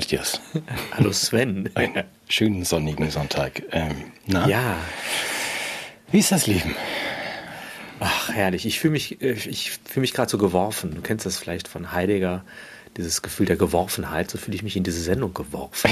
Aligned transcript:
Hallo 0.00 0.06
Matthias. 0.06 0.40
Hallo 0.92 1.12
Sven. 1.12 1.68
Einen 1.74 2.04
schönen 2.26 2.64
sonnigen 2.64 3.10
Sonntag. 3.10 3.62
Ähm, 3.70 3.96
na? 4.26 4.48
Ja. 4.48 4.78
Wie 6.10 6.20
ist 6.20 6.32
das 6.32 6.46
Leben? 6.46 6.74
Ach, 7.98 8.30
herrlich. 8.32 8.64
Ich 8.64 8.80
fühle 8.80 8.92
mich, 8.92 9.20
äh, 9.20 9.32
ich 9.32 9.72
fühle 9.72 10.00
mich 10.00 10.14
gerade 10.14 10.30
so 10.30 10.38
geworfen. 10.38 10.94
Du 10.94 11.02
kennst 11.02 11.26
das 11.26 11.36
vielleicht 11.36 11.68
von 11.68 11.92
Heidegger, 11.92 12.46
dieses 12.96 13.20
Gefühl 13.20 13.44
der 13.44 13.56
Geworfenheit. 13.56 14.30
So 14.30 14.38
fühle 14.38 14.54
ich 14.56 14.62
mich 14.62 14.74
in 14.74 14.84
diese 14.84 15.02
Sendung 15.02 15.34
geworfen. 15.34 15.90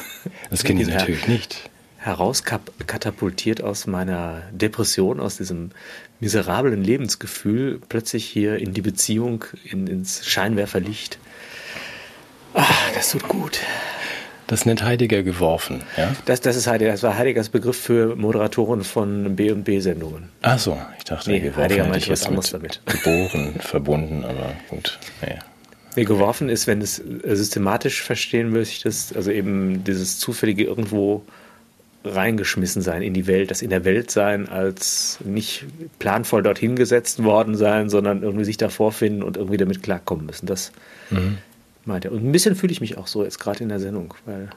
das 0.50 0.62
kenne 0.62 0.82
ich 0.82 0.88
natürlich 0.88 1.26
nicht. 1.26 1.70
Herauskatapultiert 1.98 3.64
aus 3.64 3.88
meiner 3.88 4.42
Depression, 4.52 5.18
aus 5.18 5.38
diesem 5.38 5.72
miserablen 6.20 6.84
Lebensgefühl, 6.84 7.80
plötzlich 7.88 8.26
hier 8.26 8.58
in 8.58 8.74
die 8.74 8.80
Beziehung, 8.80 9.44
in, 9.64 9.88
ins 9.88 10.24
Scheinwerferlicht. 10.24 11.18
Ach, 12.54 12.92
das 12.94 13.10
tut 13.10 13.28
gut. 13.28 13.60
Das 14.46 14.66
nennt 14.66 14.82
Heidegger 14.82 15.22
geworfen, 15.22 15.82
ja? 15.96 16.12
Das, 16.24 16.40
das 16.40 16.56
ist 16.56 16.66
Heidegger, 16.66 16.90
das 16.90 17.04
war 17.04 17.16
Heideggers 17.16 17.50
Begriff 17.50 17.76
für 17.76 18.16
Moderatoren 18.16 18.82
von 18.82 19.36
B&B-Sendungen. 19.36 20.30
Ach 20.42 20.58
so, 20.58 20.76
ich 20.98 21.04
dachte, 21.04 21.30
Nee, 21.30 21.38
geworfen 21.38 21.62
Heidegger 21.62 21.82
meinte 21.84 21.98
ich 21.98 22.10
was 22.10 22.20
jetzt 22.20 22.28
anderes 22.28 22.52
mit 22.52 22.80
damit. 22.84 23.04
geboren, 23.04 23.54
verbunden, 23.60 24.24
aber 24.24 24.54
gut, 24.68 24.98
naja. 25.22 25.38
Nee, 25.94 26.04
geworfen 26.04 26.48
ist, 26.48 26.66
wenn 26.66 26.80
es 26.80 26.98
äh, 26.98 27.36
systematisch 27.36 28.02
verstehen 28.02 28.50
möchtest, 28.50 29.14
also 29.14 29.30
eben 29.30 29.84
dieses 29.84 30.18
zufällige 30.18 30.64
irgendwo 30.64 31.22
reingeschmissen 32.04 32.80
sein 32.82 33.02
in 33.02 33.12
die 33.14 33.26
Welt, 33.26 33.50
das 33.50 33.62
in 33.62 33.70
der 33.70 33.84
Welt 33.84 34.10
sein 34.10 34.48
als 34.48 35.18
nicht 35.24 35.66
planvoll 35.98 36.42
dorthin 36.42 36.74
gesetzt 36.74 37.22
worden 37.22 37.56
sein, 37.56 37.88
sondern 37.90 38.22
irgendwie 38.22 38.44
sich 38.44 38.56
da 38.56 38.68
vorfinden 38.68 39.22
und 39.22 39.36
irgendwie 39.36 39.58
damit 39.58 39.82
klarkommen 39.82 40.26
müssen. 40.26 40.46
Das 40.46 40.72
meint 41.84 42.04
er. 42.04 42.12
Und 42.12 42.24
ein 42.24 42.32
bisschen 42.32 42.56
fühle 42.56 42.72
ich 42.72 42.80
mich 42.80 42.96
auch 42.98 43.06
so 43.06 43.24
jetzt 43.24 43.38
gerade 43.38 43.62
in 43.62 43.68
der 43.68 43.80
Sendung, 43.80 44.14
weil 44.26 44.50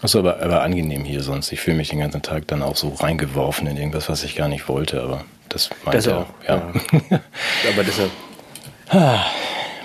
Achso, 0.00 0.20
aber, 0.20 0.40
aber 0.40 0.62
angenehm 0.62 1.04
hier 1.04 1.22
sonst. 1.22 1.50
Ich 1.50 1.60
fühle 1.60 1.76
mich 1.76 1.88
den 1.88 1.98
ganzen 1.98 2.22
Tag 2.22 2.46
dann 2.46 2.62
auch 2.62 2.76
so 2.76 2.90
reingeworfen 2.90 3.66
in 3.66 3.76
irgendwas, 3.76 4.08
was 4.08 4.22
ich 4.22 4.36
gar 4.36 4.46
nicht 4.48 4.68
wollte, 4.68 5.02
aber 5.02 5.24
das 5.48 5.70
meint 5.84 5.96
das 5.96 6.06
er. 6.06 6.18
auch. 6.18 6.26
Ja. 6.46 6.56
Aber 7.72 7.84
deshalb, 7.84 8.10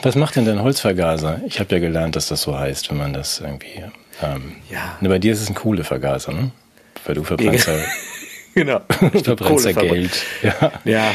Was 0.03 0.15
macht 0.15 0.35
denn 0.35 0.45
dein 0.45 0.61
Holzvergaser? 0.61 1.41
Ich 1.47 1.59
habe 1.59 1.73
ja 1.75 1.79
gelernt, 1.79 2.15
dass 2.15 2.27
das 2.27 2.41
so 2.41 2.57
heißt, 2.57 2.89
wenn 2.91 2.97
man 2.97 3.13
das 3.13 3.39
irgendwie. 3.39 3.83
Ähm, 4.21 4.57
Ja. 4.69 4.97
Ne, 5.01 5.09
bei 5.09 5.19
dir 5.19 5.33
ist 5.33 5.41
es 5.41 5.49
ein 5.49 5.55
Kohlevergaser, 5.55 6.33
ne? 6.33 6.51
Weil 7.05 7.15
du 7.15 7.23
verbrennst 7.23 7.67
ja, 7.67 7.73
genau. 8.53 8.81
du 9.11 9.23
verbrennst 9.23 9.65
ja 9.65 9.71
Geld. 9.71 10.23
Ja. 10.41 10.71
Ja, 10.85 11.11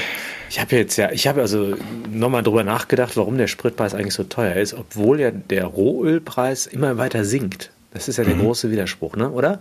ich 0.49 0.61
habe 0.61 0.77
jetzt 0.77 0.97
ja, 0.97 1.11
ich 1.13 1.27
habe 1.27 1.41
also 1.41 1.77
nochmal 2.11 2.43
drüber 2.43 2.65
nachgedacht, 2.65 3.17
warum 3.17 3.39
der 3.39 3.47
Spritpreis 3.47 3.95
eigentlich 3.95 4.15
so 4.15 4.25
teuer 4.25 4.55
ist, 4.57 4.75
obwohl 4.75 5.21
ja 5.21 5.31
der 5.31 5.65
Rohölpreis 5.65 6.67
immer 6.67 6.97
weiter 6.99 7.25
sinkt. 7.25 7.71
Das 7.93 8.09
ist 8.09 8.17
ja 8.17 8.25
der 8.25 8.35
große 8.35 8.71
Widerspruch, 8.71 9.17
ne? 9.17 9.31
Oder? 9.31 9.61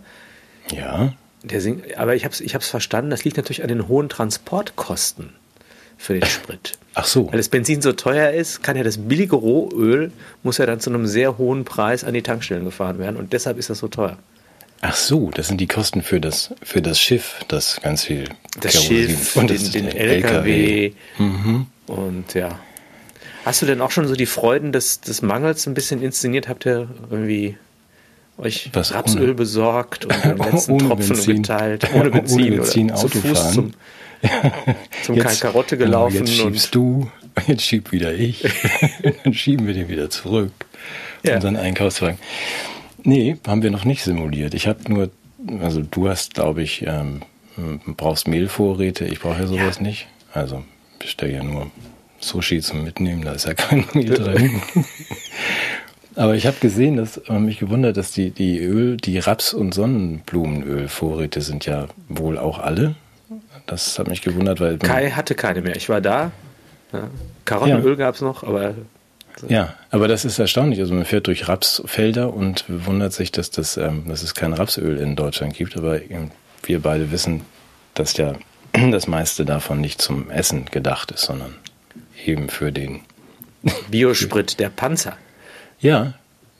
ja. 0.72 1.14
Der 1.44 1.62
sinkt, 1.62 1.98
aber 1.98 2.16
ich 2.16 2.26
habe 2.26 2.34
es 2.34 2.42
ich 2.42 2.56
hab's 2.56 2.68
verstanden, 2.68 3.12
das 3.12 3.24
liegt 3.24 3.38
natürlich 3.38 3.62
an 3.62 3.68
den 3.68 3.88
hohen 3.88 4.10
Transportkosten 4.10 5.30
für 5.98 6.14
den 6.14 6.26
Sprit. 6.26 6.74
Ach 6.96 7.06
so. 7.06 7.32
Weil 7.32 7.38
das 7.38 7.50
Benzin 7.50 7.82
so 7.82 7.94
teuer 7.94 8.32
ist, 8.32 8.64
kann 8.64 8.76
ja 8.76 8.84
das 8.84 8.98
billige 8.98 9.36
Rohöl, 9.36 10.12
muss 10.42 10.58
ja 10.58 10.66
dann 10.66 10.80
zu 10.80 10.90
einem 10.90 11.06
sehr 11.06 11.38
hohen 11.38 11.64
Preis 11.64 12.04
an 12.04 12.16
die 12.16 12.24
Tankstellen 12.24 12.66
gefahren 12.66 12.98
werden 12.98 13.18
und 13.18 13.34
deshalb 13.34 13.58
ist 13.60 13.70
das 13.70 13.80
so 13.80 13.88
teuer. 13.88 14.18
Ach 14.82 14.96
so, 14.96 15.32
das 15.32 15.48
sind 15.48 15.60
die 15.60 15.68
Kosten 15.68 16.02
für 16.04 16.20
das, 16.22 16.54
für 16.62 16.82
das 16.82 17.00
Schiff, 17.00 17.40
das 17.48 17.80
ganz 17.82 18.04
viel 18.04 18.26
Das 18.60 18.74
Kerosin 18.74 19.10
Schiff, 19.10 19.36
und 19.36 19.50
den, 19.50 19.72
den 19.72 19.86
der 19.86 20.00
LKW. 20.00 20.92
Und 21.88 22.34
ja. 22.34 22.60
Hast 23.46 23.62
du 23.62 23.66
denn 23.66 23.82
auch 23.82 23.92
schon 23.92 24.08
so 24.08 24.16
die 24.16 24.26
Freuden 24.26 24.72
des, 24.72 25.00
des 25.02 25.22
Mangels 25.22 25.66
ein 25.68 25.74
bisschen 25.74 26.02
inszeniert? 26.04 26.48
Habt 26.48 26.66
ihr 26.66 26.90
irgendwie 27.10 27.58
euch 28.38 28.70
Was, 28.74 28.94
Rapsöl 28.94 29.24
ohne- 29.24 29.34
besorgt 29.34 30.06
und 30.06 30.24
den 30.24 30.38
letzten 30.52 30.74
Ohne 30.74 30.88
Tropfen 30.90 31.08
Benzin. 31.16 31.36
geteilt? 31.42 31.88
Ohne 31.94 32.12
Benzin, 32.12 32.38
Ohne 32.44 32.52
Benzin 32.58 32.92
oder 32.92 32.96
zu 33.00 33.06
Auto 33.08 33.20
Fuß 33.20 33.40
fahren. 33.40 33.54
zum, 33.54 33.74
zum 35.04 35.16
Jetzt- 35.16 35.42
Karotte 35.42 35.78
genau, 35.78 36.08
gelaufen 36.10 36.16
Jetzt 36.18 36.34
schiebst 36.34 36.76
du, 36.76 37.10
jetzt 37.48 37.64
schieb 37.64 37.92
wieder 37.92 38.14
ich. 38.14 38.44
dann 39.24 39.34
schieben 39.34 39.66
wir 39.66 39.74
den 39.74 39.88
wieder 39.90 40.10
zurück. 40.10 40.52
Ja. 41.24 41.36
Unseren 41.36 41.56
Einkaufswagen. 41.56 42.20
Nee, 43.04 43.38
haben 43.48 43.62
wir 43.64 43.72
noch 43.72 43.86
nicht 43.86 44.04
simuliert. 44.04 44.54
Ich 44.54 44.68
habe 44.68 44.80
nur, 44.92 45.10
also 45.62 45.82
du 45.82 46.10
hast, 46.10 46.34
glaube 46.34 46.62
ich, 46.64 46.86
ähm, 46.86 47.22
brauchst 47.96 48.28
Mehlvorräte. 48.28 49.06
Ich 49.06 49.20
brauche 49.20 49.42
ja 49.42 49.48
sowas 49.48 49.78
Ja. 49.78 49.84
nicht. 49.84 50.08
Also 50.34 50.64
bestell 51.00 51.32
ja 51.32 51.44
nur 51.44 51.72
Sushi 52.20 52.60
zum 52.62 52.84
Mitnehmen, 52.84 53.24
da 53.24 53.34
ist 53.34 53.46
ja 53.46 53.54
kein 53.54 53.86
Mehl 53.94 54.10
drin. 54.14 54.62
Aber 56.16 56.34
ich 56.36 56.48
habe 56.48 56.58
gesehen, 56.60 56.98
dass 56.98 57.18
äh, 57.18 57.34
mich 57.40 57.60
gewundert, 57.60 57.96
dass 57.98 58.12
die, 58.12 58.32
die 58.32 58.58
Öl, 58.60 58.98
die 58.98 59.20
Raps- 59.20 59.54
und 59.54 59.74
Sonnenblumenölvorräte 59.76 61.42
sind 61.42 61.66
ja 61.68 61.88
wohl 62.10 62.38
auch 62.40 62.58
alle. 62.60 62.96
Das 63.68 64.00
hat 64.00 64.08
mich 64.08 64.22
gewundert, 64.24 64.60
weil 64.60 64.78
Kai 64.80 65.12
hatte 65.12 65.36
keine 65.36 65.62
mehr. 65.62 65.76
Ich 65.76 65.90
war 65.90 66.02
da. 66.02 66.32
Ja. 66.94 67.10
Karottenöl 67.46 67.92
Ja. 67.92 67.96
gab 67.96 68.16
es 68.16 68.22
noch, 68.22 68.44
aber 68.44 68.74
Ja, 69.48 69.76
aber 69.92 70.08
das 70.08 70.26
ist 70.26 70.40
erstaunlich. 70.40 70.80
Also 70.80 70.94
man 70.94 71.06
fährt 71.06 71.28
durch 71.28 71.48
Rapsfelder 71.48 72.34
und 72.34 72.66
wundert 72.68 73.14
sich, 73.14 73.32
dass, 73.32 73.52
das, 73.52 73.78
ähm, 73.78 74.06
dass 74.08 74.24
es 74.24 74.34
kein 74.34 74.54
Rapsöl 74.54 74.98
in 74.98 75.16
Deutschland 75.16 75.54
gibt. 75.54 75.78
Aber 75.78 76.00
wir 76.64 76.82
beide 76.82 77.12
wissen, 77.12 77.42
dass 77.94 78.18
ja 78.18 78.34
das 78.92 79.08
meiste 79.08 79.46
davon 79.46 79.82
nicht 79.82 80.02
zum 80.02 80.30
Essen 80.30 80.66
gedacht 80.66 81.12
ist, 81.12 81.24
sondern 81.24 81.56
eben 82.26 82.50
für 82.50 82.72
den. 82.72 83.02
Biosprit, 83.92 84.60
der 84.60 84.70
Panzer. 84.70 85.18
Ja, 85.80 86.14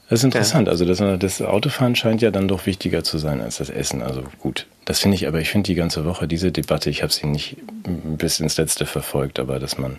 das 0.10 0.20
ist 0.20 0.24
interessant. 0.24 0.70
Also 0.70 0.86
das, 0.86 1.00
das 1.20 1.42
Autofahren 1.42 1.96
scheint 1.96 2.22
ja 2.22 2.32
dann 2.32 2.48
doch 2.48 2.66
wichtiger 2.66 3.04
zu 3.04 3.18
sein 3.18 3.42
als 3.42 3.58
das 3.58 3.70
Essen. 3.70 4.02
Also 4.02 4.24
gut, 4.40 4.68
das 4.86 5.00
finde 5.00 5.16
ich, 5.16 5.28
aber 5.28 5.42
ich 5.42 5.50
finde 5.50 5.68
die 5.68 5.76
ganze 5.76 6.06
Woche 6.06 6.28
diese 6.28 6.52
Debatte, 6.52 6.90
ich 6.90 7.04
habe 7.04 7.12
sie 7.12 7.28
nicht 7.28 7.58
bis 7.84 8.40
ins 8.40 8.58
Letzte 8.58 8.86
verfolgt, 8.86 9.38
aber 9.38 9.60
dass 9.60 9.78
man, 9.78 9.98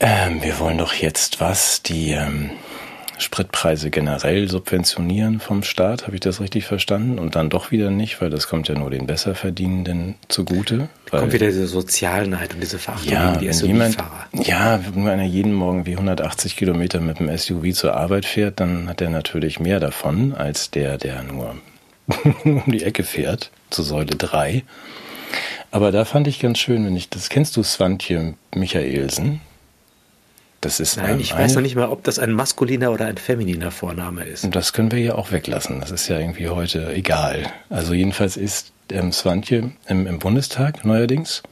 ähm, 0.00 0.42
wir 0.42 0.58
wollen 0.58 0.78
doch 0.78 0.94
jetzt 0.94 1.40
was, 1.40 1.82
die 1.82 2.12
ähm, 2.12 2.50
Spritpreise 3.18 3.90
generell 3.90 4.48
subventionieren 4.48 5.40
vom 5.40 5.62
Staat, 5.62 6.04
habe 6.04 6.16
ich 6.16 6.20
das 6.20 6.40
richtig 6.40 6.66
verstanden? 6.66 7.18
Und 7.18 7.34
dann 7.34 7.48
doch 7.48 7.70
wieder 7.70 7.90
nicht, 7.90 8.20
weil 8.20 8.28
das 8.28 8.46
kommt 8.48 8.68
ja 8.68 8.74
nur 8.74 8.90
den 8.90 9.06
Besserverdienenden 9.06 10.16
zugute. 10.28 10.88
Weil, 11.10 11.20
Kommt 11.20 11.32
wieder 11.32 11.46
diese 11.46 11.66
Sozialneid 11.66 12.54
und 12.54 12.60
diese 12.60 12.78
Verachtung 12.78 13.12
ja, 13.12 13.32
gegen 13.32 13.40
die 13.40 13.52
SUV-Fahrer. 13.52 14.26
ja, 14.32 14.80
wenn 14.94 15.08
einer 15.08 15.24
jeden 15.24 15.54
Morgen 15.54 15.86
wie 15.86 15.92
180 15.92 16.56
Kilometer 16.56 17.00
mit 17.00 17.18
dem 17.18 17.34
SUV 17.36 17.72
zur 17.72 17.94
Arbeit 17.94 18.26
fährt, 18.26 18.60
dann 18.60 18.88
hat 18.88 19.00
er 19.00 19.10
natürlich 19.10 19.60
mehr 19.60 19.80
davon 19.80 20.34
als 20.34 20.70
der, 20.70 20.98
der 20.98 21.22
nur 21.22 21.56
um 22.44 22.64
die 22.66 22.82
Ecke 22.82 23.02
fährt, 23.02 23.50
zur 23.70 23.84
Säule 23.84 24.14
3. 24.14 24.62
Aber 25.70 25.90
da 25.90 26.04
fand 26.04 26.28
ich 26.28 26.38
ganz 26.38 26.58
schön, 26.58 26.84
wenn 26.84 26.96
ich, 26.96 27.08
das 27.08 27.30
kennst 27.30 27.56
du 27.56 27.62
Svantje 27.62 28.34
Michaelsen? 28.54 29.40
Das 30.60 30.80
ist 30.80 30.96
Nein, 30.96 31.14
ähm, 31.14 31.20
ich 31.20 31.34
weiß 31.34 31.54
noch 31.54 31.62
nicht 31.62 31.76
mal, 31.76 31.88
ob 31.88 32.02
das 32.04 32.18
ein 32.18 32.32
maskuliner 32.32 32.90
oder 32.90 33.06
ein 33.06 33.18
femininer 33.18 33.70
Vorname 33.70 34.24
ist. 34.24 34.44
Und 34.44 34.56
das 34.56 34.72
können 34.72 34.90
wir 34.90 34.98
ja 35.00 35.14
auch 35.14 35.30
weglassen. 35.30 35.80
Das 35.80 35.90
ist 35.90 36.08
ja 36.08 36.18
irgendwie 36.18 36.48
heute 36.48 36.92
egal. 36.94 37.52
Also 37.68 37.92
jedenfalls 37.94 38.36
ist 38.36 38.72
ähm, 38.90 39.12
Svantje 39.12 39.72
im, 39.86 40.06
im 40.06 40.18
Bundestag 40.18 40.84
neuerdings. 40.84 41.42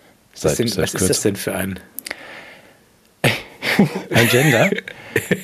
Was, 0.41 0.59
ist, 0.59 0.76
denn, 0.76 0.82
was 0.82 0.94
ist 0.94 1.10
das 1.10 1.20
denn 1.20 1.37
für 1.37 1.54
ein? 1.54 1.78
Ein 4.10 4.28
Gender? 4.28 4.70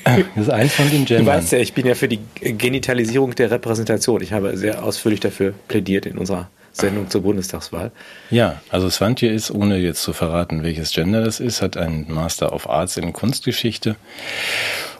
Das 0.04 0.46
ist 0.46 0.50
eins 0.50 0.72
von 0.74 0.90
den 0.90 1.04
Du 1.04 1.14
Gendern. 1.14 1.36
weißt 1.36 1.52
ja, 1.52 1.58
ich 1.58 1.74
bin 1.74 1.86
ja 1.86 1.94
für 1.94 2.08
die 2.08 2.18
Genitalisierung 2.40 3.36
der 3.36 3.52
Repräsentation. 3.52 4.20
Ich 4.20 4.32
habe 4.32 4.56
sehr 4.56 4.82
ausführlich 4.82 5.20
dafür 5.20 5.54
plädiert 5.68 6.06
in 6.06 6.18
unserer 6.18 6.50
Sendung 6.72 7.10
zur 7.10 7.22
Bundestagswahl. 7.22 7.90
Ja, 8.30 8.60
also 8.70 8.88
Svantje 8.88 9.30
ist, 9.30 9.50
ohne 9.50 9.76
jetzt 9.78 10.02
zu 10.02 10.12
verraten, 10.12 10.62
welches 10.62 10.92
Gender 10.92 11.24
das 11.24 11.40
ist, 11.40 11.62
hat 11.62 11.76
einen 11.76 12.12
Master 12.12 12.52
of 12.52 12.68
Arts 12.68 12.96
in 12.96 13.12
Kunstgeschichte 13.12 13.96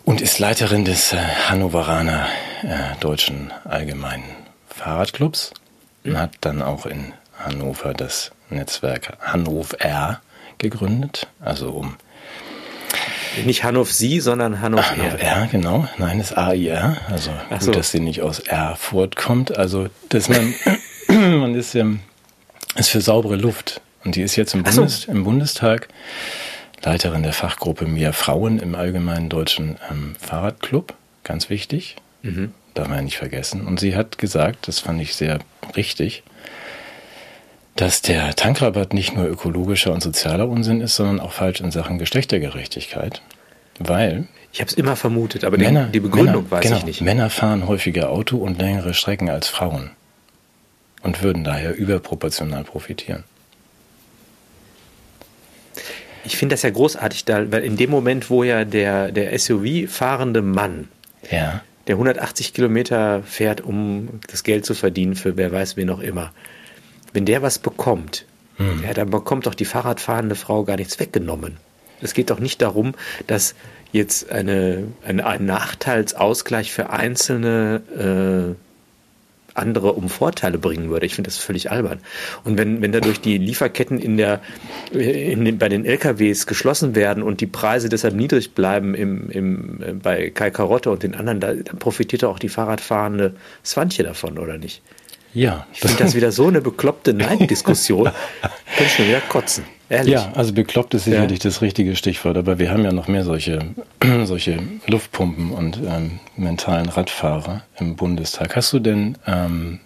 und 0.05 0.20
ist 0.20 0.38
Leiterin 0.38 0.84
des 0.84 1.12
äh, 1.12 1.17
Hannoveraner 1.17 2.26
äh, 2.62 2.99
Deutschen 3.00 3.52
Allgemeinen 3.64 4.25
Fahrradclubs 4.69 5.52
und 6.05 6.19
hat 6.19 6.32
dann 6.40 6.62
auch 6.62 6.87
in 6.87 7.12
Hannover 7.38 7.94
das 7.94 8.32
Netzwerk 8.50 9.16
Hannover 9.20 10.20
gegründet, 10.58 11.26
also 11.40 11.70
um 11.70 11.96
Nicht 13.44 13.64
Hannover 13.64 13.90
Sie, 13.93 14.20
sondern 14.20 14.61
Hannover 14.61 14.90
Hannover 14.90 15.19
er. 15.19 15.37
R, 15.43 15.46
genau. 15.46 15.88
Nein, 15.99 16.19
das 16.19 16.32
AIR. 16.32 16.96
Also 17.11 17.31
Ach 17.46 17.50
gut, 17.50 17.62
so. 17.62 17.73
dass 17.73 17.90
sie 17.90 18.00
nicht 18.00 18.23
aus 18.23 18.40
Erfurt 18.40 19.16
kommt. 19.16 19.56
Also, 19.56 19.88
dass 20.08 20.28
man, 20.28 20.55
man 21.40 21.54
ist, 21.54 21.74
ähm, 21.74 22.00
ist 22.76 22.90
für 22.90 23.00
saubere 23.00 23.36
Luft. 23.36 23.80
Und 24.04 24.16
die 24.16 24.22
ist 24.22 24.36
jetzt 24.36 24.54
im, 24.54 24.64
Ach 24.66 24.72
so. 24.72 24.82
Bundes, 24.82 25.04
im 25.06 25.24
Bundestag 25.24 25.88
Leiterin 26.82 27.22
der 27.22 27.32
Fachgruppe 27.32 27.86
Mehr 27.86 28.12
Frauen 28.12 28.58
im 28.58 28.74
Allgemeinen 28.74 29.28
Deutschen 29.28 29.76
ähm, 29.90 30.14
Fahrradclub. 30.18 30.94
Ganz 31.24 31.50
wichtig. 31.50 31.96
Mhm. 32.22 32.52
Darf 32.74 32.88
man 32.88 32.98
ja 32.98 33.02
nicht 33.02 33.18
vergessen. 33.18 33.66
Und 33.66 33.80
sie 33.80 33.96
hat 33.96 34.18
gesagt, 34.18 34.68
das 34.68 34.78
fand 34.78 35.00
ich 35.02 35.14
sehr 35.14 35.40
richtig, 35.76 36.22
dass 37.76 38.00
der 38.02 38.34
Tankrabatt 38.34 38.94
nicht 38.94 39.14
nur 39.14 39.26
ökologischer 39.26 39.92
und 39.92 40.02
sozialer 40.02 40.48
Unsinn 40.48 40.80
ist, 40.80 40.96
sondern 40.96 41.20
auch 41.20 41.32
falsch 41.32 41.60
in 41.60 41.70
Sachen 41.70 41.98
Geschlechtergerechtigkeit. 41.98 43.20
Weil 43.78 44.28
Ich 44.52 44.60
habe 44.60 44.70
es 44.70 44.76
immer 44.76 44.96
vermutet, 44.96 45.44
aber 45.44 45.58
Männer, 45.58 45.86
die 45.86 46.00
Begründung 46.00 46.44
Männer, 46.44 46.50
weiß 46.50 46.62
genau, 46.62 46.76
ich 46.76 46.84
nicht. 46.84 47.00
Männer 47.00 47.30
fahren 47.30 47.66
häufiger 47.66 48.10
Auto 48.10 48.38
und 48.38 48.58
längere 48.58 48.94
Strecken 48.94 49.28
als 49.28 49.48
Frauen 49.48 49.90
und 51.02 51.23
würden 51.23 51.44
daher 51.44 51.76
überproportional 51.76 52.64
profitieren. 52.64 53.25
Ich 56.25 56.37
finde 56.37 56.55
das 56.55 56.62
ja 56.62 56.70
großartig, 56.70 57.25
da, 57.25 57.50
weil 57.50 57.64
in 57.64 57.76
dem 57.76 57.91
Moment, 57.91 58.29
wo 58.29 58.44
ja 58.44 58.64
der, 58.64 59.11
der 59.11 59.38
SUV-fahrende 59.38 60.43
Mann, 60.43 60.88
ja. 61.31 61.62
der 61.87 61.94
180 61.94 62.52
Kilometer 62.52 63.23
fährt, 63.23 63.62
um 63.62 64.20
das 64.31 64.43
Geld 64.43 64.67
zu 64.67 64.75
verdienen 64.75 65.17
für 65.17 65.37
wer 65.37 65.50
weiß 65.50 65.76
wen 65.76 65.88
auch 65.88 66.00
immer, 66.00 66.32
wenn 67.12 67.25
der 67.25 67.43
was 67.43 67.58
bekommt, 67.58 68.26
hm. 68.56 68.82
ja, 68.85 68.93
dann 68.93 69.11
bekommt 69.11 69.47
doch 69.47 69.55
die 69.55 69.64
Fahrradfahrende 69.64 70.35
Frau 70.35 70.64
gar 70.64 70.76
nichts 70.76 71.00
weggenommen. 71.00 71.56
Es 72.02 72.14
geht 72.14 72.31
doch 72.31 72.38
nicht 72.38 72.61
darum, 72.62 72.94
dass 73.26 73.55
jetzt 73.93 74.31
eine, 74.31 74.85
eine, 75.05 75.26
ein 75.26 75.44
Nachteilsausgleich 75.47 76.73
für 76.73 76.91
einzelne 76.91 78.56
äh, 78.56 78.69
andere 79.60 79.92
um 79.92 80.08
Vorteile 80.08 80.58
bringen 80.58 80.90
würde. 80.90 81.06
Ich 81.06 81.14
finde 81.14 81.28
das 81.28 81.38
völlig 81.38 81.70
albern. 81.70 82.00
Und 82.44 82.58
wenn, 82.58 82.82
wenn 82.82 82.92
dadurch 82.92 83.20
die 83.20 83.38
Lieferketten 83.38 83.98
in 83.98 84.16
der, 84.16 84.40
in 84.92 85.44
den, 85.44 85.58
bei 85.58 85.68
den 85.68 85.84
LKWs 85.84 86.46
geschlossen 86.46 86.94
werden 86.94 87.22
und 87.22 87.40
die 87.40 87.46
Preise 87.46 87.88
deshalb 87.88 88.14
niedrig 88.14 88.54
bleiben 88.54 88.94
im, 88.94 89.30
im, 89.30 90.00
bei 90.02 90.30
Kai 90.30 90.50
Karotte 90.50 90.90
und 90.90 91.02
den 91.02 91.14
anderen, 91.14 91.40
da, 91.40 91.54
dann 91.54 91.78
profitiert 91.78 92.24
auch 92.24 92.38
die 92.38 92.48
Fahrradfahrende 92.48 93.34
Swantje 93.64 94.04
davon, 94.04 94.38
oder 94.38 94.58
nicht? 94.58 94.82
Ja. 95.32 95.66
Ich 95.72 95.80
finde 95.80 95.96
das 95.96 96.14
wieder 96.14 96.32
so 96.32 96.48
eine 96.48 96.60
bekloppte 96.60 97.12
Neiddiskussion. 97.14 98.04
Kann 98.04 98.86
ich 98.86 98.92
schon 98.92 99.06
wieder 99.06 99.20
kotzen. 99.20 99.64
Ehrlich. 99.90 100.14
Ja, 100.14 100.31
also 100.34 100.52
bekloppt 100.52 100.94
ist 100.94 101.04
sicherlich 101.04 101.40
ja. 101.40 101.50
das 101.50 101.62
richtige 101.62 101.96
Stichwort, 101.96 102.37
aber 102.37 102.60
wir 102.60 102.70
haben 102.70 102.84
ja 102.84 102.92
noch 102.92 103.08
mehr 103.08 103.25
solche, 103.25 103.58
solche 104.25 104.60
Luftpumpen 104.87 105.50
und 105.50 105.81
ähm, 105.84 106.20
mentalen 106.37 106.88
Radfahrer 106.88 107.64
im 107.81 107.96
Bundestag. 107.96 108.54
Hast 108.54 108.72
du 108.72 108.78
denn 108.78 109.19
ähm, 109.26 109.81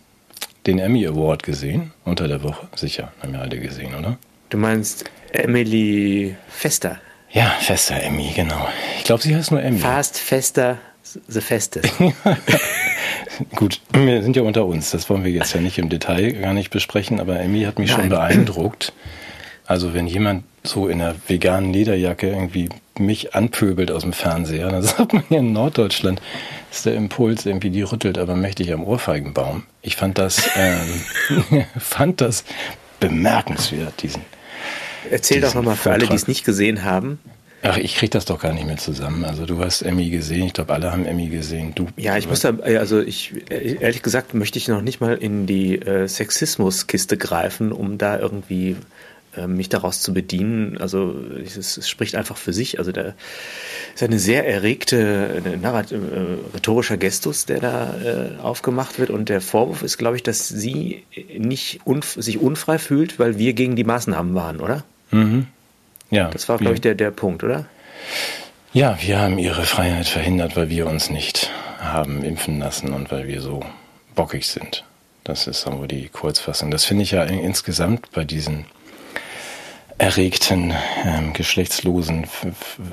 den 0.66 0.78
Emmy 0.78 1.06
Award 1.06 1.42
gesehen 1.42 1.92
unter 2.04 2.28
der 2.28 2.42
Woche? 2.42 2.68
Sicher, 2.74 3.12
haben 3.22 3.32
wir 3.32 3.40
alle 3.40 3.58
gesehen, 3.58 3.94
oder? 3.94 4.18
Du 4.50 4.58
meinst 4.58 5.06
Emily 5.32 6.36
Fester? 6.48 6.98
Ja, 7.30 7.54
Fester 7.60 8.02
Emmy, 8.02 8.30
genau. 8.36 8.68
Ich 8.98 9.04
glaube, 9.04 9.22
sie 9.22 9.34
heißt 9.34 9.52
nur 9.52 9.62
Emmy. 9.62 9.78
Fast 9.78 10.18
Fester 10.18 10.76
The 11.28 11.40
Festest. 11.40 11.92
Gut, 13.56 13.80
wir 13.92 14.22
sind 14.22 14.36
ja 14.36 14.42
unter 14.42 14.66
uns. 14.66 14.90
Das 14.90 15.08
wollen 15.08 15.24
wir 15.24 15.30
jetzt 15.30 15.54
ja 15.54 15.62
nicht 15.62 15.78
im 15.78 15.88
Detail 15.88 16.32
gar 16.32 16.52
nicht 16.52 16.70
besprechen, 16.70 17.20
aber 17.20 17.40
Emmy 17.40 17.62
hat 17.62 17.78
mich 17.78 17.90
Nein. 17.90 18.00
schon 18.00 18.08
beeindruckt. 18.10 18.92
Also 19.66 19.94
wenn 19.94 20.06
jemand 20.06 20.44
so 20.62 20.88
in 20.88 21.00
einer 21.00 21.14
veganen 21.26 21.72
Lederjacke 21.72 22.28
irgendwie 22.28 22.68
mich 22.98 23.34
anpöbelt 23.34 23.90
aus 23.90 24.02
dem 24.02 24.12
Fernseher, 24.12 24.68
dann 24.68 24.82
sagt 24.82 25.12
man 25.12 25.24
hier 25.28 25.38
in 25.38 25.52
Norddeutschland, 25.52 26.20
ist 26.70 26.86
der 26.86 26.94
Impuls 26.94 27.46
irgendwie, 27.46 27.70
die 27.70 27.82
rüttelt 27.82 28.18
aber 28.18 28.34
mächtig 28.34 28.72
am 28.72 28.84
Ohrfeigenbaum. 28.84 29.64
Ich 29.82 29.96
fand 29.96 30.18
das, 30.18 30.42
ähm, 30.56 31.64
fand 31.78 32.20
das 32.20 32.44
bemerkenswert, 33.00 34.02
diesen. 34.02 34.22
Erzähl 35.10 35.40
diesen 35.40 35.50
doch 35.50 35.54
nochmal 35.54 35.76
für 35.76 35.92
alle, 35.92 36.06
die 36.06 36.14
es 36.14 36.28
nicht 36.28 36.44
gesehen 36.44 36.84
haben, 36.84 37.18
Ach, 37.66 37.78
ich 37.78 37.96
krieg 37.96 38.10
das 38.10 38.26
doch 38.26 38.40
gar 38.40 38.52
nicht 38.52 38.66
mehr 38.66 38.76
zusammen. 38.76 39.24
Also 39.24 39.46
du 39.46 39.58
hast 39.64 39.80
Emmy 39.80 40.10
gesehen, 40.10 40.48
ich 40.48 40.52
glaube, 40.52 40.74
alle 40.74 40.92
haben 40.92 41.06
Emmy 41.06 41.28
gesehen. 41.28 41.74
Du, 41.74 41.86
ja, 41.96 42.18
ich 42.18 42.28
muss 42.28 42.40
da, 42.40 42.50
also 42.50 43.00
ich, 43.00 43.32
ehrlich 43.48 44.02
gesagt, 44.02 44.34
möchte 44.34 44.58
ich 44.58 44.68
noch 44.68 44.82
nicht 44.82 45.00
mal 45.00 45.14
in 45.14 45.46
die 45.46 45.76
äh, 45.76 46.06
Sexismuskiste 46.06 47.16
greifen, 47.16 47.72
um 47.72 47.96
da 47.96 48.18
irgendwie 48.18 48.72
äh, 48.72 48.76
mich 49.46 49.68
daraus 49.68 50.00
zu 50.00 50.14
bedienen. 50.14 50.78
Also 50.78 51.14
es, 51.44 51.56
es, 51.56 51.88
spricht 51.88 52.14
einfach 52.14 52.36
für 52.36 52.52
sich. 52.52 52.78
Also 52.78 52.92
da 52.92 53.14
ist 53.94 54.02
eine 54.02 54.18
sehr 54.18 54.46
erregte, 54.46 55.42
äh, 55.44 56.54
rhetorischer 56.54 56.96
Gestus, 56.96 57.46
der 57.46 57.60
da 57.60 57.94
äh, 58.02 58.40
aufgemacht 58.42 58.98
wird. 58.98 59.10
Und 59.10 59.28
der 59.28 59.40
Vorwurf 59.40 59.82
ist, 59.82 59.98
glaube 59.98 60.16
ich, 60.16 60.22
dass 60.22 60.48
sie 60.48 61.04
nicht 61.36 61.80
unf 61.84 62.16
sich 62.18 62.38
unfrei 62.38 62.78
fühlt, 62.78 63.18
weil 63.18 63.38
wir 63.38 63.52
gegen 63.52 63.76
die 63.76 63.84
Maßnahmen 63.84 64.34
waren, 64.34 64.60
oder? 64.60 64.84
Mhm. 65.10 65.46
Ja. 66.10 66.30
Das 66.30 66.48
war, 66.48 66.58
glaube 66.58 66.74
ich, 66.74 66.80
der, 66.80 66.94
der 66.94 67.10
Punkt, 67.10 67.42
oder? 67.42 67.66
Ja, 68.72 68.98
wir 69.00 69.20
haben 69.20 69.38
ihre 69.38 69.64
Freiheit 69.64 70.08
verhindert, 70.08 70.56
weil 70.56 70.68
wir 70.68 70.86
uns 70.86 71.10
nicht 71.10 71.50
haben 71.78 72.24
impfen 72.24 72.58
lassen 72.58 72.92
und 72.92 73.10
weil 73.12 73.28
wir 73.28 73.40
so 73.40 73.60
bockig 74.14 74.46
sind. 74.46 74.84
Das 75.22 75.46
ist 75.46 75.62
so 75.62 75.86
die 75.86 76.08
Kurzfassung. 76.08 76.70
Das 76.70 76.84
finde 76.84 77.04
ich 77.04 77.12
ja 77.12 77.24
insgesamt 77.24 78.10
bei 78.12 78.24
diesen 78.24 78.66
erregten, 79.98 80.72
ähm, 81.04 81.32
geschlechtslosen 81.32 82.26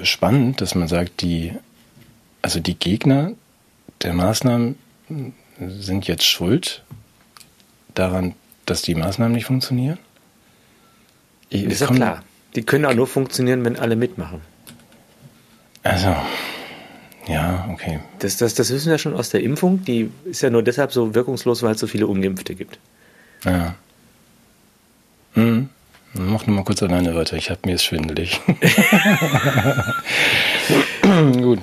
spannend, 0.03 0.61
dass 0.61 0.75
man 0.75 0.87
sagt, 0.87 1.21
die, 1.21 1.53
also 2.41 2.59
die 2.59 2.75
Gegner 2.75 3.33
der 4.01 4.13
Maßnahmen 4.13 4.75
sind 5.59 6.07
jetzt 6.07 6.25
schuld 6.25 6.83
daran, 7.93 8.35
dass 8.65 8.81
die 8.81 8.95
Maßnahmen 8.95 9.33
nicht 9.33 9.45
funktionieren? 9.45 9.97
Ich, 11.49 11.63
ist 11.63 11.81
ja 11.81 11.87
klar. 11.87 12.23
Die 12.55 12.63
können 12.63 12.85
auch 12.85 12.93
nur 12.93 13.07
funktionieren, 13.07 13.63
wenn 13.63 13.77
alle 13.77 13.95
mitmachen. 13.95 14.41
Also, 15.83 16.15
ja, 17.27 17.67
okay. 17.71 17.99
Das, 18.19 18.37
das, 18.37 18.53
das 18.53 18.69
wissen 18.71 18.89
wir 18.89 18.97
schon 18.97 19.13
aus 19.13 19.29
der 19.29 19.41
Impfung. 19.41 19.83
Die 19.85 20.11
ist 20.25 20.41
ja 20.41 20.49
nur 20.49 20.63
deshalb 20.63 20.91
so 20.91 21.15
wirkungslos, 21.15 21.63
weil 21.63 21.75
es 21.75 21.79
so 21.79 21.87
viele 21.87 22.07
Ungeimpfte 22.07 22.55
gibt. 22.55 22.79
Ja. 23.45 23.75
Hm. 25.33 25.69
Mach 26.13 26.45
nur 26.45 26.57
mal 26.57 26.63
kurz 26.63 26.83
alleine 26.83 27.15
weiter. 27.15 27.37
Ich 27.37 27.49
habe 27.49 27.61
mir 27.65 27.75
es 27.75 27.83
schwindelig. 27.83 28.41
Gut. 31.33 31.59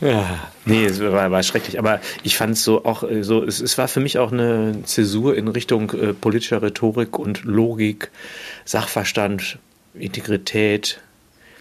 Ja, 0.00 0.48
nee, 0.64 0.84
es 0.84 1.00
war, 1.00 1.30
war 1.30 1.42
schrecklich. 1.44 1.78
Aber 1.78 2.00
ich 2.24 2.36
fand 2.36 2.54
es 2.54 2.64
so 2.64 2.84
auch 2.84 3.04
äh, 3.04 3.22
so, 3.22 3.44
es, 3.44 3.60
es 3.60 3.78
war 3.78 3.86
für 3.86 4.00
mich 4.00 4.18
auch 4.18 4.32
eine 4.32 4.82
Zäsur 4.82 5.36
in 5.36 5.46
Richtung 5.46 5.90
äh, 5.92 6.12
politischer 6.12 6.60
Rhetorik 6.60 7.18
und 7.18 7.44
Logik, 7.44 8.10
Sachverstand, 8.64 9.58
Integrität. 9.94 11.00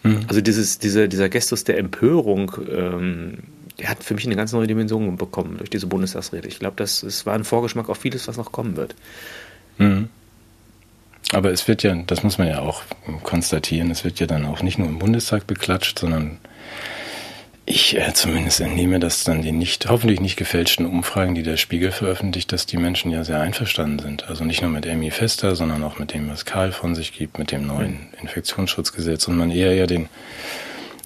Mhm. 0.01 0.21
Also 0.27 0.41
dieses, 0.41 0.79
dieser, 0.79 1.07
dieser 1.07 1.29
Gestus 1.29 1.63
der 1.63 1.77
Empörung, 1.77 2.53
ähm, 2.67 3.37
der 3.77 3.89
hat 3.89 4.03
für 4.03 4.15
mich 4.15 4.25
eine 4.25 4.35
ganz 4.35 4.51
neue 4.53 4.65
Dimension 4.65 5.15
bekommen 5.17 5.57
durch 5.59 5.69
diese 5.69 5.85
Bundestagsrede. 5.85 6.47
Ich 6.47 6.57
glaube, 6.57 6.75
das, 6.77 7.01
das 7.01 7.27
war 7.27 7.35
ein 7.35 7.43
Vorgeschmack 7.43 7.89
auf 7.89 7.99
vieles, 7.99 8.27
was 8.27 8.37
noch 8.37 8.51
kommen 8.51 8.75
wird. 8.75 8.95
Mhm. 9.77 10.09
Aber 11.31 11.51
es 11.51 11.67
wird 11.67 11.83
ja, 11.83 11.95
das 11.95 12.23
muss 12.23 12.37
man 12.37 12.47
ja 12.47 12.59
auch 12.59 12.81
konstatieren, 13.23 13.91
es 13.91 14.03
wird 14.03 14.19
ja 14.19 14.27
dann 14.27 14.45
auch 14.45 14.61
nicht 14.61 14.77
nur 14.77 14.87
im 14.87 14.99
Bundestag 14.99 15.47
beklatscht, 15.47 15.99
sondern 15.99 16.39
ich 17.65 17.95
äh, 17.97 18.13
zumindest 18.13 18.59
entnehme 18.59 18.99
das 18.99 19.23
dann 19.23 19.41
den 19.41 19.57
nicht, 19.57 19.87
hoffentlich 19.87 20.19
nicht 20.19 20.35
gefälschten 20.35 20.85
Umfragen, 20.85 21.35
die 21.35 21.43
der 21.43 21.57
Spiegel 21.57 21.91
veröffentlicht, 21.91 22.51
dass 22.51 22.65
die 22.65 22.77
Menschen 22.77 23.11
ja 23.11 23.23
sehr 23.23 23.39
einverstanden 23.39 23.99
sind. 23.99 24.27
Also 24.27 24.43
nicht 24.43 24.61
nur 24.61 24.71
mit 24.71 24.87
Amy 24.87 25.11
Fester, 25.11 25.55
sondern 25.55 25.83
auch 25.83 25.99
mit 25.99 26.13
dem, 26.13 26.29
was 26.29 26.45
Karl 26.45 26.71
von 26.71 26.95
sich 26.95 27.13
gibt, 27.13 27.37
mit 27.37 27.51
dem 27.51 27.65
neuen 27.67 28.09
Infektionsschutzgesetz 28.19 29.27
und 29.27 29.37
man 29.37 29.51
eher 29.51 29.73
ja 29.73 29.85
den, 29.85 30.09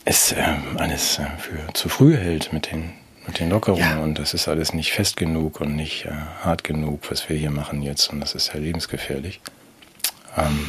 es 0.05 0.31
äh, 0.31 0.43
alles 0.77 1.19
äh, 1.19 1.25
für 1.37 1.73
zu 1.73 1.89
früh 1.89 2.15
hält 2.15 2.53
mit 2.53 2.71
den, 2.71 2.91
mit 3.27 3.39
den 3.39 3.49
Lockerungen 3.49 3.83
ja. 3.83 3.99
und 3.99 4.17
das 4.17 4.33
ist 4.33 4.47
alles 4.47 4.73
nicht 4.73 4.91
fest 4.91 5.17
genug 5.17 5.61
und 5.61 5.75
nicht 5.75 6.05
äh, 6.05 6.11
hart 6.41 6.63
genug, 6.63 7.11
was 7.11 7.27
wir 7.27 7.35
hier 7.35 7.51
machen 7.51 7.81
jetzt 7.81 8.11
und 8.11 8.21
das 8.21 8.33
ist 8.33 8.53
ja 8.53 8.59
lebensgefährlich. 8.59 9.41
Ähm, 10.37 10.67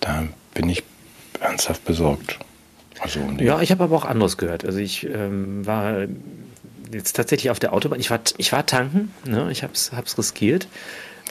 da 0.00 0.26
bin 0.54 0.68
ich 0.68 0.82
ernsthaft 1.40 1.84
besorgt. 1.84 2.38
Also 3.00 3.20
ja, 3.38 3.60
ich 3.60 3.70
habe 3.70 3.84
aber 3.84 3.96
auch 3.96 4.04
anderes 4.04 4.36
gehört. 4.36 4.64
Also 4.64 4.78
ich 4.78 5.06
ähm, 5.06 5.64
war 5.66 6.06
jetzt 6.92 7.14
tatsächlich 7.14 7.50
auf 7.50 7.58
der 7.58 7.72
Autobahn. 7.72 8.00
Ich 8.00 8.10
war, 8.10 8.20
ich 8.38 8.52
war 8.52 8.66
tanken, 8.66 9.12
ne? 9.24 9.48
ich 9.50 9.62
habe 9.62 9.72
es 9.74 10.18
riskiert. 10.18 10.68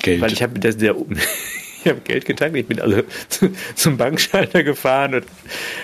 Geld. 0.01 0.21
Weil 0.21 0.31
ich 0.31 0.43
habe 0.43 0.59
der, 0.59 0.74
der 0.74 0.95
ich 1.83 1.88
habe 1.88 2.00
Geld 2.01 2.25
getankt. 2.25 2.55
Ich 2.55 2.67
bin 2.67 2.79
also 2.79 3.01
zum 3.75 3.97
Bankschalter 3.97 4.63
gefahren 4.63 5.15
und 5.15 5.25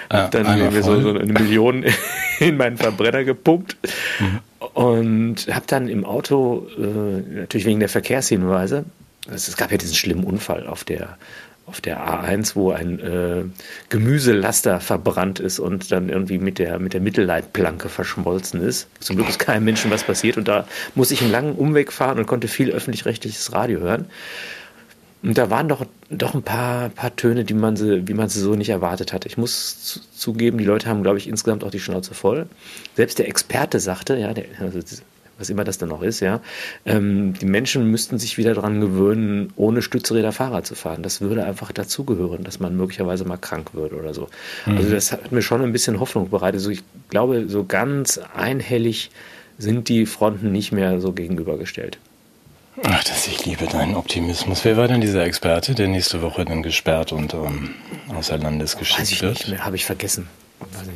ah, 0.10 0.28
dann 0.28 0.74
mir 0.74 0.84
so, 0.84 1.02
so, 1.02 1.10
eine 1.10 1.34
Million 1.34 1.86
in 2.40 2.58
meinen 2.58 2.78
Verbrenner 2.78 3.24
gepumpt. 3.24 3.78
Mhm. 4.20 4.40
Und 4.74 5.48
habe 5.52 5.66
dann 5.68 5.90
im 5.90 6.06
Auto, 6.06 6.68
äh, 6.78 7.40
natürlich 7.40 7.66
wegen 7.66 7.80
der 7.80 7.90
Verkehrshinweise, 7.90 8.86
es 9.32 9.56
gab 9.56 9.72
ja 9.72 9.78
diesen 9.78 9.96
schlimmen 9.96 10.24
Unfall 10.24 10.68
auf 10.68 10.84
der 10.84 11.18
auf 11.65 11.79
der 11.79 12.05
A1, 12.05 12.55
wo 12.55 12.72
ein 12.72 13.00
äh, 13.00 13.43
Gemüselaster 13.89 14.79
verbrannt 14.79 15.39
ist 15.39 15.60
und 15.60 15.91
dann 15.91 16.10
irgendwie 16.10 16.38
mit 16.38 16.60
der, 16.60 16.77
mit 16.77 16.93
der 16.93 17.01
Mittelleitplanke 17.01 17.88
verschmolzen 17.88 18.62
ist. 18.62 18.88
Zum 19.00 19.15
Glück 19.15 19.29
ist 19.29 19.39
keinem 19.39 19.63
Menschen 19.63 19.89
was 19.89 20.03
passiert 20.03 20.38
und 20.38 20.48
da 20.48 20.67
muss 20.93 21.12
ich 21.12 21.22
einen 21.22 21.32
langen 21.32 21.55
Umweg 21.55 21.93
fahren 21.93 22.20
und 22.20 22.25
konnte 22.25 22.48
viel 22.48 22.70
öffentlich-rechtliches 22.72 23.53
Radio 23.53 23.79
hören. 23.79 24.08
Und 25.24 25.38
da 25.38 25.50
waren 25.50 25.70
doch, 25.70 25.86
doch 26.10 26.34
ein 26.34 26.43
paar, 26.43 26.89
paar 26.89 27.15
Töne, 27.15 27.46
die 27.46 27.53
man 27.53 27.77
sie, 27.77 28.05
wie 28.10 28.13
man 28.13 28.27
sie 28.27 28.41
so 28.41 28.55
nicht 28.55 28.70
erwartet 28.70 29.13
hat. 29.13 29.25
Ich 29.25 29.38
muss 29.38 30.01
zugeben, 30.13 30.58
die 30.58 30.65
Leute 30.65 30.89
haben, 30.89 31.01
glaube 31.01 31.17
ich, 31.17 31.29
insgesamt 31.29 31.63
auch 31.63 31.72
die 31.72 31.79
Schnauze 31.79 32.13
voll. 32.13 32.48
Selbst 32.98 33.20
der 33.20 33.29
Experte 33.29 33.79
sagte, 33.79 34.17
ja, 34.17 34.34
der, 34.34 34.46
also 34.60 34.79
was 35.44 35.50
immer 35.50 35.66
das 35.66 35.78
dann 35.78 35.90
noch 35.90 36.02
ist, 36.02 36.22
ja. 36.22 36.40
Ähm, 36.86 37.34
die 37.34 37.46
Menschen 37.46 37.92
müssten 37.92 38.18
sich 38.18 38.38
wieder 38.38 38.54
daran 38.54 38.80
gewöhnen, 38.80 39.52
ohne 39.58 39.82
Stützräder 39.82 40.32
Fahrrad 40.32 40.66
zu 40.66 40.74
fahren. 40.74 41.04
Das 41.04 41.20
würde 41.20 41.44
einfach 41.44 41.74
dazugehören, 41.74 42.46
dass 42.46 42.62
man 42.62 42.78
möglicherweise 42.78 43.26
mal 43.26 43.36
krank 43.36 43.74
wird 43.74 43.92
oder 43.92 44.14
so. 44.14 44.30
Mhm. 44.66 44.78
Also 44.78 44.90
das 44.90 45.12
hat 45.12 45.34
mir 45.34 45.42
schon 45.42 45.62
ein 45.62 45.74
bisschen 45.74 46.00
Hoffnung 46.00 46.30
bereitet. 46.30 46.62
Also 46.62 46.70
ich 46.70 46.82
glaube, 47.10 47.50
so 47.50 47.66
ganz 47.66 48.22
einhellig 48.34 49.12
sind 49.58 49.90
die 49.90 50.06
Fronten 50.06 50.54
nicht 50.54 50.72
mehr 50.72 51.02
so 51.02 51.12
gegenübergestellt. 51.12 51.98
Ach, 52.82 53.04
das, 53.04 53.28
ich 53.28 53.46
liebe 53.46 53.68
deinen 53.68 53.96
Optimismus. 53.96 54.64
Wer 54.64 54.78
war 54.78 54.88
denn 54.88 55.02
dieser 55.02 55.26
Experte, 55.26 55.76
der 55.76 55.90
nächste 55.90 56.22
Woche 56.22 56.46
dann 56.46 56.64
gesperrt 56.64 57.12
und 57.12 57.34
ähm, 57.34 57.76
außer 58.16 58.38
Landes 58.38 58.78
geschickt 58.78 59.02
Weiß 59.02 59.12
ich 59.12 59.22
wird? 59.22 59.48
Nicht 59.50 59.64
habe 59.64 59.76
ich 59.76 59.86
vergessen. 59.86 60.28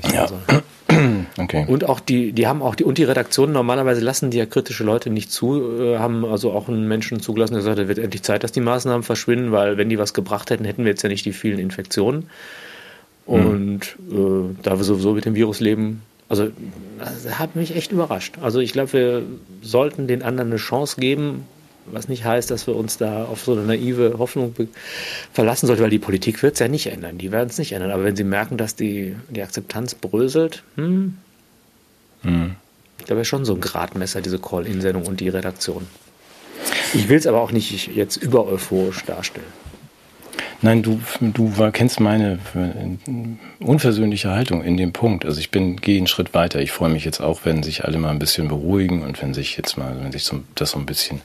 Ich 0.04 0.12
ja. 0.12 0.22
Also. 0.22 0.40
okay. 1.38 1.66
Und 1.68 1.88
auch 1.88 2.00
die, 2.00 2.32
die 2.32 2.48
haben 2.48 2.62
auch 2.62 2.76
die 2.76 2.84
und 2.84 2.98
die 2.98 3.04
Redaktionen 3.04 3.54
normalerweise 3.54 4.02
lassen 4.02 4.32
die 4.32 4.38
ja 4.38 4.46
kritische 4.46 4.84
Leute 4.84 5.10
nicht 5.10 5.32
zu, 5.32 5.80
äh, 5.82 5.98
haben 5.98 6.24
also 6.26 6.52
auch 6.52 6.70
einen 6.70 6.88
Menschen 6.88 7.20
zugelassen, 7.20 7.54
der 7.54 7.62
gesagt, 7.62 7.80
es 7.80 7.88
wird 7.88 8.00
endlich 8.00 8.24
Zeit, 8.24 8.44
dass 8.44 8.52
die 8.52 8.62
Maßnahmen 8.62 9.04
verschwinden, 9.04 9.52
weil 9.52 9.78
wenn 9.78 9.90
die 9.90 10.00
was 10.00 10.14
gebracht 10.14 10.50
hätten, 10.50 10.66
hätten 10.66 10.84
wir 10.84 10.92
jetzt 10.92 11.04
ja 11.04 11.10
nicht 11.10 11.26
die 11.26 11.34
vielen 11.34 11.60
Infektionen. 11.60 12.30
Hm. 13.26 13.46
Und 13.46 13.98
hm. 14.10 14.56
äh, 14.56 14.64
da 14.64 14.78
wir 14.78 14.84
sowieso 14.84 15.14
mit 15.14 15.26
dem 15.26 15.36
Virus 15.36 15.60
leben, 15.60 16.04
also 16.30 16.50
das 17.00 17.40
hat 17.40 17.56
mich 17.56 17.76
echt 17.76 17.92
überrascht. 17.92 18.36
Also 18.42 18.60
ich 18.60 18.74
glaube, 18.74 18.94
wir 18.94 19.24
sollten 19.62 20.08
den 20.08 20.24
anderen 20.24 20.50
eine 20.50 20.58
Chance 20.58 21.00
geben, 21.00 21.46
was 21.92 22.08
nicht 22.08 22.26
heißt, 22.26 22.52
dass 22.52 22.68
wir 22.68 22.76
uns 22.76 22.98
da 22.98 23.26
auf 23.26 23.44
so 23.44 23.54
eine 23.54 23.62
naive 23.62 24.16
Hoffnung 24.18 24.54
verlassen 25.34 25.68
sollten, 25.68 25.84
weil 25.84 25.90
die 25.90 26.00
Politik 26.00 26.42
wird 26.44 26.54
es 26.54 26.60
ja 26.60 26.68
nicht 26.68 26.88
ändern. 26.88 27.18
Die 27.18 27.32
werden 27.32 27.50
es 27.50 27.58
nicht 27.58 27.72
ändern. 27.72 27.92
Aber 27.92 28.04
wenn 28.04 28.16
sie 28.16 28.24
merken, 28.24 28.58
dass 28.58 28.76
die, 28.76 29.16
die 29.30 29.42
Akzeptanz 29.42 29.96
bröselt, 29.96 30.64
hm, 30.76 31.18
hm. 32.22 32.56
ich 33.00 33.06
glaube, 33.06 33.26
schon 33.26 33.46
so 33.46 33.54
ein 33.54 33.62
Gradmesser, 33.62 34.22
diese 34.22 34.40
Call-In-Sendung 34.40 35.06
und 35.06 35.20
die 35.20 35.30
Redaktion. 35.30 35.88
Ich 36.94 37.10
will 37.10 37.18
es 37.18 37.28
aber 37.28 37.42
auch 37.42 37.52
nicht 37.52 37.88
jetzt 37.96 38.18
über 38.18 38.46
euphorisch 38.48 39.04
darstellen. 39.06 39.46
Nein, 40.62 40.82
du, 40.82 41.00
du 41.22 41.52
kennst 41.72 42.00
meine 42.00 42.40
unversöhnliche 43.60 44.32
Haltung 44.32 44.64
in 44.64 44.76
dem 44.76 44.92
Punkt. 44.92 45.24
Also 45.24 45.40
ich 45.40 45.52
bin, 45.52 45.78
gehe 45.78 45.98
einen 45.98 46.08
Schritt 46.08 46.34
weiter. 46.34 46.60
Ich 46.62 46.72
freue 46.72 46.90
mich 46.90 47.06
jetzt 47.06 47.20
auch, 47.20 47.42
wenn 47.44 47.62
sich 47.62 47.86
alle 47.86 48.00
mal 48.00 48.10
ein 48.10 48.18
bisschen 48.18 48.48
beruhigen 48.48 49.04
und 49.04 49.22
wenn 49.22 49.36
sich 49.36 49.56
jetzt 49.56 49.78
mal, 49.78 49.96
wenn 50.02 50.12
sich 50.12 50.24
so, 50.24 50.40
das 50.56 50.72
so 50.72 50.80
ein 50.80 50.88
bisschen 50.88 51.22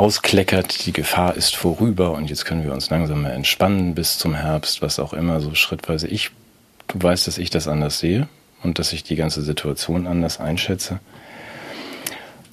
auskleckert, 0.00 0.86
die 0.86 0.94
Gefahr 0.94 1.36
ist 1.36 1.54
vorüber 1.54 2.12
und 2.12 2.30
jetzt 2.30 2.46
können 2.46 2.64
wir 2.64 2.72
uns 2.72 2.88
langsam 2.88 3.20
mal 3.20 3.32
entspannen 3.32 3.94
bis 3.94 4.16
zum 4.16 4.34
Herbst, 4.34 4.80
was 4.80 4.98
auch 4.98 5.12
immer, 5.12 5.40
so 5.40 5.54
schrittweise. 5.54 6.08
Ich, 6.08 6.30
du 6.88 7.02
weißt, 7.02 7.26
dass 7.26 7.36
ich 7.36 7.50
das 7.50 7.68
anders 7.68 7.98
sehe 7.98 8.26
und 8.62 8.78
dass 8.78 8.94
ich 8.94 9.04
die 9.04 9.14
ganze 9.14 9.42
Situation 9.42 10.06
anders 10.06 10.40
einschätze. 10.40 11.00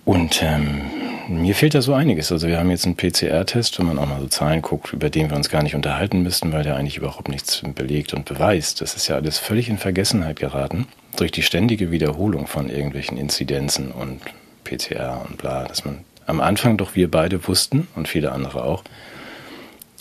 Und 0.03 0.43
ähm, 0.43 0.81
mir 1.29 1.55
fehlt 1.55 1.73
da 1.73 1.81
so 1.81 1.93
einiges. 1.93 2.33
Also 2.33 2.49
wir 2.49 2.59
haben 2.59 2.69
jetzt 2.69 2.85
einen 2.85 2.97
PCR-Test, 2.97 3.79
wenn 3.79 3.85
man 3.85 3.97
auch 3.97 4.07
mal 4.07 4.19
so 4.19 4.27
Zahlen 4.27 4.61
guckt, 4.61 4.91
über 4.91 5.09
den 5.09 5.29
wir 5.29 5.37
uns 5.37 5.47
gar 5.47 5.63
nicht 5.63 5.75
unterhalten 5.75 6.23
müssten, 6.23 6.51
weil 6.51 6.63
der 6.63 6.75
eigentlich 6.75 6.97
überhaupt 6.97 7.29
nichts 7.29 7.63
belegt 7.75 8.13
und 8.13 8.25
beweist. 8.25 8.81
Das 8.81 8.95
ist 8.95 9.07
ja 9.07 9.15
alles 9.15 9.37
völlig 9.37 9.69
in 9.69 9.77
Vergessenheit 9.77 10.37
geraten 10.37 10.85
durch 11.15 11.31
die 11.31 11.43
ständige 11.43 11.91
Wiederholung 11.91 12.45
von 12.45 12.69
irgendwelchen 12.69 13.17
Inzidenzen 13.17 13.91
und 13.91 14.19
PCR 14.65 15.25
und 15.25 15.37
bla, 15.37 15.63
dass 15.63 15.85
man 15.85 15.99
am 16.27 16.39
Anfang 16.39 16.77
doch 16.77 16.95
wir 16.95 17.09
beide 17.09 17.47
wussten 17.47 17.87
und 17.95 18.07
viele 18.07 18.31
andere 18.31 18.63
auch, 18.63 18.83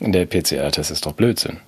der 0.00 0.26
PCR-Test 0.26 0.90
ist 0.90 1.06
doch 1.06 1.12
Blödsinn. 1.12 1.58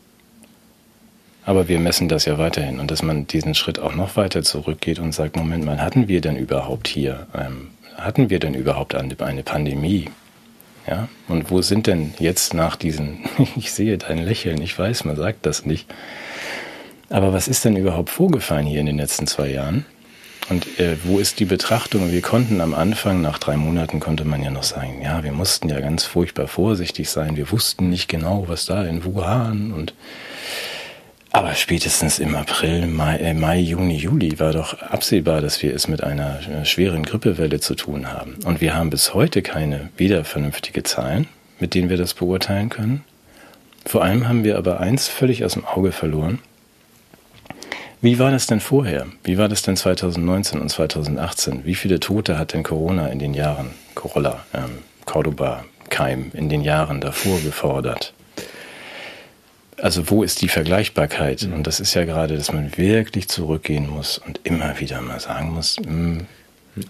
Aber 1.46 1.66
wir 1.68 1.80
messen 1.80 2.10
das 2.10 2.26
ja 2.26 2.36
weiterhin 2.36 2.78
und 2.78 2.90
dass 2.90 3.02
man 3.02 3.26
diesen 3.26 3.54
Schritt 3.54 3.78
auch 3.78 3.94
noch 3.94 4.16
weiter 4.16 4.42
zurückgeht 4.42 4.98
und 4.98 5.12
sagt, 5.12 5.36
Moment 5.36 5.64
mal, 5.64 5.80
hatten 5.80 6.06
wir 6.06 6.20
denn 6.20 6.36
überhaupt 6.36 6.88
hier 6.88 7.26
ähm, 7.34 7.68
hatten 7.98 8.30
wir 8.30 8.38
denn 8.38 8.54
überhaupt 8.54 8.94
eine, 8.94 9.42
Pandemie? 9.42 10.06
Ja, 10.86 11.08
und 11.28 11.50
wo 11.50 11.60
sind 11.60 11.86
denn 11.86 12.14
jetzt 12.18 12.54
nach 12.54 12.76
diesen, 12.76 13.24
ich 13.56 13.72
sehe 13.72 13.98
dein 13.98 14.18
Lächeln, 14.18 14.62
ich 14.62 14.78
weiß, 14.78 15.04
man 15.04 15.16
sagt 15.16 15.44
das 15.44 15.66
nicht, 15.66 15.86
aber 17.10 17.32
was 17.32 17.48
ist 17.48 17.64
denn 17.64 17.76
überhaupt 17.76 18.10
vorgefallen 18.10 18.66
hier 18.66 18.80
in 18.80 18.86
den 18.86 18.96
letzten 18.96 19.26
zwei 19.26 19.48
Jahren? 19.50 19.84
Und 20.48 20.78
äh, 20.78 20.96
wo 21.04 21.18
ist 21.18 21.40
die 21.40 21.44
Betrachtung? 21.44 22.10
Wir 22.10 22.22
konnten 22.22 22.60
am 22.60 22.74
Anfang, 22.74 23.20
nach 23.20 23.38
drei 23.38 23.56
Monaten, 23.56 24.00
konnte 24.00 24.24
man 24.24 24.42
ja 24.42 24.50
noch 24.50 24.62
sagen, 24.62 25.02
ja, 25.02 25.22
wir 25.22 25.32
mussten 25.32 25.68
ja 25.68 25.80
ganz 25.80 26.04
furchtbar 26.04 26.48
vorsichtig 26.48 27.10
sein. 27.10 27.36
Wir 27.36 27.50
wussten 27.50 27.90
nicht 27.90 28.08
genau, 28.08 28.44
was 28.48 28.64
da 28.64 28.84
in 28.84 29.04
Wuhan 29.04 29.72
und 29.72 29.94
aber 31.30 31.54
spätestens 31.54 32.18
im 32.18 32.34
April, 32.34 32.86
Mai, 32.86 33.18
äh, 33.18 33.34
Mai, 33.34 33.58
Juni, 33.58 33.96
Juli 33.96 34.40
war 34.40 34.52
doch 34.52 34.80
absehbar, 34.80 35.42
dass 35.42 35.62
wir 35.62 35.74
es 35.74 35.86
mit 35.86 36.02
einer 36.02 36.40
äh, 36.48 36.64
schweren 36.64 37.02
Grippewelle 37.02 37.60
zu 37.60 37.74
tun 37.74 38.10
haben. 38.10 38.36
Und 38.44 38.62
wir 38.62 38.74
haben 38.74 38.88
bis 38.88 39.12
heute 39.12 39.42
keine 39.42 39.90
weder 39.98 40.24
vernünftige 40.24 40.82
Zahlen, 40.84 41.26
mit 41.60 41.74
denen 41.74 41.90
wir 41.90 41.98
das 41.98 42.14
beurteilen 42.14 42.70
können. 42.70 43.04
Vor 43.84 44.02
allem 44.02 44.26
haben 44.26 44.42
wir 44.42 44.56
aber 44.56 44.80
eins 44.80 45.08
völlig 45.08 45.44
aus 45.44 45.52
dem 45.52 45.66
Auge 45.66 45.92
verloren. 45.92 46.38
Wie 48.00 48.18
war 48.18 48.30
das 48.30 48.46
denn 48.46 48.60
vorher? 48.60 49.06
Wie 49.24 49.38
war 49.38 49.48
das 49.48 49.62
denn 49.62 49.76
2019 49.76 50.60
und 50.60 50.68
2018? 50.68 51.64
Wie 51.64 51.74
viele 51.74 52.00
Tote 52.00 52.38
hat 52.38 52.52
denn 52.52 52.62
Corona 52.62 53.08
in 53.08 53.18
den 53.18 53.34
Jahren, 53.34 53.70
Corolla, 53.94 54.44
ähm, 54.54 54.82
Cordoba, 55.04 55.64
Keim, 55.90 56.30
in 56.34 56.48
den 56.48 56.62
Jahren 56.62 57.00
davor 57.00 57.40
gefordert? 57.40 58.12
also 59.82 60.10
wo 60.10 60.22
ist 60.22 60.42
die 60.42 60.48
Vergleichbarkeit? 60.48 61.42
Mhm. 61.42 61.54
Und 61.54 61.66
das 61.66 61.80
ist 61.80 61.94
ja 61.94 62.04
gerade, 62.04 62.36
dass 62.36 62.52
man 62.52 62.76
wirklich 62.76 63.28
zurückgehen 63.28 63.88
muss 63.88 64.18
und 64.18 64.40
immer 64.44 64.78
wieder 64.80 65.00
mal 65.00 65.20
sagen 65.20 65.52
muss, 65.52 65.78
mh, 65.78 65.86
hm, 65.86 66.26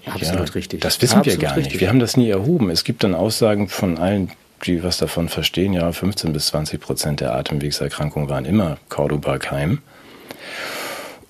Absolut 0.04 0.48
ja, 0.48 0.54
richtig. 0.54 0.80
Das 0.82 1.00
wissen 1.00 1.18
Absolut 1.18 1.40
wir 1.40 1.48
gar 1.48 1.56
richtig. 1.56 1.74
nicht. 1.74 1.80
Wir 1.80 1.88
haben 1.88 1.98
das 1.98 2.16
nie 2.16 2.28
erhoben. 2.28 2.68
Es 2.68 2.84
gibt 2.84 3.04
dann 3.04 3.14
Aussagen 3.14 3.68
von 3.68 3.96
allen, 3.96 4.30
die 4.66 4.82
was 4.82 4.98
davon 4.98 5.30
verstehen, 5.30 5.72
ja, 5.72 5.90
15 5.90 6.32
bis 6.34 6.48
20 6.48 6.78
Prozent 6.78 7.20
der 7.20 7.34
Atemwegserkrankungen 7.34 8.28
waren 8.28 8.44
immer 8.44 8.76
Cordoba-Keim. 8.90 9.80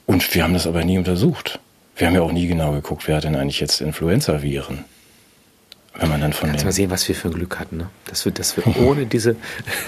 Und 0.08 0.34
wir 0.34 0.42
haben 0.42 0.54
das 0.54 0.66
aber 0.66 0.84
nie 0.84 0.96
untersucht. 0.96 1.60
Wir 1.94 2.06
haben 2.06 2.14
ja 2.14 2.22
auch 2.22 2.32
nie 2.32 2.46
genau 2.46 2.72
geguckt, 2.72 3.06
wer 3.06 3.16
hat 3.16 3.24
denn 3.24 3.36
eigentlich 3.36 3.60
jetzt 3.60 3.82
Influenza-Viren. 3.82 4.84
Wenn 5.98 6.08
man 6.08 6.20
dann 6.22 6.32
von 6.32 6.48
Kannst 6.48 6.64
mal 6.64 6.72
sehen, 6.72 6.90
was 6.90 7.06
wir 7.08 7.14
für 7.14 7.28
ein 7.28 7.34
Glück 7.34 7.58
hatten, 7.58 7.76
ne? 7.76 7.90
dass, 8.06 8.24
wir, 8.24 8.32
dass 8.32 8.56
wir 8.56 8.64
ohne 8.78 9.04
diese 9.12 9.36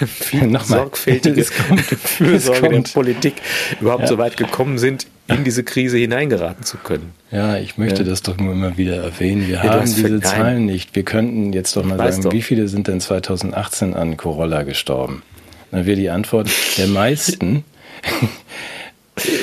viel 0.05 0.59
sorgfältige 0.59 1.43
Fürsorge 2.03 2.69
der 2.69 2.81
Politik 2.81 3.33
überhaupt 3.79 4.03
ja. 4.03 4.07
so 4.07 4.19
weit 4.19 4.37
gekommen 4.37 4.77
sind, 4.77 5.07
in 5.27 5.43
diese 5.43 5.63
Krise 5.63 5.97
hineingeraten 5.97 6.65
zu 6.65 6.77
können. 6.77 7.13
Ja, 7.31 7.57
ich 7.57 7.79
möchte 7.79 8.03
ja. 8.03 8.09
das 8.09 8.21
doch 8.21 8.37
nur 8.37 8.53
immer 8.53 8.77
wieder 8.77 8.97
erwähnen. 8.97 9.47
Wir 9.47 9.55
ja, 9.55 9.63
haben 9.63 9.85
diese 9.85 10.19
Zahlen 10.19 10.67
nicht. 10.67 10.95
Wir 10.95 11.03
könnten 11.03 11.51
jetzt 11.51 11.75
doch 11.75 11.83
mal 11.83 11.97
sagen, 11.97 12.21
doch. 12.21 12.31
wie 12.31 12.43
viele 12.43 12.67
sind 12.67 12.87
denn 12.87 13.01
2018 13.01 13.95
an 13.95 14.17
Corolla 14.17 14.61
gestorben? 14.61 15.23
Dann 15.71 15.87
wäre 15.87 15.97
die 15.97 16.11
Antwort 16.11 16.47
der 16.77 16.87
meisten. 16.87 17.63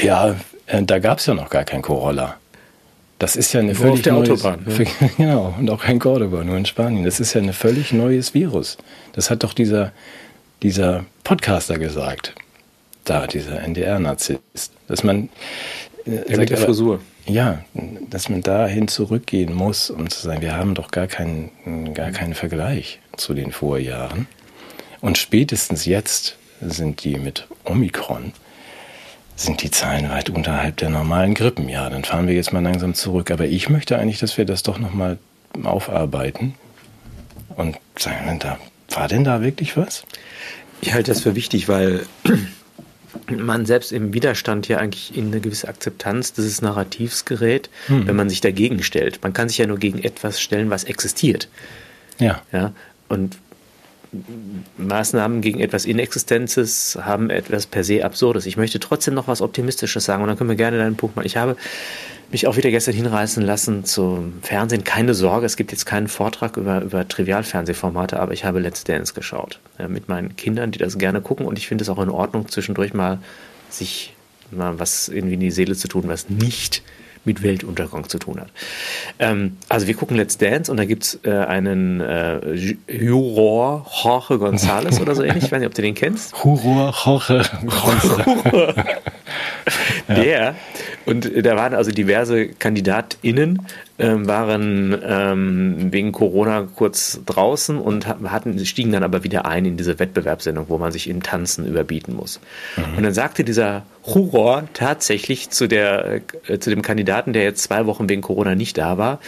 ja, 0.02 0.36
da 0.82 0.98
gab 0.98 1.18
es 1.18 1.26
ja 1.26 1.34
noch 1.34 1.50
gar 1.50 1.64
kein 1.64 1.82
Corolla. 1.82 2.36
Das 3.18 3.34
ist 3.34 3.52
ja 3.52 3.60
eine 3.60 3.72
nur 3.72 3.76
völlig 3.76 3.94
auf 3.94 4.02
der 4.02 4.12
neues, 4.12 4.44
Autobahn. 4.44 4.64
Ne? 4.64 4.86
Genau, 5.16 5.54
und 5.58 5.68
auch 5.70 5.82
kein 5.82 5.98
Cordoba, 5.98 6.44
nur 6.44 6.56
in 6.56 6.66
Spanien. 6.66 7.04
Das 7.04 7.18
ist 7.18 7.34
ja 7.34 7.40
ein 7.40 7.52
völlig 7.52 7.92
neues 7.92 8.32
Virus. 8.32 8.78
Das 9.12 9.30
hat 9.30 9.42
doch 9.42 9.54
dieser, 9.54 9.92
dieser 10.62 11.04
Podcaster 11.24 11.78
gesagt. 11.78 12.34
Da, 13.04 13.26
dieser 13.26 13.60
NDR-Narzisst. 13.62 14.72
Dass 14.86 15.02
man. 15.02 15.30
Äh, 16.06 16.36
mit 16.36 16.50
der 16.50 16.58
Frisur. 16.58 17.00
Ja, 17.26 17.62
dass 18.08 18.28
man 18.28 18.42
dahin 18.42 18.88
zurückgehen 18.88 19.52
muss, 19.52 19.90
um 19.90 20.08
zu 20.08 20.22
sagen, 20.22 20.40
wir 20.40 20.56
haben 20.56 20.74
doch 20.74 20.90
gar 20.90 21.06
keinen, 21.06 21.92
gar 21.92 22.10
keinen 22.10 22.34
Vergleich 22.34 23.00
zu 23.16 23.34
den 23.34 23.52
Vorjahren. 23.52 24.26
Und 25.00 25.18
spätestens 25.18 25.84
jetzt 25.84 26.38
sind 26.60 27.04
die 27.04 27.16
mit 27.16 27.46
Omikron 27.64 28.32
sind 29.38 29.62
die 29.62 29.70
Zahlen 29.70 30.10
weit 30.10 30.30
unterhalb 30.30 30.78
der 30.78 30.90
normalen 30.90 31.34
Grippen. 31.34 31.68
Ja, 31.68 31.88
dann 31.88 32.04
fahren 32.04 32.26
wir 32.26 32.34
jetzt 32.34 32.52
mal 32.52 32.62
langsam 32.62 32.94
zurück. 32.94 33.30
Aber 33.30 33.46
ich 33.46 33.68
möchte 33.68 33.96
eigentlich, 33.96 34.18
dass 34.18 34.36
wir 34.36 34.44
das 34.44 34.64
doch 34.64 34.78
nochmal 34.78 35.18
aufarbeiten 35.62 36.54
und 37.56 37.76
sagen, 37.96 38.38
da, 38.40 38.58
war 38.90 39.06
denn 39.06 39.22
da 39.22 39.40
wirklich 39.40 39.76
was? 39.76 40.04
Ich 40.80 40.92
halte 40.92 41.12
das 41.12 41.22
für 41.22 41.36
wichtig, 41.36 41.68
weil 41.68 42.04
man 43.36 43.64
selbst 43.64 43.92
im 43.92 44.12
Widerstand 44.12 44.66
ja 44.66 44.78
eigentlich 44.78 45.16
in 45.16 45.28
eine 45.28 45.40
gewisse 45.40 45.68
Akzeptanz 45.68 46.32
dieses 46.32 46.60
Narrativs 46.60 47.24
gerät, 47.24 47.70
hm. 47.86 48.08
wenn 48.08 48.16
man 48.16 48.28
sich 48.28 48.40
dagegen 48.40 48.82
stellt. 48.82 49.22
Man 49.22 49.32
kann 49.32 49.48
sich 49.48 49.58
ja 49.58 49.66
nur 49.66 49.78
gegen 49.78 50.02
etwas 50.02 50.40
stellen, 50.40 50.68
was 50.70 50.82
existiert. 50.82 51.48
Ja. 52.18 52.42
ja? 52.52 52.72
Und 53.08 53.38
Maßnahmen 54.78 55.40
gegen 55.40 55.60
etwas 55.60 55.84
Inexistenzes 55.84 56.98
haben 57.00 57.30
etwas 57.30 57.66
per 57.66 57.84
se 57.84 58.04
Absurdes. 58.04 58.46
Ich 58.46 58.56
möchte 58.56 58.80
trotzdem 58.80 59.14
noch 59.14 59.28
was 59.28 59.42
Optimistisches 59.42 60.04
sagen 60.04 60.22
und 60.22 60.28
dann 60.28 60.38
können 60.38 60.50
wir 60.50 60.56
gerne 60.56 60.78
deinen 60.78 60.96
Punkt 60.96 61.16
machen. 61.16 61.26
Ich 61.26 61.36
habe 61.36 61.56
mich 62.30 62.46
auch 62.46 62.56
wieder 62.56 62.70
gestern 62.70 62.94
hinreißen 62.94 63.42
lassen 63.42 63.84
zum 63.84 64.34
Fernsehen. 64.42 64.84
Keine 64.84 65.14
Sorge, 65.14 65.46
es 65.46 65.56
gibt 65.56 65.72
jetzt 65.72 65.86
keinen 65.86 66.08
Vortrag 66.08 66.56
über, 66.56 66.82
über 66.82 67.06
Trivialfernsehformate, 67.06 68.20
aber 68.20 68.32
ich 68.32 68.44
habe 68.44 68.60
Let's 68.60 68.84
Dance 68.84 69.14
geschaut. 69.14 69.60
Ja, 69.78 69.88
mit 69.88 70.08
meinen 70.08 70.36
Kindern, 70.36 70.70
die 70.70 70.78
das 70.78 70.98
gerne 70.98 71.20
gucken 71.20 71.46
und 71.46 71.58
ich 71.58 71.68
finde 71.68 71.82
es 71.82 71.88
auch 71.88 71.98
in 71.98 72.10
Ordnung, 72.10 72.48
zwischendurch 72.48 72.94
mal 72.94 73.18
sich 73.70 74.14
mal 74.50 74.78
was 74.78 75.08
irgendwie 75.08 75.34
in 75.34 75.40
die 75.40 75.50
Seele 75.50 75.76
zu 75.76 75.88
tun, 75.88 76.04
was 76.06 76.30
nicht 76.30 76.82
mit 77.28 77.42
Weltuntergang 77.42 78.08
zu 78.08 78.18
tun 78.18 78.40
hat. 78.40 78.48
Ähm, 79.18 79.58
also 79.68 79.86
wir 79.86 79.94
gucken 79.94 80.16
Let's 80.16 80.38
Dance 80.38 80.70
und 80.70 80.78
da 80.78 80.86
gibt 80.86 81.04
es 81.04 81.20
äh, 81.24 81.30
einen 81.30 82.00
äh, 82.00 82.54
Juror 82.88 83.86
Jorge 84.02 84.34
González 84.34 85.00
oder 85.00 85.14
so 85.14 85.22
ähnlich. 85.22 85.44
Ich 85.44 85.52
weiß 85.52 85.60
nicht, 85.60 85.68
ob 85.68 85.74
du 85.74 85.82
den 85.82 85.94
kennst. 85.94 86.34
Juror 86.42 86.94
Jorge 87.04 87.42
González. 87.66 88.84
Der, 90.08 90.54
und 91.08 91.46
da 91.46 91.56
waren 91.56 91.72
also 91.72 91.90
diverse 91.90 92.48
KandidatInnen, 92.48 93.62
ähm, 93.98 94.28
waren 94.28 94.94
ähm, 95.02 95.90
wegen 95.90 96.12
Corona 96.12 96.68
kurz 96.76 97.20
draußen 97.24 97.78
und 97.78 98.06
hatten, 98.06 98.64
stiegen 98.66 98.92
dann 98.92 99.02
aber 99.02 99.24
wieder 99.24 99.46
ein 99.46 99.64
in 99.64 99.78
diese 99.78 99.98
Wettbewerbssendung, 99.98 100.66
wo 100.68 100.76
man 100.76 100.92
sich 100.92 101.08
im 101.08 101.22
Tanzen 101.22 101.66
überbieten 101.66 102.14
muss. 102.14 102.40
Mhm. 102.76 102.98
Und 102.98 103.02
dann 103.04 103.14
sagte 103.14 103.42
dieser 103.42 103.86
Juror 104.06 104.64
tatsächlich 104.74 105.48
zu, 105.48 105.66
der, 105.66 106.20
äh, 106.46 106.58
zu 106.58 106.68
dem 106.68 106.82
Kandidaten, 106.82 107.32
der 107.32 107.44
jetzt 107.44 107.62
zwei 107.62 107.86
Wochen 107.86 108.06
wegen 108.10 108.20
Corona 108.20 108.54
nicht 108.54 108.76
da 108.76 108.98
war, 108.98 109.18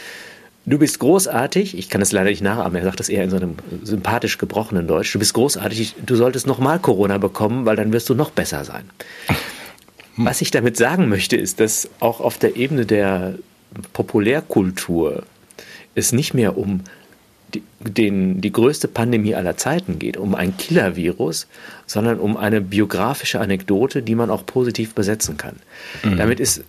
Du 0.66 0.78
bist 0.78 0.98
großartig, 0.98 1.76
ich 1.76 1.88
kann 1.88 2.00
das 2.00 2.12
leider 2.12 2.28
nicht 2.28 2.42
nachahmen, 2.42 2.76
er 2.76 2.84
sagt 2.84 3.00
das 3.00 3.08
eher 3.08 3.24
in 3.24 3.30
so 3.30 3.36
einem 3.36 3.56
sympathisch 3.82 4.36
gebrochenen 4.36 4.86
Deutsch. 4.86 5.10
Du 5.10 5.18
bist 5.18 5.32
großartig, 5.32 5.96
du 6.04 6.16
solltest 6.16 6.46
nochmal 6.46 6.78
Corona 6.78 7.16
bekommen, 7.16 7.64
weil 7.64 7.76
dann 7.76 7.94
wirst 7.94 8.10
du 8.10 8.14
noch 8.14 8.30
besser 8.30 8.64
sein. 8.64 8.84
Was 10.24 10.40
ich 10.40 10.50
damit 10.50 10.76
sagen 10.76 11.08
möchte, 11.08 11.36
ist, 11.36 11.60
dass 11.60 11.88
auch 12.00 12.20
auf 12.20 12.38
der 12.38 12.56
Ebene 12.56 12.86
der 12.86 13.38
Populärkultur 13.92 15.24
es 15.94 16.12
nicht 16.12 16.34
mehr 16.34 16.56
um 16.56 16.82
die, 17.54 17.62
den, 17.80 18.40
die 18.40 18.52
größte 18.52 18.86
Pandemie 18.86 19.34
aller 19.34 19.56
Zeiten 19.56 19.98
geht, 19.98 20.16
um 20.16 20.34
ein 20.34 20.56
Killer-Virus, 20.56 21.46
sondern 21.86 22.20
um 22.20 22.36
eine 22.36 22.60
biografische 22.60 23.40
Anekdote, 23.40 24.02
die 24.02 24.14
man 24.14 24.30
auch 24.30 24.46
positiv 24.46 24.94
besetzen 24.94 25.36
kann. 25.36 25.56
Mhm. 26.04 26.16
Damit 26.16 26.40
ist 26.40 26.62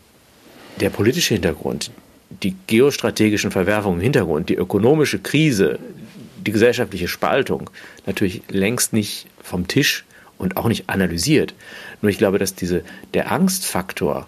der 0.79 0.89
politische 0.89 1.35
Hintergrund, 1.35 1.91
die 2.29 2.55
geostrategischen 2.67 3.51
Verwerfungen 3.51 3.99
im 3.99 4.03
Hintergrund, 4.03 4.49
die 4.49 4.55
ökonomische 4.55 5.19
Krise, 5.19 5.77
die 6.37 6.51
gesellschaftliche 6.51 7.07
Spaltung 7.07 7.69
natürlich 8.05 8.41
längst 8.49 8.93
nicht 8.93 9.27
vom 9.43 9.67
Tisch 9.67 10.05
und 10.41 10.57
auch 10.57 10.67
nicht 10.67 10.89
analysiert. 10.89 11.53
Nur 12.01 12.09
ich 12.09 12.17
glaube, 12.17 12.39
dass 12.39 12.55
diese, 12.55 12.83
der 13.13 13.31
Angstfaktor 13.31 14.27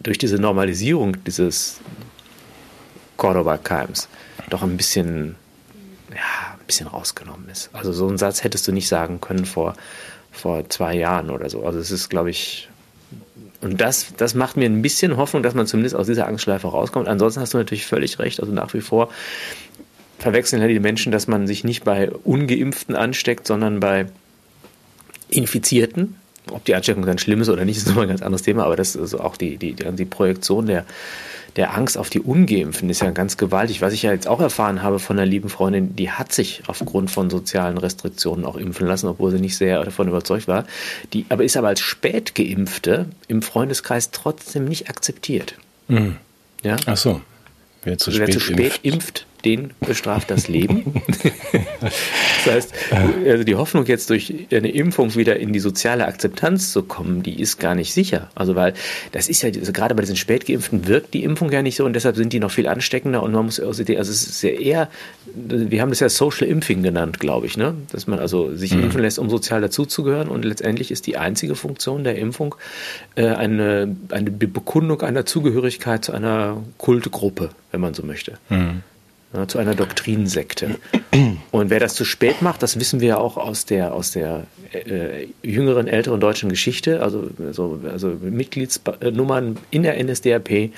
durch 0.00 0.18
diese 0.18 0.36
Normalisierung 0.36 1.24
dieses 1.24 1.78
Cordoba-Keims 3.16 4.08
doch 4.50 4.62
ein 4.62 4.76
bisschen, 4.76 5.34
ja, 6.10 6.52
ein 6.52 6.66
bisschen 6.66 6.86
rausgenommen 6.86 7.48
ist. 7.48 7.70
Also 7.72 7.92
so 7.92 8.06
einen 8.06 8.18
Satz 8.18 8.44
hättest 8.44 8.68
du 8.68 8.72
nicht 8.72 8.88
sagen 8.88 9.20
können 9.20 9.46
vor, 9.46 9.74
vor 10.30 10.68
zwei 10.68 10.94
Jahren 10.94 11.30
oder 11.30 11.48
so. 11.48 11.64
Also 11.64 11.78
es 11.78 11.90
ist, 11.90 12.10
glaube 12.10 12.30
ich, 12.30 12.68
und 13.60 13.80
das, 13.80 14.14
das 14.16 14.34
macht 14.34 14.56
mir 14.56 14.66
ein 14.66 14.82
bisschen 14.82 15.16
Hoffnung, 15.16 15.42
dass 15.42 15.54
man 15.54 15.66
zumindest 15.66 15.96
aus 15.96 16.06
dieser 16.06 16.28
Angstschleife 16.28 16.68
rauskommt. 16.68 17.08
Ansonsten 17.08 17.40
hast 17.40 17.54
du 17.54 17.58
natürlich 17.58 17.86
völlig 17.86 18.18
recht. 18.18 18.40
Also 18.40 18.52
nach 18.52 18.74
wie 18.74 18.82
vor 18.82 19.08
verwechseln 20.18 20.60
ja 20.60 20.68
die 20.68 20.80
Menschen, 20.80 21.12
dass 21.12 21.28
man 21.28 21.46
sich 21.46 21.64
nicht 21.64 21.84
bei 21.84 22.10
Ungeimpften 22.10 22.94
ansteckt, 22.94 23.46
sondern 23.46 23.80
bei 23.80 24.06
Infizierten. 25.28 26.16
Ob 26.50 26.64
die 26.64 26.74
Ansteckung 26.74 27.04
dann 27.04 27.18
schlimm 27.18 27.40
ist 27.42 27.48
oder 27.48 27.64
nicht, 27.64 27.76
ist 27.76 27.86
nochmal 27.88 28.04
ein 28.04 28.10
ganz 28.10 28.22
anderes 28.22 28.42
Thema, 28.42 28.64
aber 28.64 28.76
das 28.76 28.94
ist 28.94 29.14
auch 29.14 29.36
die, 29.36 29.56
die, 29.56 29.74
die 29.74 30.04
Projektion 30.04 30.66
der, 30.66 30.84
der 31.56 31.76
Angst 31.76 31.98
auf 31.98 32.10
die 32.10 32.20
Ungeimpften 32.20 32.88
ist 32.88 33.02
ja 33.02 33.10
ganz 33.10 33.36
gewaltig. 33.36 33.82
Was 33.82 33.92
ich 33.92 34.02
ja 34.02 34.12
jetzt 34.12 34.28
auch 34.28 34.40
erfahren 34.40 34.82
habe 34.82 34.98
von 34.98 35.18
einer 35.18 35.26
lieben 35.26 35.48
Freundin, 35.48 35.96
die 35.96 36.10
hat 36.10 36.32
sich 36.32 36.62
aufgrund 36.66 37.10
von 37.10 37.30
sozialen 37.30 37.78
Restriktionen 37.78 38.44
auch 38.44 38.56
impfen 38.56 38.86
lassen, 38.86 39.08
obwohl 39.08 39.30
sie 39.30 39.40
nicht 39.40 39.56
sehr 39.56 39.84
davon 39.84 40.08
überzeugt 40.08 40.48
war. 40.48 40.66
Die 41.12 41.26
aber 41.28 41.44
ist 41.44 41.56
aber 41.56 41.68
als 41.68 41.80
Spätgeimpfte 41.80 43.06
im 43.26 43.42
Freundeskreis 43.42 44.10
trotzdem 44.10 44.66
nicht 44.66 44.88
akzeptiert. 44.88 45.54
Mhm. 45.88 46.16
Ja? 46.62 46.76
Ach 46.86 46.96
so. 46.96 47.20
Wer 47.82 47.98
zu, 47.98 48.10
also 48.10 48.18
spät, 48.18 48.28
wer 48.28 48.34
zu 48.34 48.40
spät 48.40 48.80
impft. 48.82 48.84
impft 48.84 49.26
den 49.44 49.72
bestraft 49.80 50.30
das 50.30 50.48
Leben. 50.48 51.02
das 51.80 52.54
heißt, 52.54 52.74
also 53.26 53.44
die 53.44 53.54
Hoffnung 53.54 53.86
jetzt 53.86 54.10
durch 54.10 54.32
eine 54.52 54.70
Impfung 54.70 55.14
wieder 55.14 55.38
in 55.38 55.52
die 55.52 55.60
soziale 55.60 56.06
Akzeptanz 56.06 56.72
zu 56.72 56.82
kommen, 56.82 57.22
die 57.22 57.40
ist 57.40 57.58
gar 57.58 57.74
nicht 57.74 57.92
sicher. 57.92 58.30
Also 58.34 58.56
weil 58.56 58.74
das 59.12 59.28
ist 59.28 59.42
ja, 59.42 59.50
also 59.50 59.72
gerade 59.72 59.94
bei 59.94 60.02
diesen 60.02 60.16
Spätgeimpften 60.16 60.86
wirkt 60.86 61.14
die 61.14 61.24
Impfung 61.24 61.50
ja 61.52 61.62
nicht 61.62 61.76
so 61.76 61.84
und 61.84 61.92
deshalb 61.92 62.16
sind 62.16 62.32
die 62.32 62.40
noch 62.40 62.50
viel 62.50 62.66
ansteckender 62.66 63.22
und 63.22 63.32
man 63.32 63.44
muss 63.44 63.60
also 63.60 63.82
es 63.82 64.08
ist 64.08 64.42
ja 64.42 64.50
eher, 64.50 64.88
wir 65.34 65.80
haben 65.80 65.90
das 65.90 66.00
ja 66.00 66.08
Social 66.08 66.48
Impfing 66.48 66.82
genannt, 66.82 67.20
glaube 67.20 67.46
ich, 67.46 67.56
ne? 67.56 67.74
dass 67.92 68.06
man 68.06 68.18
also 68.18 68.54
sich 68.54 68.74
mhm. 68.74 68.84
impfen 68.84 69.02
lässt, 69.02 69.18
um 69.18 69.30
sozial 69.30 69.60
dazuzugehören 69.60 70.28
und 70.28 70.44
letztendlich 70.44 70.90
ist 70.90 71.06
die 71.06 71.16
einzige 71.16 71.54
Funktion 71.54 72.04
der 72.04 72.16
Impfung 72.16 72.54
äh, 73.14 73.26
eine, 73.26 73.96
eine 74.10 74.30
Bekundung 74.30 75.02
einer 75.02 75.26
Zugehörigkeit 75.26 76.04
zu 76.04 76.12
einer 76.12 76.62
Kultgruppe, 76.78 77.50
wenn 77.70 77.80
man 77.80 77.94
so 77.94 78.04
möchte. 78.04 78.38
Mhm 78.48 78.82
ja, 79.32 79.46
zu 79.46 79.58
einer 79.58 79.74
Doktrinensekte. 79.74 80.76
Und 81.50 81.70
wer 81.70 81.80
das 81.80 81.94
zu 81.94 82.04
spät 82.04 82.42
macht, 82.42 82.62
das 82.62 82.78
wissen 82.78 83.00
wir 83.00 83.08
ja 83.08 83.18
auch 83.18 83.36
aus 83.36 83.66
der, 83.66 83.94
aus 83.94 84.12
der 84.12 84.46
äh, 84.72 85.26
jüngeren, 85.42 85.86
älteren 85.86 86.20
deutschen 86.20 86.48
Geschichte, 86.48 87.02
also, 87.02 87.30
also, 87.44 87.80
also 87.90 88.08
Mitgliedsnummern 88.20 89.58
in 89.70 89.82
der 89.82 90.02
NSDAP, 90.02 90.50
ja, 90.50 90.70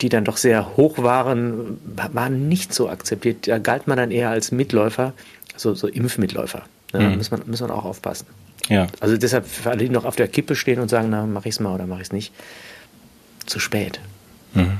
die 0.00 0.08
dann 0.08 0.24
doch 0.24 0.36
sehr 0.36 0.76
hoch 0.76 0.98
waren, 0.98 1.78
waren 2.12 2.48
nicht 2.48 2.74
so 2.74 2.88
akzeptiert. 2.88 3.46
Da 3.46 3.58
galt 3.58 3.86
man 3.86 3.96
dann 3.96 4.10
eher 4.10 4.30
als 4.30 4.50
Mitläufer, 4.50 5.12
so, 5.56 5.74
so 5.74 5.86
Impfmitläufer. 5.86 6.62
Da 6.92 7.00
mhm. 7.00 7.16
muss, 7.16 7.30
man, 7.30 7.42
muss 7.46 7.60
man 7.60 7.70
auch 7.70 7.84
aufpassen. 7.84 8.26
Ja. 8.68 8.86
Also 9.00 9.16
deshalb 9.16 9.46
für 9.46 9.70
alle, 9.70 9.84
die 9.84 9.88
noch 9.90 10.04
auf 10.04 10.16
der 10.16 10.28
Kippe 10.28 10.56
stehen 10.56 10.80
und 10.80 10.88
sagen, 10.88 11.08
na, 11.10 11.26
mach 11.26 11.44
ich 11.44 11.52
es 11.52 11.60
mal 11.60 11.74
oder 11.74 11.86
mach 11.86 11.96
ich 11.96 12.04
es 12.04 12.12
nicht, 12.12 12.32
zu 13.46 13.58
spät. 13.58 14.00
Mhm. 14.54 14.78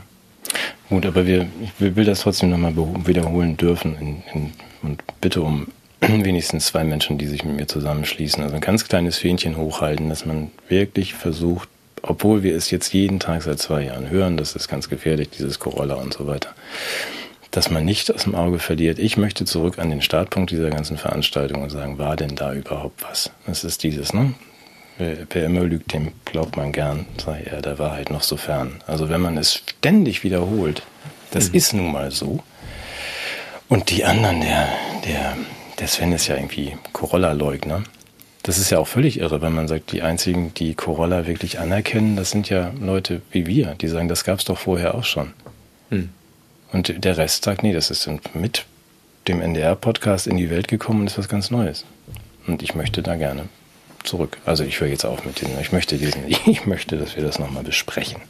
Gut, 0.91 1.07
aber 1.07 1.27
wir, 1.27 1.49
ich 1.63 1.97
will 1.97 2.05
das 2.05 2.21
trotzdem 2.21 2.51
nochmal 2.51 2.75
wiederholen 3.07 3.57
dürfen 3.57 3.97
in, 3.99 4.23
in, 4.33 4.53
und 4.83 5.03
bitte 5.21 5.41
um 5.41 5.69
wenigstens 6.01 6.67
zwei 6.67 6.85
Menschen, 6.85 7.17
die 7.19 7.27
sich 7.27 7.45
mit 7.45 7.57
mir 7.57 7.67
zusammenschließen. 7.67 8.43
Also 8.43 8.55
ein 8.55 8.61
ganz 8.61 8.87
kleines 8.87 9.19
Fähnchen 9.19 9.57
hochhalten, 9.57 10.09
dass 10.09 10.27
man 10.27 10.51
wirklich 10.69 11.15
versucht, 11.15 11.69
obwohl 12.03 12.43
wir 12.43 12.55
es 12.55 12.71
jetzt 12.71 12.93
jeden 12.93 13.19
Tag 13.19 13.43
seit 13.43 13.59
zwei 13.59 13.85
Jahren 13.85 14.11
hören, 14.11 14.37
das 14.37 14.55
ist 14.55 14.69
ganz 14.69 14.91
gefährlich, 14.91 15.31
dieses 15.31 15.59
Corolla 15.59 15.95
und 15.95 16.13
so 16.13 16.27
weiter, 16.27 16.51
dass 17.51 17.71
man 17.71 17.85
nicht 17.85 18.13
aus 18.13 18.25
dem 18.25 18.35
Auge 18.35 18.59
verliert. 18.59 18.99
Ich 18.99 19.17
möchte 19.17 19.47
zurück 19.47 19.79
an 19.79 19.89
den 19.89 20.03
Startpunkt 20.03 20.51
dieser 20.51 20.69
ganzen 20.69 20.99
Veranstaltung 20.99 21.63
und 21.63 21.71
sagen, 21.71 21.99
war 21.99 22.17
denn 22.17 22.37
da 22.37 22.53
überhaupt 22.53 23.03
was? 23.09 23.31
Das 23.47 23.65
ist 23.65 23.83
dieses, 23.83 24.13
ne? 24.13 24.35
Wer, 24.97 25.45
immer 25.45 25.63
lügt, 25.63 25.93
dem 25.93 26.13
glaubt 26.25 26.57
man 26.57 26.71
gern, 26.71 27.07
sei 27.23 27.43
er 27.43 27.63
der 27.63 27.81
Wahrheit 27.81 28.11
noch 28.11 28.23
so 28.23 28.37
fern. 28.37 28.81
Also 28.87 29.09
wenn 29.09 29.21
man 29.21 29.37
es 29.37 29.55
ständig 29.55 30.23
wiederholt, 30.23 30.83
das 31.33 31.49
mhm. 31.49 31.55
ist 31.55 31.73
nun 31.75 31.93
mal 31.93 32.13
so. 32.13 32.45
Und 33.69 33.91
die 33.91 34.05
anderen, 34.05 34.41
der, 34.41 34.69
der, 35.05 35.37
der 35.81 35.89
Sven 35.89 36.13
ist 36.13 36.29
ja 36.29 36.37
irgendwie 36.37 36.77
Corolla-Leugner. 36.93 37.83
Das 38.45 38.59
ist 38.59 38.71
ja 38.71 38.79
auch 38.79 38.87
völlig 38.87 39.19
irre, 39.19 39.43
wenn 39.43 39.55
man 39.55 39.67
sagt, 39.67 39.91
die 39.91 40.03
einzigen, 40.03 40.55
die 40.55 40.75
Corolla 40.75 41.27
wirklich 41.27 41.59
anerkennen, 41.59 42.15
das 42.15 42.31
sind 42.31 42.49
ja 42.51 42.73
Leute 42.79 43.23
wie 43.33 43.47
wir, 43.47 43.75
die 43.75 43.89
sagen, 43.89 44.07
das 44.07 44.23
gab 44.23 44.39
es 44.39 44.45
doch 44.45 44.59
vorher 44.59 44.95
auch 44.95 45.05
schon. 45.05 45.33
Mhm. 45.91 46.11
Und 46.71 47.05
der 47.05 47.17
Rest 47.17 47.45
sagt, 47.45 47.63
nee, 47.63 47.73
das 47.73 47.91
ist 47.91 48.09
mit 48.35 48.67
dem 49.27 49.41
NDR-Podcast 49.41 50.27
in 50.27 50.37
die 50.37 50.51
Welt 50.51 50.69
gekommen 50.69 51.01
und 51.01 51.07
ist 51.07 51.19
was 51.19 51.29
ganz 51.29 51.51
Neues. 51.51 51.85
Und 52.47 52.63
ich 52.63 52.75
möchte 52.75 53.03
da 53.03 53.17
gerne 53.17 53.49
zurück. 54.07 54.39
Also 54.45 54.65
ich 54.65 54.81
höre 54.81 54.89
jetzt 54.89 55.05
auf 55.05 55.25
mit 55.25 55.41
dem, 55.41 55.49
ich 55.61 55.73
möchte 55.73 55.97
diesen, 55.97 56.23
ich 56.47 56.67
möchte, 56.67 56.97
dass 56.97 57.17
wir 57.17 57.23
das 57.23 57.39
nochmal 57.39 57.65
besprechen. 57.65 58.21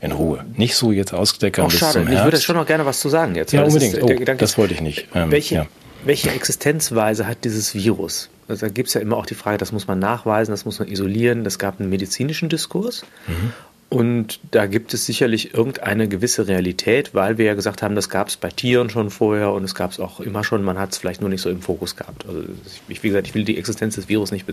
In 0.00 0.10
Ruhe. 0.10 0.44
Nicht 0.56 0.74
so 0.74 0.90
jetzt 0.90 1.14
ausdeckern 1.14 1.68
bis 1.68 1.78
schade. 1.78 1.92
zum 1.92 2.06
Herbst. 2.08 2.18
Ich 2.18 2.24
würde 2.24 2.40
schon 2.40 2.56
noch 2.56 2.66
gerne 2.66 2.84
was 2.84 2.98
zu 2.98 3.08
sagen 3.08 3.36
jetzt. 3.36 3.52
Ja, 3.52 3.62
unbedingt. 3.62 3.94
Ist, 3.94 4.02
oh, 4.02 4.34
das 4.36 4.58
wollte 4.58 4.74
ich 4.74 4.80
nicht. 4.80 5.06
Ähm, 5.14 5.30
welche, 5.30 5.54
ja. 5.54 5.66
welche 6.04 6.30
Existenzweise 6.30 7.28
hat 7.28 7.44
dieses 7.44 7.72
Virus? 7.72 8.28
Also 8.48 8.66
da 8.66 8.72
gibt 8.72 8.88
es 8.88 8.94
ja 8.94 9.00
immer 9.00 9.16
auch 9.16 9.26
die 9.26 9.36
Frage, 9.36 9.58
das 9.58 9.70
muss 9.70 9.86
man 9.86 10.00
nachweisen, 10.00 10.50
das 10.50 10.64
muss 10.64 10.80
man 10.80 10.88
isolieren. 10.88 11.44
Das 11.44 11.60
gab 11.60 11.78
einen 11.78 11.88
medizinischen 11.88 12.48
Diskurs. 12.48 13.04
Mhm. 13.28 13.52
Und 13.92 14.40
da 14.52 14.64
gibt 14.64 14.94
es 14.94 15.04
sicherlich 15.04 15.52
irgendeine 15.52 16.08
gewisse 16.08 16.48
Realität, 16.48 17.12
weil 17.12 17.36
wir 17.36 17.44
ja 17.44 17.52
gesagt 17.52 17.82
haben, 17.82 17.94
das 17.94 18.08
gab 18.08 18.28
es 18.28 18.38
bei 18.38 18.48
Tieren 18.48 18.88
schon 18.88 19.10
vorher 19.10 19.52
und 19.52 19.64
es 19.64 19.74
gab 19.74 19.90
es 19.90 20.00
auch 20.00 20.18
immer 20.18 20.44
schon, 20.44 20.62
man 20.62 20.78
hat 20.78 20.92
es 20.92 20.98
vielleicht 20.98 21.20
nur 21.20 21.28
nicht 21.28 21.42
so 21.42 21.50
im 21.50 21.60
Fokus 21.60 21.94
gehabt. 21.94 22.24
Also 22.26 22.42
ich, 22.88 23.02
wie 23.02 23.08
gesagt, 23.08 23.26
ich 23.26 23.34
will 23.34 23.44
die 23.44 23.58
Existenz 23.58 23.96
des 23.96 24.08
Virus 24.08 24.32
nicht 24.32 24.46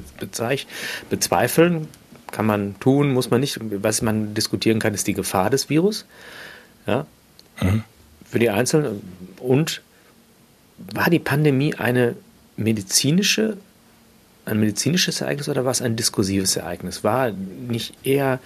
bezweifeln, 1.09 1.87
kann 2.33 2.47
man 2.47 2.77
tun, 2.81 3.13
muss 3.13 3.29
man 3.29 3.39
nicht. 3.39 3.57
Was 3.81 4.01
man 4.01 4.33
diskutieren 4.33 4.79
kann, 4.79 4.93
ist 4.93 5.07
die 5.07 5.13
Gefahr 5.13 5.49
des 5.49 5.69
Virus. 5.69 6.05
Ja? 6.85 7.05
Mhm. 7.61 7.83
Für 8.29 8.39
die 8.39 8.49
Einzelnen. 8.49 9.01
Und 9.37 9.81
war 10.93 11.09
die 11.09 11.19
Pandemie 11.19 11.75
eine 11.75 12.17
medizinische, 12.57 13.55
ein 14.43 14.59
medizinisches 14.59 15.21
Ereignis 15.21 15.47
oder 15.47 15.63
war 15.63 15.71
es 15.71 15.81
ein 15.81 15.95
diskursives 15.95 16.57
Ereignis? 16.57 17.05
War 17.05 17.31
nicht 17.31 17.93
eher 18.03 18.41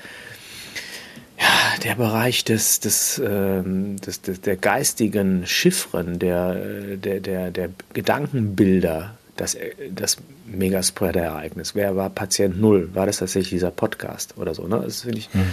der 1.77 1.95
Bereich 1.95 2.43
des, 2.43 2.79
des, 2.79 3.21
ähm, 3.23 3.99
des, 4.01 4.21
des, 4.21 4.41
der 4.41 4.57
geistigen 4.57 5.45
Chiffren, 5.45 6.19
der, 6.19 6.55
der, 6.97 7.19
der, 7.19 7.51
der 7.51 7.69
Gedankenbilder, 7.93 9.17
das, 9.35 9.57
das 9.93 10.17
Megaspreader-Ereignis. 10.45 11.75
Wer 11.75 11.95
war 11.95 12.09
Patient 12.09 12.59
Null? 12.59 12.89
War 12.93 13.05
das 13.05 13.17
tatsächlich 13.17 13.49
dieser 13.49 13.71
Podcast 13.71 14.35
oder 14.37 14.53
so? 14.53 14.67
Ne? 14.67 14.81
Das 14.83 15.01
finde 15.01 15.19
ich. 15.19 15.33
Mhm. 15.33 15.45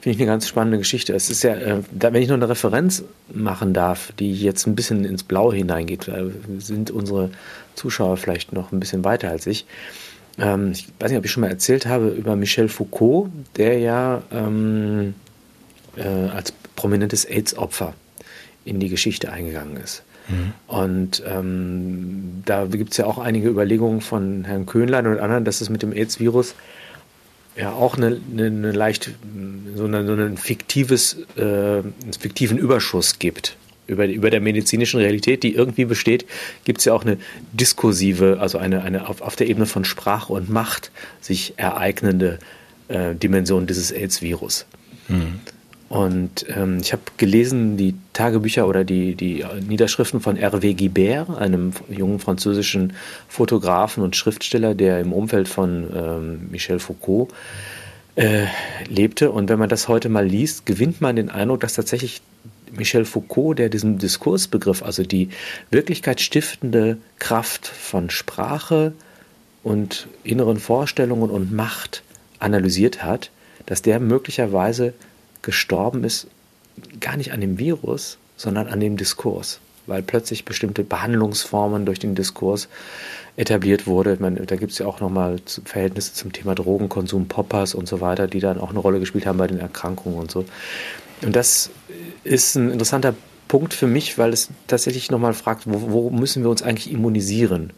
Finde 0.00 0.16
ich 0.16 0.22
eine 0.22 0.30
ganz 0.30 0.48
spannende 0.48 0.78
Geschichte. 0.78 1.12
Es 1.12 1.28
ist 1.28 1.42
ja, 1.42 1.54
äh, 1.54 1.82
da, 1.92 2.10
wenn 2.14 2.22
ich 2.22 2.28
noch 2.30 2.36
eine 2.36 2.48
Referenz 2.48 3.04
machen 3.34 3.74
darf, 3.74 4.12
die 4.18 4.32
jetzt 4.32 4.66
ein 4.66 4.74
bisschen 4.74 5.04
ins 5.04 5.22
Blaue 5.22 5.54
hineingeht, 5.54 6.08
äh, 6.08 6.30
sind 6.58 6.90
unsere 6.90 7.30
Zuschauer 7.74 8.16
vielleicht 8.16 8.54
noch 8.54 8.72
ein 8.72 8.80
bisschen 8.80 9.04
weiter 9.04 9.28
als 9.28 9.46
ich. 9.46 9.66
Ähm, 10.38 10.72
ich 10.72 10.88
weiß 10.98 11.10
nicht, 11.10 11.18
ob 11.18 11.24
ich 11.26 11.30
schon 11.30 11.42
mal 11.42 11.50
erzählt 11.50 11.84
habe 11.84 12.08
über 12.08 12.34
Michel 12.34 12.68
Foucault, 12.68 13.30
der 13.56 13.78
ja 13.78 14.22
ähm, 14.32 15.14
äh, 15.96 16.02
als 16.02 16.52
prominentes 16.76 17.24
AIDS-Opfer 17.24 17.94
in 18.64 18.80
die 18.80 18.88
Geschichte 18.88 19.32
eingegangen 19.32 19.76
ist. 19.76 20.02
Mhm. 20.28 20.52
Und 20.66 21.22
ähm, 21.26 22.42
da 22.44 22.66
gibt 22.66 22.92
es 22.92 22.98
ja 22.98 23.06
auch 23.06 23.18
einige 23.18 23.48
Überlegungen 23.48 24.00
von 24.00 24.44
Herrn 24.44 24.66
Köhnlein 24.66 25.06
und 25.06 25.18
anderen, 25.18 25.44
dass 25.44 25.60
es 25.60 25.70
mit 25.70 25.82
dem 25.82 25.92
AIDS-Virus 25.92 26.54
ja 27.56 27.72
auch 27.72 27.96
eine, 27.96 28.20
eine, 28.32 28.46
eine 28.46 28.72
leicht 28.72 29.10
so, 29.74 29.84
eine, 29.84 30.06
so 30.06 30.12
einen 30.12 30.36
fiktives, 30.36 31.16
äh, 31.36 31.42
einen 31.42 31.94
fiktiven 32.18 32.58
Überschuss 32.58 33.18
gibt. 33.18 33.56
Über, 33.86 34.06
über 34.06 34.30
der 34.30 34.40
medizinischen 34.40 35.00
Realität, 35.00 35.42
die 35.42 35.52
irgendwie 35.52 35.84
besteht, 35.84 36.24
gibt 36.64 36.78
es 36.78 36.84
ja 36.84 36.92
auch 36.92 37.04
eine 37.04 37.18
diskursive, 37.52 38.38
also 38.38 38.56
eine, 38.56 38.84
eine 38.84 39.08
auf, 39.08 39.20
auf 39.20 39.34
der 39.34 39.48
Ebene 39.48 39.66
von 39.66 39.84
Sprache 39.84 40.32
und 40.32 40.48
Macht 40.48 40.92
sich 41.20 41.54
ereignende 41.56 42.38
äh, 42.86 43.16
Dimension 43.16 43.66
dieses 43.66 43.90
AIDS-Virus. 43.90 44.66
Mhm. 45.08 45.40
Und 45.90 46.46
ähm, 46.48 46.78
ich 46.80 46.92
habe 46.92 47.02
gelesen 47.16 47.76
die 47.76 47.96
Tagebücher 48.12 48.68
oder 48.68 48.84
die, 48.84 49.16
die 49.16 49.44
Niederschriften 49.68 50.20
von 50.20 50.36
Hervé 50.36 50.72
Guibert, 50.76 51.28
einem 51.36 51.72
jungen 51.88 52.20
französischen 52.20 52.92
Fotografen 53.26 54.04
und 54.04 54.14
Schriftsteller, 54.14 54.76
der 54.76 55.00
im 55.00 55.12
Umfeld 55.12 55.48
von 55.48 55.90
ähm, 55.92 56.48
Michel 56.52 56.78
Foucault 56.78 57.32
äh, 58.14 58.44
lebte. 58.88 59.32
Und 59.32 59.48
wenn 59.48 59.58
man 59.58 59.68
das 59.68 59.88
heute 59.88 60.08
mal 60.08 60.24
liest, 60.24 60.64
gewinnt 60.64 61.00
man 61.00 61.16
den 61.16 61.28
Eindruck, 61.28 61.58
dass 61.58 61.74
tatsächlich 61.74 62.22
Michel 62.70 63.04
Foucault, 63.04 63.58
der 63.58 63.68
diesen 63.68 63.98
Diskursbegriff, 63.98 64.84
also 64.84 65.02
die 65.02 65.30
wirklichkeitsstiftende 65.72 66.98
Kraft 67.18 67.66
von 67.66 68.10
Sprache 68.10 68.92
und 69.64 70.06
inneren 70.22 70.60
Vorstellungen 70.60 71.30
und 71.30 71.52
Macht 71.52 72.04
analysiert 72.38 73.02
hat, 73.02 73.32
dass 73.66 73.82
der 73.82 73.98
möglicherweise 73.98 74.94
gestorben 75.42 76.04
ist, 76.04 76.26
gar 77.00 77.16
nicht 77.16 77.32
an 77.32 77.40
dem 77.40 77.58
Virus, 77.58 78.18
sondern 78.36 78.68
an 78.68 78.80
dem 78.80 78.96
Diskurs, 78.96 79.60
weil 79.86 80.02
plötzlich 80.02 80.44
bestimmte 80.44 80.84
Behandlungsformen 80.84 81.86
durch 81.86 81.98
den 81.98 82.14
Diskurs 82.14 82.68
etabliert 83.36 83.86
wurde. 83.86 84.16
Meine, 84.20 84.46
da 84.46 84.56
gibt 84.56 84.72
es 84.72 84.78
ja 84.78 84.86
auch 84.86 85.00
nochmal 85.00 85.40
Verhältnisse 85.64 86.14
zum 86.14 86.32
Thema 86.32 86.54
Drogenkonsum, 86.54 87.28
Poppers 87.28 87.74
und 87.74 87.88
so 87.88 88.00
weiter, 88.00 88.26
die 88.26 88.40
dann 88.40 88.58
auch 88.58 88.70
eine 88.70 88.78
Rolle 88.78 89.00
gespielt 89.00 89.26
haben 89.26 89.38
bei 89.38 89.46
den 89.46 89.58
Erkrankungen 89.58 90.18
und 90.18 90.30
so. 90.30 90.44
Und 91.22 91.36
das 91.36 91.70
ist 92.24 92.54
ein 92.54 92.70
interessanter 92.70 93.14
Punkt 93.48 93.74
für 93.74 93.86
mich, 93.86 94.16
weil 94.16 94.32
es 94.32 94.48
tatsächlich 94.68 95.10
nochmal 95.10 95.34
fragt, 95.34 95.64
wo, 95.66 95.90
wo 95.90 96.10
müssen 96.10 96.42
wir 96.42 96.50
uns 96.50 96.62
eigentlich 96.62 96.90
immunisieren? 96.90 97.72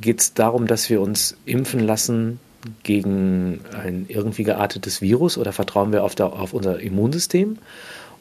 Geht 0.00 0.20
es 0.20 0.34
darum, 0.34 0.66
dass 0.66 0.88
wir 0.88 1.00
uns 1.00 1.36
impfen 1.44 1.80
lassen 1.80 2.40
gegen 2.82 3.60
ein 3.72 4.06
irgendwie 4.08 4.44
geartetes 4.44 5.00
Virus 5.00 5.38
oder 5.38 5.52
vertrauen 5.52 5.92
wir 5.92 6.04
auf, 6.04 6.14
der, 6.14 6.32
auf 6.32 6.52
unser 6.52 6.80
Immunsystem 6.80 7.58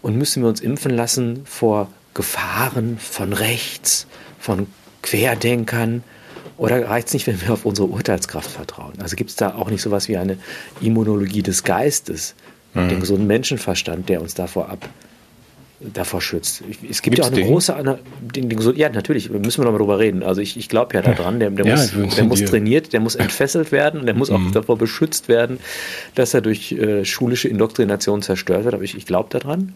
und 0.02 0.17
müssen 0.17 0.43
wir 0.43 0.49
uns 0.49 0.62
impfen 0.62 0.91
lassen 0.91 1.41
vor 1.45 1.89
Gefahren 2.13 2.97
von 2.97 3.34
rechts, 3.34 4.08
von 4.39 4.67
Querdenkern 5.02 6.04
oder 6.58 6.89
reicht 6.89 7.08
es 7.08 7.13
nicht, 7.13 7.28
wenn 7.28 7.41
wir 7.41 7.54
auf 7.54 7.65
unsere 7.65 7.88
Urteilskraft 7.88 8.49
vertrauen? 8.49 8.93
Also 9.02 9.15
gibt 9.15 9.30
es 9.30 9.36
da 9.36 9.56
auch 9.56 9.69
nicht 9.69 9.82
sowas 9.82 10.10
wie 10.10 10.17
eine 10.17 10.38
Immunologie 10.82 11.41
des 11.41 11.63
Geistes, 11.63 12.36
mhm. 12.73 12.89
den 12.89 12.99
gesunden 12.99 13.28
Menschenverstand, 13.28 14.10
der 14.10 14.21
uns 14.21 14.34
davor 14.34 14.69
ab 14.69 14.89
davor 15.79 16.21
schützt. 16.21 16.61
Es 16.89 17.01
gibt 17.01 17.15
Gibt's 17.15 17.19
ja 17.19 17.23
auch 17.25 17.27
eine 17.27 17.37
den? 17.37 17.47
große, 17.47 17.97
den, 18.35 18.49
den, 18.49 18.75
ja 18.75 18.89
natürlich, 18.89 19.29
müssen 19.29 19.61
wir 19.61 19.65
noch 19.65 19.71
mal 19.71 19.77
drüber 19.77 19.99
reden. 19.99 20.23
Also 20.23 20.41
ich, 20.41 20.57
ich 20.57 20.67
glaube 20.67 20.93
ja 20.93 21.01
daran, 21.01 21.39
der, 21.39 21.51
der 21.51 21.65
ja, 21.65 21.75
muss, 21.75 22.15
der 22.15 22.23
muss 22.25 22.43
trainiert, 22.43 22.91
der 22.91 22.99
muss 22.99 23.15
entfesselt 23.15 23.71
werden 23.71 24.01
und 24.01 24.05
der 24.05 24.15
muss 24.15 24.29
auch 24.29 24.39
mhm. 24.39 24.51
davor 24.51 24.77
beschützt 24.77 25.29
werden, 25.29 25.59
dass 26.15 26.33
er 26.33 26.41
durch 26.41 26.73
äh, 26.73 27.05
schulische 27.05 27.47
Indoktrination 27.47 28.21
zerstört 28.21 28.65
wird. 28.65 28.73
Aber 28.73 28.83
ich, 28.83 28.95
ich 28.95 29.05
glaube 29.05 29.29
daran. 29.31 29.73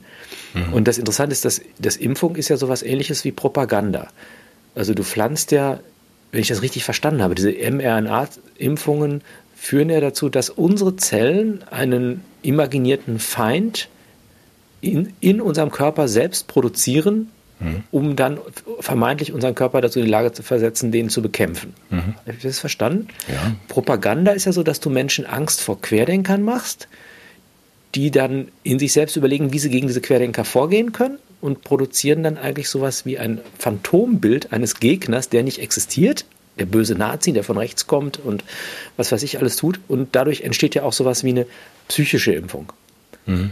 Mhm. 0.54 0.74
Und 0.74 0.88
das 0.88 0.98
Interessante 0.98 1.32
ist, 1.32 1.46
dass 1.46 1.62
das 1.80 1.96
Impfung 1.96 2.36
ist 2.36 2.50
ja 2.50 2.58
sowas 2.58 2.84
ähnliches 2.84 3.24
wie 3.24 3.32
Propaganda. 3.32 4.08
Also 4.76 4.94
du 4.94 5.04
pflanzt 5.04 5.52
ja, 5.52 5.80
wenn 6.32 6.42
ich 6.42 6.48
das 6.48 6.62
richtig 6.62 6.84
verstanden 6.84 7.22
habe, 7.22 7.36
diese 7.36 7.52
mRNA-Impfungen 7.52 9.22
führen 9.56 9.90
ja 9.90 10.02
dazu, 10.02 10.28
dass 10.28 10.50
unsere 10.50 10.98
Zellen 10.98 11.64
einen 11.72 12.26
imaginierten 12.42 13.20
Feind 13.20 13.88
in, 14.84 15.14
in 15.22 15.42
unserem 15.42 15.72
Körper 15.72 16.08
selbst 16.08 16.48
produzieren, 16.48 17.30
mhm. 17.60 17.84
um 17.92 18.16
dann 18.16 18.38
vermeintlich 18.80 19.32
unseren 19.32 19.56
Körper 19.56 19.82
dazu 19.82 20.00
in 20.00 20.06
die 20.06 20.12
Lage 20.12 20.34
zu 20.34 20.44
versetzen, 20.44 20.92
den 20.92 21.10
zu 21.10 21.22
bekämpfen. 21.22 21.74
Mhm. 21.90 22.16
Habe 22.26 22.38
ich 22.38 22.44
das 22.44 22.60
verstanden? 22.60 23.08
Ja. 23.28 23.56
Propaganda 23.70 24.32
ist 24.32 24.46
ja 24.46 24.52
so, 24.52 24.62
dass 24.62 24.80
du 24.80 24.90
Menschen 24.90 25.26
Angst 25.26 25.62
vor 25.62 25.82
Querdenkern 25.82 26.44
machst, 26.44 26.88
die 27.96 28.12
dann 28.12 28.50
in 28.64 28.80
sich 28.80 28.92
selbst 28.92 29.16
überlegen, 29.16 29.54
wie 29.54 29.60
sie 29.60 29.70
gegen 29.70 29.88
diese 29.88 30.02
Querdenker 30.02 30.44
vorgehen 30.44 30.92
können 30.92 31.20
und 31.40 31.64
produzieren 31.64 32.24
dann 32.24 32.38
eigentlich 32.38 32.70
sowas 32.70 33.06
wie 33.06 33.18
ein 33.18 33.40
Phantombild 33.58 34.52
eines 34.52 34.80
Gegners, 34.80 35.30
der 35.30 35.44
nicht 35.44 35.60
existiert, 35.60 36.26
der 36.60 36.66
böse 36.66 36.96
Nazi, 36.96 37.32
der 37.32 37.44
von 37.44 37.58
rechts 37.58 37.88
kommt 37.88 38.20
und 38.20 38.44
was 38.98 39.12
weiß 39.12 39.24
ich 39.24 39.40
alles 39.40 39.56
tut. 39.56 39.80
Und 39.88 40.10
dadurch 40.16 40.42
entsteht 40.42 40.76
ja 40.76 40.84
auch 40.84 40.94
sowas 40.94 41.24
wie 41.24 41.30
eine 41.30 41.46
psychische 41.88 42.34
Impfung. 42.34 42.74
Mhm. 43.26 43.52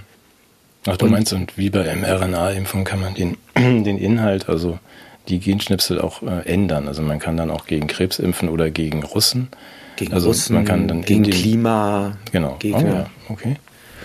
Ach, 0.87 0.97
du 0.97 1.05
und, 1.05 1.11
meinst, 1.11 1.33
und 1.33 1.57
wie 1.57 1.69
bei 1.69 1.95
mRNA-Impfung 1.95 2.83
kann 2.83 3.01
man 3.01 3.13
den, 3.13 3.37
den 3.55 3.97
Inhalt, 3.97 4.49
also 4.49 4.79
die 5.27 5.39
Genschnipsel 5.39 6.01
auch 6.01 6.23
äh, 6.23 6.41
ändern. 6.45 6.87
Also 6.87 7.01
man 7.01 7.19
kann 7.19 7.37
dann 7.37 7.51
auch 7.51 7.65
gegen 7.65 7.87
Krebs 7.87 8.19
impfen 8.19 8.49
oder 8.49 8.71
gegen 8.71 9.03
Russen. 9.03 9.49
Gegen 9.95 10.13
also 10.13 10.29
Russen, 10.29 10.55
man 10.55 10.65
kann 10.65 10.87
dann 10.87 11.03
gegen 11.03 11.23
Klima. 11.23 12.17
Genau. 12.31 12.57
Oh, 12.63 12.67
ja. 12.67 13.09
Okay. 13.29 13.57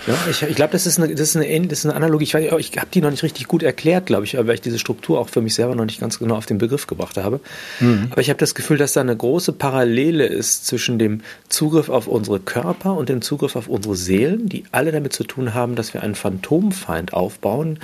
Ja, 0.06 0.14
ich, 0.30 0.42
ich 0.42 0.54
glaube, 0.54 0.72
das 0.72 0.87
ist 0.87 0.98
eine, 0.98 1.14
das 1.14 1.35
ist 1.35 1.37
eine, 1.37 1.66
das 1.66 1.80
ist 1.80 1.87
eine 1.87 1.94
Analogie. 1.94 2.24
Ich, 2.24 2.35
ich 2.35 2.78
habe 2.78 2.88
die 2.92 3.00
noch 3.00 3.11
nicht 3.11 3.22
richtig 3.22 3.48
gut 3.48 3.62
erklärt, 3.62 4.06
glaube 4.06 4.24
ich, 4.24 4.37
weil 4.37 4.54
ich 4.54 4.61
diese 4.61 4.78
Struktur 4.78 5.18
auch 5.18 5.28
für 5.28 5.40
mich 5.40 5.54
selber 5.54 5.74
noch 5.74 5.85
nicht 5.85 6.00
ganz 6.00 6.18
genau 6.18 6.37
auf 6.37 6.46
den 6.46 6.59
Begriff 6.59 6.87
gebracht 6.87 7.16
habe. 7.16 7.40
Mhm. 7.80 8.09
Aber 8.11 8.20
ich 8.20 8.28
habe 8.28 8.38
das 8.38 8.54
Gefühl, 8.54 8.76
dass 8.76 8.92
da 8.92 9.00
eine 9.00 9.16
große 9.16 9.52
Parallele 9.52 10.26
ist 10.26 10.66
zwischen 10.66 10.98
dem 10.98 11.22
Zugriff 11.48 11.88
auf 11.88 12.06
unsere 12.06 12.40
Körper 12.40 12.94
und 12.96 13.09
dem 13.09 13.22
Zugriff 13.22 13.56
auf 13.56 13.68
unsere 13.68 13.96
Seelen, 13.96 14.48
die 14.48 14.64
alle 14.72 14.92
damit 14.92 15.12
zu 15.12 15.24
tun 15.24 15.54
haben, 15.54 15.74
dass 15.74 15.94
wir 15.94 16.02
einen 16.02 16.14
Phantomfeind 16.14 17.12
aufbauen, 17.12 17.78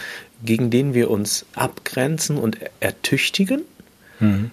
gegen 0.44 0.70
den 0.70 0.94
wir 0.94 1.10
uns 1.10 1.46
abgrenzen 1.54 2.38
und 2.38 2.58
ertüchtigen. 2.80 3.62
Mhm 4.20 4.50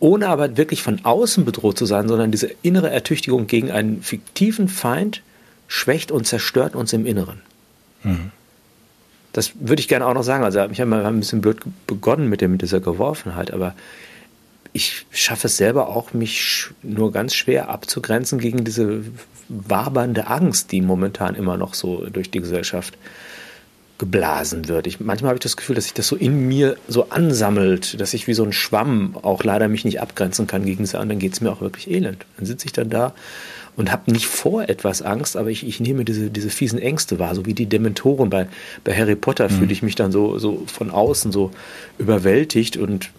ohne 0.00 0.28
aber 0.28 0.56
wirklich 0.56 0.82
von 0.82 1.04
außen 1.04 1.44
bedroht 1.44 1.76
zu 1.76 1.84
sein, 1.84 2.06
sondern 2.06 2.30
diese 2.30 2.50
innere 2.62 2.88
Ertüchtigung 2.88 3.48
gegen 3.48 3.72
einen 3.72 4.00
fiktiven 4.00 4.68
Feind 4.68 5.22
schwächt 5.68 6.10
und 6.10 6.26
zerstört 6.26 6.74
uns 6.74 6.92
im 6.92 7.06
Inneren. 7.06 7.40
Mhm. 8.02 8.32
Das 9.32 9.52
würde 9.60 9.80
ich 9.80 9.88
gerne 9.88 10.06
auch 10.06 10.14
noch 10.14 10.22
sagen. 10.24 10.42
Also 10.42 10.64
ich 10.64 10.80
habe 10.80 10.90
mal 10.90 11.04
ein 11.06 11.20
bisschen 11.20 11.40
blöd 11.40 11.60
begonnen 11.86 12.28
mit, 12.28 12.40
dem, 12.40 12.52
mit 12.52 12.62
dieser 12.62 12.80
Geworfenheit, 12.80 13.52
aber 13.52 13.74
ich 14.72 15.06
schaffe 15.10 15.46
es 15.46 15.56
selber 15.56 15.88
auch, 15.88 16.12
mich 16.12 16.68
nur 16.82 17.12
ganz 17.12 17.34
schwer 17.34 17.68
abzugrenzen 17.68 18.38
gegen 18.38 18.64
diese 18.64 19.02
wabernde 19.48 20.26
Angst, 20.26 20.72
die 20.72 20.80
momentan 20.80 21.34
immer 21.34 21.56
noch 21.56 21.74
so 21.74 22.06
durch 22.10 22.30
die 22.30 22.40
Gesellschaft 22.40 22.96
geblasen 23.98 24.68
wird. 24.68 24.86
Ich, 24.86 25.00
manchmal 25.00 25.30
habe 25.30 25.38
ich 25.38 25.42
das 25.42 25.56
Gefühl, 25.56 25.74
dass 25.74 25.84
sich 25.84 25.94
das 25.94 26.06
so 26.06 26.16
in 26.16 26.46
mir 26.46 26.76
so 26.86 27.10
ansammelt, 27.10 28.00
dass 28.00 28.14
ich 28.14 28.26
wie 28.28 28.34
so 28.34 28.44
ein 28.44 28.52
Schwamm 28.52 29.16
auch 29.22 29.42
leider 29.42 29.68
mich 29.68 29.84
nicht 29.84 30.00
abgrenzen 30.00 30.46
kann 30.46 30.64
gegen 30.64 30.86
sie 30.86 30.98
an, 30.98 31.08
dann 31.08 31.18
geht 31.18 31.32
es 31.32 31.40
mir 31.40 31.50
auch 31.50 31.60
wirklich 31.60 31.90
elend. 31.90 32.24
Dann 32.36 32.46
sitze 32.46 32.66
ich 32.66 32.72
dann 32.72 32.90
da 32.90 33.12
und 33.78 33.92
habe 33.92 34.10
nicht 34.10 34.26
vor 34.26 34.68
etwas 34.68 35.02
Angst, 35.02 35.36
aber 35.36 35.50
ich, 35.50 35.64
ich 35.64 35.78
nehme 35.78 36.04
diese, 36.04 36.30
diese 36.30 36.50
fiesen 36.50 36.80
Ängste 36.80 37.20
wahr, 37.20 37.36
so 37.36 37.46
wie 37.46 37.54
die 37.54 37.66
Dementoren 37.66 38.28
bei, 38.28 38.48
bei 38.82 38.92
Harry 38.92 39.14
Potter 39.14 39.48
mhm. 39.48 39.54
fühle 39.54 39.72
ich 39.72 39.82
mich 39.84 39.94
dann 39.94 40.10
so, 40.10 40.36
so 40.38 40.64
von 40.66 40.90
außen 40.90 41.30
so 41.30 41.52
überwältigt 41.96 42.76
und 42.76 43.10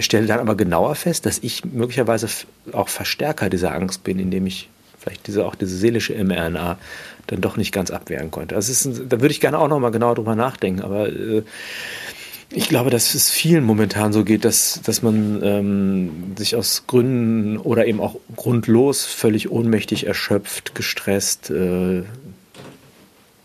stelle 0.00 0.26
dann 0.26 0.40
aber 0.40 0.56
genauer 0.56 0.94
fest, 0.94 1.24
dass 1.24 1.38
ich 1.38 1.64
möglicherweise 1.64 2.28
auch 2.72 2.90
Verstärker 2.90 3.48
dieser 3.48 3.72
Angst 3.72 4.04
bin, 4.04 4.18
indem 4.18 4.46
ich 4.46 4.68
vielleicht 4.98 5.26
diese, 5.26 5.46
auch 5.46 5.54
diese 5.54 5.74
seelische 5.74 6.22
mRNA 6.22 6.76
dann 7.28 7.40
doch 7.40 7.56
nicht 7.56 7.72
ganz 7.72 7.90
abwehren 7.90 8.30
konnte. 8.30 8.54
Also 8.54 8.70
ist, 8.70 9.04
da 9.08 9.22
würde 9.22 9.32
ich 9.32 9.40
gerne 9.40 9.58
auch 9.58 9.68
noch 9.68 9.80
mal 9.80 9.90
genauer 9.90 10.16
drüber 10.16 10.36
nachdenken, 10.36 10.82
aber 10.82 11.08
äh, 11.08 11.42
ich 12.54 12.68
glaube, 12.68 12.90
dass 12.90 13.14
es 13.14 13.30
vielen 13.30 13.64
momentan 13.64 14.12
so 14.12 14.24
geht, 14.24 14.44
dass, 14.44 14.80
dass 14.84 15.02
man 15.02 15.42
ähm, 15.42 16.36
sich 16.36 16.54
aus 16.56 16.84
Gründen 16.86 17.56
oder 17.56 17.86
eben 17.86 18.00
auch 18.00 18.16
grundlos 18.36 19.04
völlig 19.04 19.50
ohnmächtig, 19.50 20.06
erschöpft, 20.06 20.74
gestresst, 20.74 21.50
äh, 21.50 22.02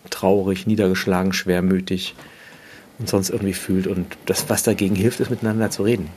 traurig, 0.10 0.67
niedergeschlagen, 0.67 1.34
schwermütig 1.34 2.15
und 3.00 3.08
sonst 3.08 3.30
irgendwie 3.30 3.54
fühlt. 3.54 3.88
Und 3.88 4.17
das, 4.26 4.50
was 4.50 4.63
dagegen 4.63 4.96
hilft, 4.96 5.20
ist 5.20 5.30
miteinander 5.30 5.70
zu 5.70 5.84
reden. 5.84 6.10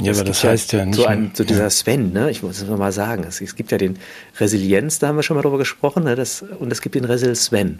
Ja, 0.00 0.12
aber 0.12 0.24
das 0.24 0.42
heißt 0.42 0.72
ja, 0.72 0.80
ja 0.80 0.86
nicht. 0.86 0.96
So, 0.96 1.06
ein, 1.06 1.30
so 1.34 1.44
dieser 1.44 1.64
ja. 1.64 1.70
Sven, 1.70 2.12
ne? 2.12 2.30
ich 2.30 2.42
muss 2.42 2.60
es 2.60 2.68
mal 2.68 2.92
sagen. 2.92 3.24
Es, 3.24 3.40
es, 3.40 3.56
gibt 3.56 3.70
ja 3.70 3.78
den 3.78 3.98
Resilienz, 4.38 4.98
da 4.98 5.08
haben 5.08 5.16
wir 5.16 5.22
schon 5.22 5.36
mal 5.36 5.42
drüber 5.42 5.58
gesprochen, 5.58 6.04
ne? 6.04 6.16
das, 6.16 6.42
und 6.42 6.72
es 6.72 6.82
gibt 6.82 6.94
den 6.94 7.04
Resil 7.04 7.34
Sven. 7.34 7.78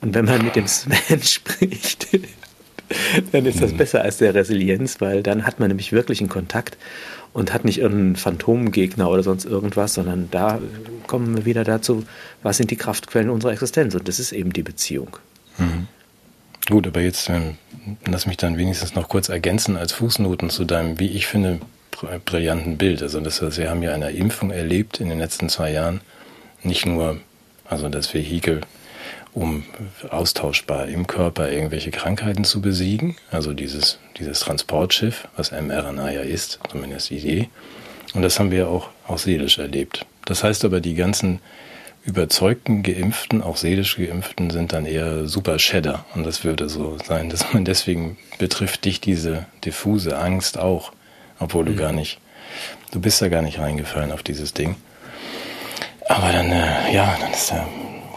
Und 0.00 0.14
wenn 0.14 0.24
man 0.24 0.42
mit 0.42 0.56
dem 0.56 0.66
Sven 0.66 1.22
spricht, 1.22 2.08
dann 3.32 3.46
ist 3.46 3.62
das 3.62 3.72
mhm. 3.72 3.76
besser 3.76 4.02
als 4.02 4.18
der 4.18 4.34
Resilienz, 4.34 5.00
weil 5.00 5.22
dann 5.22 5.46
hat 5.46 5.60
man 5.60 5.68
nämlich 5.68 5.92
wirklich 5.92 6.20
einen 6.20 6.28
Kontakt 6.28 6.76
und 7.32 7.52
hat 7.52 7.64
nicht 7.64 7.78
irgendeinen 7.78 8.16
Phantomgegner 8.16 9.10
oder 9.10 9.22
sonst 9.22 9.44
irgendwas, 9.44 9.94
sondern 9.94 10.28
da 10.30 10.60
kommen 11.06 11.36
wir 11.36 11.44
wieder 11.44 11.64
dazu, 11.64 12.04
was 12.42 12.56
sind 12.56 12.70
die 12.70 12.76
Kraftquellen 12.76 13.30
unserer 13.30 13.52
Existenz? 13.52 13.94
Und 13.94 14.06
das 14.06 14.18
ist 14.18 14.32
eben 14.32 14.52
die 14.52 14.62
Beziehung. 14.62 15.16
Mhm. 15.58 15.88
Gut, 16.68 16.86
aber 16.86 17.00
jetzt 17.00 17.28
ähm, 17.28 17.56
lass 18.06 18.26
mich 18.26 18.36
dann 18.36 18.56
wenigstens 18.56 18.94
noch 18.94 19.08
kurz 19.08 19.28
ergänzen 19.28 19.76
als 19.76 19.92
Fußnoten 19.92 20.48
zu 20.48 20.64
deinem, 20.64 20.98
wie 20.98 21.08
ich 21.08 21.26
finde, 21.26 21.60
brillanten 22.24 22.78
Bild. 22.78 23.02
Also 23.02 23.20
das 23.20 23.42
heißt, 23.42 23.58
wir 23.58 23.68
haben 23.68 23.82
ja 23.82 23.92
eine 23.92 24.10
Impfung 24.10 24.50
erlebt 24.50 25.00
in 25.00 25.08
den 25.08 25.18
letzten 25.18 25.48
zwei 25.48 25.72
Jahren. 25.72 26.00
Nicht 26.62 26.86
nur 26.86 27.18
also 27.64 27.88
das 27.88 28.12
Vehikel, 28.14 28.60
um 29.34 29.64
austauschbar 30.08 30.86
im 30.86 31.06
Körper 31.06 31.50
irgendwelche 31.50 31.90
Krankheiten 31.90 32.44
zu 32.44 32.60
besiegen, 32.60 33.16
also 33.30 33.52
dieses, 33.52 33.98
dieses 34.16 34.40
Transportschiff, 34.40 35.28
was 35.36 35.50
mRNA 35.50 36.12
ja 36.12 36.20
ist, 36.20 36.60
zumindest 36.70 37.10
die 37.10 37.18
Idee. 37.18 37.48
Und 38.14 38.22
das 38.22 38.38
haben 38.38 38.52
wir 38.52 38.68
auch, 38.68 38.90
auch 39.08 39.18
seelisch 39.18 39.58
erlebt. 39.58 40.06
Das 40.24 40.44
heißt 40.44 40.64
aber, 40.64 40.80
die 40.80 40.94
ganzen 40.94 41.40
überzeugten 42.04 42.82
Geimpften, 42.82 43.42
auch 43.42 43.56
seelisch 43.56 43.96
Geimpften, 43.96 44.50
sind 44.50 44.72
dann 44.72 44.86
eher 44.86 45.26
super 45.26 45.58
Shedder. 45.58 46.04
Und 46.14 46.24
das 46.24 46.44
würde 46.44 46.68
so 46.68 46.96
sein, 47.04 47.28
dass 47.28 47.52
man 47.52 47.64
deswegen 47.64 48.16
betrifft 48.38 48.84
dich 48.84 49.00
diese 49.00 49.46
diffuse 49.64 50.16
Angst 50.16 50.58
auch, 50.58 50.92
obwohl 51.40 51.64
du 51.64 51.72
mhm. 51.72 51.76
gar 51.76 51.92
nicht, 51.92 52.20
du 52.92 53.00
bist 53.00 53.20
da 53.20 53.28
gar 53.28 53.42
nicht 53.42 53.58
reingefallen 53.58 54.12
auf 54.12 54.22
dieses 54.22 54.54
Ding. 54.54 54.76
Aber 56.08 56.30
dann, 56.30 56.52
äh, 56.52 56.94
ja, 56.94 57.16
dann 57.18 57.32
ist 57.32 57.50
ja 57.50 57.66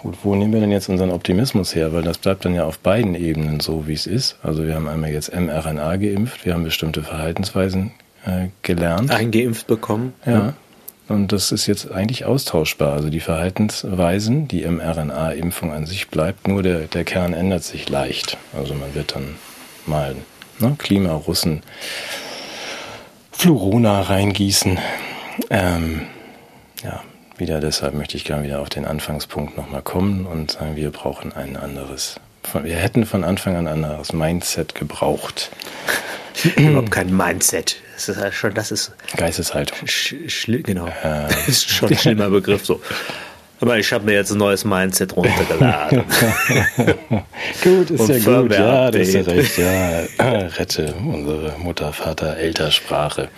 gut. 0.07 0.17
Wo 0.23 0.35
nehmen 0.35 0.53
wir 0.53 0.61
denn 0.61 0.71
jetzt 0.71 0.87
unseren 0.87 1.11
Optimismus 1.11 1.75
her? 1.75 1.91
Weil 1.91 2.03
das 2.03 2.17
bleibt 2.17 2.45
dann 2.45 2.55
ja 2.55 2.63
auf 2.63 2.79
beiden 2.79 3.13
Ebenen 3.13 3.59
so, 3.59 3.87
wie 3.87 3.93
es 3.93 4.07
ist. 4.07 4.37
Also 4.41 4.65
wir 4.65 4.75
haben 4.75 4.87
einmal 4.87 5.11
jetzt 5.11 5.35
mRNA 5.35 5.97
geimpft, 5.97 6.45
wir 6.45 6.53
haben 6.53 6.63
bestimmte 6.63 7.03
Verhaltensweisen 7.03 7.91
äh, 8.25 8.47
gelernt. 8.61 9.11
Eingeimpft 9.11 9.67
bekommen. 9.67 10.13
Ja. 10.25 10.31
ja. 10.31 10.53
Und 11.09 11.31
das 11.31 11.51
ist 11.51 11.67
jetzt 11.67 11.91
eigentlich 11.91 12.25
austauschbar. 12.25 12.93
Also 12.93 13.09
die 13.09 13.19
Verhaltensweisen, 13.19 14.47
die 14.47 14.65
mRNA-Impfung 14.65 15.73
an 15.73 15.85
sich 15.85 16.07
bleibt, 16.07 16.47
nur 16.47 16.63
der, 16.63 16.81
der 16.87 17.03
Kern 17.03 17.33
ändert 17.33 17.63
sich 17.63 17.89
leicht. 17.89 18.37
Also 18.57 18.73
man 18.73 18.93
wird 18.95 19.15
dann 19.15 19.35
mal 19.85 20.15
ne, 20.59 20.75
Klimarussen 20.77 21.63
Flurona 23.31 24.01
reingießen. 24.01 24.79
Ähm, 25.49 26.01
ja, 26.83 27.03
wieder 27.39 27.59
deshalb 27.59 27.93
möchte 27.93 28.17
ich 28.17 28.25
gerne 28.25 28.43
wieder 28.43 28.61
auf 28.61 28.69
den 28.69 28.85
Anfangspunkt 28.85 29.57
nochmal 29.57 29.81
kommen 29.81 30.25
und 30.25 30.51
sagen, 30.51 30.75
wir 30.75 30.91
brauchen 30.91 31.33
ein 31.33 31.57
anderes. 31.57 32.19
Wir 32.63 32.75
hätten 32.75 33.05
von 33.05 33.23
Anfang 33.23 33.55
an 33.55 33.67
ein 33.67 33.83
anderes 33.83 34.13
Mindset 34.13 34.75
gebraucht. 34.75 35.51
Überhaupt 36.55 36.91
kein 36.91 37.15
Mindset. 37.15 37.77
Das 37.95 38.09
ist 38.09 38.35
schon, 38.35 38.53
das 38.53 38.71
ist. 38.71 38.91
Geisteshaltung. 39.15 39.87
Sch 39.87 40.15
genau. 40.45 40.87
Äh. 40.87 41.27
Das 41.27 41.47
ist 41.47 41.69
schon 41.69 41.89
ein 41.89 41.97
schlimmer 41.97 42.29
Begriff 42.29 42.65
so. 42.65 42.81
Aber 43.59 43.77
ich 43.77 43.91
habe 43.91 44.05
mir 44.05 44.13
jetzt 44.13 44.31
ein 44.31 44.37
neues 44.37 44.65
Mindset 44.65 45.15
runtergeladen. 45.15 46.03
gut, 47.63 47.89
ist 47.89 47.99
Und 47.99 48.09
ja 48.09 48.39
gut. 48.41 48.53
Ja, 48.53 48.91
du 48.91 48.99
hast 48.99 49.13
ja 49.13 49.21
recht. 49.21 49.57
Ja, 49.57 50.01
rette 50.57 50.93
unsere 51.03 51.55
Mutter, 51.57 51.91
Vater, 51.91 52.37
Eltersprache. 52.37 53.29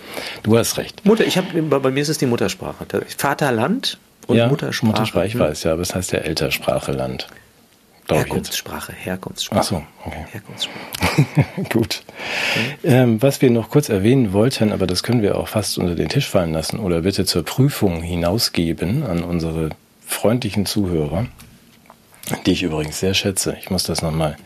Du 0.42 0.58
hast 0.58 0.76
recht. 0.76 1.04
Mutter, 1.06 1.24
ich 1.24 1.38
habe 1.38 1.62
bei 1.62 1.90
mir 1.90 2.00
ist 2.00 2.10
es 2.10 2.18
die 2.18 2.26
Muttersprache. 2.26 2.86
Vaterland 3.16 3.98
und 4.26 4.36
ja, 4.36 4.48
Muttersprache. 4.48 4.86
Muttersprache, 4.86 5.26
ich 5.26 5.38
weiß, 5.38 5.62
ja, 5.64 5.72
aber 5.72 5.82
es 5.82 5.94
heißt 5.94 6.12
ja 6.12 6.18
Eltersprache 6.18 6.92
Land. 6.92 7.26
Herkunftssprache, 8.08 8.92
Herkunftssprache. 8.92 9.60
Ach 9.60 9.64
so, 9.64 9.82
okay. 10.04 10.26
Herkunftssprache. 10.32 10.84
Gut. 11.72 12.02
Ähm, 12.82 13.22
was 13.22 13.40
wir 13.40 13.50
noch 13.50 13.70
kurz 13.70 13.88
erwähnen 13.88 14.32
wollten, 14.32 14.72
aber 14.72 14.86
das 14.86 15.02
können 15.02 15.22
wir 15.22 15.38
auch 15.38 15.48
fast 15.48 15.78
unter 15.78 15.94
den 15.94 16.08
Tisch 16.08 16.28
fallen 16.28 16.52
lassen 16.52 16.78
oder 16.78 17.02
bitte 17.02 17.24
zur 17.24 17.44
Prüfung 17.44 18.02
hinausgeben 18.02 19.04
an 19.04 19.22
unsere 19.22 19.70
freundlichen 20.10 20.66
Zuhörer, 20.66 21.26
die 22.44 22.52
ich 22.52 22.62
übrigens 22.62 23.00
sehr 23.00 23.14
schätze. 23.14 23.56
Ich 23.60 23.70
muss 23.70 23.84
das 23.84 24.02
nochmal. 24.02 24.36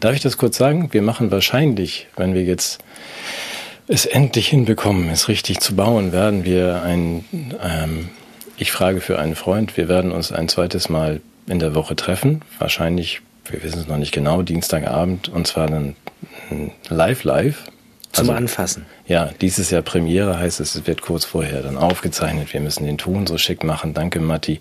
Darf 0.00 0.14
ich 0.14 0.22
das 0.22 0.38
kurz 0.38 0.56
sagen? 0.56 0.92
Wir 0.92 1.02
machen 1.02 1.30
wahrscheinlich, 1.30 2.06
wenn 2.16 2.34
wir 2.34 2.42
jetzt 2.42 2.82
es 3.88 4.06
endlich 4.06 4.48
hinbekommen, 4.48 5.10
es 5.10 5.28
richtig 5.28 5.60
zu 5.60 5.76
bauen, 5.76 6.12
werden 6.12 6.44
wir 6.44 6.82
ein, 6.82 7.24
ähm, 7.62 8.10
ich 8.56 8.72
frage 8.72 9.00
für 9.00 9.18
einen 9.18 9.34
Freund, 9.34 9.76
wir 9.76 9.88
werden 9.88 10.12
uns 10.12 10.32
ein 10.32 10.48
zweites 10.48 10.88
Mal 10.88 11.20
in 11.46 11.58
der 11.58 11.74
Woche 11.74 11.96
treffen. 11.96 12.42
Wahrscheinlich, 12.58 13.20
wir 13.50 13.62
wissen 13.62 13.80
es 13.80 13.88
noch 13.88 13.98
nicht 13.98 14.12
genau, 14.12 14.42
Dienstagabend 14.42 15.28
und 15.28 15.46
zwar 15.46 15.66
dann 15.66 15.96
live 16.88 17.24
live. 17.24 17.64
Zum 18.12 18.28
also, 18.28 18.32
Anfassen. 18.32 18.86
Ja, 19.06 19.30
dieses 19.40 19.70
Jahr 19.70 19.82
Premiere 19.82 20.38
heißt 20.38 20.60
es, 20.60 20.74
es 20.74 20.86
wird 20.86 21.00
kurz 21.00 21.24
vorher 21.24 21.62
dann 21.62 21.78
aufgezeichnet. 21.78 22.52
Wir 22.52 22.60
müssen 22.60 22.84
den 22.84 22.98
Ton 22.98 23.26
so 23.26 23.38
schick 23.38 23.64
machen. 23.64 23.94
Danke, 23.94 24.20
Matti. 24.20 24.58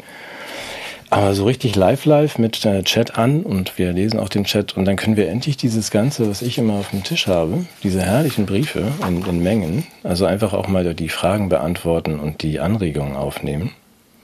Aber 1.10 1.34
so 1.34 1.44
richtig 1.44 1.76
live 1.76 2.06
live 2.06 2.38
mit 2.38 2.64
äh, 2.64 2.84
Chat 2.84 3.18
an 3.18 3.44
und 3.44 3.78
wir 3.78 3.92
lesen 3.92 4.18
auch 4.18 4.30
den 4.30 4.46
Chat 4.46 4.78
und 4.78 4.86
dann 4.86 4.96
können 4.96 5.18
wir 5.18 5.28
endlich 5.28 5.58
dieses 5.58 5.92
Ganze, 5.92 6.30
was 6.30 6.42
ich 6.42 6.58
immer 6.58 6.76
auf 6.76 6.92
dem 6.92 7.04
Tisch 7.04 7.28
habe, 7.28 7.66
diese 7.84 8.02
herrlichen 8.02 8.46
Briefe 8.46 8.90
in, 9.06 9.26
in 9.26 9.44
Mengen, 9.44 9.86
also 10.04 10.26
einfach 10.26 10.54
auch 10.54 10.70
mal 10.70 10.96
die 10.96 11.10
Fragen 11.10 11.50
beantworten 11.50 12.18
und 12.18 12.44
die 12.44 12.62
Anregungen 12.62 13.18
aufnehmen. 13.18 13.72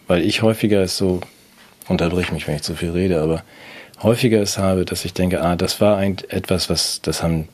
Weil 0.07 0.21
ich 0.21 0.43
häufiger 0.43 0.81
es 0.81 0.95
so 0.95 1.19
unterbrich 1.89 2.31
mich, 2.31 2.47
wenn 2.47 2.55
ich 2.55 2.61
zu 2.61 2.73
viel 2.73 2.91
rede, 2.91 3.21
aber 3.21 3.43
häufiger 4.01 4.41
es 4.41 4.57
habe, 4.57 4.85
dass 4.85 5.03
ich 5.03 5.13
denke, 5.13 5.41
ah, 5.41 5.57
das 5.57 5.81
war 5.81 5.97
ein, 5.97 6.15
etwas, 6.29 6.69
was, 6.69 7.01
das 7.01 7.21
haben 7.21 7.49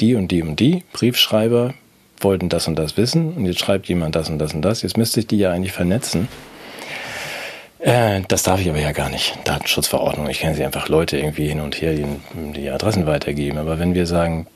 die 0.00 0.14
und 0.14 0.28
die 0.28 0.42
und 0.42 0.60
die 0.60 0.84
Briefschreiber 0.92 1.74
wollten 2.20 2.48
das 2.48 2.68
und 2.68 2.76
das 2.76 2.96
wissen 2.96 3.34
und 3.34 3.46
jetzt 3.46 3.60
schreibt 3.60 3.86
jemand 3.86 4.14
das 4.14 4.30
und 4.30 4.38
das 4.38 4.54
und 4.54 4.62
das. 4.62 4.82
Jetzt 4.82 4.96
müsste 4.96 5.20
ich 5.20 5.26
die 5.26 5.38
ja 5.38 5.52
eigentlich 5.52 5.72
vernetzen. 5.72 6.28
Äh, 7.80 8.22
das 8.28 8.42
darf 8.42 8.60
ich 8.60 8.68
aber 8.70 8.80
ja 8.80 8.92
gar 8.92 9.10
nicht. 9.10 9.36
Datenschutzverordnung. 9.44 10.28
Ich 10.30 10.40
kann 10.40 10.54
sie 10.54 10.64
einfach 10.64 10.88
Leute 10.88 11.18
irgendwie 11.18 11.48
hin 11.48 11.60
und 11.60 11.80
her 11.80 11.94
die, 11.94 12.06
die 12.52 12.70
Adressen 12.70 13.06
weitergeben. 13.06 13.58
Aber 13.58 13.78
wenn 13.78 13.94
wir 13.94 14.06
sagen, 14.06 14.46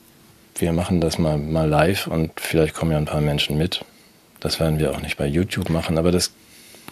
wir 0.56 0.72
machen 0.72 1.00
das 1.00 1.18
mal, 1.18 1.36
mal 1.36 1.68
live 1.68 2.06
und 2.06 2.32
vielleicht 2.36 2.74
kommen 2.74 2.92
ja 2.92 2.96
ein 2.96 3.04
paar 3.04 3.20
Menschen 3.20 3.58
mit, 3.58 3.84
das 4.40 4.60
werden 4.60 4.78
wir 4.78 4.92
auch 4.92 5.00
nicht 5.00 5.18
bei 5.18 5.26
YouTube 5.26 5.68
machen, 5.68 5.98
aber 5.98 6.10
das 6.10 6.32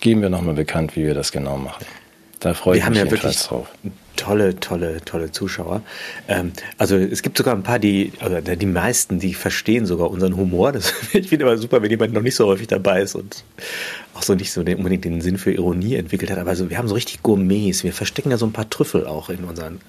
geben 0.01 0.21
wir 0.21 0.29
nochmal 0.29 0.55
bekannt, 0.55 0.95
wie 0.95 1.05
wir 1.05 1.15
das 1.15 1.33
genau 1.33 1.57
machen. 1.57 1.87
Da 2.41 2.55
freue 2.55 2.79
ich 2.79 2.89
mich 2.89 2.99
ja 2.99 3.11
wirklich 3.11 3.39
drauf. 3.39 3.69
Tolle, 4.17 4.59
tolle, 4.59 5.01
tolle 5.05 5.31
Zuschauer. 5.31 5.83
Ähm, 6.27 6.53
also 6.79 6.97
es 6.97 7.23
gibt 7.23 7.37
sogar 7.39 7.55
ein 7.55 7.63
paar, 7.63 7.79
die, 7.79 8.13
oder 8.25 8.41
die 8.41 8.67
meisten, 8.67 9.19
die 9.19 9.35
verstehen 9.35 9.87
sogar 9.87 10.11
unseren 10.11 10.37
Humor. 10.37 10.73
Das 10.73 10.93
ich 11.13 11.29
finde 11.29 11.45
immer 11.45 11.57
super, 11.59 11.83
wenn 11.83 11.91
jemand 11.91 12.13
noch 12.13 12.23
nicht 12.23 12.35
so 12.35 12.47
häufig 12.47 12.67
dabei 12.67 13.03
ist 13.03 13.15
und 13.15 13.45
auch 14.15 14.23
so 14.23 14.35
nicht 14.35 14.53
so 14.53 14.63
unbedingt 14.63 15.05
den 15.05 15.21
Sinn 15.21 15.39
für 15.39 15.53
Ironie 15.53 15.95
entwickelt 15.95 16.31
hat. 16.31 16.39
Aber 16.39 16.51
also 16.51 16.71
wir 16.71 16.79
haben 16.79 16.89
so 16.89 16.95
richtig 16.95 17.23
Gourmets. 17.23 17.85
Wir 17.85 17.93
verstecken 17.93 18.31
ja 18.31 18.39
so 18.39 18.47
ein 18.47 18.53
paar 18.53 18.71
Trüffel 18.71 19.07
auch 19.07 19.29
in 19.29 19.45
unseren 19.45 19.81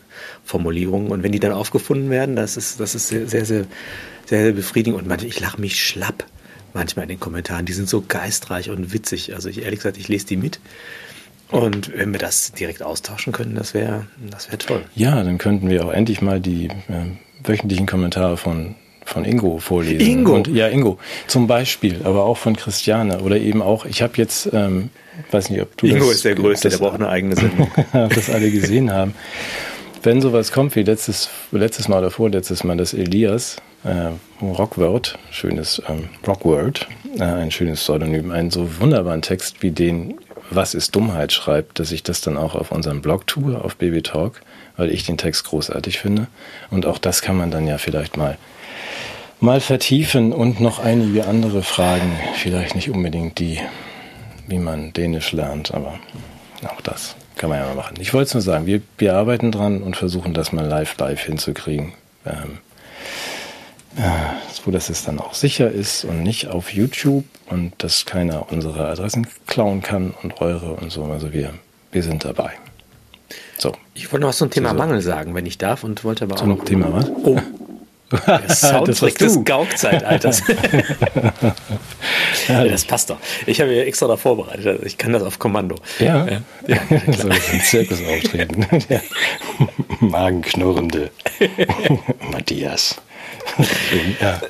Formulierungen. 0.43 1.11
Und 1.11 1.23
wenn 1.23 1.31
die 1.31 1.39
dann 1.39 1.53
aufgefunden 1.53 2.09
werden, 2.09 2.35
das 2.35 2.57
ist, 2.57 2.79
das 2.79 2.95
ist 2.95 3.07
sehr, 3.07 3.27
sehr, 3.27 3.45
sehr, 3.45 3.65
sehr 4.25 4.51
befriedigend. 4.51 4.99
Und 4.99 5.07
manchmal, 5.07 5.29
ich 5.29 5.39
lache 5.39 5.59
mich 5.59 5.83
schlapp 5.83 6.25
manchmal 6.73 7.03
in 7.03 7.09
den 7.09 7.19
Kommentaren. 7.19 7.65
Die 7.65 7.73
sind 7.73 7.89
so 7.89 8.03
geistreich 8.07 8.69
und 8.69 8.93
witzig. 8.93 9.33
Also 9.33 9.49
ich 9.49 9.63
ehrlich 9.63 9.79
gesagt, 9.79 9.97
ich 9.97 10.07
lese 10.07 10.27
die 10.27 10.37
mit. 10.37 10.59
Und 11.49 11.97
wenn 11.97 12.12
wir 12.12 12.19
das 12.19 12.51
direkt 12.51 12.83
austauschen 12.83 13.31
können, 13.31 13.55
das 13.55 13.73
wäre 13.73 14.07
das 14.29 14.51
wär 14.51 14.60
toll. 14.60 14.83
Ja, 14.95 15.23
dann 15.23 15.38
könnten 15.38 15.69
wir 15.69 15.86
auch 15.86 15.93
endlich 15.93 16.21
mal 16.21 16.39
die 16.41 16.67
äh, 16.67 17.05
wöchentlichen 17.43 17.86
Kommentare 17.86 18.36
von, 18.38 18.75
von 19.05 19.23
Ingo 19.23 19.60
vorlesen. 19.60 20.05
Ingo? 20.05 20.36
Und, 20.36 20.47
ja, 20.47 20.67
Ingo. 20.67 20.99
Zum 21.27 21.47
Beispiel, 21.47 22.01
aber 22.03 22.25
auch 22.25 22.38
von 22.38 22.55
Christiane. 22.55 23.21
Oder 23.21 23.38
eben 23.38 23.62
auch, 23.62 23.86
ich 23.86 24.01
habe 24.01 24.13
jetzt, 24.17 24.49
ähm, 24.51 24.89
weiß 25.31 25.49
nicht, 25.49 25.62
ob 25.62 25.77
du 25.77 25.88
Ingo 25.88 26.07
das, 26.07 26.15
ist 26.15 26.25
der 26.25 26.36
Größte, 26.36 26.69
das, 26.69 26.79
der 26.79 26.86
braucht 26.86 26.99
eine 26.99 27.10
eigene 27.10 27.36
Sendung. 27.36 27.71
das 27.93 28.29
alle 28.29 28.51
gesehen 28.51 28.91
haben. 28.91 29.13
Wenn 30.03 30.21
sowas 30.21 30.51
kommt 30.51 30.75
wie 30.75 30.83
letztes, 30.83 31.29
letztes 31.51 31.88
Mal 31.88 31.99
oder 31.99 32.12
vorletztes 32.12 32.63
Mal, 32.63 32.77
das 32.77 32.93
Elias 32.93 33.57
äh, 33.83 34.12
Rockword, 34.43 35.17
schönes 35.31 35.81
ähm, 35.88 36.10
Rockword, 36.25 36.88
äh, 37.17 37.23
ein 37.23 37.51
schönes 37.51 37.79
Pseudonym, 37.79 38.31
einen 38.31 38.51
so 38.51 38.79
wunderbaren 38.79 39.21
Text 39.21 39.63
wie 39.63 39.71
den 39.71 40.15
was 40.49 40.73
ist 40.73 40.95
Dummheit 40.95 41.33
schreibt, 41.33 41.79
dass 41.79 41.91
ich 41.91 42.03
das 42.03 42.21
dann 42.21 42.38
auch 42.38 42.55
auf 42.55 42.71
unserem 42.71 43.01
Blog 43.01 43.27
tue, 43.27 43.60
auf 43.60 43.75
Baby 43.75 44.01
Talk, 44.01 44.41
weil 44.77 44.91
ich 44.91 45.05
den 45.05 45.17
Text 45.17 45.45
großartig 45.45 45.99
finde. 45.99 46.27
Und 46.69 46.86
auch 46.86 46.97
das 46.97 47.21
kann 47.21 47.38
man 47.38 47.51
dann 47.51 47.67
ja 47.67 47.77
vielleicht 47.77 48.17
mal, 48.17 48.38
mal 49.39 49.60
vertiefen 49.60 50.33
und 50.33 50.60
noch 50.60 50.79
einige 50.79 51.27
andere 51.27 51.63
Fragen, 51.63 52.17
vielleicht 52.36 52.75
nicht 52.75 52.89
unbedingt 52.89 53.39
die, 53.39 53.60
wie 54.47 54.60
man 54.60 54.93
Dänisch 54.93 55.31
lernt, 55.31 55.73
aber 55.73 55.99
auch 56.63 56.81
das 56.81 57.15
kann 57.36 57.49
man 57.49 57.60
ja 57.60 57.65
mal 57.65 57.75
machen. 57.75 57.97
Ich 57.99 58.13
wollte 58.13 58.27
es 58.27 58.33
nur 58.33 58.41
sagen, 58.41 58.65
wir, 58.65 58.81
wir 58.97 59.15
arbeiten 59.15 59.51
dran 59.51 59.81
und 59.81 59.95
versuchen 59.95 60.33
das 60.33 60.51
mal 60.51 60.65
live 60.65 60.97
live 60.97 61.21
hinzukriegen. 61.21 61.93
Ähm, 62.25 62.57
wo 64.67 64.71
das 64.71 64.89
es 64.89 65.06
dann 65.06 65.19
auch 65.19 65.34
sicher 65.34 65.71
ist 65.71 66.03
und 66.03 66.23
nicht 66.23 66.49
auf 66.49 66.73
YouTube 66.73 67.23
und 67.45 67.71
dass 67.77 68.06
keiner 68.06 68.51
unsere 68.51 68.89
Adressen 68.89 69.25
klauen 69.47 69.82
kann 69.82 70.13
und 70.21 70.41
eure 70.41 70.73
und 70.73 70.91
so. 70.91 71.06
Also 71.06 71.32
wir, 71.32 71.53
wir 71.93 72.03
sind 72.03 72.25
dabei. 72.25 72.51
So. 73.58 73.71
Ich 73.93 74.12
wollte 74.12 74.23
noch 74.23 74.30
was 74.30 74.38
zum 74.38 74.51
Thema 74.51 74.71
so, 74.71 74.75
Mangel 74.75 75.01
sagen, 75.01 75.34
wenn 75.36 75.45
ich 75.45 75.58
darf, 75.58 75.86
und 75.86 76.03
wollte 76.03 76.25
aber 76.25 76.36
zum 76.36 76.51
auch 76.51 76.58
noch. 76.58 76.65
Thema 76.65 76.91
was? 76.91 77.10
Oh. 77.23 77.39
Der 78.27 78.49
Soundtrack 78.49 79.17
des 79.17 79.45
Gauk-Zeitalters. 79.45 80.43
ja, 82.49 82.65
das 82.65 82.84
passt 82.84 83.10
doch. 83.10 83.17
Ich 83.45 83.62
habe 83.62 83.73
ja 83.73 83.84
extra 83.84 84.08
da 84.08 84.17
vorbereitet. 84.17 84.67
Also 84.67 84.84
ich 84.84 84.97
kann 84.97 85.13
das 85.13 85.23
auf 85.23 85.39
Kommando. 85.39 85.77
Ja, 85.99 86.27
ja. 86.27 86.41
ja 86.67 86.77
so 87.17 87.30
ein 87.30 87.62
Zirkus 87.62 87.99
auftreten. 88.01 88.67
Magenknurrende 90.01 91.10
Matthias. 92.32 92.97
Ja. 94.21 94.41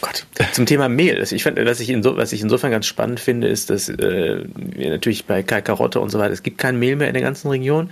Gott. 0.00 0.26
Zum 0.52 0.66
Thema 0.66 0.88
Mehl. 0.88 1.22
Ich 1.30 1.42
finde, 1.42 1.64
was 1.64 1.80
ich, 1.80 1.90
inso, 1.90 2.16
was 2.16 2.32
ich 2.32 2.42
insofern 2.42 2.70
ganz 2.70 2.86
spannend 2.86 3.20
finde, 3.20 3.48
ist, 3.48 3.70
dass 3.70 3.88
äh, 3.88 4.44
wir 4.54 4.90
natürlich 4.90 5.24
bei 5.24 5.42
Kai 5.42 5.60
Karotte 5.60 6.00
und 6.00 6.10
so 6.10 6.18
weiter, 6.18 6.32
es 6.32 6.42
gibt 6.42 6.58
kein 6.58 6.78
Mehl 6.78 6.96
mehr 6.96 7.08
in 7.08 7.14
der 7.14 7.22
ganzen 7.22 7.48
Region. 7.48 7.90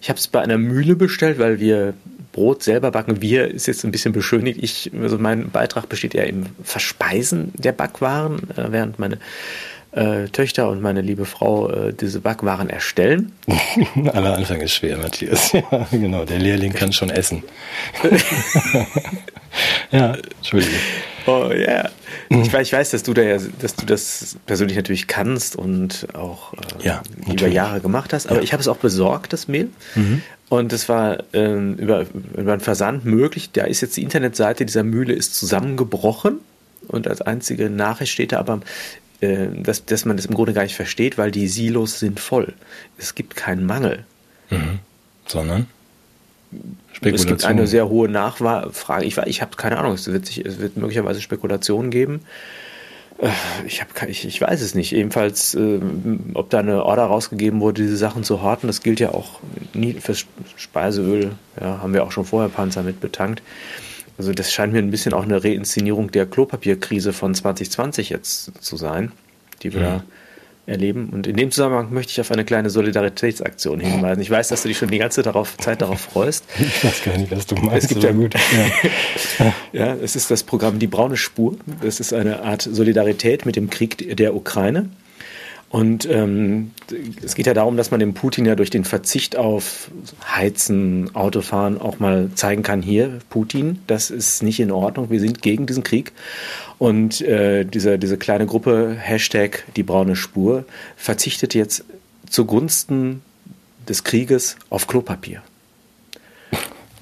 Ich 0.00 0.08
habe 0.08 0.18
es 0.18 0.28
bei 0.28 0.40
einer 0.40 0.58
Mühle 0.58 0.94
bestellt, 0.96 1.38
weil 1.38 1.60
wir 1.60 1.94
Brot 2.32 2.62
selber 2.62 2.90
backen. 2.90 3.20
Wir 3.20 3.48
ist 3.48 3.66
jetzt 3.66 3.84
ein 3.84 3.90
bisschen 3.90 4.12
beschönigt. 4.12 4.60
Ich, 4.62 4.92
also 5.00 5.18
mein 5.18 5.50
Beitrag 5.50 5.88
besteht 5.88 6.14
ja 6.14 6.22
im 6.22 6.46
Verspeisen 6.62 7.52
der 7.56 7.72
Backwaren, 7.72 8.50
äh, 8.50 8.70
während 8.70 8.98
meine 8.98 9.18
äh, 9.92 10.26
Töchter 10.28 10.68
und 10.68 10.82
meine 10.82 11.00
liebe 11.00 11.24
Frau 11.24 11.70
äh, 11.70 11.92
diese 11.92 12.20
Backwaren 12.20 12.68
erstellen. 12.68 13.32
Aller 14.12 14.36
Anfang 14.36 14.60
ist 14.60 14.74
schwer, 14.74 14.98
Matthias. 14.98 15.52
Ja, 15.70 15.86
genau. 15.90 16.24
Der 16.24 16.38
Lehrling 16.38 16.72
kann 16.72 16.92
schon 16.92 17.10
essen. 17.10 17.42
ja, 19.90 20.14
Entschuldigung. 20.36 20.78
Oh 21.26 21.50
ja. 21.50 21.56
Yeah. 21.56 21.90
Ich, 22.30 22.52
ich, 22.52 22.72
weiß, 22.72 22.90
dass 22.90 23.02
du 23.02 23.14
da 23.14 23.22
ja, 23.22 23.38
dass 23.60 23.74
du 23.74 23.86
das 23.86 24.36
persönlich 24.46 24.76
natürlich 24.76 25.06
kannst 25.06 25.56
und 25.56 26.06
auch 26.14 26.52
äh, 26.54 26.84
ja, 26.84 27.02
über 27.26 27.48
Jahre 27.48 27.80
gemacht 27.80 28.12
hast. 28.12 28.26
Aber 28.26 28.36
ja. 28.36 28.42
ich 28.42 28.52
habe 28.52 28.60
es 28.60 28.68
auch 28.68 28.76
besorgt, 28.76 29.32
das 29.32 29.48
Mehl. 29.48 29.68
Mhm. 29.94 30.22
Und 30.48 30.72
es 30.72 30.88
war 30.88 31.18
ähm, 31.32 31.74
über, 31.76 32.06
über 32.36 32.52
einen 32.52 32.60
Versand 32.60 33.04
möglich. 33.04 33.50
Da 33.52 33.64
ist 33.64 33.80
jetzt 33.80 33.96
die 33.96 34.02
Internetseite 34.02 34.64
dieser 34.64 34.84
Mühle 34.84 35.12
ist 35.12 35.34
zusammengebrochen. 35.34 36.40
Und 36.86 37.06
als 37.06 37.20
einzige 37.20 37.68
Nachricht 37.68 38.12
steht 38.12 38.32
da 38.32 38.38
aber, 38.38 38.60
äh, 39.20 39.48
dass, 39.52 39.84
dass 39.84 40.04
man 40.04 40.16
das 40.16 40.26
im 40.26 40.34
Grunde 40.34 40.52
gar 40.52 40.62
nicht 40.62 40.76
versteht, 40.76 41.18
weil 41.18 41.30
die 41.30 41.48
Silos 41.48 41.98
sind 41.98 42.20
voll. 42.20 42.54
Es 42.98 43.14
gibt 43.14 43.36
keinen 43.36 43.66
Mangel. 43.66 44.04
Mhm. 44.50 44.78
Sondern? 45.26 45.66
Es 47.02 47.26
gibt 47.26 47.44
eine 47.44 47.66
sehr 47.66 47.88
hohe 47.88 48.08
Nachfrage. 48.08 49.04
Ich, 49.04 49.18
ich 49.18 49.42
habe 49.42 49.56
keine 49.56 49.78
Ahnung, 49.78 49.92
es 49.92 50.06
wird, 50.06 50.26
sich, 50.26 50.44
es 50.44 50.58
wird 50.58 50.76
möglicherweise 50.76 51.20
Spekulationen 51.20 51.90
geben. 51.90 52.20
Äh, 53.18 53.28
ich, 53.66 53.80
hab, 53.80 54.08
ich, 54.08 54.24
ich 54.24 54.40
weiß 54.40 54.60
es 54.62 54.74
nicht. 54.74 54.94
Ebenfalls, 54.94 55.54
äh, 55.54 55.80
ob 56.34 56.50
da 56.50 56.60
eine 56.60 56.84
Order 56.84 57.04
rausgegeben 57.04 57.60
wurde, 57.60 57.82
diese 57.82 57.96
Sachen 57.96 58.24
zu 58.24 58.42
horten, 58.42 58.66
das 58.68 58.82
gilt 58.82 59.00
ja 59.00 59.10
auch 59.10 59.40
nie 59.74 59.94
fürs 59.94 60.24
Speiseöl. 60.56 61.32
Ja, 61.60 61.80
haben 61.82 61.92
wir 61.92 62.04
auch 62.04 62.12
schon 62.12 62.24
vorher 62.24 62.48
Panzer 62.48 62.82
mit 62.82 63.00
betankt. 63.00 63.42
Also 64.18 64.32
das 64.32 64.52
scheint 64.52 64.72
mir 64.72 64.80
ein 64.80 64.90
bisschen 64.90 65.14
auch 65.14 65.22
eine 65.22 65.42
Reinszenierung 65.42 66.10
der 66.10 66.26
Klopapierkrise 66.26 67.12
von 67.12 67.34
2020 67.34 68.10
jetzt 68.10 68.52
zu 68.62 68.76
sein, 68.76 69.12
die 69.62 69.72
wir 69.72 69.80
ja. 69.80 69.88
da 69.88 70.04
erleben. 70.68 71.08
Und 71.10 71.26
in 71.26 71.36
dem 71.36 71.50
Zusammenhang 71.50 71.92
möchte 71.92 72.12
ich 72.12 72.20
auf 72.20 72.30
eine 72.30 72.44
kleine 72.44 72.68
Solidaritätsaktion 72.68 73.80
hinweisen. 73.80 74.20
Ich 74.20 74.30
weiß, 74.30 74.48
dass 74.48 74.62
du 74.62 74.68
dich 74.68 74.76
schon 74.76 74.90
die 74.90 74.98
ganze 74.98 75.22
darauf, 75.22 75.56
Zeit 75.56 75.80
darauf 75.80 76.00
freust. 76.00 76.44
Ich 76.58 76.84
weiß 76.84 77.04
gar 77.04 77.16
nicht, 77.16 77.30
was 77.30 77.46
du 77.46 77.54
meinst. 77.56 77.84
Es 77.84 77.88
gibt 77.88 78.02
ja, 78.02 78.12
gut. 78.12 78.34
Ja. 79.38 79.54
ja, 79.72 79.94
es 79.94 80.16
ist 80.16 80.30
das 80.30 80.42
Programm 80.42 80.78
Die 80.78 80.88
braune 80.88 81.16
Spur. 81.16 81.56
Das 81.80 82.00
ist 82.00 82.12
eine 82.12 82.42
Art 82.42 82.62
Solidarität 82.62 83.46
mit 83.46 83.56
dem 83.56 83.70
Krieg 83.70 84.16
der 84.16 84.34
Ukraine. 84.34 84.88
Und 85.70 86.08
ähm, 86.10 86.70
es 87.22 87.34
geht 87.34 87.46
ja 87.46 87.52
darum, 87.52 87.76
dass 87.76 87.90
man 87.90 88.00
dem 88.00 88.14
Putin 88.14 88.46
ja 88.46 88.54
durch 88.54 88.70
den 88.70 88.84
Verzicht 88.84 89.36
auf 89.36 89.90
Heizen, 90.24 91.14
Autofahren 91.14 91.78
auch 91.78 91.98
mal 91.98 92.30
zeigen 92.34 92.62
kann, 92.62 92.80
hier, 92.80 93.18
Putin, 93.28 93.80
das 93.86 94.10
ist 94.10 94.42
nicht 94.42 94.60
in 94.60 94.70
Ordnung, 94.70 95.10
wir 95.10 95.20
sind 95.20 95.42
gegen 95.42 95.66
diesen 95.66 95.82
Krieg. 95.82 96.12
Und 96.78 97.20
äh, 97.20 97.64
diese, 97.64 97.98
diese 97.98 98.16
kleine 98.16 98.46
Gruppe, 98.46 98.96
Hashtag 98.98 99.64
die 99.76 99.82
braune 99.82 100.16
Spur, 100.16 100.64
verzichtet 100.96 101.54
jetzt 101.54 101.84
zugunsten 102.30 103.20
des 103.88 104.04
Krieges 104.04 104.56
auf 104.70 104.86
Klopapier. 104.86 105.42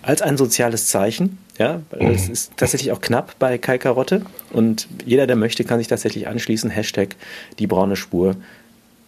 Als 0.07 0.23
ein 0.23 0.37
soziales 0.37 0.87
Zeichen, 0.87 1.39
ja, 1.59 1.83
es 1.91 2.29
mhm. 2.29 2.33
ist 2.33 2.53
tatsächlich 2.57 2.93
auch 2.93 3.01
knapp 3.01 3.37
bei 3.41 3.59
Kai 3.59 3.77
Karotte 3.77 4.23
und 4.53 4.87
jeder, 5.05 5.27
der 5.27 5.35
möchte, 5.35 5.65
kann 5.65 5.81
sich 5.81 5.89
tatsächlich 5.89 6.29
anschließen. 6.29 6.71
Hashtag 6.71 7.17
die 7.59 7.67
braune 7.67 7.97
Spur. 7.97 8.37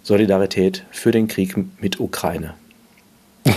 Solidarität 0.03 0.85
für 0.91 1.13
den 1.13 1.29
Krieg 1.29 1.55
mit 1.81 2.01
Ukraine. 2.01 2.55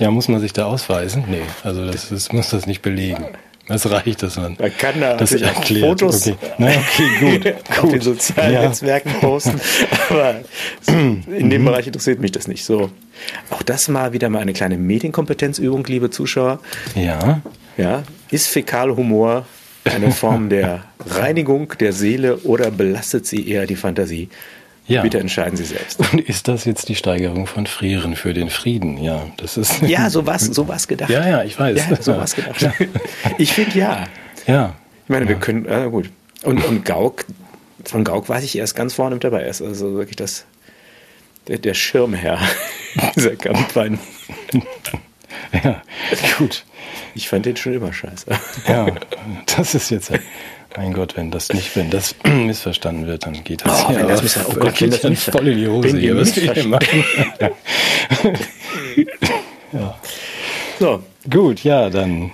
ja, 0.00 0.10
muss 0.10 0.26
man 0.26 0.40
sich 0.40 0.52
da 0.52 0.64
ausweisen? 0.66 1.24
Nee, 1.28 1.42
also 1.62 1.86
das, 1.86 2.08
das 2.08 2.32
muss 2.32 2.50
das 2.50 2.66
nicht 2.66 2.82
belegen. 2.82 3.26
Das 3.70 3.88
reicht, 3.88 4.24
dass 4.24 4.36
man, 4.36 4.56
man 4.58 4.76
kann 4.76 5.00
da 5.00 5.16
das 5.16 5.30
erklärt. 5.30 6.00
Fotos 6.00 6.26
okay. 6.26 6.36
Na, 6.58 6.70
okay, 6.70 7.08
gut. 7.20 7.54
auf 7.70 7.80
gut. 7.82 7.92
den 7.92 8.00
sozialen 8.00 8.52
ja. 8.52 8.62
Netzwerken 8.62 9.12
posten. 9.20 9.60
Aber 10.08 10.40
in 10.88 11.50
dem 11.50 11.62
mhm. 11.62 11.66
Bereich 11.66 11.86
interessiert 11.86 12.18
mich 12.18 12.32
das 12.32 12.48
nicht 12.48 12.64
so. 12.64 12.90
Auch 13.50 13.62
das 13.62 13.86
mal 13.86 14.12
wieder 14.12 14.28
mal 14.28 14.40
eine 14.40 14.54
kleine 14.54 14.76
Medienkompetenzübung, 14.76 15.84
liebe 15.84 16.10
Zuschauer. 16.10 16.58
Ja. 16.96 17.42
Ja. 17.76 18.02
Ist 18.32 18.48
Fäkalhumor 18.48 19.46
eine 19.84 20.10
Form 20.10 20.48
der 20.48 20.84
Reinigung 21.06 21.72
der 21.78 21.92
Seele 21.92 22.38
oder 22.38 22.72
belastet 22.72 23.24
sie 23.24 23.48
eher 23.48 23.66
die 23.66 23.76
Fantasie? 23.76 24.30
Ja. 24.90 25.02
Bitte 25.02 25.20
entscheiden 25.20 25.56
Sie 25.56 25.64
selbst. 25.64 26.00
Und 26.00 26.20
ist 26.20 26.48
das 26.48 26.64
jetzt 26.64 26.88
die 26.88 26.96
Steigerung 26.96 27.46
von 27.46 27.66
Frieren 27.66 28.16
für 28.16 28.34
den 28.34 28.50
Frieden? 28.50 28.98
Ja, 28.98 29.26
das 29.36 29.56
ist. 29.56 29.82
Ja, 29.82 30.10
so 30.10 30.26
was, 30.26 30.46
so 30.46 30.66
was 30.66 30.88
gedacht. 30.88 31.10
Ja, 31.10 31.28
ja, 31.28 31.44
ich 31.44 31.58
weiß. 31.58 31.78
Ja, 31.88 32.02
so 32.02 32.16
was 32.16 32.34
gedacht. 32.34 32.68
Ich 33.38 33.52
finde 33.52 33.78
ja. 33.78 34.06
Ja. 34.48 34.74
Ich 35.04 35.08
meine, 35.08 35.28
wir 35.28 35.36
können, 35.36 35.64
äh, 35.66 35.88
gut. 35.88 36.10
Und, 36.42 36.64
und 36.64 36.84
Gauck, 36.84 37.24
von 37.84 38.02
Gauck 38.02 38.28
weiß 38.28 38.42
ich 38.42 38.58
erst 38.58 38.74
ganz 38.74 38.94
vorne 38.94 39.14
mit 39.14 39.22
dabei. 39.22 39.42
Er 39.42 39.50
ist 39.50 39.62
also 39.62 39.94
wirklich 39.94 40.16
das, 40.16 40.44
der, 41.46 41.58
der 41.58 41.74
Schirmherr 41.74 42.40
dieser 43.14 43.36
Kampagne. 43.36 43.98
Ja, 45.52 45.82
gut. 46.36 46.64
Ich 47.14 47.28
fand 47.28 47.46
den 47.46 47.56
schon 47.56 47.74
immer 47.74 47.92
scheiße. 47.92 48.26
Ja, 48.66 48.88
das 49.56 49.76
ist 49.76 49.90
jetzt. 49.90 50.12
Mein 50.76 50.92
Gott, 50.92 51.16
wenn 51.16 51.30
das 51.30 51.52
nicht, 51.52 51.74
wenn 51.76 51.90
das 51.90 52.14
missverstanden 52.24 53.06
wird, 53.06 53.26
dann 53.26 53.44
geht 53.44 53.64
das 53.64 53.84
oh, 53.86 53.92
ja 53.92 54.00
wenn 54.00 54.08
das 54.08 54.22
missver 54.22 54.46
oh 54.48 54.54
Gott, 54.60 54.80
wenn 54.80 54.90
das 54.90 55.02
nicht 55.02 55.22
voll 55.22 55.48
in 55.48 55.58
die 55.58 55.68
Hose 55.68 55.98
hier, 55.98 56.16
was 56.16 56.36
wir 56.36 56.52
hier 56.52 56.64
machen. 56.64 57.04
ja. 59.72 59.98
So. 60.78 61.02
Gut, 61.28 61.64
ja, 61.64 61.90
dann 61.90 62.30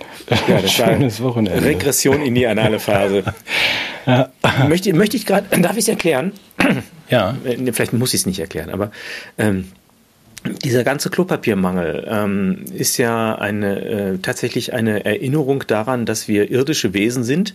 ja, 0.48 0.60
das 0.60 0.72
schönes 0.72 1.20
Wochenende. 1.22 1.64
Regression 1.64 2.22
in 2.22 2.34
die 2.34 2.46
anale 2.46 2.78
Phase. 2.78 3.24
ja. 4.06 4.30
Möchte, 4.68 4.92
möchte 4.92 5.16
ich 5.16 5.26
gerade, 5.26 5.46
darf 5.60 5.72
ich 5.72 5.84
es 5.84 5.88
erklären? 5.88 6.32
Ja. 7.08 7.36
Äh, 7.44 7.70
vielleicht 7.72 7.92
muss 7.92 8.14
ich 8.14 8.22
es 8.22 8.26
nicht 8.26 8.40
erklären, 8.40 8.68
aber 8.68 8.90
ähm, 9.38 9.70
dieser 10.64 10.82
ganze 10.82 11.08
Klopapiermangel 11.08 12.04
ähm, 12.10 12.64
ist 12.74 12.96
ja 12.96 13.36
eine, 13.36 13.80
äh, 13.80 14.18
tatsächlich 14.18 14.72
eine 14.72 15.04
Erinnerung 15.04 15.62
daran, 15.68 16.04
dass 16.04 16.26
wir 16.26 16.50
irdische 16.50 16.94
Wesen 16.94 17.22
sind, 17.22 17.54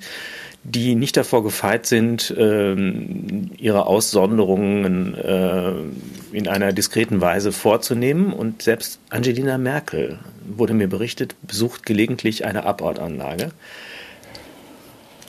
die 0.63 0.95
nicht 0.95 1.17
davor 1.17 1.43
gefeit 1.43 1.85
sind, 1.87 2.33
ähm, 2.37 3.51
ihre 3.57 3.87
Aussonderungen 3.87 5.15
äh, 5.15 5.73
in 6.31 6.47
einer 6.47 6.71
diskreten 6.71 7.19
Weise 7.19 7.51
vorzunehmen. 7.51 8.31
Und 8.31 8.61
selbst 8.61 8.99
Angelina 9.09 9.57
Merkel, 9.57 10.19
wurde 10.45 10.73
mir 10.73 10.87
berichtet, 10.87 11.35
besucht 11.41 11.85
gelegentlich 11.85 12.45
eine 12.45 12.65
Abortanlage. 12.65 13.51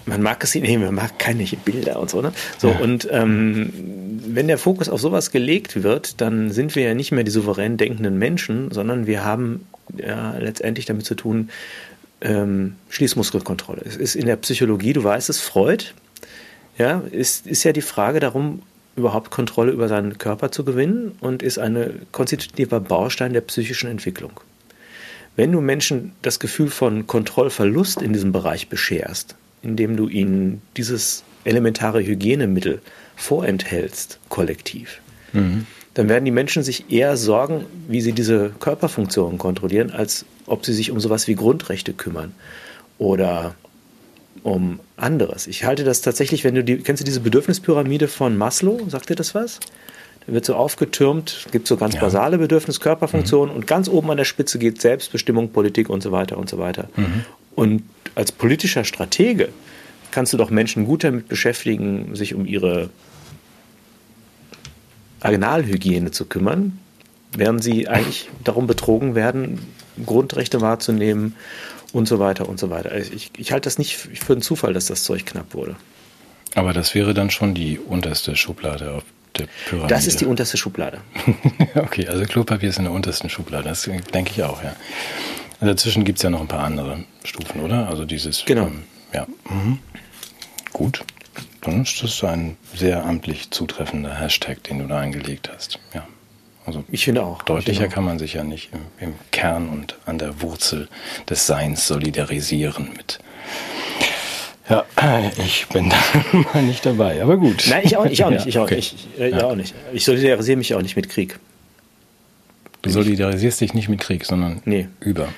Man 0.05 0.21
mag 0.21 0.43
es 0.43 0.53
sehen, 0.53 0.63
nee, 0.63 0.77
man 0.77 0.95
mag 0.95 1.19
keine 1.19 1.45
Bilder 1.65 2.01
und 2.01 2.11
so, 2.11 2.21
ne? 2.21 2.33
So, 2.59 2.71
ja. 2.71 2.79
und 2.79 3.09
ähm, 3.11 3.73
wenn 4.27 4.49
der 4.49 4.59
Fokus 4.59 4.89
auf 4.89 5.01
sowas 5.01 5.31
gelegt 5.31 5.85
wird, 5.85 6.21
dann 6.21 6.51
sind 6.51 6.75
wir 6.75 6.83
ja 6.83 6.95
nicht 6.95 7.13
mehr 7.13 7.23
die 7.23 7.31
souverän 7.31 7.77
denkenden 7.77 8.19
Menschen, 8.19 8.73
sondern 8.73 9.07
wir 9.07 9.25
haben 9.25 9.65
ja 9.97 10.37
letztendlich 10.39 10.87
damit 10.87 11.07
zu 11.07 11.15
tun, 11.15 11.51
ähm, 12.23 12.77
Schließmuskelkontrolle. 12.89 13.83
Es 13.85 13.97
ist 13.97 14.15
in 14.15 14.27
der 14.27 14.37
Psychologie, 14.37 14.93
du 14.93 15.05
weißt 15.05 15.29
es, 15.29 15.41
Freud, 15.41 15.87
ja, 16.79 17.03
ist, 17.11 17.47
ist 17.47 17.65
ja 17.65 17.73
die 17.73 17.83
Frage 17.83 18.21
darum, 18.21 18.63
überhaupt 18.97 19.31
Kontrolle 19.31 19.73
über 19.73 19.89
seinen 19.89 20.19
Körper 20.19 20.51
zu 20.53 20.65
gewinnen 20.65 21.13
und 21.21 21.43
ist 21.43 21.59
ein 21.59 22.07
konstitutiver 22.13 22.81
Baustein 22.81 23.33
der 23.33 23.41
psychischen 23.43 23.91
Entwicklung. 23.91 24.33
Wenn 25.35 25.53
du 25.53 25.61
Menschen 25.61 26.13
das 26.21 26.41
Gefühl 26.41 26.69
von 26.69 27.07
Kontrollverlust 27.07 28.03
in 28.03 28.13
diesem 28.13 28.33
Bereich 28.33 28.69
bescherst, 28.69 29.35
indem 29.63 29.97
du 29.97 30.09
ihnen 30.09 30.61
dieses 30.77 31.25
elementare 31.45 32.05
Hygienemittel 32.05 32.81
vorenthältst, 33.17 34.19
kollektiv, 34.29 35.01
mhm. 35.33 35.67
Dann 35.95 36.09
werden 36.09 36.25
die 36.25 36.31
Menschen 36.31 36.63
sich 36.63 36.91
eher 36.91 37.17
sorgen, 37.17 37.67
wie 37.89 38.01
sie 38.01 38.13
diese 38.13 38.51
Körperfunktionen 38.61 39.39
kontrollieren, 39.39 39.91
als 39.91 40.25
ob 40.47 40.65
sie 40.65 40.73
sich 40.73 40.91
um 40.91 41.01
sowas 41.01 41.29
wie 41.29 41.35
Grundrechte 41.35 41.93
kümmern 41.93 42.35
oder 42.99 43.55
um 44.43 44.81
anderes. 44.97 45.47
Ich 45.47 45.65
halte 45.65 45.85
das 45.85 46.01
tatsächlich, 46.01 46.45
wenn 46.45 46.55
du 46.55 46.65
die, 46.65 46.79
kennst 46.79 47.03
du 47.03 47.05
diese 47.05 47.21
Bedürfnispyramide 47.21 48.09
von 48.09 48.37
Maslow? 48.37 48.81
Sagt 48.89 49.11
dir 49.11 49.15
das 49.15 49.35
was? 49.35 49.61
Da 50.27 50.33
wird 50.33 50.45
so 50.45 50.55
aufgetürmt, 50.55 51.47
gibt 51.53 51.67
so 51.67 51.77
ganz 51.77 51.95
ja. 51.95 52.01
basale 52.01 52.39
Bedürfniskörperfunktionen 52.39 53.51
mhm. 53.51 53.57
und 53.57 53.67
ganz 53.67 53.89
oben 53.89 54.11
an 54.11 54.17
der 54.17 54.25
Spitze 54.25 54.59
geht 54.59 54.81
Selbstbestimmung, 54.81 55.51
Politik 55.51 55.91
und 55.91 56.03
so 56.03 56.13
weiter 56.13 56.39
und 56.39 56.49
so 56.49 56.59
weiter. 56.59 56.89
Mhm. 56.97 57.25
Und 57.55 57.83
als 58.15 58.33
politischer 58.33 58.85
Stratege 58.85 59.49
kannst 60.11 60.33
du 60.33 60.37
doch 60.37 60.51
Menschen 60.51 60.87
gut 60.87 61.05
damit 61.05 61.29
beschäftigen, 61.29 62.15
sich 62.15 62.35
um 62.35 62.47
ihre 62.47 62.91
Arenalhygiene 65.23 66.11
zu 66.11 66.27
kümmern, 66.27 66.79
während 67.37 67.63
sie 67.63 67.89
eigentlich 67.89 68.29
darum 68.45 68.67
betrogen 68.67 69.15
werden, 69.15 69.61
Grundrechte 70.05 70.61
wahrzunehmen 70.61 71.35
und 71.93 72.09
so 72.09 72.19
weiter 72.19 72.49
und 72.49 72.59
so 72.59 72.71
weiter. 72.71 72.91
Also 72.93 73.13
ich, 73.13 73.31
ich 73.37 73.53
halte 73.53 73.67
das 73.67 73.79
nicht 73.79 73.97
für 73.97 74.33
einen 74.33 74.43
Zufall, 74.43 74.73
dass 74.73 74.87
das 74.87 75.05
Zeug 75.05 75.27
knapp 75.27 75.55
wurde. 75.55 75.77
Aber 76.55 76.73
das 76.73 76.95
wäre 76.95 77.15
dann 77.15 77.31
schon 77.31 77.55
die 77.55 77.79
unterste 77.79 78.37
Schublade 78.37 78.93
auf 78.93 79.05
der 79.39 79.47
Pyramide. 79.67 79.95
Das 79.95 80.07
ist 80.07 80.21
die 80.21 80.27
unterste 80.27 80.57
Schublade. 80.57 80.99
okay, 81.75 82.07
also 82.09 82.25
Klopapier 82.25 82.69
ist 82.69 82.79
in 82.79 82.85
der 82.85 82.93
untersten 82.93 83.31
Schublade, 83.31 83.65
das 83.65 83.89
denke 84.13 84.33
ich 84.33 84.43
auch, 84.43 84.63
ja. 84.63 84.75
Dazwischen 85.61 86.05
gibt 86.05 86.19
es 86.19 86.23
ja 86.25 86.31
noch 86.31 86.41
ein 86.41 86.49
paar 86.49 86.65
andere 86.65 87.05
Stufen, 87.23 87.61
oder? 87.61 87.89
Also 87.89 88.05
dieses. 88.05 88.45
Genau. 88.45 88.67
Ähm, 88.67 88.83
ja. 89.15 89.27
Mhm. 89.49 89.79
Gut. 90.73 91.05
Dann 91.63 91.83
ist 91.83 92.03
das 92.03 92.23
ein 92.25 92.57
sehr 92.75 93.05
amtlich 93.05 93.51
zutreffender 93.51 94.21
Hashtag, 94.21 94.63
den 94.65 94.81
du 94.81 94.87
da 94.87 94.99
eingelegt 95.01 95.51
hast. 95.53 95.79
Ja. 95.95 96.07
Also 96.67 96.85
ich 96.91 97.05
finde 97.05 97.25
auch. 97.25 97.43
Deutlicher 97.43 97.83
finde 97.83 97.95
kann 97.95 98.05
man 98.05 98.19
sich 98.19 98.35
ja 98.35 98.45
nicht 98.45 98.71
im, 98.73 99.09
im, 99.09 99.15
Kern 99.31 99.69
und 99.69 99.97
an 100.05 100.19
der 100.19 100.43
Wurzel 100.43 100.89
des 101.29 101.47
Seins 101.47 101.87
solidarisieren 101.87 102.91
mit. 102.97 103.19
Ja, 104.69 104.85
ich 105.45 105.67
bin 105.69 105.91
da 105.91 105.97
mal 106.55 106.63
nicht 106.63 106.87
dabei, 106.87 107.21
aber 107.21 107.37
gut. 107.37 107.67
Nein, 107.69 107.83
ich 107.85 107.97
auch, 107.97 108.07
ich 108.07 108.25
auch 108.25 108.31
nicht. 108.31 108.47
Ich 108.47 108.59
auch, 108.59 108.65
okay. 108.65 108.77
ich, 108.77 109.09
äh, 109.19 109.31
ja. 109.31 109.45
auch 109.45 109.57
nicht. 109.57 109.75
Ich 109.93 110.05
solidarisiere 110.05 110.57
mich 110.57 110.75
auch 110.75 110.83
nicht 110.83 110.97
mit 110.97 111.09
Krieg. 111.09 111.39
Du 112.83 112.91
solidarisierst 112.91 113.61
dich 113.61 113.75
nicht 113.75 113.89
mit 113.89 114.01
Krieg, 114.01 114.25
sondern 114.25 114.63
nee. 114.65 114.89
über. 115.01 115.29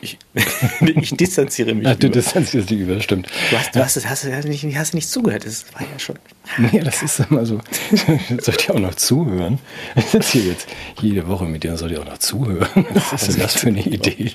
Ich, 0.00 0.18
ich 0.80 1.10
distanziere 1.16 1.74
mich. 1.74 1.86
Ach, 1.86 1.96
du 1.96 2.08
distanzierst 2.08 2.70
dich 2.70 2.80
über, 2.80 3.00
stimmt. 3.00 3.28
Du 3.50 3.58
hast, 3.58 3.74
du 3.74 3.84
hast, 3.84 4.08
hast, 4.08 4.24
hast, 4.24 4.44
nicht, 4.46 4.64
hast 4.76 4.94
nicht 4.94 5.08
zugehört, 5.08 5.44
das 5.44 5.66
war 5.74 5.82
ja 5.82 5.98
schon. 5.98 6.16
Nee, 6.58 6.80
das 6.80 7.02
ist 7.02 7.20
immer 7.28 7.44
so. 7.44 7.60
Sollt 8.40 8.68
ihr 8.68 8.74
auch 8.74 8.78
noch 8.78 8.94
zuhören? 8.94 9.58
Ich 9.96 10.06
sitze 10.06 10.38
hier 10.38 10.52
jetzt 10.52 10.68
jede 11.00 11.26
Woche 11.26 11.44
mit 11.44 11.64
dir, 11.64 11.76
soll 11.76 11.92
ihr 11.92 12.00
auch 12.00 12.06
noch 12.06 12.18
zuhören? 12.18 12.86
Was 12.94 13.12
ist 13.24 13.34
denn 13.34 13.42
das 13.42 13.56
für 13.56 13.68
eine 13.68 13.82
Idee? 13.82 14.32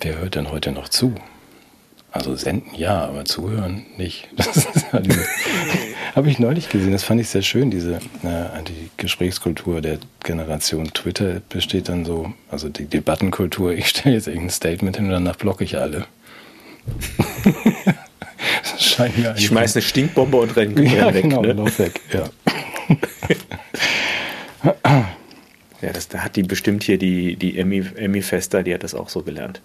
Wer 0.00 0.18
hört 0.18 0.34
denn 0.34 0.50
heute 0.50 0.72
noch 0.72 0.88
zu? 0.88 1.14
Also 2.10 2.36
senden 2.36 2.74
ja, 2.74 3.04
aber 3.06 3.24
zuhören 3.24 3.86
nicht. 3.96 4.28
Das 4.36 4.66
halt 4.92 5.08
habe 6.14 6.30
ich 6.30 6.38
neulich 6.38 6.68
gesehen. 6.68 6.92
Das 6.92 7.04
fand 7.04 7.20
ich 7.20 7.28
sehr 7.28 7.42
schön. 7.42 7.70
Diese 7.70 7.94
äh, 7.94 8.62
die 8.66 8.90
Gesprächskultur 8.96 9.80
der 9.80 9.98
Generation 10.22 10.92
Twitter 10.92 11.40
besteht 11.48 11.88
dann 11.88 12.04
so, 12.04 12.32
also 12.50 12.68
die 12.68 12.86
Debattenkultur. 12.86 13.72
Ich 13.72 13.88
stelle 13.88 14.14
jetzt 14.16 14.26
irgendein 14.26 14.50
Statement 14.50 14.96
hin 14.96 15.06
und 15.06 15.12
danach 15.12 15.36
blocke 15.36 15.64
ich 15.64 15.78
alle. 15.78 16.06
ich 19.36 19.46
schmeiße 19.46 19.78
eine 19.78 19.82
Stinkbombe 19.82 20.36
und 20.36 20.54
renne 20.56 20.82
ja, 20.84 21.12
weg. 21.14 21.22
Genau, 21.22 21.42
ne? 21.42 21.52
lauf 21.52 21.78
weg. 21.78 22.00
Ja. 22.12 22.28
ja, 25.82 25.92
das, 25.92 26.08
da 26.08 26.18
hat 26.18 26.36
die 26.36 26.42
bestimmt 26.42 26.84
hier 26.84 26.98
die 26.98 27.36
die 27.36 27.58
Emmy, 27.58 27.84
Emmy 27.96 28.22
Fester, 28.22 28.62
die 28.62 28.74
hat 28.74 28.82
das 28.82 28.94
auch 28.94 29.08
so 29.08 29.22
gelernt. 29.22 29.60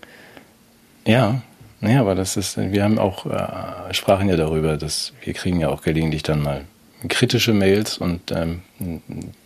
Ja, 1.05 1.41
naja, 1.81 2.01
aber 2.01 2.15
das 2.15 2.35
ist, 2.35 2.57
wir 2.57 2.83
haben 2.83 2.99
auch, 2.99 3.25
äh, 3.25 3.93
sprachen 3.93 4.27
ja 4.29 4.35
darüber, 4.35 4.77
dass 4.77 5.13
wir 5.23 5.33
kriegen 5.33 5.59
ja 5.59 5.69
auch 5.69 5.81
gelegentlich 5.81 6.23
dann 6.23 6.41
mal 6.41 6.65
kritische 7.07 7.53
Mails 7.53 7.97
und 7.97 8.31
ähm, 8.31 8.61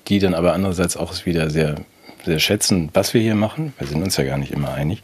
die 0.08 0.20
dann 0.20 0.34
aber 0.34 0.54
andererseits 0.54 0.98
auch 0.98 1.14
wieder 1.26 1.50
sehr, 1.50 1.76
sehr 2.26 2.40
schätzen, 2.40 2.90
was 2.94 3.14
wir 3.14 3.22
hier 3.22 3.36
machen. 3.36 3.74
Wir 3.78 3.88
sind 3.88 4.02
uns 4.02 4.18
ja 4.18 4.24
gar 4.24 4.38
nicht 4.38 4.52
immer 4.52 4.74
einig. 4.74 5.04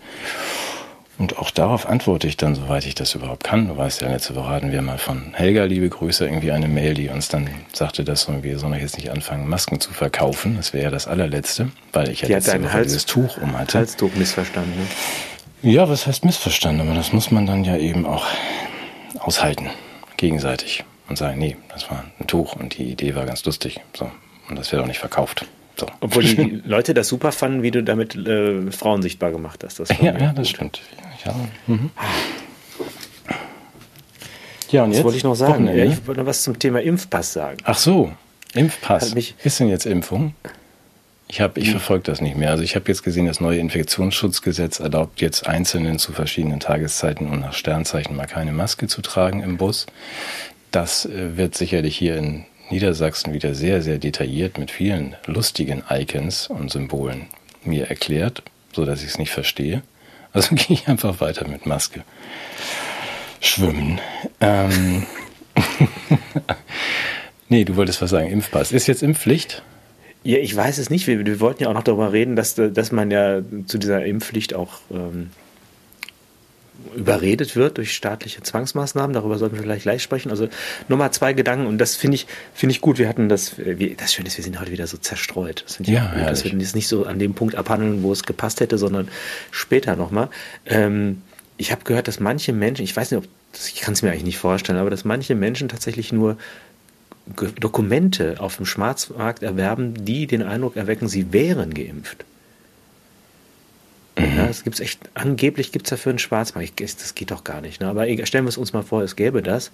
Und 1.19 1.37
auch 1.37 1.51
darauf 1.51 1.85
antworte 1.85 2.27
ich 2.27 2.37
dann, 2.37 2.55
soweit 2.55 2.85
ich 2.85 2.95
das 2.95 3.13
überhaupt 3.13 3.43
kann. 3.43 3.67
Du 3.67 3.75
weißt 3.75 4.01
ja, 4.01 4.09
letzte 4.09 4.35
Woche 4.35 4.47
hatten 4.47 4.71
wir 4.71 4.81
mal 4.81 4.97
von 4.97 5.33
Helga, 5.33 5.65
liebe 5.65 5.89
Grüße, 5.89 6.25
irgendwie 6.25 6.53
eine 6.53 6.69
Mail, 6.69 6.93
die 6.93 7.09
uns 7.09 7.27
dann 7.27 7.49
sagte, 7.73 8.05
dass 8.05 8.29
wir 8.41 8.57
sollen 8.57 8.79
jetzt 8.79 8.95
nicht 8.95 9.11
anfangen, 9.11 9.47
Masken 9.49 9.81
zu 9.81 9.91
verkaufen. 9.91 10.55
Das 10.55 10.71
wäre 10.71 10.85
ja 10.85 10.89
das 10.89 11.07
allerletzte, 11.07 11.71
weil 11.91 12.09
ich 12.09 12.21
ja 12.21 12.29
jetzt 12.29 12.47
Woche 12.47 12.83
dieses 12.83 13.05
Tuch 13.05 13.37
um 13.37 13.59
hatte. 13.59 13.79
Halstuch 13.79 14.15
missverstanden. 14.15 14.71
Ne? 14.79 14.87
Ja, 15.61 15.89
was 15.89 16.07
heißt 16.07 16.25
missverstanden? 16.25 16.87
Aber 16.87 16.95
das 16.95 17.11
muss 17.11 17.31
man 17.31 17.45
dann 17.45 17.63
ja 17.63 17.77
eben 17.77 18.05
auch 18.05 18.25
aushalten, 19.19 19.69
gegenseitig. 20.17 20.83
Und 21.09 21.17
sagen, 21.17 21.39
nee, 21.39 21.57
das 21.73 21.89
war 21.89 22.05
ein 22.19 22.27
Tuch 22.27 22.55
und 22.55 22.77
die 22.77 22.91
Idee 22.91 23.15
war 23.15 23.25
ganz 23.25 23.43
lustig. 23.43 23.81
So. 23.97 24.09
Und 24.47 24.57
das 24.57 24.71
wird 24.71 24.81
auch 24.81 24.87
nicht 24.87 24.99
verkauft. 24.99 25.47
So. 25.77 25.87
Obwohl 26.01 26.23
die 26.23 26.61
Leute 26.65 26.93
das 26.93 27.07
super 27.07 27.31
fanden, 27.31 27.63
wie 27.63 27.71
du 27.71 27.83
damit 27.83 28.15
äh, 28.15 28.71
Frauen 28.71 29.01
sichtbar 29.01 29.31
gemacht 29.31 29.63
hast. 29.63 29.79
Das 29.79 29.89
ja, 29.89 30.17
ja, 30.17 30.33
das 30.33 30.49
stimmt. 30.49 30.81
Ja, 31.25 31.35
mhm. 31.67 31.89
ja 34.69 34.83
und 34.83 34.91
jetzt? 34.91 34.99
Was 34.99 35.05
wollte 35.05 35.17
ich 35.17 35.23
noch 35.23 35.35
sagen? 35.35 35.67
Ja, 35.67 35.85
ich 35.85 36.05
wollte 36.05 36.21
noch 36.21 36.27
was 36.27 36.43
zum 36.43 36.59
Thema 36.59 36.81
Impfpass 36.81 37.33
sagen. 37.33 37.57
Ach 37.63 37.77
so, 37.77 38.11
Impfpass. 38.53 39.15
Mich 39.15 39.35
ist 39.43 39.59
denn 39.59 39.69
jetzt 39.69 39.85
Impfung? 39.85 40.33
Ich, 41.31 41.41
hab, 41.41 41.59
ich 41.59 41.65
hm. 41.65 41.71
verfolge 41.73 42.05
das 42.05 42.21
nicht 42.21 42.35
mehr. 42.35 42.49
Also 42.49 42.63
ich 42.63 42.75
habe 42.75 42.85
jetzt 42.87 43.03
gesehen, 43.03 43.27
das 43.27 43.39
neue 43.39 43.59
Infektionsschutzgesetz 43.59 44.79
erlaubt 44.79 45.21
jetzt 45.21 45.47
Einzelnen 45.47 45.99
zu 45.99 46.11
verschiedenen 46.11 46.59
Tageszeiten 46.59 47.29
und 47.29 47.41
nach 47.41 47.53
Sternzeichen 47.53 48.15
mal 48.15 48.25
keine 48.25 48.51
Maske 48.51 48.87
zu 48.87 49.03
tragen 49.03 49.43
im 49.43 49.57
Bus. 49.57 49.85
Das 50.71 51.05
äh, 51.05 51.37
wird 51.37 51.55
sicherlich 51.55 51.95
hier 51.95 52.17
in 52.17 52.45
Niedersachsen 52.71 53.31
wieder 53.31 53.53
sehr, 53.53 53.83
sehr 53.83 53.99
detailliert 53.99 54.57
mit 54.57 54.71
vielen 54.71 55.15
lustigen 55.27 55.83
Icons 55.87 56.47
und 56.47 56.71
Symbolen 56.71 57.27
mir 57.63 57.89
erklärt, 57.89 58.41
so 58.73 58.83
dass 58.83 59.03
ich 59.03 59.09
es 59.09 59.19
nicht 59.19 59.31
verstehe. 59.31 59.83
Also 60.33 60.55
gehe 60.55 60.75
ich 60.75 60.87
einfach 60.87 61.21
weiter 61.21 61.47
mit 61.47 61.67
Maske. 61.67 62.03
Schwimmen. 63.39 64.01
Ähm 64.41 65.05
nee, 67.49 67.65
du 67.65 67.75
wolltest 67.75 68.01
was 68.01 68.09
sagen. 68.09 68.31
Impfpass. 68.31 68.71
Ist 68.71 68.87
jetzt 68.87 69.03
Impfpflicht? 69.03 69.61
Ja, 70.23 70.37
ich 70.37 70.55
weiß 70.55 70.77
es 70.79 70.89
nicht. 70.89 71.07
Wir, 71.07 71.25
wir, 71.25 71.39
wollten 71.39 71.63
ja 71.63 71.69
auch 71.69 71.73
noch 71.73 71.83
darüber 71.83 72.11
reden, 72.11 72.35
dass, 72.35 72.55
dass 72.55 72.91
man 72.91 73.09
ja 73.09 73.41
zu 73.65 73.77
dieser 73.77 74.05
Impfpflicht 74.05 74.53
auch 74.53 74.79
ähm, 74.91 75.29
überredet 76.95 77.55
wird 77.55 77.77
durch 77.77 77.93
staatliche 77.93 78.41
Zwangsmaßnahmen. 78.41 79.13
Darüber 79.13 79.37
sollten 79.37 79.55
wir 79.55 79.63
vielleicht 79.63 79.83
gleich 79.83 80.03
sprechen. 80.03 80.29
Also 80.29 80.49
Nummer 80.87 81.11
zwei 81.11 81.33
Gedanken 81.33 81.67
und 81.67 81.77
das 81.77 81.95
finde 81.95 82.15
ich, 82.15 82.27
finde 82.53 82.71
ich 82.71 82.81
gut. 82.81 82.97
Wir 82.97 83.07
hatten 83.07 83.29
das, 83.29 83.57
wir, 83.57 83.95
das 83.95 84.13
Schöne 84.13 84.27
ist, 84.27 84.37
wir 84.37 84.43
sind 84.43 84.59
heute 84.59 84.71
wieder 84.71 84.87
so 84.87 84.97
zerstreut. 84.97 85.63
Das 85.65 85.75
finde 85.77 85.91
ich 85.91 85.97
ja, 85.97 86.11
gut, 86.13 86.27
dass 86.27 86.43
wir 86.43 86.51
jetzt 86.51 86.75
nicht 86.75 86.87
so 86.87 87.05
an 87.05 87.19
dem 87.19 87.33
Punkt 87.33 87.55
abhandeln, 87.55 88.03
wo 88.03 88.11
es 88.11 88.23
gepasst 88.23 88.59
hätte, 88.59 88.77
sondern 88.77 89.07
später 89.51 89.95
nochmal. 89.95 90.29
Ähm, 90.65 91.21
ich 91.57 91.71
habe 91.71 91.83
gehört, 91.83 92.07
dass 92.07 92.19
manche 92.19 92.53
Menschen, 92.53 92.83
ich 92.83 92.95
weiß 92.95 93.11
nicht, 93.11 93.19
ob 93.23 93.29
ich 93.53 93.81
kann 93.81 93.93
es 93.93 94.01
mir 94.01 94.11
eigentlich 94.11 94.23
nicht 94.23 94.37
vorstellen, 94.37 94.77
aber 94.77 94.89
dass 94.89 95.05
manche 95.05 95.35
Menschen 95.35 95.69
tatsächlich 95.69 96.13
nur 96.13 96.37
Dokumente 97.59 98.39
auf 98.39 98.57
dem 98.57 98.65
Schwarzmarkt 98.65 99.43
erwerben, 99.43 100.05
die 100.05 100.27
den 100.27 100.41
Eindruck 100.41 100.75
erwecken, 100.75 101.07
sie 101.07 101.31
wären 101.31 101.73
geimpft. 101.73 102.25
Mhm. 104.17 104.37
Ja, 104.37 104.47
es 104.47 104.63
gibt 104.63 104.79
echt, 104.79 104.99
angeblich 105.13 105.71
gibt 105.71 105.85
es 105.85 105.91
dafür 105.91 106.11
einen 106.11 106.19
Schwarzmarkt. 106.19 106.79
Das 106.79 107.15
geht 107.15 107.31
doch 107.31 107.43
gar 107.43 107.61
nicht. 107.61 107.81
Ne? 107.81 107.87
Aber 107.87 108.05
stellen 108.25 108.45
wir 108.45 108.49
es 108.49 108.57
uns 108.57 108.73
mal 108.73 108.83
vor, 108.83 109.01
es 109.03 109.15
gäbe 109.15 109.41
das. 109.41 109.71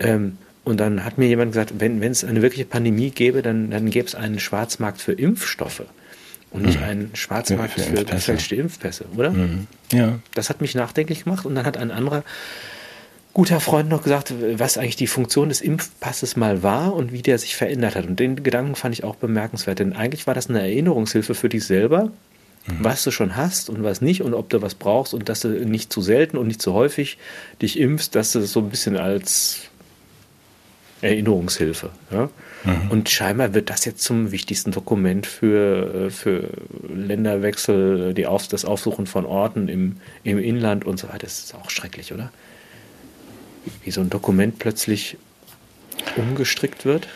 Ähm, 0.00 0.38
und 0.64 0.80
dann 0.80 1.04
hat 1.04 1.16
mir 1.16 1.28
jemand 1.28 1.52
gesagt, 1.52 1.74
wenn 1.78 2.02
es 2.02 2.24
eine 2.24 2.42
wirkliche 2.42 2.64
Pandemie 2.64 3.10
gäbe, 3.10 3.42
dann, 3.42 3.70
dann 3.70 3.88
gäbe 3.90 4.08
es 4.08 4.16
einen 4.16 4.40
Schwarzmarkt 4.40 5.00
für 5.00 5.12
Impfstoffe 5.12 5.84
und 6.50 6.62
nicht 6.62 6.80
mhm. 6.80 6.86
einen 6.86 7.10
Schwarzmarkt 7.14 7.74
für, 7.74 7.82
für 7.82 8.04
gefälschte 8.04 8.56
Impfpässe, 8.56 9.04
oder? 9.14 9.30
Mhm. 9.30 9.68
Ja. 9.92 10.18
Das 10.34 10.50
hat 10.50 10.60
mich 10.60 10.74
nachdenklich 10.74 11.24
gemacht. 11.24 11.46
Und 11.46 11.54
dann 11.54 11.66
hat 11.66 11.76
ein 11.76 11.92
anderer 11.92 12.24
guter 13.36 13.60
Freund 13.60 13.90
noch 13.90 14.02
gesagt, 14.02 14.32
was 14.54 14.78
eigentlich 14.78 14.96
die 14.96 15.06
Funktion 15.06 15.50
des 15.50 15.60
Impfpasses 15.60 16.36
mal 16.36 16.62
war 16.62 16.94
und 16.94 17.12
wie 17.12 17.20
der 17.20 17.36
sich 17.36 17.54
verändert 17.54 17.94
hat. 17.94 18.06
Und 18.06 18.18
den 18.18 18.42
Gedanken 18.42 18.76
fand 18.76 18.94
ich 18.94 19.04
auch 19.04 19.16
bemerkenswert, 19.16 19.78
denn 19.78 19.92
eigentlich 19.92 20.26
war 20.26 20.32
das 20.32 20.48
eine 20.48 20.62
Erinnerungshilfe 20.62 21.34
für 21.34 21.50
dich 21.50 21.66
selber, 21.66 22.04
mhm. 22.66 22.78
was 22.80 23.04
du 23.04 23.10
schon 23.10 23.36
hast 23.36 23.68
und 23.68 23.84
was 23.84 24.00
nicht 24.00 24.22
und 24.22 24.32
ob 24.32 24.48
du 24.48 24.62
was 24.62 24.74
brauchst 24.74 25.12
und 25.12 25.28
dass 25.28 25.40
du 25.40 25.48
nicht 25.48 25.92
zu 25.92 26.00
selten 26.00 26.38
und 26.38 26.46
nicht 26.46 26.62
zu 26.62 26.72
häufig 26.72 27.18
dich 27.60 27.78
impfst, 27.78 28.14
dass 28.14 28.32
du 28.32 28.40
das 28.40 28.52
so 28.52 28.60
ein 28.60 28.70
bisschen 28.70 28.96
als 28.96 29.64
Erinnerungshilfe. 31.02 31.90
Ja? 32.10 32.30
Mhm. 32.64 32.90
Und 32.90 33.10
scheinbar 33.10 33.52
wird 33.52 33.68
das 33.68 33.84
jetzt 33.84 34.00
zum 34.00 34.32
wichtigsten 34.32 34.70
Dokument 34.70 35.26
für, 35.26 36.10
für 36.10 36.48
Länderwechsel, 36.88 38.14
die 38.14 38.26
Auf, 38.26 38.48
das 38.48 38.64
Aufsuchen 38.64 39.06
von 39.06 39.26
Orten 39.26 39.68
im, 39.68 39.96
im 40.24 40.38
Inland 40.38 40.86
und 40.86 40.98
so 40.98 41.08
weiter. 41.08 41.18
Das 41.18 41.40
ist 41.40 41.54
auch 41.54 41.68
schrecklich, 41.68 42.14
oder? 42.14 42.32
Wie 43.84 43.90
so 43.90 44.00
ein 44.00 44.10
Dokument 44.10 44.58
plötzlich 44.58 45.16
umgestrickt 46.16 46.84
wird? 46.84 47.08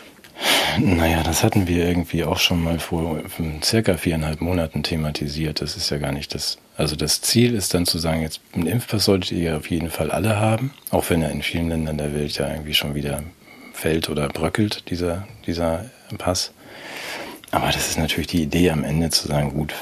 Naja, 0.79 1.21
das 1.23 1.43
hatten 1.43 1.67
wir 1.67 1.85
irgendwie 1.87 2.23
auch 2.23 2.39
schon 2.39 2.63
mal 2.63 2.79
vor 2.79 3.21
circa 3.63 3.97
viereinhalb 3.97 4.41
Monaten 4.41 4.83
thematisiert. 4.83 5.61
Das 5.61 5.75
ist 5.75 5.89
ja 5.89 5.97
gar 5.97 6.11
nicht 6.11 6.33
das. 6.33 6.57
Also 6.77 6.95
das 6.95 7.21
Ziel 7.21 7.53
ist 7.53 7.73
dann 7.73 7.85
zu 7.85 7.99
sagen, 7.99 8.21
jetzt 8.21 8.41
einen 8.53 8.67
Impfpass 8.67 9.05
solltet 9.05 9.33
ihr 9.33 9.57
auf 9.57 9.69
jeden 9.69 9.89
Fall 9.89 10.09
alle 10.09 10.39
haben, 10.39 10.73
auch 10.89 11.09
wenn 11.09 11.21
er 11.21 11.31
in 11.31 11.41
vielen 11.41 11.69
Ländern 11.69 11.97
der 11.97 12.15
Welt 12.15 12.37
ja 12.37 12.49
irgendwie 12.49 12.73
schon 12.73 12.95
wieder 12.95 13.21
fällt 13.73 14.09
oder 14.09 14.29
bröckelt, 14.29 14.89
dieser, 14.89 15.27
dieser 15.45 15.89
Pass. 16.17 16.53
Aber 17.51 17.67
das 17.67 17.89
ist 17.89 17.99
natürlich 17.99 18.27
die 18.27 18.43
Idee 18.43 18.71
am 18.71 18.83
Ende 18.83 19.09
zu 19.09 19.27
sagen, 19.27 19.53
gut, 19.53 19.73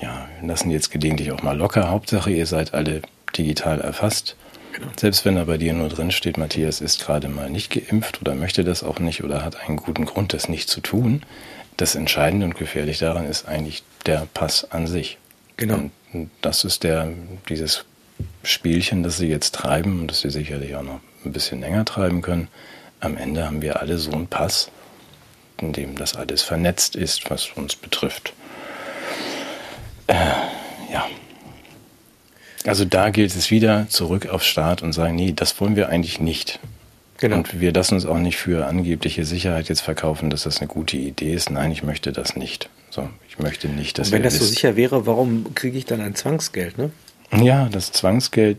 ja, 0.00 0.28
wir 0.40 0.48
lassen 0.48 0.70
jetzt 0.70 0.90
gelegentlich 0.90 1.32
auch 1.32 1.42
mal 1.42 1.56
locker. 1.56 1.90
Hauptsache, 1.90 2.30
ihr 2.30 2.46
seid 2.46 2.74
alle 2.74 3.02
digital 3.36 3.80
erfasst. 3.80 4.36
Genau. 4.74 4.88
Selbst 4.98 5.24
wenn 5.24 5.36
da 5.36 5.44
bei 5.44 5.56
dir 5.56 5.72
nur 5.72 5.88
drin 5.88 6.10
steht, 6.10 6.36
Matthias 6.36 6.80
ist 6.80 7.00
gerade 7.00 7.28
mal 7.28 7.48
nicht 7.48 7.70
geimpft 7.70 8.20
oder 8.20 8.34
möchte 8.34 8.64
das 8.64 8.82
auch 8.82 8.98
nicht 8.98 9.22
oder 9.22 9.44
hat 9.44 9.60
einen 9.60 9.76
guten 9.76 10.04
Grund, 10.04 10.32
das 10.32 10.48
nicht 10.48 10.68
zu 10.68 10.80
tun. 10.80 11.22
Das 11.76 11.94
Entscheidende 11.94 12.44
und 12.44 12.56
gefährlich 12.56 12.98
daran 12.98 13.24
ist 13.24 13.46
eigentlich 13.46 13.84
der 14.04 14.26
Pass 14.34 14.68
an 14.72 14.88
sich. 14.88 15.18
Genau. 15.56 15.90
Und 16.12 16.30
das 16.40 16.64
ist 16.64 16.82
der, 16.82 17.08
dieses 17.48 17.84
Spielchen, 18.42 19.04
das 19.04 19.16
sie 19.16 19.28
jetzt 19.28 19.54
treiben 19.54 20.00
und 20.00 20.08
das 20.08 20.22
sie 20.22 20.30
sicherlich 20.30 20.74
auch 20.74 20.82
noch 20.82 21.00
ein 21.24 21.32
bisschen 21.32 21.60
länger 21.60 21.84
treiben 21.84 22.20
können. 22.20 22.48
Am 22.98 23.16
Ende 23.16 23.46
haben 23.46 23.62
wir 23.62 23.80
alle 23.80 23.96
so 23.98 24.10
einen 24.10 24.26
Pass, 24.26 24.72
in 25.60 25.72
dem 25.72 25.94
das 25.94 26.16
alles 26.16 26.42
vernetzt 26.42 26.96
ist, 26.96 27.30
was 27.30 27.48
uns 27.54 27.76
betrifft. 27.76 28.32
Äh, 30.08 30.14
ja. 30.92 31.06
Also 32.66 32.84
da 32.84 33.10
gilt 33.10 33.34
es 33.34 33.50
wieder 33.50 33.86
zurück 33.88 34.26
auf 34.26 34.42
Staat 34.42 34.82
und 34.82 34.92
sagen, 34.92 35.14
nee, 35.14 35.32
das 35.32 35.60
wollen 35.60 35.76
wir 35.76 35.88
eigentlich 35.88 36.20
nicht. 36.20 36.60
Genau. 37.18 37.36
Und 37.36 37.60
wir 37.60 37.72
lassen 37.72 37.94
uns 37.94 38.06
auch 38.06 38.18
nicht 38.18 38.36
für 38.36 38.66
angebliche 38.66 39.24
Sicherheit 39.24 39.68
jetzt 39.68 39.82
verkaufen, 39.82 40.30
dass 40.30 40.44
das 40.44 40.58
eine 40.58 40.68
gute 40.68 40.96
Idee 40.96 41.32
ist. 41.34 41.50
Nein, 41.50 41.70
ich 41.70 41.82
möchte 41.82 42.12
das 42.12 42.36
nicht. 42.36 42.68
So, 42.90 43.08
ich 43.28 43.38
möchte 43.38 43.68
nicht, 43.68 43.98
dass 43.98 44.08
und 44.08 44.14
wenn 44.14 44.22
das 44.22 44.38
so 44.38 44.44
sicher 44.44 44.76
wäre, 44.76 45.06
warum 45.06 45.54
kriege 45.54 45.76
ich 45.76 45.84
dann 45.84 46.00
ein 46.00 46.14
Zwangsgeld, 46.14 46.78
ne? 46.78 46.90
Ja, 47.36 47.68
das 47.68 47.92
Zwangsgeld 47.92 48.58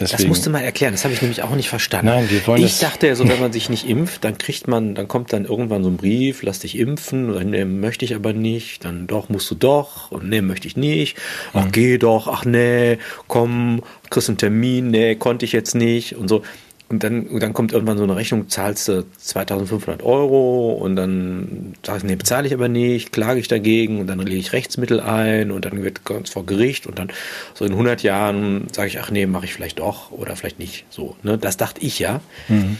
Deswegen, 0.00 0.22
das 0.22 0.28
musst 0.28 0.46
du 0.46 0.50
mal 0.50 0.60
erklären, 0.60 0.92
das 0.92 1.04
habe 1.04 1.14
ich 1.14 1.22
nämlich 1.22 1.42
auch 1.42 1.54
nicht 1.54 1.68
verstanden. 1.68 2.06
Nein, 2.06 2.30
wir 2.30 2.46
wollen 2.46 2.62
ich 2.62 2.78
dachte 2.78 3.06
ja 3.06 3.14
so, 3.14 3.28
wenn 3.28 3.40
man 3.40 3.52
sich 3.52 3.68
nicht 3.68 3.88
impft, 3.88 4.24
dann 4.24 4.38
kriegt 4.38 4.68
man, 4.68 4.94
dann 4.94 5.08
kommt 5.08 5.32
dann 5.32 5.44
irgendwann 5.44 5.82
so 5.82 5.90
ein 5.90 5.96
Brief, 5.96 6.42
lass 6.42 6.60
dich 6.60 6.78
impfen, 6.78 7.30
oder 7.30 7.44
nee, 7.44 7.64
möchte 7.64 8.04
ich 8.04 8.14
aber 8.14 8.32
nicht, 8.32 8.84
dann 8.84 9.06
doch, 9.06 9.28
musst 9.28 9.50
du 9.50 9.54
doch, 9.54 10.10
und 10.10 10.28
nee, 10.28 10.40
möchte 10.40 10.68
ich 10.68 10.76
nicht, 10.76 11.16
ach 11.52 11.66
mhm. 11.66 11.72
geh 11.72 11.98
doch, 11.98 12.28
ach 12.28 12.44
nee, 12.44 12.98
komm, 13.26 13.82
kriegst 14.10 14.28
einen 14.28 14.38
Termin, 14.38 14.90
nee, 14.90 15.16
konnte 15.16 15.44
ich 15.44 15.52
jetzt 15.52 15.74
nicht 15.74 16.16
und 16.16 16.28
so. 16.28 16.42
Und 16.90 17.04
dann, 17.04 17.26
und 17.26 17.42
dann 17.42 17.52
kommt 17.52 17.72
irgendwann 17.72 17.98
so 17.98 18.04
eine 18.04 18.16
Rechnung, 18.16 18.48
zahlst 18.48 18.88
du 18.88 19.04
2500 19.18 20.02
Euro 20.02 20.72
und 20.72 20.96
dann 20.96 21.74
sagst 21.84 22.02
du, 22.02 22.06
nee, 22.06 22.16
bezahle 22.16 22.46
ich 22.46 22.54
aber 22.54 22.68
nicht, 22.68 23.12
klage 23.12 23.40
ich 23.40 23.48
dagegen 23.48 24.00
und 24.00 24.06
dann 24.06 24.18
lege 24.20 24.38
ich 24.38 24.54
Rechtsmittel 24.54 24.98
ein 24.98 25.50
und 25.50 25.66
dann 25.66 25.82
wird 25.82 26.00
es 26.24 26.30
vor 26.30 26.46
Gericht 26.46 26.86
und 26.86 26.98
dann 26.98 27.10
so 27.52 27.66
in 27.66 27.72
100 27.72 28.02
Jahren 28.02 28.68
sage 28.72 28.88
ich, 28.88 29.00
ach 29.00 29.10
nee, 29.10 29.26
mache 29.26 29.44
ich 29.44 29.52
vielleicht 29.52 29.80
doch 29.80 30.12
oder 30.12 30.34
vielleicht 30.34 30.58
nicht. 30.58 30.86
So, 30.88 31.14
ne? 31.22 31.36
Das 31.36 31.58
dachte 31.58 31.82
ich 31.82 31.98
ja. 31.98 32.22
Mhm. 32.48 32.78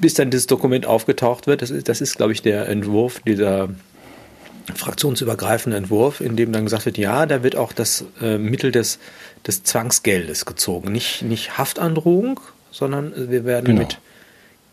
Bis 0.00 0.14
dann 0.14 0.30
dieses 0.30 0.48
Dokument 0.48 0.84
aufgetaucht 0.84 1.46
wird, 1.46 1.62
das 1.62 1.70
ist, 1.70 1.88
das 1.88 2.00
ist 2.00 2.16
glaube 2.16 2.32
ich, 2.32 2.42
der 2.42 2.68
Entwurf 2.68 3.20
dieser 3.20 3.68
fraktionsübergreifende 4.74 5.76
Entwurf, 5.76 6.20
in 6.20 6.34
dem 6.34 6.52
dann 6.52 6.64
gesagt 6.64 6.86
wird, 6.86 6.98
ja, 6.98 7.26
da 7.26 7.44
wird 7.44 7.54
auch 7.54 7.72
das 7.72 8.04
äh, 8.20 8.38
Mittel 8.38 8.72
des, 8.72 8.98
des 9.46 9.62
Zwangsgeldes 9.62 10.44
gezogen. 10.44 10.90
Nicht, 10.90 11.22
nicht 11.22 11.58
Haftandrohung, 11.58 12.40
sondern 12.72 13.12
wir 13.30 13.44
werden 13.44 13.66
genau. 13.66 13.82
mit 13.82 13.98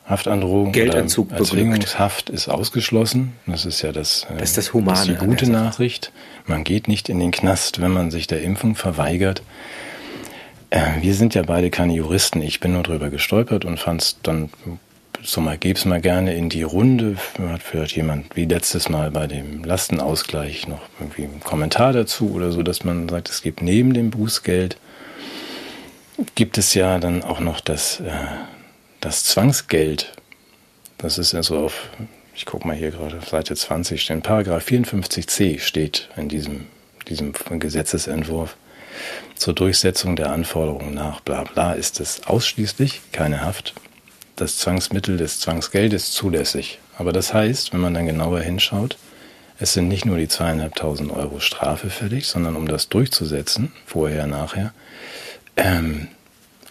Haftandrohung 0.09 0.71
Geldentzug 0.71 1.31
Erzwingungshaft 1.31 2.31
ist 2.31 2.49
ausgeschlossen. 2.49 3.33
Das 3.45 3.65
ist 3.65 3.83
ja 3.83 3.91
das, 3.91 4.25
das, 4.33 4.41
ist 4.41 4.57
das 4.57 4.73
Humane. 4.73 4.97
Das 4.97 5.07
ist 5.07 5.21
die 5.21 5.25
gute 5.25 5.51
Nachricht. 5.51 6.11
Man 6.47 6.63
geht 6.63 6.87
nicht 6.87 7.09
in 7.09 7.19
den 7.19 7.29
Knast, 7.29 7.79
wenn 7.79 7.91
man 7.91 8.09
sich 8.09 8.25
der 8.25 8.41
Impfung 8.41 8.75
verweigert. 8.75 9.43
Äh, 10.71 11.01
wir 11.01 11.13
sind 11.13 11.35
ja 11.35 11.43
beide 11.43 11.69
keine 11.69 11.93
Juristen. 11.93 12.41
Ich 12.41 12.59
bin 12.59 12.73
nur 12.73 12.81
drüber 12.81 13.11
gestolpert 13.11 13.65
und 13.65 13.79
fand 13.79 14.01
es 14.01 14.17
dann 14.23 14.49
so 15.21 15.41
mal, 15.41 15.57
gebe 15.59 15.77
es 15.77 15.85
mal 15.85 16.01
gerne 16.01 16.33
in 16.33 16.49
die 16.49 16.63
Runde. 16.63 17.17
Hat 17.47 17.61
vielleicht 17.61 17.95
jemand 17.95 18.35
wie 18.35 18.45
letztes 18.45 18.89
Mal 18.89 19.11
bei 19.11 19.27
dem 19.27 19.63
Lastenausgleich 19.63 20.67
noch 20.67 20.81
irgendwie 20.99 21.25
einen 21.25 21.41
Kommentar 21.41 21.93
dazu 21.93 22.31
oder 22.31 22.51
so, 22.51 22.63
dass 22.63 22.83
man 22.83 23.07
sagt, 23.09 23.29
es 23.29 23.43
gibt 23.43 23.61
neben 23.61 23.93
dem 23.93 24.09
Bußgeld 24.09 24.77
gibt 26.35 26.57
es 26.57 26.73
ja 26.73 26.99
dann 26.99 27.23
auch 27.23 27.39
noch 27.39 27.59
das, 27.59 27.99
äh, 27.99 28.11
das 29.01 29.23
Zwangsgeld. 29.25 30.13
Das 30.97 31.17
ist 31.17 31.33
ja 31.33 31.43
so 31.43 31.59
auf, 31.59 31.89
ich 32.35 32.45
gucke 32.45 32.67
mal 32.67 32.75
hier 32.75 32.91
gerade 32.91 33.17
auf 33.17 33.29
Seite 33.29 33.55
20 33.55 34.01
stehen, 34.01 34.21
Paragraph 34.21 34.65
54c 34.65 35.59
steht 35.59 36.09
in 36.17 36.29
diesem, 36.29 36.67
diesem 37.07 37.33
Gesetzesentwurf. 37.33 38.57
Zur 39.35 39.53
Durchsetzung 39.53 40.15
der 40.15 40.31
Anforderungen 40.31 40.93
nach 40.93 41.21
bla 41.21 41.43
bla 41.43 41.73
ist 41.73 41.99
es 41.99 42.27
ausschließlich 42.27 43.01
keine 43.11 43.41
Haft. 43.41 43.73
Das 44.35 44.57
Zwangsmittel 44.57 45.17
des 45.17 45.39
Zwangsgeldes 45.39 46.11
zulässig. 46.11 46.79
Aber 46.97 47.13
das 47.13 47.33
heißt, 47.33 47.71
wenn 47.71 47.79
man 47.79 47.93
dann 47.93 48.07
genauer 48.07 48.41
hinschaut, 48.41 48.97
es 49.57 49.73
sind 49.73 49.87
nicht 49.89 50.05
nur 50.05 50.17
die 50.17 50.27
zweieinhalbtausend 50.27 51.11
Euro 51.11 51.39
Strafe 51.39 51.89
fällig, 51.89 52.27
sondern 52.27 52.55
um 52.55 52.67
das 52.67 52.87
durchzusetzen, 52.89 53.73
vorher, 53.85 54.25
nachher, 54.27 54.73
ähm, 55.59 56.07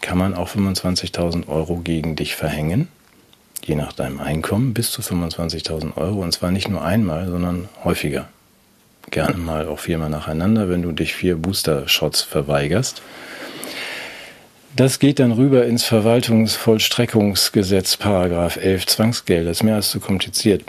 kann 0.00 0.18
man 0.18 0.34
auch 0.34 0.48
25.000 0.48 1.48
Euro 1.48 1.76
gegen 1.76 2.16
dich 2.16 2.34
verhängen, 2.34 2.88
je 3.64 3.74
nach 3.74 3.92
deinem 3.92 4.20
Einkommen, 4.20 4.74
bis 4.74 4.90
zu 4.90 5.02
25.000 5.02 5.96
Euro. 5.96 6.22
Und 6.22 6.32
zwar 6.32 6.50
nicht 6.50 6.68
nur 6.68 6.84
einmal, 6.84 7.28
sondern 7.28 7.68
häufiger. 7.84 8.28
Gerne 9.10 9.38
mal 9.38 9.68
auch 9.68 9.78
viermal 9.78 10.10
nacheinander, 10.10 10.68
wenn 10.68 10.82
du 10.82 10.92
dich 10.92 11.14
vier 11.14 11.36
Booster-Shots 11.36 12.22
verweigerst. 12.22 13.02
Das 14.76 14.98
geht 14.98 15.18
dann 15.18 15.32
rüber 15.32 15.66
ins 15.66 15.84
Verwaltungsvollstreckungsgesetz, 15.84 17.96
Paragraph 17.96 18.56
11, 18.56 18.86
Zwangsgeld. 18.86 19.46
Das 19.46 19.58
ist 19.58 19.62
mehr 19.62 19.76
als 19.76 19.90
zu 19.90 19.98
kompliziert. 19.98 20.64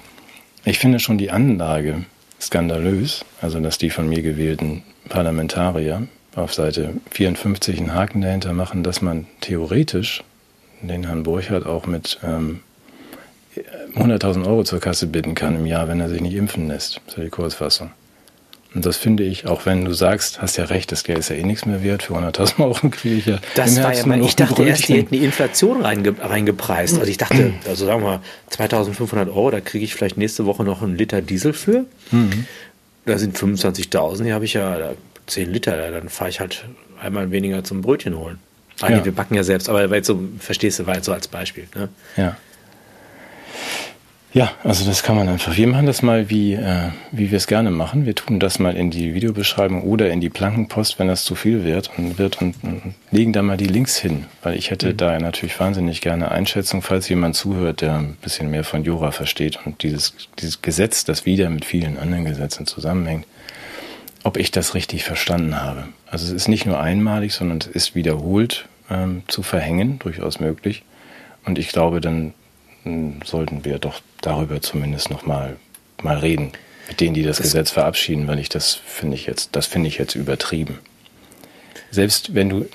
Ich 0.63 0.79
finde 0.79 0.99
schon 0.99 1.17
die 1.17 1.31
Anlage 1.31 2.05
skandalös, 2.41 3.25
also 3.41 3.59
dass 3.59 3.77
die 3.77 3.89
von 3.89 4.07
mir 4.07 4.21
gewählten 4.21 4.83
Parlamentarier 5.09 6.07
auf 6.39 6.53
Seite 6.53 6.93
54 7.11 7.79
einen 7.79 7.93
Haken 7.93 8.21
dahinter 8.21 8.53
machen, 8.53 8.83
dass 8.83 9.01
man 9.01 9.27
theoretisch 9.41 10.23
den 10.81 11.05
Herrn 11.05 11.23
Burchardt 11.23 11.65
auch 11.65 11.85
mit 11.85 12.19
ähm, 12.23 12.61
100.000 13.95 14.45
Euro 14.45 14.63
zur 14.63 14.79
Kasse 14.79 15.07
bitten 15.07 15.35
kann 15.35 15.55
im 15.55 15.65
Jahr, 15.65 15.87
wenn 15.87 15.99
er 15.99 16.09
sich 16.09 16.21
nicht 16.21 16.35
impfen 16.35 16.67
lässt. 16.67 17.01
Das 17.05 17.13
ist 17.13 17.17
ja 17.17 17.23
die 17.23 17.29
Kurzfassung. 17.29 17.91
Und 18.75 18.85
das 18.85 18.97
finde 18.97 19.23
ich, 19.23 19.47
auch 19.47 19.65
wenn 19.65 19.83
du 19.83 19.93
sagst, 19.93 20.43
hast 20.43 20.57
ja 20.57 20.65
recht, 20.65 20.91
das 20.91 21.03
Geld 21.03 21.17
ist 21.17 21.29
ja 21.29 21.35
eh 21.35 21.43
nichts 21.43 21.65
mehr 21.65 21.83
wert, 21.83 22.03
für 22.03 22.13
100.000 22.13 22.63
Euro 22.63 22.89
kriege 22.89 23.15
ich 23.15 23.25
ja. 23.25 23.39
Das 23.55 23.81
war 23.81 23.93
ja 23.93 24.05
mein, 24.05 24.23
ich 24.23 24.35
dachte 24.35 24.63
erst, 24.63 24.87
die 24.87 24.93
hätten 24.97 25.15
die 25.15 25.23
Inflation 25.25 25.81
reinge, 25.81 26.13
reingepreist. 26.19 26.99
Also 26.99 27.09
ich 27.09 27.17
dachte, 27.17 27.53
also 27.67 27.87
sagen 27.87 28.03
wir 28.03 28.09
mal, 28.09 28.19
2.500 28.51 29.27
Euro, 29.29 29.49
da 29.49 29.59
kriege 29.59 29.83
ich 29.83 29.95
vielleicht 29.95 30.17
nächste 30.17 30.45
Woche 30.45 30.63
noch 30.63 30.83
einen 30.83 30.95
Liter 30.95 31.21
Diesel 31.23 31.53
für. 31.53 31.85
Mhm. 32.11 32.45
Da 33.07 33.17
sind 33.17 33.35
25.000, 33.35 34.23
die 34.23 34.33
habe 34.33 34.45
ich 34.45 34.53
ja, 34.53 34.77
da 34.77 34.93
10 35.29 35.51
Liter, 35.51 35.91
dann 35.91 36.09
fahre 36.09 36.29
ich 36.29 36.39
halt 36.39 36.65
einmal 37.01 37.31
weniger 37.31 37.63
zum 37.63 37.81
Brötchen 37.81 38.17
holen. 38.17 38.39
Ah, 38.81 38.89
ja. 38.89 38.97
nee, 38.97 39.05
wir 39.05 39.11
backen 39.13 39.35
ja 39.35 39.43
selbst, 39.43 39.69
aber 39.69 39.89
weil 39.89 40.03
so, 40.03 40.19
verstehst 40.39 40.79
du, 40.79 40.87
war 40.87 40.95
jetzt 40.95 41.05
so 41.05 41.13
als 41.13 41.27
Beispiel. 41.27 41.67
Ne? 41.75 41.89
Ja. 42.15 42.37
Ja, 44.31 44.51
also 44.63 44.85
das 44.85 45.01
kann 45.01 45.15
man 45.15 45.27
einfach. 45.27 45.57
Wir 45.57 45.65
machen 45.65 45.87
das 45.87 46.03
mal, 46.03 46.29
wie, 46.29 46.53
äh, 46.53 46.89
wie 47.11 47.31
wir 47.31 47.37
es 47.37 47.47
gerne 47.47 47.71
machen. 47.71 48.05
Wir 48.05 48.13
tun 48.13 48.39
das 48.39 48.59
mal 48.59 48.77
in 48.77 48.91
die 48.91 49.15
Videobeschreibung 49.15 49.81
oder 49.81 50.11
in 50.11 50.21
die 50.21 50.29
Plankenpost, 50.29 50.99
wenn 50.99 51.07
das 51.07 51.23
zu 51.23 51.33
viel 51.33 51.63
wird 51.63 51.89
und 51.97 52.19
wird 52.19 52.39
und, 52.39 52.55
und 52.63 52.93
legen 53.09 53.33
da 53.33 53.41
mal 53.41 53.57
die 53.57 53.65
Links 53.65 53.97
hin, 53.97 54.25
weil 54.43 54.55
ich 54.55 54.69
hätte 54.69 54.93
mhm. 54.93 54.97
da 54.97 55.17
natürlich 55.17 55.59
wahnsinnig 55.59 56.01
gerne 56.01 56.29
Einschätzung, 56.29 56.83
falls 56.83 57.09
jemand 57.09 57.37
zuhört, 57.37 57.81
der 57.81 57.95
ein 57.95 58.17
bisschen 58.21 58.51
mehr 58.51 58.63
von 58.63 58.83
Jura 58.83 59.09
versteht 59.09 59.57
und 59.65 59.81
dieses, 59.81 60.13
dieses 60.37 60.61
Gesetz, 60.61 61.05
das 61.05 61.25
wieder 61.25 61.49
mit 61.49 61.65
vielen 61.65 61.97
anderen 61.97 62.25
Gesetzen 62.25 62.67
zusammenhängt, 62.67 63.25
ob 64.23 64.37
ich 64.37 64.51
das 64.51 64.73
richtig 64.73 65.03
verstanden 65.03 65.61
habe. 65.61 65.85
Also 66.07 66.25
es 66.25 66.31
ist 66.31 66.47
nicht 66.47 66.65
nur 66.65 66.79
einmalig, 66.79 67.33
sondern 67.33 67.59
es 67.59 67.67
ist 67.67 67.95
wiederholt 67.95 68.67
ähm, 68.89 69.23
zu 69.27 69.43
verhängen, 69.43 69.99
durchaus 69.99 70.39
möglich. 70.39 70.83
Und 71.45 71.57
ich 71.57 71.69
glaube, 71.69 72.01
dann 72.01 72.33
hm, 72.83 73.21
sollten 73.23 73.65
wir 73.65 73.79
doch 73.79 74.01
darüber 74.21 74.61
zumindest 74.61 75.09
noch 75.09 75.25
mal, 75.25 75.55
mal 76.01 76.17
reden 76.17 76.51
mit 76.89 76.99
denen, 76.99 77.13
die 77.13 77.23
das, 77.23 77.37
das 77.37 77.45
Gesetz 77.45 77.71
verabschieden, 77.71 78.27
weil 78.27 78.39
ich 78.39 78.49
das 78.49 78.73
finde 78.73 79.15
ich 79.15 79.27
jetzt, 79.27 79.55
das 79.55 79.67
finde 79.67 79.87
ich 79.87 79.97
jetzt 79.97 80.15
übertrieben. 80.15 80.79
Selbst 81.91 82.35
wenn 82.35 82.49
du, 82.49 82.65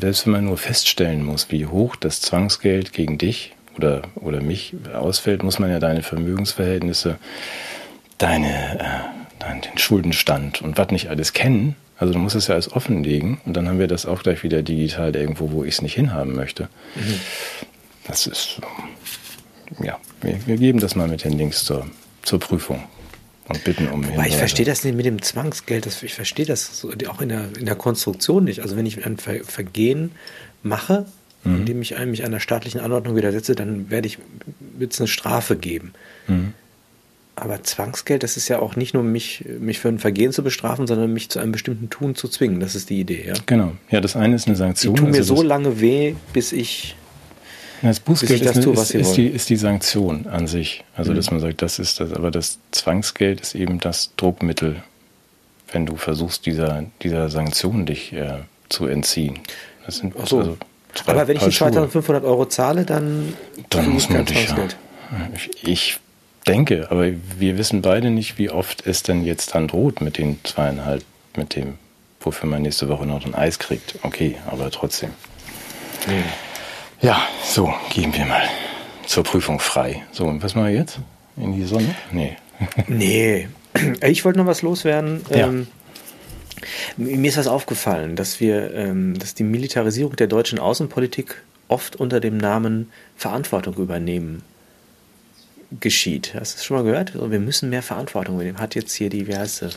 selbst 0.00 0.26
wenn 0.26 0.32
man 0.32 0.44
nur 0.46 0.58
feststellen 0.58 1.24
muss, 1.24 1.50
wie 1.50 1.66
hoch 1.66 1.96
das 1.96 2.20
Zwangsgeld 2.20 2.92
gegen 2.92 3.18
dich 3.18 3.54
oder, 3.76 4.02
oder 4.16 4.40
mich 4.40 4.74
ausfällt, 4.92 5.42
muss 5.42 5.58
man 5.58 5.70
ja 5.70 5.78
deine 5.78 6.02
Vermögensverhältnisse, 6.02 7.18
deine 8.18 8.80
äh, 8.80 9.23
den 9.52 9.78
Schuldenstand 9.78 10.62
und 10.62 10.78
was 10.78 10.90
nicht 10.90 11.08
alles 11.08 11.32
kennen. 11.32 11.76
Also 11.96 12.12
du 12.12 12.18
musst 12.18 12.34
es 12.34 12.48
ja 12.48 12.54
alles 12.54 12.72
offenlegen 12.72 13.40
und 13.44 13.56
dann 13.56 13.68
haben 13.68 13.78
wir 13.78 13.86
das 13.86 14.06
auch 14.06 14.22
gleich 14.22 14.42
wieder 14.42 14.62
digital 14.62 15.14
irgendwo, 15.14 15.52
wo 15.52 15.64
ich 15.64 15.74
es 15.74 15.82
nicht 15.82 15.94
hinhaben 15.94 16.34
möchte. 16.34 16.68
Mhm. 16.96 17.20
Das 18.06 18.26
ist, 18.26 18.60
ja, 19.82 19.98
wir, 20.20 20.46
wir, 20.46 20.56
geben 20.56 20.80
das 20.80 20.96
mal 20.96 21.08
mit 21.08 21.24
den 21.24 21.38
Links 21.38 21.64
zur, 21.64 21.86
zur 22.22 22.40
Prüfung 22.40 22.82
und 23.48 23.62
bitten 23.64 23.88
um 23.88 24.06
Wobei 24.06 24.28
ich 24.28 24.36
verstehe 24.36 24.66
das 24.66 24.84
nicht 24.84 24.96
mit 24.96 25.06
dem 25.06 25.22
Zwangsgeld. 25.22 25.86
Das, 25.86 26.02
ich 26.02 26.14
verstehe 26.14 26.46
das 26.46 26.86
auch 27.08 27.20
in 27.20 27.28
der, 27.28 27.48
in 27.58 27.66
der 27.66 27.76
Konstruktion 27.76 28.44
nicht. 28.44 28.60
Also 28.60 28.76
wenn 28.76 28.86
ich 28.86 29.04
ein 29.06 29.16
Vergehen 29.16 30.12
mache, 30.62 31.06
mhm. 31.44 31.58
indem 31.58 31.82
ich 31.82 31.98
mich 31.98 32.24
einer 32.24 32.40
staatlichen 32.40 32.80
Anordnung 32.80 33.16
widersetze, 33.16 33.54
dann 33.54 33.90
werde 33.90 34.08
ich 34.08 34.18
wird 34.76 34.92
es 34.92 35.00
eine 35.00 35.08
Strafe 35.08 35.56
geben. 35.56 35.92
Mhm. 36.26 36.54
Aber 37.36 37.62
Zwangsgeld, 37.62 38.22
das 38.22 38.36
ist 38.36 38.48
ja 38.48 38.60
auch 38.60 38.76
nicht 38.76 38.94
nur 38.94 39.02
mich, 39.02 39.44
mich 39.58 39.80
für 39.80 39.88
ein 39.88 39.98
Vergehen 39.98 40.32
zu 40.32 40.44
bestrafen, 40.44 40.86
sondern 40.86 41.12
mich 41.12 41.30
zu 41.30 41.40
einem 41.40 41.50
bestimmten 41.50 41.90
Tun 41.90 42.14
zu 42.14 42.28
zwingen. 42.28 42.60
Das 42.60 42.76
ist 42.76 42.90
die 42.90 43.00
Idee, 43.00 43.24
ja. 43.26 43.34
Genau. 43.46 43.72
Ja, 43.90 44.00
das 44.00 44.14
eine 44.14 44.36
ist 44.36 44.46
eine 44.46 44.56
Sanktion. 44.56 44.94
Die 44.94 45.00
tun 45.00 45.10
mir 45.10 45.18
also 45.18 45.36
so 45.36 45.42
lange 45.42 45.80
weh, 45.80 46.14
bis 46.32 46.52
ich. 46.52 46.94
Das 47.82 48.00
Bußgeld 48.00 48.40
ist, 48.40 48.62
tue, 48.62 48.72
ist, 48.74 48.94
ist, 48.94 49.16
die, 49.16 49.26
ist, 49.26 49.50
die, 49.50 49.56
Sanktion 49.56 50.26
an 50.26 50.46
sich. 50.46 50.84
Also, 50.94 51.12
mhm. 51.12 51.16
dass 51.16 51.30
man 51.30 51.40
sagt, 51.40 51.60
das 51.60 51.78
ist 51.78 52.00
das, 52.00 52.12
aber 52.12 52.30
das 52.30 52.58
Zwangsgeld 52.70 53.40
ist 53.40 53.54
eben 53.54 53.78
das 53.78 54.12
Druckmittel, 54.16 54.82
wenn 55.70 55.84
du 55.84 55.96
versuchst, 55.96 56.46
dieser, 56.46 56.84
dieser 57.02 57.28
Sanktion 57.28 57.84
dich 57.84 58.12
äh, 58.14 58.38
zu 58.70 58.86
entziehen. 58.86 59.40
Das 59.84 59.98
sind 59.98 60.14
so. 60.26 60.38
also 60.38 60.56
aber 61.06 61.28
wenn 61.28 61.36
ich 61.36 61.42
die 61.42 61.50
2500 61.50 62.24
Euro 62.24 62.46
zahle, 62.46 62.84
dann. 62.84 63.34
Dann 63.70 63.90
muss 63.90 64.08
man 64.08 64.24
dich. 64.24 64.48
Ja, 64.48 64.68
ich, 65.34 65.50
ich 65.64 66.00
denke, 66.46 66.90
aber 66.90 67.08
wir 67.38 67.58
wissen 67.58 67.82
beide 67.82 68.10
nicht, 68.10 68.38
wie 68.38 68.50
oft 68.50 68.86
es 68.86 69.02
denn 69.02 69.24
jetzt 69.24 69.54
dann 69.54 69.68
droht 69.68 70.00
mit 70.00 70.18
den 70.18 70.38
zweieinhalb, 70.44 71.04
mit 71.36 71.56
dem, 71.56 71.74
wofür 72.20 72.48
man 72.48 72.62
nächste 72.62 72.88
Woche 72.88 73.06
noch 73.06 73.24
ein 73.24 73.34
Eis 73.34 73.58
kriegt. 73.58 73.96
Okay, 74.02 74.36
aber 74.46 74.70
trotzdem. 74.70 75.10
Mhm. 76.06 76.24
Ja, 77.00 77.22
so, 77.44 77.72
gehen 77.90 78.14
wir 78.14 78.24
mal 78.24 78.48
zur 79.06 79.24
Prüfung 79.24 79.60
frei. 79.60 80.02
So, 80.12 80.24
und 80.24 80.42
was 80.42 80.54
machen 80.54 80.68
wir 80.68 80.74
jetzt? 80.74 80.98
In 81.36 81.54
die 81.54 81.64
Sonne? 81.64 81.94
Nee. 82.12 82.36
nee. 82.86 83.48
Ich 84.02 84.24
wollte 84.24 84.38
noch 84.38 84.46
was 84.46 84.62
loswerden. 84.62 85.22
Ja. 85.30 85.48
Ähm, 85.48 85.66
mir 86.96 87.28
ist 87.28 87.36
was 87.36 87.48
aufgefallen, 87.48 88.16
dass 88.16 88.40
wir, 88.40 88.72
ähm, 88.74 89.18
dass 89.18 89.34
die 89.34 89.42
Militarisierung 89.42 90.16
der 90.16 90.28
deutschen 90.28 90.58
Außenpolitik 90.58 91.42
oft 91.68 91.96
unter 91.96 92.20
dem 92.20 92.36
Namen 92.36 92.90
Verantwortung 93.16 93.74
übernehmen 93.74 94.42
geschieht. 95.80 96.34
Hast 96.34 96.54
du 96.54 96.56
das 96.56 96.64
schon 96.64 96.76
mal 96.76 96.84
gehört? 96.84 97.14
Wir 97.14 97.40
müssen 97.40 97.70
mehr 97.70 97.82
Verantwortung 97.82 98.36
übernehmen. 98.36 98.58
Hat 98.58 98.74
jetzt 98.74 98.92
hier 98.94 99.10
die, 99.10 99.26
wie 99.26 99.36
heißt 99.36 99.58
sie? 99.58 99.70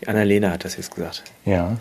Die 0.00 0.08
Annalena 0.08 0.50
hat 0.50 0.64
das 0.64 0.76
jetzt 0.76 0.94
gesagt. 0.94 1.24
Ja. 1.44 1.76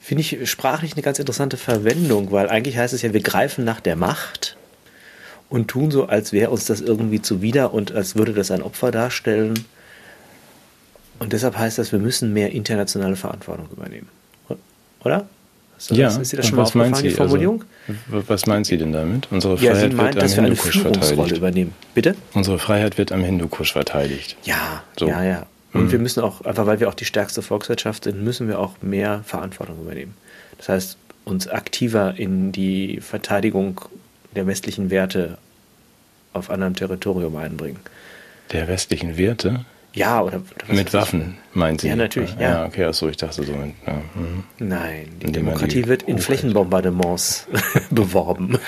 Finde 0.00 0.22
ich 0.22 0.50
sprachlich 0.50 0.94
eine 0.94 1.02
ganz 1.02 1.18
interessante 1.18 1.56
Verwendung, 1.56 2.32
weil 2.32 2.48
eigentlich 2.48 2.76
heißt 2.76 2.94
es 2.94 3.02
ja, 3.02 3.12
wir 3.12 3.20
greifen 3.20 3.64
nach 3.64 3.80
der 3.80 3.96
Macht 3.96 4.56
und 5.50 5.68
tun 5.68 5.90
so, 5.90 6.06
als 6.06 6.32
wäre 6.32 6.50
uns 6.50 6.64
das 6.64 6.80
irgendwie 6.80 7.22
zuwider 7.22 7.72
und 7.72 7.92
als 7.92 8.16
würde 8.16 8.32
das 8.32 8.50
ein 8.50 8.62
Opfer 8.62 8.90
darstellen. 8.90 9.64
Und 11.18 11.32
deshalb 11.32 11.56
heißt 11.56 11.78
das, 11.78 11.92
wir 11.92 11.98
müssen 11.98 12.32
mehr 12.32 12.52
internationale 12.52 13.16
Verantwortung 13.16 13.68
übernehmen. 13.70 14.08
Oder? 15.04 15.28
So, 15.78 15.94
ja, 15.94 16.08
ist 16.08 16.32
dir 16.32 16.38
das 16.38 16.48
schon 16.48 16.56
mal 16.56 16.62
was 16.62 16.74
meint 16.74 16.96
sie? 16.96 17.02
die 17.02 17.08
also, 17.10 17.18
Formulierung? 17.18 17.64
Also, 17.86 18.28
was 18.28 18.46
meint 18.46 18.66
sie 18.66 18.76
denn 18.76 18.92
damit? 18.92 19.28
Unsere 19.30 19.56
ja, 19.56 19.72
Freiheit 19.72 19.92
meint, 19.92 20.14
wird 20.16 20.24
am 20.24 20.44
Hindukusch 20.44 20.80
verteidigt. 20.80 21.36
Übernehmen. 21.36 21.74
Bitte? 21.94 22.16
Unsere 22.34 22.58
Freiheit 22.58 22.98
wird 22.98 23.12
am 23.12 23.22
Hindukusch 23.22 23.72
verteidigt. 23.72 24.36
Ja, 24.42 24.82
so. 24.98 25.08
ja, 25.08 25.22
ja. 25.22 25.46
Und 25.72 25.84
mhm. 25.84 25.92
wir 25.92 25.98
müssen 26.00 26.22
auch, 26.22 26.40
einfach 26.40 26.66
weil 26.66 26.80
wir 26.80 26.88
auch 26.88 26.94
die 26.94 27.04
stärkste 27.04 27.42
Volkswirtschaft 27.42 28.04
sind, 28.04 28.22
müssen 28.22 28.48
wir 28.48 28.58
auch 28.58 28.82
mehr 28.82 29.22
Verantwortung 29.24 29.80
übernehmen. 29.80 30.14
Das 30.56 30.68
heißt, 30.68 30.96
uns 31.24 31.46
aktiver 31.46 32.14
in 32.16 32.52
die 32.52 33.00
Verteidigung 33.00 33.80
der 34.34 34.46
westlichen 34.46 34.90
Werte 34.90 35.38
auf 36.32 36.50
anderem 36.50 36.74
Territorium 36.74 37.36
einbringen. 37.36 37.78
Der 38.52 38.66
westlichen 38.66 39.16
Werte? 39.16 39.64
Ja, 39.98 40.22
oder, 40.22 40.36
oder 40.64 40.74
mit 40.74 40.92
Waffen, 40.92 41.36
meint 41.54 41.80
sie? 41.80 41.88
Ja, 41.88 41.96
natürlich. 41.96 42.34
Ja, 42.34 42.40
ja 42.40 42.66
okay, 42.66 42.84
achso, 42.84 43.08
ich 43.08 43.16
dachte 43.16 43.42
so. 43.42 43.52
Ja. 43.52 43.58
mhm. 44.14 44.44
Nein, 44.58 45.08
die 45.20 45.26
Indem 45.26 45.44
Demokratie 45.44 45.82
die 45.82 45.88
wird 45.88 46.04
in 46.04 46.18
Flächenbombardements 46.18 47.46
beworben. 47.90 48.58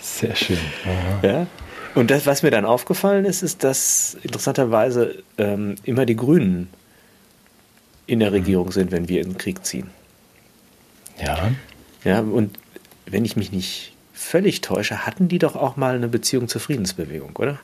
Sehr 0.00 0.34
schön. 0.34 0.58
Aha. 0.84 1.26
Ja. 1.26 1.46
Und 1.94 2.10
das, 2.10 2.26
was 2.26 2.42
mir 2.42 2.50
dann 2.50 2.64
aufgefallen 2.64 3.24
ist, 3.24 3.42
ist, 3.42 3.62
dass 3.62 4.16
interessanterweise 4.22 5.22
ähm, 5.38 5.76
immer 5.84 6.06
die 6.06 6.16
Grünen 6.16 6.68
in 8.06 8.20
der 8.20 8.32
Regierung 8.32 8.72
sind, 8.72 8.90
wenn 8.90 9.08
wir 9.08 9.20
in 9.20 9.30
den 9.30 9.38
Krieg 9.38 9.64
ziehen. 9.64 9.88
Ja. 11.22 11.52
Ja, 12.02 12.20
und 12.20 12.58
wenn 13.06 13.24
ich 13.24 13.36
mich 13.36 13.52
nicht 13.52 13.92
völlig 14.12 14.60
täusche, 14.60 15.06
hatten 15.06 15.28
die 15.28 15.38
doch 15.38 15.56
auch 15.56 15.76
mal 15.76 15.94
eine 15.94 16.08
Beziehung 16.08 16.48
zur 16.48 16.60
Friedensbewegung, 16.60 17.36
oder? 17.36 17.60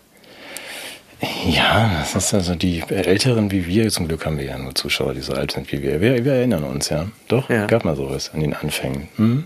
Ja, 1.46 1.98
das 2.00 2.14
ist 2.16 2.34
also 2.34 2.54
die 2.54 2.82
Älteren 2.88 3.50
wie 3.50 3.66
wir, 3.66 3.90
zum 3.90 4.08
Glück 4.08 4.24
haben 4.24 4.38
wir 4.38 4.44
ja 4.44 4.58
nur 4.58 4.74
Zuschauer, 4.74 5.14
die 5.14 5.20
so 5.20 5.34
alt 5.34 5.52
sind 5.52 5.70
wie 5.70 5.82
wir. 5.82 6.00
Wir, 6.00 6.24
wir 6.24 6.32
erinnern 6.32 6.64
uns, 6.64 6.88
ja. 6.88 7.08
Doch, 7.28 7.50
ja. 7.50 7.66
gab 7.66 7.84
mal 7.84 7.96
sowas 7.96 8.30
an 8.32 8.40
den 8.40 8.54
Anfängen. 8.54 9.08
Hm? 9.16 9.44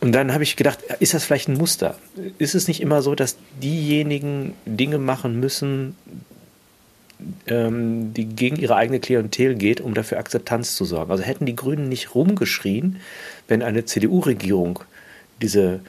Und 0.00 0.12
dann 0.12 0.32
habe 0.32 0.44
ich 0.44 0.56
gedacht, 0.56 0.80
ist 1.00 1.14
das 1.14 1.24
vielleicht 1.24 1.48
ein 1.48 1.56
Muster? 1.56 1.96
Ist 2.38 2.54
es 2.54 2.68
nicht 2.68 2.80
immer 2.80 3.02
so, 3.02 3.14
dass 3.14 3.36
diejenigen 3.62 4.54
Dinge 4.66 4.98
machen 4.98 5.40
müssen, 5.40 5.96
ähm, 7.48 8.12
die 8.14 8.26
gegen 8.26 8.56
ihre 8.56 8.76
eigene 8.76 9.00
Klientel 9.00 9.54
geht, 9.56 9.80
um 9.80 9.94
dafür 9.94 10.18
Akzeptanz 10.18 10.76
zu 10.76 10.84
sorgen? 10.84 11.10
Also 11.10 11.24
hätten 11.24 11.46
die 11.46 11.56
Grünen 11.56 11.88
nicht 11.88 12.14
rumgeschrien, 12.14 13.00
wenn 13.48 13.62
eine 13.62 13.84
CDU-Regierung 13.84 14.80
diese 15.40 15.80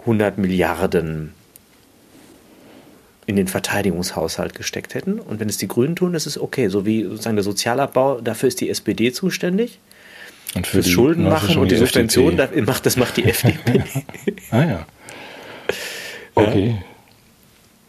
100 0.00 0.38
Milliarden 0.38 1.32
in 3.26 3.36
den 3.36 3.46
Verteidigungshaushalt 3.46 4.54
gesteckt 4.54 4.94
hätten. 4.94 5.18
Und 5.18 5.40
wenn 5.40 5.48
es 5.48 5.56
die 5.56 5.68
Grünen 5.68 5.96
tun, 5.96 6.14
ist 6.14 6.26
es 6.26 6.38
okay. 6.40 6.68
So 6.68 6.84
wie 6.86 7.04
sozusagen 7.04 7.36
der 7.36 7.44
Sozialabbau, 7.44 8.20
dafür 8.20 8.48
ist 8.48 8.60
die 8.60 8.68
SPD 8.68 9.12
zuständig. 9.12 9.78
Und 10.54 10.66
für 10.66 10.82
Fürs 10.82 10.88
Schulden 10.88 11.24
machen 11.24 11.56
und 11.56 11.70
die, 11.70 11.76
die 11.76 11.80
Subventionen, 11.80 12.36
das 12.36 12.50
macht, 12.66 12.84
das 12.84 12.96
macht 12.96 13.16
die 13.16 13.24
FDP. 13.28 13.84
ah 14.50 14.64
ja. 14.64 14.86
Okay. 16.34 16.76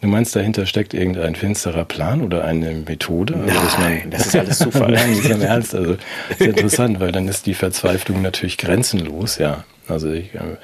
Du 0.02 0.08
meinst, 0.10 0.36
dahinter 0.36 0.66
steckt 0.66 0.94
irgendein 0.94 1.34
finsterer 1.34 1.86
Plan 1.86 2.22
oder 2.22 2.44
eine 2.44 2.72
Methode? 2.74 3.36
Also, 3.36 3.78
Nein, 3.80 4.00
man, 4.00 4.12
das 4.12 4.28
ist 4.28 4.36
alles 4.36 4.60
Zufall. 4.60 4.92
Nein, 4.94 5.16
das 5.16 5.26
ist 5.26 5.32
im 5.32 5.42
Ernst. 5.42 5.76
Also, 5.76 5.96
das 6.30 6.40
ist 6.40 6.48
interessant, 6.48 7.00
weil 7.00 7.14
dann 7.14 7.28
ist 7.30 7.46
die 7.46 7.54
Verzweiflung 7.54 8.22
natürlich 8.22 8.58
grenzenlos, 8.58 9.38
ja. 9.38 9.64
Also 9.88 10.12
ich, 10.12 10.34
äh, 10.34 10.58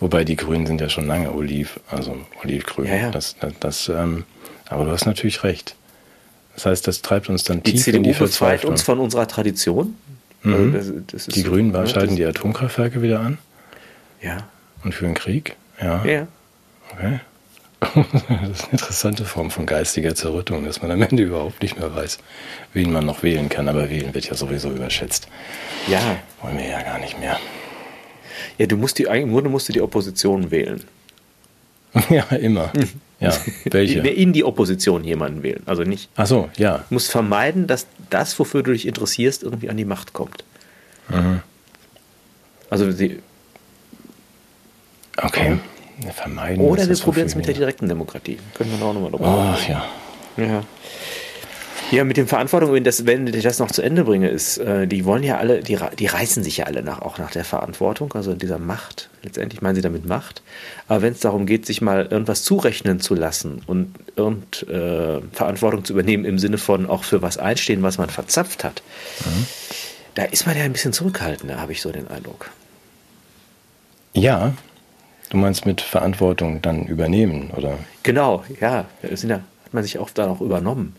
wobei 0.00 0.24
die 0.24 0.36
Grünen 0.36 0.66
sind 0.66 0.80
ja 0.80 0.88
schon 0.88 1.06
lange 1.06 1.32
Oliv, 1.32 1.80
also 1.90 2.16
Olivgrün. 2.42 2.86
Ja, 2.86 2.96
ja. 2.96 3.10
Das, 3.10 3.36
das, 3.38 3.52
das 3.60 3.88
ähm, 3.88 4.24
aber 4.68 4.84
du 4.84 4.90
hast 4.90 5.06
natürlich 5.06 5.44
recht. 5.44 5.76
Das 6.54 6.66
heißt, 6.66 6.86
das 6.86 7.02
treibt 7.02 7.28
uns 7.28 7.44
dann 7.44 7.62
die 7.62 7.72
tief 7.72 7.84
CDU 7.84 7.98
in 7.98 8.02
die 8.04 8.14
Verzweiflung. 8.14 8.72
uns 8.72 8.82
von 8.82 8.98
unserer 8.98 9.26
Tradition. 9.26 9.96
Mhm. 10.42 10.74
Also 10.74 10.92
das, 11.06 11.26
die 11.26 11.42
Grünen 11.42 11.72
so, 11.72 11.86
schalten 11.86 12.16
die 12.16 12.24
Atomkraftwerke 12.24 13.02
wieder 13.02 13.20
an. 13.20 13.38
Ja. 14.20 14.48
Und 14.84 14.94
führen 14.94 15.14
Krieg. 15.14 15.56
Ja. 15.80 16.04
Ja. 16.04 16.26
Okay. 16.92 17.20
Das 17.94 18.60
ist 18.60 18.64
eine 18.64 18.72
interessante 18.72 19.24
Form 19.26 19.50
von 19.50 19.66
geistiger 19.66 20.14
Zerrüttung, 20.14 20.64
dass 20.64 20.80
man 20.80 20.90
am 20.90 21.02
Ende 21.02 21.22
überhaupt 21.22 21.60
nicht 21.60 21.78
mehr 21.78 21.94
weiß, 21.94 22.18
wen 22.72 22.90
man 22.90 23.04
noch 23.04 23.22
wählen 23.22 23.50
kann. 23.50 23.68
Aber 23.68 23.90
wählen 23.90 24.14
wird 24.14 24.26
ja 24.26 24.34
sowieso 24.34 24.70
überschätzt. 24.70 25.28
Ja. 25.86 26.00
Wollen 26.40 26.56
wir 26.56 26.66
ja 26.66 26.80
gar 26.80 26.98
nicht 26.98 27.20
mehr. 27.20 27.38
Ja, 28.58 28.66
du 28.66 28.76
musst 28.76 28.98
die, 28.98 29.04
im 29.04 29.32
Grunde 29.32 29.50
musst 29.50 29.68
du 29.68 29.72
die 29.72 29.80
Opposition 29.80 30.50
wählen. 30.50 30.82
Ja, 32.10 32.24
immer. 32.36 32.72
Ja, 33.20 33.32
welche? 33.70 34.00
In 34.08 34.32
die 34.32 34.42
Opposition 34.42 35.04
jemanden 35.04 35.44
wählen. 35.44 35.62
Also 35.66 35.84
nicht. 35.84 36.10
Ach 36.16 36.26
so, 36.26 36.48
ja. 36.56 36.78
Du 36.88 36.94
musst 36.94 37.10
vermeiden, 37.10 37.68
dass 37.68 37.86
das, 38.10 38.36
wofür 38.38 38.64
du 38.64 38.72
dich 38.72 38.86
interessierst, 38.86 39.44
irgendwie 39.44 39.70
an 39.70 39.76
die 39.76 39.84
Macht 39.84 40.12
kommt. 40.12 40.42
Mhm. 41.08 41.40
Also 42.68 42.90
sie. 42.90 43.20
Okay. 45.16 45.58
Vermeiden. 46.12 46.64
Oder 46.64 46.88
wir 46.88 46.96
probieren 46.96 47.28
es 47.28 47.36
mit 47.36 47.46
der 47.46 47.54
direkten 47.54 47.88
Demokratie. 47.88 48.38
Können 48.54 48.76
wir 48.76 48.84
auch 48.84 48.92
nochmal 48.92 49.12
drüber 49.12 49.54
Ach 49.56 49.68
ja. 49.68 49.84
Ja. 50.36 50.64
Ja, 51.90 52.04
mit 52.04 52.16
dem 52.16 52.26
Verantwortung, 52.26 52.72
wenn, 52.72 52.84
das, 52.84 53.06
wenn 53.06 53.26
ich 53.26 53.42
das 53.42 53.58
noch 53.58 53.70
zu 53.70 53.82
Ende 53.82 54.04
bringe, 54.04 54.28
ist, 54.28 54.58
äh, 54.58 54.86
die 54.86 55.04
wollen 55.04 55.22
ja 55.22 55.38
alle, 55.38 55.62
die, 55.62 55.78
die 55.98 56.06
reißen 56.06 56.42
sich 56.42 56.58
ja 56.58 56.66
alle 56.66 56.82
nach, 56.82 57.02
auch 57.02 57.18
nach 57.18 57.30
der 57.30 57.44
Verantwortung, 57.44 58.12
also 58.14 58.34
dieser 58.34 58.58
Macht. 58.58 59.10
Letztendlich 59.22 59.62
meinen 59.62 59.74
sie 59.74 59.82
damit 59.82 60.06
Macht. 60.06 60.42
Aber 60.88 61.02
wenn 61.02 61.12
es 61.12 61.20
darum 61.20 61.46
geht, 61.46 61.66
sich 61.66 61.82
mal 61.82 62.06
irgendwas 62.10 62.42
zurechnen 62.42 63.00
zu 63.00 63.14
lassen 63.14 63.62
und 63.66 63.94
irgend, 64.16 64.66
äh, 64.68 65.20
Verantwortung 65.32 65.84
zu 65.84 65.92
übernehmen 65.92 66.24
im 66.24 66.38
Sinne 66.38 66.58
von 66.58 66.86
auch 66.86 67.04
für 67.04 67.22
was 67.22 67.38
einstehen, 67.38 67.82
was 67.82 67.98
man 67.98 68.10
verzapft 68.10 68.64
hat, 68.64 68.82
mhm. 69.24 69.46
da 70.14 70.24
ist 70.24 70.46
man 70.46 70.56
ja 70.56 70.64
ein 70.64 70.72
bisschen 70.72 70.92
zurückhaltender, 70.92 71.60
habe 71.60 71.72
ich 71.72 71.82
so 71.82 71.92
den 71.92 72.08
Eindruck. 72.08 72.50
Ja, 74.14 74.54
du 75.30 75.36
meinst 75.36 75.66
mit 75.66 75.80
Verantwortung 75.80 76.62
dann 76.62 76.86
übernehmen, 76.86 77.50
oder? 77.50 77.78
Genau, 78.02 78.44
ja. 78.60 78.86
Sind 79.12 79.30
ja 79.30 79.40
man 79.74 79.82
sich 79.82 79.98
auch 79.98 80.10
da 80.10 80.26
noch 80.26 80.40
übernommen. 80.40 80.96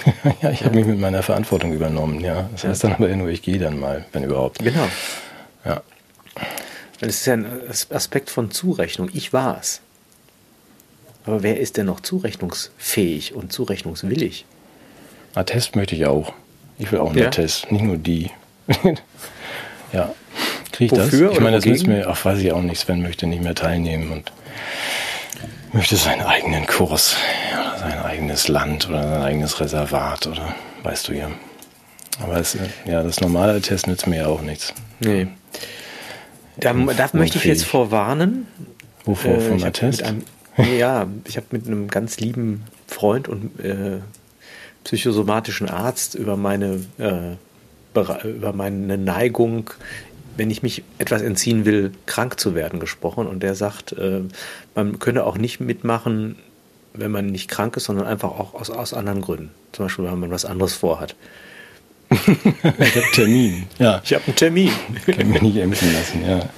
ja, 0.42 0.50
ich 0.50 0.64
habe 0.64 0.74
mich 0.74 0.86
mit 0.86 0.98
meiner 0.98 1.22
Verantwortung 1.22 1.72
übernommen, 1.72 2.20
ja. 2.20 2.48
Das 2.52 2.64
heißt 2.64 2.84
dann 2.84 2.94
aber 2.94 3.08
nur, 3.08 3.28
ich 3.28 3.42
gehe 3.42 3.58
dann 3.58 3.78
mal, 3.78 4.04
wenn 4.12 4.24
überhaupt. 4.24 4.58
Genau. 4.58 4.88
Ja. 5.64 5.82
Das 7.00 7.10
ist 7.10 7.26
ja 7.26 7.34
ein 7.34 7.46
Aspekt 7.90 8.30
von 8.30 8.50
Zurechnung. 8.50 9.10
Ich 9.12 9.32
war 9.32 9.58
es. 9.60 9.80
Aber 11.24 11.42
wer 11.42 11.60
ist 11.60 11.76
denn 11.76 11.86
noch 11.86 12.00
zurechnungsfähig 12.00 13.34
und 13.34 13.52
zurechnungswillig? 13.52 14.44
Attest 15.34 15.76
möchte 15.76 15.94
ich 15.94 16.06
auch. 16.06 16.32
Ich 16.78 16.90
will 16.90 16.98
auch 16.98 17.10
einen 17.10 17.18
ja. 17.18 17.26
Attest, 17.26 17.70
nicht 17.70 17.84
nur 17.84 17.96
die. 17.96 18.30
ja. 19.92 20.14
Kriege 20.72 20.96
ich 20.96 21.00
Wofür 21.00 21.28
das? 21.28 21.36
Ich 21.36 21.40
meine, 21.40 21.56
das 21.56 21.64
nützt 21.66 21.86
mir, 21.86 22.10
auch 22.10 22.24
weiß 22.24 22.38
ich 22.38 22.52
auch 22.52 22.62
nicht, 22.62 22.80
Sven 22.80 23.02
möchte 23.02 23.26
nicht 23.26 23.42
mehr 23.42 23.54
teilnehmen 23.54 24.10
und 24.10 24.32
möchte 25.72 25.96
seinen 25.96 26.22
eigenen 26.22 26.66
Kurs, 26.66 27.16
oder 27.52 27.61
sein 27.82 27.98
eigenes 27.98 28.48
Land 28.48 28.88
oder 28.88 29.02
sein 29.02 29.22
eigenes 29.22 29.60
Reservat 29.60 30.26
oder 30.26 30.54
weißt 30.82 31.08
du 31.08 31.14
ja. 31.14 31.30
Aber 32.22 32.36
es, 32.36 32.56
ja, 32.84 33.02
das 33.02 33.20
normale 33.20 33.60
Test 33.60 33.86
nützt 33.86 34.06
mir 34.06 34.18
ja 34.18 34.26
auch 34.26 34.42
nichts. 34.42 34.74
Nee. 35.00 35.28
Da, 36.58 36.72
da 36.72 37.10
möchte 37.14 37.38
ich 37.38 37.44
jetzt 37.44 37.64
vorwarnen. 37.64 38.46
Wovor? 39.04 39.34
Äh, 39.34 39.40
vom 39.40 39.64
Attest? 39.64 40.02
Einem, 40.02 40.22
ja, 40.78 41.06
ich 41.26 41.36
habe 41.36 41.46
mit 41.50 41.66
einem 41.66 41.88
ganz 41.88 42.20
lieben 42.20 42.64
Freund 42.86 43.28
und 43.28 43.58
äh, 43.60 43.98
psychosomatischen 44.84 45.68
Arzt 45.68 46.14
über 46.14 46.36
meine, 46.36 46.84
äh, 46.98 47.36
über 48.24 48.52
meine 48.52 48.98
Neigung, 48.98 49.70
wenn 50.36 50.50
ich 50.50 50.62
mich 50.62 50.84
etwas 50.98 51.22
entziehen 51.22 51.64
will, 51.64 51.92
krank 52.06 52.38
zu 52.38 52.54
werden, 52.54 52.78
gesprochen. 52.78 53.26
Und 53.26 53.42
der 53.42 53.54
sagt, 53.54 53.92
äh, 53.92 54.20
man 54.74 54.98
könne 54.98 55.24
auch 55.24 55.38
nicht 55.38 55.60
mitmachen, 55.60 56.36
wenn 56.94 57.10
man 57.10 57.26
nicht 57.26 57.48
krank 57.48 57.76
ist, 57.76 57.84
sondern 57.84 58.06
einfach 58.06 58.30
auch 58.30 58.54
aus, 58.54 58.70
aus 58.70 58.94
anderen 58.94 59.20
Gründen. 59.20 59.50
Zum 59.72 59.86
Beispiel, 59.86 60.04
wenn 60.04 60.18
man 60.18 60.30
was 60.30 60.44
anderes 60.44 60.74
vorhat. 60.74 61.14
ich 62.10 62.96
habe 62.96 63.06
Termin. 63.14 63.64
Ja. 63.78 64.02
Ich 64.04 64.12
habe 64.12 64.24
einen 64.26 64.36
Termin. 64.36 64.70
Kann 65.06 65.28
mich 65.30 65.42
nicht 65.42 65.56
impfen 65.56 65.92
lassen, 65.92 66.22
ja. 66.26 66.48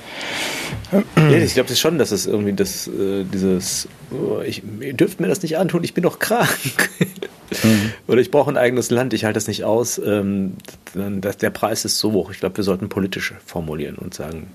Ja, 1.16 1.39
ich 1.39 1.55
glaube 1.55 1.68
das 1.68 1.78
schon, 1.78 1.99
dass 1.99 2.11
es 2.11 2.26
irgendwie 2.26 2.53
das, 2.53 2.87
äh, 2.89 3.24
dieses, 3.24 3.89
oh, 4.11 4.41
ich, 4.41 4.62
ihr 4.80 4.95
dürft 4.95 5.20
mir 5.20 5.28
das 5.28 5.43
nicht 5.43 5.57
antun, 5.57 5.85
ich 5.85 5.95
bin 5.95 6.03
doch 6.03 6.18
krank. 6.18 6.91
Mhm. 7.62 7.93
Oder 8.07 8.20
ich 8.20 8.30
brauche 8.30 8.51
ein 8.51 8.57
eigenes 8.57 8.91
Land, 8.91 9.12
ich 9.12 9.24
halte 9.24 9.35
das 9.35 9.47
nicht 9.47 9.64
aus. 9.64 9.99
Ähm, 9.99 10.55
das, 10.95 11.37
der 11.37 11.51
Preis 11.51 11.85
ist 11.85 11.99
so 11.99 12.12
hoch. 12.12 12.30
Ich 12.30 12.41
glaube, 12.41 12.57
wir 12.57 12.64
sollten 12.64 12.89
politisch 12.89 13.35
formulieren 13.45 13.97
und 13.97 14.14
sagen, 14.14 14.49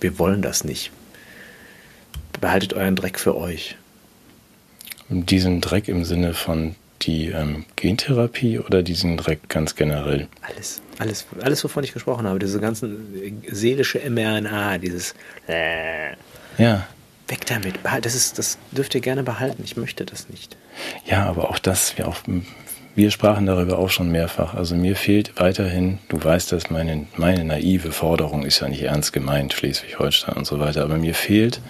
wir 0.00 0.18
wollen 0.18 0.42
das 0.42 0.64
nicht. 0.64 0.90
Behaltet 2.40 2.72
euren 2.74 2.96
Dreck 2.96 3.18
für 3.18 3.36
euch. 3.36 3.76
Diesen 5.10 5.60
Dreck 5.60 5.88
im 5.88 6.04
Sinne 6.04 6.34
von 6.34 6.74
die 7.02 7.28
ähm, 7.28 7.64
Gentherapie 7.76 8.58
oder 8.58 8.82
diesen 8.82 9.16
Dreck 9.16 9.48
ganz 9.48 9.76
generell? 9.76 10.28
Alles, 10.42 10.82
alles, 10.98 11.26
alles, 11.40 11.62
wovon 11.64 11.84
ich 11.84 11.92
gesprochen 11.92 12.26
habe, 12.26 12.38
diese 12.38 12.60
ganzen 12.60 13.14
äh, 13.44 13.54
seelische 13.54 14.00
mRNA, 14.10 14.78
dieses 14.78 15.14
äh, 15.46 16.10
ja. 16.58 16.86
Weg 17.28 17.46
damit. 17.46 17.74
Das, 18.02 18.14
ist, 18.14 18.38
das 18.38 18.58
dürft 18.72 18.94
ihr 18.94 19.00
gerne 19.00 19.22
behalten. 19.22 19.62
Ich 19.64 19.76
möchte 19.76 20.04
das 20.04 20.28
nicht. 20.28 20.56
Ja, 21.06 21.26
aber 21.26 21.50
auch 21.50 21.58
das, 21.58 21.96
wir, 21.98 22.08
auch, 22.08 22.16
wir 22.94 23.10
sprachen 23.10 23.46
darüber 23.46 23.78
auch 23.78 23.90
schon 23.90 24.10
mehrfach. 24.10 24.54
Also 24.54 24.74
mir 24.74 24.96
fehlt 24.96 25.38
weiterhin, 25.38 25.98
du 26.08 26.22
weißt 26.22 26.52
dass 26.52 26.70
meine, 26.70 27.06
meine 27.16 27.44
naive 27.44 27.92
Forderung 27.92 28.44
ist 28.44 28.60
ja 28.60 28.68
nicht 28.68 28.82
ernst 28.82 29.12
gemeint, 29.12 29.52
Schleswig-Holstein 29.52 30.36
und 30.36 30.46
so 30.46 30.58
weiter, 30.58 30.82
aber 30.82 30.96
mir 30.96 31.14
fehlt 31.14 31.60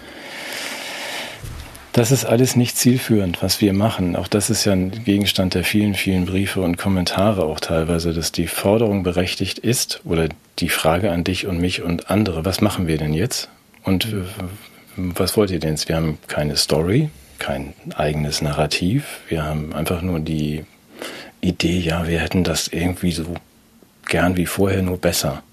das 1.99 2.13
ist 2.13 2.23
alles 2.23 2.55
nicht 2.55 2.77
zielführend, 2.77 3.43
was 3.43 3.59
wir 3.59 3.73
machen. 3.73 4.15
Auch 4.15 4.29
das 4.29 4.49
ist 4.49 4.63
ja 4.63 4.71
ein 4.71 5.03
Gegenstand 5.03 5.53
der 5.53 5.65
vielen, 5.65 5.95
vielen 5.95 6.25
Briefe 6.25 6.61
und 6.61 6.77
Kommentare 6.77 7.43
auch 7.43 7.59
teilweise, 7.59 8.13
dass 8.13 8.31
die 8.31 8.47
Forderung 8.47 9.03
berechtigt 9.03 9.59
ist 9.59 9.99
oder 10.05 10.29
die 10.59 10.69
Frage 10.69 11.11
an 11.11 11.25
dich 11.25 11.45
und 11.45 11.59
mich 11.59 11.81
und 11.81 12.09
andere, 12.09 12.45
was 12.45 12.61
machen 12.61 12.87
wir 12.87 12.97
denn 12.97 13.11
jetzt? 13.11 13.49
Und 13.83 14.05
äh, 14.05 14.23
was 14.95 15.35
wollt 15.35 15.51
ihr 15.51 15.59
denn 15.59 15.71
jetzt? 15.71 15.89
Wir 15.89 15.97
haben 15.97 16.19
keine 16.27 16.55
Story, 16.55 17.09
kein 17.37 17.73
eigenes 17.95 18.41
Narrativ. 18.41 19.19
Wir 19.27 19.43
haben 19.43 19.73
einfach 19.73 20.01
nur 20.01 20.21
die 20.21 20.63
Idee, 21.41 21.79
ja, 21.79 22.07
wir 22.07 22.21
hätten 22.21 22.45
das 22.45 22.69
irgendwie 22.69 23.11
so 23.11 23.25
gern 24.05 24.37
wie 24.37 24.45
vorher, 24.45 24.83
nur 24.83 24.99
besser. 24.99 25.43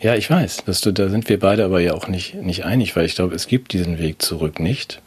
Ja, 0.00 0.14
ich 0.14 0.30
weiß. 0.30 0.64
Dass 0.64 0.80
du, 0.80 0.92
da 0.92 1.08
sind 1.08 1.28
wir 1.28 1.38
beide 1.38 1.64
aber 1.64 1.80
ja 1.80 1.92
auch 1.94 2.08
nicht, 2.08 2.34
nicht 2.34 2.64
einig, 2.64 2.94
weil 2.94 3.04
ich 3.04 3.14
glaube, 3.14 3.34
es 3.34 3.46
gibt 3.46 3.72
diesen 3.72 3.98
Weg 3.98 4.22
zurück 4.22 4.60
nicht. 4.60 5.00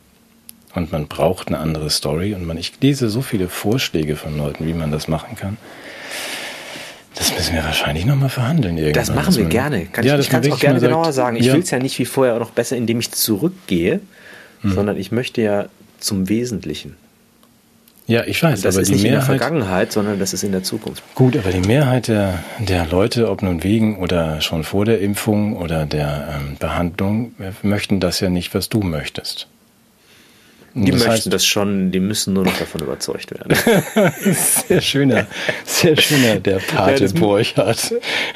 Und 0.74 0.92
man 0.92 1.08
braucht 1.08 1.48
eine 1.48 1.60
andere 1.60 1.90
Story. 1.90 2.34
Und 2.34 2.46
man, 2.46 2.58
ich 2.58 2.74
lese 2.82 3.10
so 3.10 3.22
viele 3.22 3.50
Vorschläge 3.50 4.16
von 4.16 4.38
Leuten, 4.38 4.66
wie 4.66 4.74
man 4.74 4.92
das 4.92 5.08
machen 5.08 5.36
kann. 5.36 5.58
Das 7.16 7.34
müssen 7.34 7.56
wir 7.56 7.64
wahrscheinlich 7.64 8.06
nochmal 8.06 8.30
verhandeln. 8.30 8.78
Irgendwann. 8.78 8.94
Das 8.94 9.14
machen 9.14 9.36
wir 9.36 9.44
man, 9.44 9.52
gerne. 9.52 9.86
Kann 9.86 10.06
ja, 10.06 10.16
ich, 10.16 10.22
ich 10.22 10.30
kann 10.30 10.44
es 10.44 10.52
auch 10.52 10.60
gerne 10.60 10.80
genauer 10.80 11.06
sagt, 11.06 11.16
sagen. 11.16 11.38
Ich 11.38 11.46
ja. 11.46 11.54
will 11.54 11.62
es 11.62 11.70
ja 11.70 11.80
nicht 11.80 12.00
wie 12.00 12.06
vorher 12.06 12.36
auch 12.36 12.40
noch 12.40 12.52
besser, 12.52 12.78
indem 12.78 13.00
ich 13.00 13.12
zurückgehe, 13.12 14.00
hm. 14.62 14.74
sondern 14.74 14.98
ich 14.98 15.12
möchte 15.12 15.42
ja 15.42 15.68
zum 16.00 16.30
Wesentlichen. 16.30 16.96
Ja, 18.08 18.24
ich 18.26 18.42
weiß, 18.42 18.62
das 18.62 18.76
aber 18.76 18.82
ist 18.82 18.90
die 18.90 18.94
nicht 18.94 19.04
Mehrheit, 19.04 19.20
in 19.22 19.28
der 19.28 19.40
Vergangenheit, 19.40 19.92
sondern 19.92 20.20
das 20.20 20.34
ist 20.34 20.44
in 20.44 20.52
der 20.52 20.64
Zukunft. 20.64 21.04
Gut, 21.16 21.38
aber 21.38 21.52
die 21.52 21.66
Mehrheit 21.66 22.08
der, 22.08 22.44
der 22.60 22.86
Leute, 22.86 23.30
ob 23.30 23.42
nun 23.42 23.64
wegen 23.64 24.00
oder 24.00 24.42
schon 24.42 24.64
vor 24.64 24.86
der 24.86 25.00
Impfung 25.00 25.56
oder 25.56 25.86
der 25.86 26.36
ähm, 26.36 26.58
Behandlung, 26.60 27.34
möchten 27.62 28.00
das 28.00 28.20
ja 28.20 28.30
nicht, 28.30 28.54
was 28.54 28.70
du 28.70 28.82
möchtest. 28.82 29.48
Und 30.74 30.86
die 30.86 30.92
möchten 30.94 31.10
heißt, 31.10 31.34
das 31.34 31.46
schon, 31.46 31.92
die 31.92 32.00
müssen 32.00 32.34
nur 32.34 32.46
noch 32.46 32.58
davon 32.58 32.82
überzeugt 32.82 33.32
werden. 33.32 33.58
sehr 34.68 34.82
schöner, 34.82 35.28
sehr 35.66 35.98
schöner, 35.98 36.40
der 36.40 36.60
Pate 36.60 37.06
ja, 37.06 37.12
Burchardt. 37.12 37.94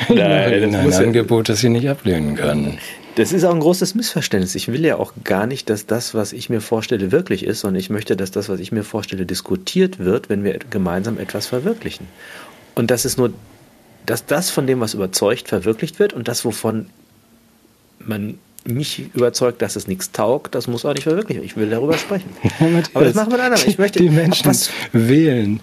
Nein, 0.10 0.72
das 0.72 0.98
ein 0.98 1.06
Angebot, 1.06 1.48
das 1.48 1.60
sie 1.60 1.70
nicht 1.70 1.90
ablehnen 1.90 2.36
können. 2.36 2.78
Das 3.16 3.32
ist 3.32 3.46
auch 3.46 3.54
ein 3.54 3.62
großes 3.62 3.96
Missverständnis. 3.96 4.56
Ich 4.56 4.68
will 4.68 4.86
ja 4.86 4.98
auch 4.98 5.14
gar 5.24 5.48
nicht, 5.48 5.70
dass 5.70 5.86
das, 5.86 6.14
was 6.14 6.34
ich 6.34 6.50
mir 6.50 6.60
vorstelle, 6.60 7.12
wirklich 7.14 7.46
ist, 7.46 7.62
sondern 7.62 7.80
ich 7.80 7.90
möchte, 7.90 8.18
dass 8.18 8.32
das, 8.32 8.50
was 8.50 8.60
ich 8.60 8.74
mir 8.74 8.84
vorstelle, 8.84 9.26
diskutiert 9.26 10.00
wird, 10.00 10.30
wenn 10.30 10.44
wir 10.44 10.60
gemeinsam 10.70 11.18
etwas 11.18 11.48
verwirklichen. 11.48 12.08
Und 12.76 12.92
das 12.92 13.06
ist 13.06 13.18
nur, 13.18 13.34
dass 14.06 14.26
das 14.26 14.50
von 14.50 14.68
dem, 14.68 14.82
was 14.82 14.94
überzeugt, 14.94 15.48
verwirklicht 15.48 15.98
wird 15.98 16.12
und 16.12 16.28
das, 16.28 16.44
wovon 16.44 16.88
man 18.00 18.38
mich 18.66 19.06
überzeugt, 19.14 19.62
dass 19.62 19.76
es 19.76 19.88
nichts 19.88 20.12
taugt, 20.12 20.54
das 20.54 20.68
muss 20.68 20.84
auch 20.86 20.94
nicht 20.94 21.04
verwirklichen. 21.04 21.44
Ich 21.44 21.56
will 21.56 21.70
darüber 21.70 21.98
sprechen. 21.98 22.30
Aber 22.94 23.06
das 23.06 23.14
machen 23.14 23.32
wir 23.32 23.38
dann. 23.38 23.54
Ich 23.66 23.78
möchte, 23.78 24.00
die 24.00 24.10
Menschen 24.10 24.52
wählen 24.92 25.62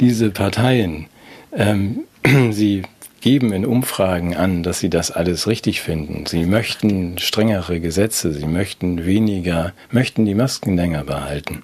diese 0.00 0.30
Parteien. 0.30 1.08
Ähm, 1.52 2.04
sie 2.50 2.82
geben 3.24 3.54
in 3.54 3.64
Umfragen 3.64 4.36
an, 4.36 4.62
dass 4.62 4.80
sie 4.80 4.90
das 4.90 5.10
alles 5.10 5.46
richtig 5.46 5.80
finden. 5.80 6.26
Sie 6.26 6.44
möchten 6.44 7.16
strengere 7.16 7.80
Gesetze, 7.80 8.34
sie 8.34 8.44
möchten 8.44 9.06
weniger, 9.06 9.72
möchten 9.90 10.26
die 10.26 10.34
Masken 10.34 10.76
länger 10.76 11.04
behalten. 11.04 11.62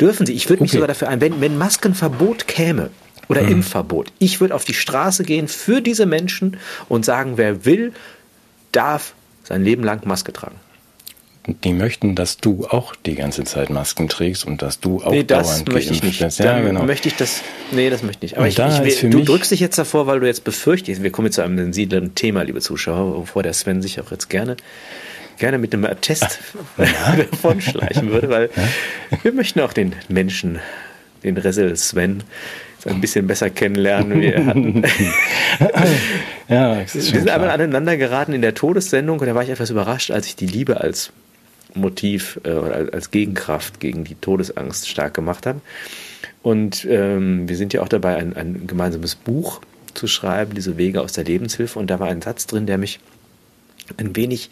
Dürfen 0.00 0.26
sie? 0.26 0.32
Ich 0.32 0.50
würde 0.50 0.64
mich 0.64 0.72
sogar 0.72 0.88
dafür 0.88 1.08
ein, 1.10 1.20
wenn, 1.20 1.40
wenn 1.40 1.56
Maskenverbot 1.56 2.48
käme 2.48 2.90
oder 3.28 3.42
hm. 3.42 3.52
Impfverbot, 3.52 4.12
ich 4.18 4.40
würde 4.40 4.56
auf 4.56 4.64
die 4.64 4.74
Straße 4.74 5.22
gehen 5.22 5.46
für 5.46 5.80
diese 5.80 6.06
Menschen 6.06 6.56
und 6.88 7.04
sagen, 7.04 7.34
wer 7.36 7.64
will, 7.64 7.92
darf 8.72 9.14
sein 9.44 9.62
Leben 9.62 9.84
lang 9.84 10.04
Maske 10.08 10.32
tragen 10.32 10.56
die 11.46 11.72
möchten, 11.72 12.14
dass 12.14 12.36
du 12.36 12.66
auch 12.68 12.94
die 12.94 13.16
ganze 13.16 13.42
Zeit 13.42 13.68
Masken 13.68 14.08
trägst 14.08 14.46
und 14.46 14.62
dass 14.62 14.78
du 14.78 15.02
auch 15.02 15.10
nee, 15.10 15.24
das 15.24 15.48
dauernd 15.48 15.72
möchte 15.72 15.92
ich 15.92 16.02
nicht. 16.02 16.20
Bist. 16.20 16.38
Ja, 16.38 16.60
genau. 16.60 16.84
möchte 16.84 17.08
ich 17.08 17.16
das. 17.16 17.42
Nee, 17.72 17.90
das 17.90 18.02
möchte 18.02 18.26
ich 18.26 18.32
nicht. 18.32 18.38
Aber 18.38 18.46
ich, 18.46 18.86
ich 18.86 19.02
will, 19.02 19.10
du 19.10 19.24
drückst 19.24 19.50
dich 19.50 19.58
jetzt 19.58 19.76
davor, 19.76 20.06
weil 20.06 20.20
du 20.20 20.26
jetzt 20.26 20.44
befürchtest. 20.44 21.02
Wir 21.02 21.10
kommen 21.10 21.26
jetzt 21.26 21.36
zu 21.36 21.42
einem 21.42 21.58
sensiblen 21.58 22.14
Thema, 22.14 22.42
liebe 22.42 22.60
Zuschauer, 22.60 23.16
wovor 23.16 23.42
der 23.42 23.54
Sven 23.54 23.82
sich 23.82 24.00
auch 24.00 24.10
jetzt 24.10 24.30
gerne 24.30 24.56
gerne 25.38 25.58
mit 25.58 25.74
einem 25.74 25.86
Attest 25.86 26.38
ja. 26.78 27.16
davonschleichen 27.30 28.10
würde, 28.10 28.28
weil 28.28 28.50
ja. 28.54 29.18
wir 29.24 29.32
möchten 29.32 29.60
auch 29.60 29.72
den 29.72 29.94
Menschen, 30.08 30.60
den 31.24 31.36
Ressel 31.36 31.74
Sven, 31.76 32.22
ein 32.84 33.00
bisschen 33.00 33.26
besser 33.26 33.50
kennenlernen. 33.50 34.20
Wir, 34.20 34.46
hatten 34.46 34.84
ja, 36.48 36.78
wir 36.78 36.86
sind 36.86 37.28
einmal 37.28 37.50
aneinander 37.50 37.96
geraten 37.96 38.32
in 38.32 38.42
der 38.42 38.54
Todessendung 38.54 39.18
und 39.18 39.26
da 39.26 39.34
war 39.34 39.42
ich 39.42 39.50
etwas 39.50 39.70
überrascht, 39.70 40.10
als 40.10 40.26
ich 40.26 40.36
die 40.36 40.46
Liebe 40.46 40.80
als 40.80 41.12
Motiv 41.74 42.40
äh, 42.44 42.50
als 42.50 43.10
Gegenkraft 43.10 43.80
gegen 43.80 44.04
die 44.04 44.14
Todesangst 44.14 44.88
stark 44.88 45.14
gemacht 45.14 45.46
haben. 45.46 45.62
Und 46.42 46.86
ähm, 46.88 47.48
wir 47.48 47.56
sind 47.56 47.72
ja 47.72 47.82
auch 47.82 47.88
dabei, 47.88 48.16
ein, 48.16 48.36
ein 48.36 48.66
gemeinsames 48.66 49.14
Buch 49.14 49.60
zu 49.94 50.06
schreiben, 50.06 50.54
diese 50.54 50.76
Wege 50.76 51.00
aus 51.00 51.12
der 51.12 51.24
Lebenshilfe. 51.24 51.78
Und 51.78 51.88
da 51.88 52.00
war 52.00 52.08
ein 52.08 52.22
Satz 52.22 52.46
drin, 52.46 52.66
der 52.66 52.78
mich 52.78 53.00
ein 53.96 54.16
wenig 54.16 54.50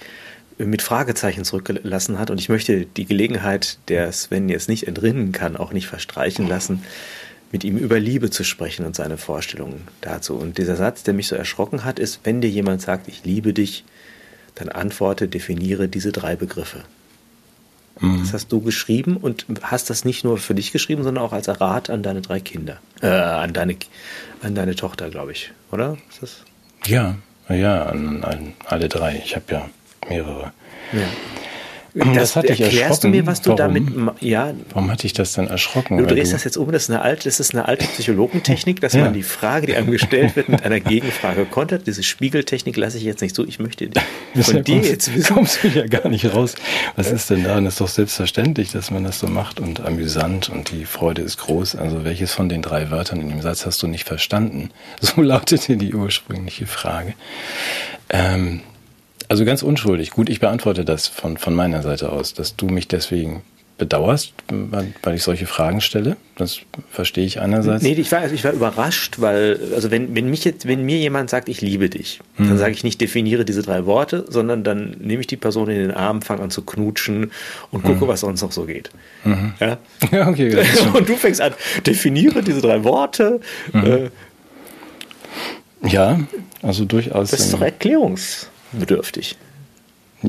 mit 0.58 0.82
Fragezeichen 0.82 1.44
zurückgelassen 1.44 2.18
hat. 2.18 2.30
Und 2.30 2.38
ich 2.38 2.48
möchte 2.48 2.84
die 2.84 3.06
Gelegenheit, 3.06 3.78
der 3.88 4.12
Sven 4.12 4.48
jetzt 4.48 4.68
nicht 4.68 4.86
entrinnen 4.86 5.32
kann, 5.32 5.56
auch 5.56 5.72
nicht 5.72 5.86
verstreichen 5.86 6.46
lassen, 6.46 6.84
mit 7.52 7.64
ihm 7.64 7.78
über 7.78 7.98
Liebe 7.98 8.30
zu 8.30 8.44
sprechen 8.44 8.86
und 8.86 8.94
seine 8.94 9.16
Vorstellungen 9.16 9.88
dazu. 10.00 10.36
Und 10.36 10.58
dieser 10.58 10.76
Satz, 10.76 11.02
der 11.02 11.14
mich 11.14 11.28
so 11.28 11.34
erschrocken 11.34 11.84
hat, 11.84 11.98
ist, 11.98 12.20
wenn 12.24 12.40
dir 12.40 12.50
jemand 12.50 12.82
sagt, 12.82 13.08
ich 13.08 13.24
liebe 13.24 13.52
dich, 13.52 13.84
dann 14.54 14.68
antworte, 14.68 15.26
definiere 15.28 15.88
diese 15.88 16.12
drei 16.12 16.36
Begriffe. 16.36 16.84
Mhm. 18.00 18.20
Das 18.20 18.32
hast 18.32 18.48
du 18.48 18.60
geschrieben 18.60 19.16
und 19.16 19.46
hast 19.62 19.90
das 19.90 20.04
nicht 20.04 20.24
nur 20.24 20.38
für 20.38 20.54
dich 20.54 20.72
geschrieben, 20.72 21.02
sondern 21.04 21.22
auch 21.22 21.32
als 21.32 21.48
Rat 21.60 21.90
an 21.90 22.02
deine 22.02 22.22
drei 22.22 22.40
Kinder. 22.40 22.78
Äh, 23.02 23.08
an 23.08 23.52
deine, 23.52 23.76
an 24.42 24.54
deine 24.54 24.74
Tochter, 24.74 25.10
glaube 25.10 25.32
ich, 25.32 25.52
oder? 25.70 25.96
Ist 26.10 26.22
das? 26.22 26.42
Ja, 26.86 27.16
ja, 27.48 27.84
an, 27.86 28.24
an 28.24 28.52
alle 28.66 28.88
drei. 28.88 29.22
Ich 29.24 29.36
habe 29.36 29.44
ja 29.50 29.68
mehrere. 30.08 30.52
Ja. 30.92 31.06
Das, 31.94 32.14
das 32.14 32.36
hat 32.36 32.48
dich 32.48 32.60
erklärst 32.60 33.02
du 33.02 33.08
mir, 33.08 33.26
was 33.26 33.42
du 33.42 33.50
Warum? 33.50 33.74
damit, 33.74 34.20
ja. 34.20 34.52
Warum 34.72 34.90
hat 34.90 35.02
dich 35.02 35.12
das 35.12 35.32
denn 35.32 35.48
erschrocken? 35.48 35.98
Du 35.98 36.06
drehst 36.06 36.32
du 36.32 36.36
das 36.36 36.44
jetzt 36.44 36.56
um, 36.56 36.70
das 36.70 36.84
ist 36.84 36.90
eine 36.90 37.02
alte, 37.02 37.24
das 37.24 37.40
ist 37.40 37.54
eine 37.54 37.66
alte 37.66 37.86
Psychologentechnik, 37.86 38.80
dass 38.80 38.92
ja. 38.92 39.04
man 39.04 39.14
die 39.14 39.22
Frage, 39.22 39.66
die 39.66 39.76
einem 39.76 39.90
gestellt 39.90 40.36
wird, 40.36 40.48
mit 40.48 40.62
einer 40.64 40.80
Gegenfrage 40.80 41.44
kontert. 41.46 41.86
Diese 41.86 42.02
Spiegeltechnik 42.02 42.76
lasse 42.76 42.98
ich 42.98 43.04
jetzt 43.04 43.20
nicht 43.20 43.34
so. 43.34 43.44
Ich 43.44 43.58
möchte 43.58 43.90
von 44.40 44.62
dir 44.62 44.78
jetzt 44.78 45.14
wissen. 45.14 45.34
kommst 45.34 45.64
du 45.64 45.68
ja 45.68 45.86
gar 45.86 46.08
nicht 46.08 46.32
raus. 46.32 46.54
Was 46.96 47.10
ist 47.10 47.30
denn 47.30 47.44
da? 47.44 47.56
Und 47.56 47.64
das 47.64 47.74
ist 47.74 47.80
doch 47.80 47.88
selbstverständlich, 47.88 48.70
dass 48.70 48.90
man 48.90 49.04
das 49.04 49.18
so 49.18 49.26
macht 49.26 49.58
und 49.58 49.80
amüsant 49.80 50.48
und 50.48 50.70
die 50.70 50.84
Freude 50.84 51.22
ist 51.22 51.38
groß. 51.38 51.76
Also 51.76 52.04
welches 52.04 52.32
von 52.32 52.48
den 52.48 52.62
drei 52.62 52.90
Wörtern 52.90 53.20
in 53.20 53.28
dem 53.28 53.42
Satz 53.42 53.66
hast 53.66 53.82
du 53.82 53.86
nicht 53.86 54.04
verstanden? 54.04 54.70
So 55.00 55.22
lautete 55.22 55.76
die 55.76 55.94
ursprüngliche 55.94 56.66
Frage. 56.66 57.14
Ähm, 58.10 58.60
also 59.30 59.44
ganz 59.44 59.62
unschuldig. 59.62 60.10
Gut, 60.10 60.28
ich 60.28 60.40
beantworte 60.40 60.84
das 60.84 61.06
von, 61.06 61.36
von 61.36 61.54
meiner 61.54 61.82
Seite 61.82 62.10
aus, 62.10 62.34
dass 62.34 62.56
du 62.56 62.66
mich 62.66 62.88
deswegen 62.88 63.42
bedauerst, 63.78 64.34
weil 64.48 65.14
ich 65.14 65.22
solche 65.22 65.46
Fragen 65.46 65.80
stelle. 65.80 66.16
Das 66.36 66.58
verstehe 66.90 67.24
ich 67.24 67.40
einerseits. 67.40 67.84
Nee, 67.84 67.92
ich 67.92 68.10
war, 68.10 68.18
also 68.18 68.34
ich 68.34 68.42
war 68.42 68.52
überrascht, 68.52 69.20
weil, 69.20 69.60
also 69.72 69.92
wenn, 69.92 70.16
wenn, 70.16 70.28
mich 70.28 70.44
jetzt, 70.44 70.66
wenn 70.66 70.84
mir 70.84 70.98
jemand 70.98 71.30
sagt, 71.30 71.48
ich 71.48 71.60
liebe 71.60 71.88
dich, 71.88 72.18
mhm. 72.38 72.48
dann 72.48 72.58
sage 72.58 72.72
ich 72.72 72.82
nicht, 72.82 73.00
definiere 73.00 73.44
diese 73.44 73.62
drei 73.62 73.86
Worte, 73.86 74.24
sondern 74.28 74.64
dann 74.64 74.96
nehme 74.98 75.20
ich 75.20 75.28
die 75.28 75.36
Person 75.36 75.70
in 75.70 75.78
den 75.78 75.92
Arm, 75.92 76.22
fange 76.22 76.42
an 76.42 76.50
zu 76.50 76.62
knutschen 76.62 77.30
und 77.70 77.84
gucke, 77.84 78.06
mhm. 78.06 78.08
was 78.08 78.20
sonst 78.20 78.42
noch 78.42 78.52
so 78.52 78.64
geht. 78.64 78.90
Mhm. 79.22 79.54
Ja? 79.60 79.78
ja, 80.10 80.28
okay. 80.28 80.56
und 80.92 81.08
du 81.08 81.14
fängst 81.14 81.40
an, 81.40 81.54
definiere 81.86 82.42
diese 82.42 82.62
drei 82.62 82.82
Worte. 82.82 83.40
Mhm. 83.72 83.84
Äh, 83.86 84.10
ja, 85.88 86.18
also 86.62 86.84
durchaus. 86.84 87.30
Das 87.30 87.38
ist 87.38 87.54
doch 87.54 87.60
Erklärungs 87.60 88.50
bedürftig. 88.72 89.36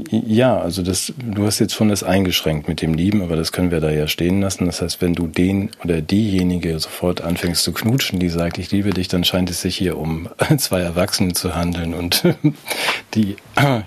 Ja, 0.10 0.58
also 0.58 0.84
das, 0.84 1.14
du 1.18 1.46
hast 1.46 1.60
jetzt 1.60 1.74
schon 1.74 1.90
das 1.90 2.02
eingeschränkt 2.02 2.70
mit 2.70 2.82
dem 2.82 2.94
Lieben, 2.94 3.22
aber 3.22 3.36
das 3.36 3.52
können 3.52 3.72
wir 3.72 3.82
da 3.82 3.90
ja 3.90 4.08
stehen 4.08 4.40
lassen. 4.40 4.66
Das 4.66 4.82
heißt, 4.82 5.02
wenn 5.02 5.14
du 5.14 5.28
den 5.28 5.70
oder 5.84 6.02
diejenige 6.02 6.80
sofort 6.80 7.20
anfängst 7.20 7.62
zu 7.62 7.74
knutschen, 7.74 8.18
die 8.18 8.30
sagt, 8.30 8.58
ich 8.58 8.72
liebe 8.72 8.92
dich, 8.92 9.10
dann 9.10 9.26
scheint 9.26 9.50
es 9.50 9.62
sich 9.62 9.76
hier 9.76 9.98
um 9.98 10.30
zwei 10.58 10.80
Erwachsene 10.80 11.34
zu 11.34 11.56
handeln 11.56 11.94
und 11.94 12.24
die, 13.16 13.36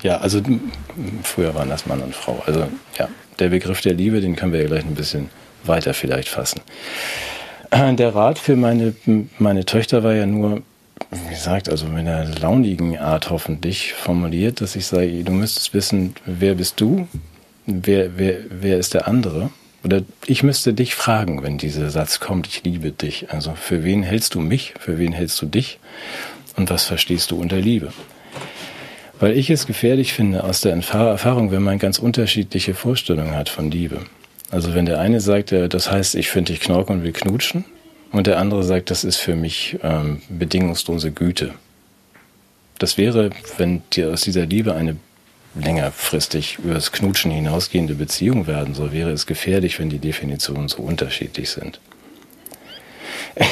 ja, 0.02 0.18
also 0.18 0.42
früher 1.22 1.54
waren 1.54 1.70
das 1.70 1.86
Mann 1.86 2.02
und 2.02 2.14
Frau. 2.14 2.42
Also 2.44 2.68
ja, 2.98 3.08
der 3.38 3.48
Begriff 3.48 3.80
der 3.80 3.94
Liebe, 3.94 4.20
den 4.20 4.36
können 4.36 4.52
wir 4.52 4.60
ja 4.60 4.66
gleich 4.66 4.84
ein 4.84 4.94
bisschen 4.94 5.30
weiter 5.64 5.94
vielleicht 5.94 6.28
fassen. 6.28 6.60
Der 7.72 8.14
Rat 8.14 8.38
für 8.38 8.56
meine, 8.56 8.94
meine 9.38 9.64
Töchter 9.64 10.04
war 10.04 10.12
ja 10.12 10.26
nur, 10.26 10.62
wie 11.14 11.34
gesagt, 11.34 11.68
also 11.68 11.86
mit 11.86 12.06
einer 12.06 12.24
launigen 12.24 12.98
Art 12.98 13.30
hoffentlich 13.30 13.92
formuliert, 13.94 14.60
dass 14.60 14.76
ich 14.76 14.86
sage, 14.86 15.24
du 15.24 15.32
müsstest 15.32 15.74
wissen, 15.74 16.14
wer 16.26 16.54
bist 16.54 16.80
du, 16.80 17.08
wer, 17.66 18.18
wer, 18.18 18.38
wer 18.50 18.78
ist 18.78 18.94
der 18.94 19.08
andere? 19.08 19.50
Oder 19.84 20.02
ich 20.26 20.42
müsste 20.42 20.72
dich 20.72 20.94
fragen, 20.94 21.42
wenn 21.42 21.58
dieser 21.58 21.90
Satz 21.90 22.18
kommt, 22.18 22.46
ich 22.46 22.64
liebe 22.64 22.90
dich. 22.90 23.30
Also 23.30 23.54
für 23.54 23.84
wen 23.84 24.02
hältst 24.02 24.34
du 24.34 24.40
mich, 24.40 24.74
für 24.78 24.98
wen 24.98 25.12
hältst 25.12 25.40
du 25.42 25.46
dich 25.46 25.78
und 26.56 26.70
was 26.70 26.84
verstehst 26.84 27.30
du 27.30 27.38
unter 27.38 27.58
Liebe? 27.58 27.92
Weil 29.20 29.36
ich 29.36 29.50
es 29.50 29.66
gefährlich 29.66 30.12
finde 30.12 30.42
aus 30.44 30.62
der 30.62 30.72
Erfahrung, 30.72 31.50
wenn 31.50 31.62
man 31.62 31.78
ganz 31.78 31.98
unterschiedliche 31.98 32.74
Vorstellungen 32.74 33.36
hat 33.36 33.48
von 33.48 33.70
Liebe. 33.70 34.00
Also 34.50 34.74
wenn 34.74 34.86
der 34.86 35.00
eine 35.00 35.20
sagt, 35.20 35.52
das 35.52 35.90
heißt, 35.90 36.14
ich 36.14 36.30
finde 36.30 36.52
dich 36.52 36.60
knork 36.60 36.90
und 36.90 37.02
will 37.02 37.12
knutschen, 37.12 37.64
und 38.14 38.28
der 38.28 38.38
andere 38.38 38.62
sagt, 38.62 38.90
das 38.90 39.02
ist 39.02 39.16
für 39.16 39.34
mich 39.34 39.76
ähm, 39.82 40.22
bedingungslose 40.28 41.10
Güte. 41.10 41.52
Das 42.78 42.96
wäre, 42.96 43.30
wenn 43.58 43.82
dir 43.92 44.10
aus 44.10 44.20
dieser 44.20 44.46
Liebe 44.46 44.74
eine 44.74 44.96
längerfristig 45.56 46.58
über 46.62 46.74
das 46.74 46.92
Knutschen 46.92 47.32
hinausgehende 47.32 47.94
Beziehung 47.94 48.46
werden 48.46 48.74
soll, 48.74 48.92
wäre 48.92 49.10
es 49.10 49.26
gefährlich, 49.26 49.80
wenn 49.80 49.90
die 49.90 49.98
Definitionen 49.98 50.68
so 50.68 50.82
unterschiedlich 50.82 51.50
sind. 51.50 51.80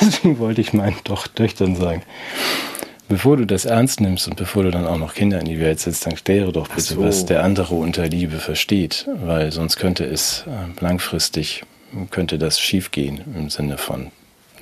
Deswegen 0.00 0.38
wollte 0.38 0.62
ich 0.62 0.72
meinen 0.72 0.96
doch 1.04 1.26
Töchtern 1.26 1.76
sagen, 1.76 2.02
bevor 3.10 3.36
du 3.36 3.44
das 3.46 3.66
ernst 3.66 4.00
nimmst 4.00 4.26
und 4.26 4.36
bevor 4.36 4.62
du 4.62 4.70
dann 4.70 4.86
auch 4.86 4.96
noch 4.96 5.12
Kinder 5.12 5.38
in 5.38 5.44
die 5.44 5.60
Welt 5.60 5.80
setzt, 5.80 6.06
dann 6.06 6.14
kläre 6.14 6.50
doch 6.50 6.68
bitte, 6.68 6.94
so. 6.94 7.02
was 7.02 7.26
der 7.26 7.44
andere 7.44 7.74
unter 7.74 8.08
Liebe 8.08 8.38
versteht, 8.38 9.06
weil 9.22 9.52
sonst 9.52 9.76
könnte 9.76 10.04
es 10.04 10.44
äh, 10.46 10.80
langfristig 10.80 11.64
könnte 12.10 12.38
das 12.38 12.60
schiefgehen 12.60 13.20
im 13.36 13.50
Sinne 13.50 13.78
von 13.78 14.10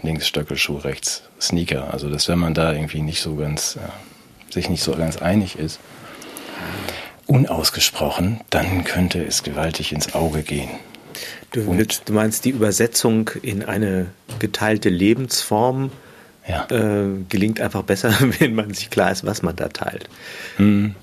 links 0.02 0.26
Stöckelschuh, 0.26 0.78
rechts 0.78 1.22
Sneaker. 1.40 1.92
Also 1.92 2.08
dass 2.08 2.28
wenn 2.28 2.38
man 2.38 2.54
da 2.54 2.72
irgendwie 2.72 3.02
nicht 3.02 3.20
so 3.20 3.36
ganz, 3.36 3.76
äh, 3.76 4.52
sich 4.52 4.68
nicht 4.68 4.82
so 4.82 4.92
ganz 4.92 5.16
einig 5.18 5.58
ist, 5.58 5.80
unausgesprochen, 7.26 8.40
dann 8.50 8.84
könnte 8.84 9.24
es 9.24 9.42
gewaltig 9.42 9.92
ins 9.92 10.14
Auge 10.14 10.42
gehen. 10.42 10.70
Du, 11.52 11.76
willst, 11.76 12.08
du 12.08 12.12
meinst 12.12 12.44
die 12.44 12.50
Übersetzung 12.50 13.30
in 13.42 13.64
eine 13.64 14.06
geteilte 14.38 14.88
Lebensform 14.88 15.90
ja. 16.48 16.66
äh, 16.70 17.08
gelingt 17.28 17.60
einfach 17.60 17.82
besser, 17.82 18.14
wenn 18.38 18.54
man 18.54 18.74
sich 18.74 18.90
klar 18.90 19.10
ist, 19.12 19.24
was 19.24 19.42
man 19.42 19.56
da 19.56 19.68
teilt. 19.68 20.08
Mhm. 20.58 20.94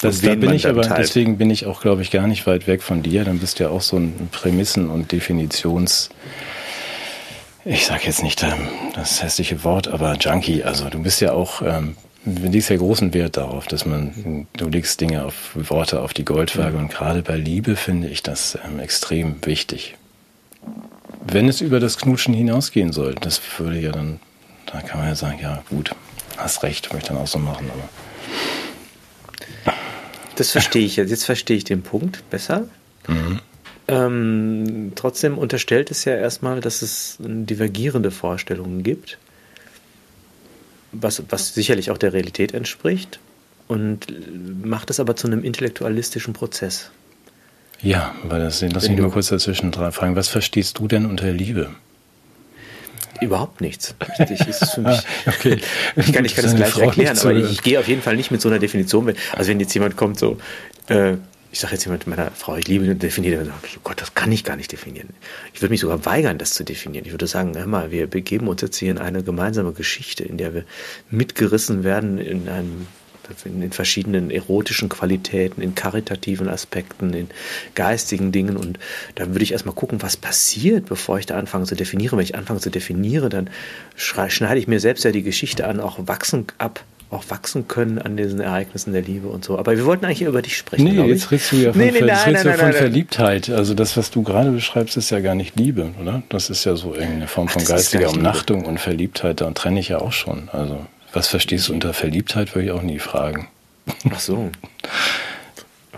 Das, 0.00 0.20
da 0.20 0.34
bin 0.36 0.52
ich 0.52 0.68
aber, 0.68 0.82
teilt. 0.82 1.00
deswegen 1.00 1.38
bin 1.38 1.50
ich 1.50 1.66
auch, 1.66 1.80
glaube 1.80 2.02
ich, 2.02 2.10
gar 2.10 2.26
nicht 2.28 2.46
weit 2.46 2.66
weg 2.66 2.82
von 2.82 3.02
dir. 3.02 3.24
Dann 3.24 3.38
bist 3.38 3.58
du 3.58 3.64
ja 3.64 3.70
auch 3.70 3.80
so 3.80 3.96
ein 3.96 4.28
Prämissen- 4.30 4.90
und 4.90 5.12
Definitions- 5.12 6.10
ich 7.70 7.84
sage 7.84 8.04
jetzt 8.04 8.22
nicht 8.22 8.42
ähm, 8.42 8.68
das 8.94 9.22
hässliche 9.22 9.62
Wort, 9.62 9.88
aber 9.88 10.14
Junkie. 10.14 10.64
Also 10.64 10.88
du 10.88 11.02
bist 11.02 11.20
ja 11.20 11.32
auch, 11.32 11.60
ähm, 11.60 11.96
du 12.24 12.48
legst 12.48 12.70
ja 12.70 12.76
großen 12.76 13.12
Wert 13.12 13.36
darauf, 13.36 13.66
dass 13.66 13.84
man, 13.84 14.46
du 14.56 14.68
legst 14.68 15.00
Dinge 15.02 15.26
auf 15.26 15.50
Worte 15.54 16.00
auf 16.00 16.14
die 16.14 16.24
Goldwaage 16.24 16.76
mhm. 16.76 16.84
und 16.84 16.90
gerade 16.90 17.22
bei 17.22 17.36
Liebe 17.36 17.76
finde 17.76 18.08
ich 18.08 18.22
das 18.22 18.56
ähm, 18.64 18.80
extrem 18.80 19.44
wichtig. 19.44 19.96
Wenn 21.26 21.46
es 21.46 21.60
über 21.60 21.78
das 21.78 21.98
Knutschen 21.98 22.32
hinausgehen 22.32 22.92
soll, 22.92 23.14
das 23.16 23.40
würde 23.58 23.78
ja 23.78 23.92
dann, 23.92 24.18
da 24.64 24.80
kann 24.80 25.00
man 25.00 25.08
ja 25.08 25.14
sagen, 25.14 25.38
ja 25.42 25.62
gut, 25.68 25.90
hast 26.38 26.62
recht, 26.62 26.92
möchte 26.94 27.10
ich 27.10 27.16
dann 27.16 27.22
auch 27.22 27.26
so 27.26 27.38
machen, 27.38 27.70
aber 27.70 27.88
das 30.38 30.50
verstehe 30.50 30.84
ich 30.84 30.96
jetzt. 30.96 31.10
Jetzt 31.10 31.24
verstehe 31.24 31.56
ich 31.56 31.64
den 31.64 31.82
Punkt 31.82 32.28
besser. 32.30 32.68
Mhm. 33.06 33.40
Ähm, 33.88 34.92
trotzdem 34.94 35.38
unterstellt 35.38 35.90
es 35.90 36.04
ja 36.04 36.14
erstmal, 36.14 36.60
dass 36.60 36.82
es 36.82 37.16
divergierende 37.20 38.10
Vorstellungen 38.10 38.82
gibt, 38.82 39.18
was, 40.92 41.22
was 41.30 41.54
sicherlich 41.54 41.90
auch 41.90 41.98
der 41.98 42.12
Realität 42.12 42.52
entspricht 42.52 43.18
und 43.66 44.06
macht 44.64 44.90
es 44.90 45.00
aber 45.00 45.16
zu 45.16 45.26
einem 45.26 45.42
intellektualistischen 45.42 46.34
Prozess. 46.34 46.90
Ja, 47.80 48.14
weil 48.24 48.40
das, 48.40 48.60
lass 48.60 48.88
mich 48.88 48.98
nur 48.98 49.10
kurz 49.10 49.28
dazwischen 49.28 49.72
fragen. 49.72 50.16
Was 50.16 50.28
verstehst 50.28 50.78
du 50.78 50.88
denn 50.88 51.06
unter 51.06 51.30
Liebe? 51.30 51.70
Überhaupt 53.20 53.60
nichts. 53.60 53.94
Richtig, 54.18 54.46
ist 54.46 54.74
für 54.74 54.80
mich. 54.82 55.00
okay. 55.26 55.58
Ich 55.96 56.12
kann, 56.12 56.24
ich 56.24 56.34
kann 56.34 56.44
das 56.44 56.54
gleich 56.54 56.70
Frau 56.70 56.82
erklären, 56.82 57.18
aber 57.18 57.32
ich, 57.32 57.52
ich, 57.52 57.62
gehe 57.62 57.78
auf 57.78 57.88
jeden 57.88 58.02
Fall 58.02 58.16
nicht 58.16 58.30
mit 58.30 58.40
so 58.40 58.48
einer 58.48 58.58
Definition. 58.58 59.12
Also 59.36 59.50
wenn 59.50 59.60
jetzt 59.60 59.74
jemand 59.74 59.96
kommt, 59.96 60.18
so, 60.18 60.38
äh, 60.88 61.14
ich 61.50 61.60
sage 61.60 61.74
jetzt 61.74 61.84
jemand 61.84 62.06
meiner 62.06 62.30
Frau, 62.32 62.56
ich 62.56 62.68
liebe 62.68 62.90
und 62.90 63.02
definiere, 63.02 63.44
dann 63.44 63.52
oh 63.52 63.80
Gott, 63.82 64.00
das 64.00 64.14
kann 64.14 64.30
ich 64.30 64.44
gar 64.44 64.56
nicht 64.56 64.70
definieren. 64.70 65.08
Ich 65.54 65.62
würde 65.62 65.70
mich 65.70 65.80
sogar 65.80 66.04
weigern, 66.04 66.38
das 66.38 66.52
zu 66.52 66.64
definieren. 66.64 67.06
Ich 67.06 67.12
würde 67.12 67.26
sagen, 67.26 67.56
hör 67.56 67.66
mal, 67.66 67.90
wir 67.90 68.06
begeben 68.06 68.48
uns 68.48 68.60
jetzt 68.60 68.76
hier 68.76 68.90
in 68.90 68.98
eine 68.98 69.22
gemeinsame 69.22 69.72
Geschichte, 69.72 70.24
in 70.24 70.36
der 70.36 70.54
wir 70.54 70.64
mitgerissen 71.10 71.84
werden 71.84 72.18
in 72.18 72.48
einem 72.48 72.86
in 73.44 73.72
verschiedenen 73.72 74.30
erotischen 74.30 74.88
Qualitäten, 74.88 75.60
in 75.60 75.74
karitativen 75.74 76.48
Aspekten, 76.48 77.12
in 77.12 77.28
geistigen 77.74 78.32
Dingen. 78.32 78.56
Und 78.56 78.78
da 79.14 79.28
würde 79.28 79.42
ich 79.42 79.52
erstmal 79.52 79.74
gucken, 79.74 80.02
was 80.02 80.16
passiert, 80.16 80.86
bevor 80.86 81.18
ich 81.18 81.26
da 81.26 81.38
anfange 81.38 81.64
zu 81.64 81.74
definieren. 81.74 82.18
Wenn 82.18 82.24
ich 82.24 82.34
anfange 82.34 82.60
zu 82.60 82.70
definieren, 82.70 83.30
dann 83.30 83.50
schneide 83.96 84.58
ich 84.58 84.68
mir 84.68 84.80
selbst 84.80 85.04
ja 85.04 85.12
die 85.12 85.22
Geschichte 85.22 85.66
an, 85.66 85.80
auch 85.80 85.98
wachsen 86.06 86.46
ab 86.58 86.84
auch 87.10 87.24
wachsen 87.28 87.68
können 87.68 87.98
an 87.98 88.16
diesen 88.16 88.40
Ereignissen 88.40 88.92
der 88.92 89.02
Liebe 89.02 89.28
und 89.28 89.44
so. 89.44 89.58
Aber 89.58 89.76
wir 89.76 89.86
wollten 89.86 90.04
eigentlich 90.04 90.22
über 90.22 90.42
dich 90.42 90.56
sprechen. 90.56 90.84
Nee, 90.84 91.02
jetzt 91.06 91.30
redest 91.30 91.52
du 91.52 91.56
ja 91.56 91.72
von, 91.72 91.80
nee, 91.80 91.90
nee, 91.90 92.00
nein, 92.00 92.32
nein, 92.32 92.44
nein, 92.44 92.58
von 92.58 92.72
Verliebtheit. 92.72 93.48
Also 93.48 93.74
das, 93.74 93.96
was 93.96 94.10
du 94.10 94.22
gerade 94.22 94.50
beschreibst, 94.50 94.96
ist 94.96 95.10
ja 95.10 95.20
gar 95.20 95.34
nicht 95.34 95.56
Liebe, 95.58 95.92
oder? 96.00 96.22
Das 96.28 96.50
ist 96.50 96.64
ja 96.64 96.76
so 96.76 96.92
irgendeine 96.92 97.26
Form 97.26 97.48
von 97.48 97.62
Ach, 97.64 97.68
geistiger 97.68 98.10
Umnachtung 98.10 98.66
und 98.66 98.78
Verliebtheit. 98.78 99.40
Da 99.40 99.50
trenne 99.52 99.80
ich 99.80 99.88
ja 99.88 99.98
auch 99.98 100.12
schon. 100.12 100.50
Also 100.52 100.86
was 101.12 101.28
verstehst 101.28 101.68
du 101.68 101.72
unter 101.72 101.92
Verliebtheit, 101.94 102.54
würde 102.54 102.66
ich 102.66 102.72
auch 102.72 102.82
nie 102.82 102.98
fragen. 102.98 103.48
Ach 104.10 104.20
so. 104.20 104.50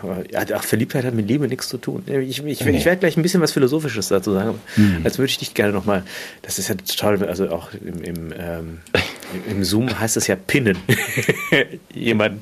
Aber 0.02 0.24
ja, 0.30 0.40
ach, 0.54 0.64
Verliebtheit 0.64 1.04
hat 1.04 1.14
mit 1.14 1.28
Liebe 1.28 1.46
nichts 1.48 1.68
zu 1.68 1.76
tun. 1.76 2.02
Ich, 2.06 2.38
ich, 2.38 2.44
ich, 2.44 2.66
ich 2.66 2.84
werde 2.84 3.00
gleich 3.00 3.16
ein 3.16 3.22
bisschen 3.22 3.40
was 3.40 3.52
Philosophisches 3.52 4.08
dazu 4.08 4.32
sagen. 4.32 4.58
Mhm. 4.76 5.00
Als 5.04 5.18
würde 5.18 5.30
ich 5.30 5.38
dich 5.38 5.54
gerne 5.54 5.72
nochmal, 5.72 6.04
das 6.42 6.58
ist 6.58 6.68
ja 6.68 6.74
total, 6.74 7.22
also 7.26 7.50
auch 7.50 7.72
im, 7.74 8.02
im, 8.02 8.32
ähm, 8.38 8.78
im 9.48 9.64
Zoom 9.64 9.98
heißt 9.98 10.16
es 10.16 10.26
ja 10.26 10.36
Pinnen. 10.36 10.78
Jemanden 11.94 12.40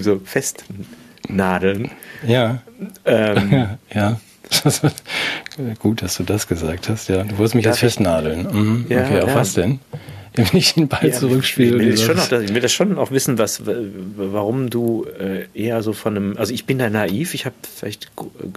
so 0.00 0.20
festnadeln. 0.22 1.90
Ja. 2.26 2.62
Ähm, 3.04 3.78
ja. 3.94 4.20
Gut, 5.78 6.02
dass 6.02 6.16
du 6.16 6.24
das 6.24 6.46
gesagt 6.46 6.88
hast. 6.88 7.08
Ja, 7.08 7.22
du 7.22 7.38
wolltest 7.38 7.54
mich 7.54 7.64
jetzt 7.64 7.80
festnadeln. 7.80 8.48
Mhm. 8.50 8.86
Ja, 8.88 9.04
okay, 9.04 9.20
auf 9.20 9.28
ja. 9.28 9.34
was 9.34 9.54
denn? 9.54 9.80
Wenn 10.38 10.58
ich 10.58 10.74
den 10.74 10.88
Ball 10.88 11.08
ja, 11.08 11.12
zurückspiele. 11.12 11.82
Ich 11.82 11.88
will, 11.88 11.98
schon 11.98 12.16
noch, 12.16 12.32
ich 12.32 12.54
will 12.54 12.60
das 12.60 12.72
schon 12.72 12.96
auch 12.98 13.10
wissen, 13.10 13.38
was, 13.38 13.62
warum 13.64 14.70
du 14.70 15.06
äh, 15.18 15.46
eher 15.54 15.82
so 15.82 15.92
von 15.92 16.16
einem, 16.16 16.36
also 16.36 16.54
ich 16.54 16.64
bin 16.64 16.78
da 16.78 16.88
naiv, 16.88 17.34
ich 17.34 17.44
habe 17.44 17.56
vielleicht 17.76 18.10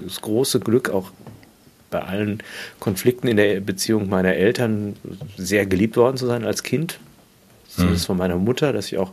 das 0.06 0.22
große 0.22 0.60
Glück 0.60 0.90
auch 0.90 1.12
bei 1.90 2.02
allen 2.02 2.42
Konflikten 2.80 3.28
in 3.28 3.38
der 3.38 3.60
Beziehung 3.60 4.10
meiner 4.10 4.34
Eltern 4.34 4.96
sehr 5.38 5.66
geliebt 5.66 5.98
worden 5.98 6.18
zu 6.18 6.26
sein 6.26 6.46
als 6.46 6.64
Kind. 6.64 7.00
Zumindest 7.68 8.06
mhm. 8.06 8.08
von 8.08 8.18
meiner 8.18 8.38
Mutter, 8.38 8.74
dass 8.74 8.88
ich 8.88 8.98
auch 8.98 9.12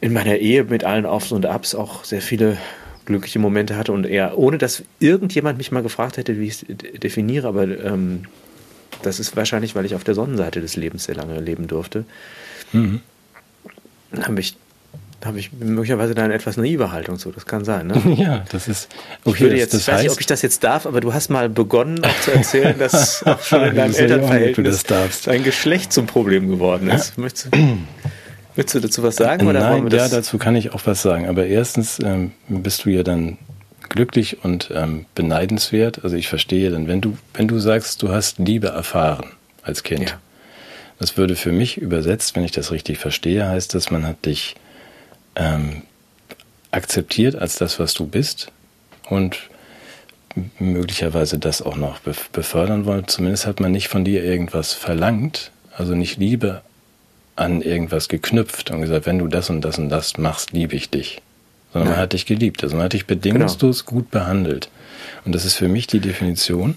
in 0.00 0.12
meiner 0.12 0.36
Ehe 0.36 0.64
mit 0.64 0.84
allen 0.84 1.06
Aufs 1.06 1.32
und 1.32 1.46
Abs 1.46 1.74
auch 1.74 2.04
sehr 2.04 2.22
viele 2.22 2.56
glückliche 3.04 3.38
Momente 3.38 3.76
hatte 3.76 3.92
und 3.92 4.06
eher, 4.06 4.38
ohne 4.38 4.58
dass 4.58 4.82
irgendjemand 5.00 5.58
mich 5.58 5.72
mal 5.72 5.82
gefragt 5.82 6.18
hätte, 6.18 6.38
wie 6.38 6.46
ich 6.46 6.62
es 6.62 6.66
definiere, 7.00 7.48
aber 7.48 7.64
ähm, 7.64 8.24
das 9.02 9.20
ist 9.20 9.36
wahrscheinlich, 9.36 9.74
weil 9.74 9.84
ich 9.84 9.94
auf 9.94 10.04
der 10.04 10.14
Sonnenseite 10.14 10.60
des 10.60 10.76
Lebens 10.76 11.04
sehr 11.04 11.14
lange 11.14 11.40
leben 11.40 11.66
durfte. 11.66 12.04
Mhm. 12.72 13.00
Habe 14.22 14.40
ich 14.40 14.56
habe 15.24 15.38
ich 15.40 15.52
möglicherweise 15.52 16.14
da 16.14 16.22
eine 16.22 16.34
etwas 16.34 16.56
naive 16.56 16.92
Haltung 16.92 17.18
zu. 17.18 17.32
Das 17.32 17.44
kann 17.44 17.64
sein, 17.64 17.88
ne? 17.88 18.00
Ja, 18.16 18.44
das 18.52 18.68
ist. 18.68 18.88
Okay, 19.24 19.34
ich 19.34 19.40
würde 19.40 19.56
jetzt, 19.56 19.74
das, 19.74 19.86
das 19.86 19.94
weiß 19.94 20.02
nicht, 20.02 20.12
ob 20.12 20.20
ich 20.20 20.26
das 20.26 20.42
jetzt 20.42 20.62
darf, 20.62 20.86
aber 20.86 21.00
du 21.00 21.12
hast 21.12 21.28
mal 21.28 21.48
begonnen, 21.48 22.04
auch 22.04 22.20
zu 22.20 22.32
erzählen, 22.32 22.78
dass 22.78 23.22
auch 23.26 23.42
schon 23.42 23.64
in 23.64 23.74
deinem 23.74 23.94
Elternverhältnis 23.94 24.84
dein 24.84 25.42
Geschlecht 25.42 25.92
zum 25.92 26.06
Problem 26.06 26.48
geworden 26.48 26.88
ist. 26.88 27.18
Möchtest 27.18 27.52
du, 27.52 27.58
möchtest 28.54 28.74
du 28.76 28.80
dazu 28.80 29.02
was 29.02 29.16
sagen? 29.16 29.48
Oder 29.48 29.60
Nein, 29.60 29.88
ja, 29.88 30.08
dazu 30.08 30.38
kann 30.38 30.54
ich 30.54 30.72
auch 30.72 30.82
was 30.84 31.02
sagen. 31.02 31.26
Aber 31.26 31.46
erstens 31.46 31.98
ähm, 31.98 32.32
bist 32.46 32.84
du 32.84 32.90
ja 32.90 33.02
dann 33.02 33.38
glücklich 33.88 34.44
und 34.44 34.70
ähm, 34.74 35.06
beneidenswert. 35.14 36.04
Also 36.04 36.16
ich 36.16 36.28
verstehe 36.28 36.70
dann, 36.70 36.88
wenn 36.88 37.00
du, 37.00 37.16
wenn 37.34 37.48
du 37.48 37.58
sagst, 37.58 38.02
du 38.02 38.10
hast 38.10 38.38
Liebe 38.38 38.68
erfahren 38.68 39.30
als 39.62 39.82
Kind. 39.82 40.10
Ja. 40.10 40.20
Das 40.98 41.16
würde 41.16 41.36
für 41.36 41.52
mich 41.52 41.78
übersetzt, 41.78 42.34
wenn 42.34 42.44
ich 42.44 42.52
das 42.52 42.72
richtig 42.72 42.98
verstehe, 42.98 43.46
heißt 43.46 43.74
das, 43.74 43.90
man 43.90 44.06
hat 44.06 44.26
dich 44.26 44.56
ähm, 45.36 45.82
akzeptiert 46.70 47.36
als 47.36 47.56
das, 47.56 47.78
was 47.78 47.94
du 47.94 48.06
bist 48.06 48.50
und 49.08 49.38
möglicherweise 50.58 51.38
das 51.38 51.62
auch 51.62 51.76
noch 51.76 52.00
befördern 52.00 52.84
wollen. 52.84 53.08
Zumindest 53.08 53.46
hat 53.46 53.60
man 53.60 53.72
nicht 53.72 53.88
von 53.88 54.04
dir 54.04 54.24
irgendwas 54.24 54.72
verlangt, 54.72 55.50
also 55.76 55.94
nicht 55.94 56.18
Liebe 56.18 56.62
an 57.36 57.62
irgendwas 57.62 58.08
geknüpft 58.08 58.70
und 58.70 58.80
gesagt, 58.80 59.06
wenn 59.06 59.18
du 59.18 59.28
das 59.28 59.48
und 59.50 59.60
das 59.60 59.78
und 59.78 59.88
das 59.88 60.18
machst, 60.18 60.52
liebe 60.52 60.74
ich 60.74 60.90
dich. 60.90 61.22
Sondern 61.72 61.90
man 61.90 61.98
hat 61.98 62.12
dich 62.12 62.26
geliebt. 62.26 62.62
Also 62.62 62.76
man 62.76 62.86
hat 62.86 62.92
dich 62.92 63.06
bedingungslos 63.06 63.84
genau. 63.84 64.00
gut 64.00 64.10
behandelt. 64.10 64.70
Und 65.24 65.34
das 65.34 65.44
ist 65.44 65.54
für 65.54 65.68
mich 65.68 65.86
die 65.86 66.00
Definition 66.00 66.76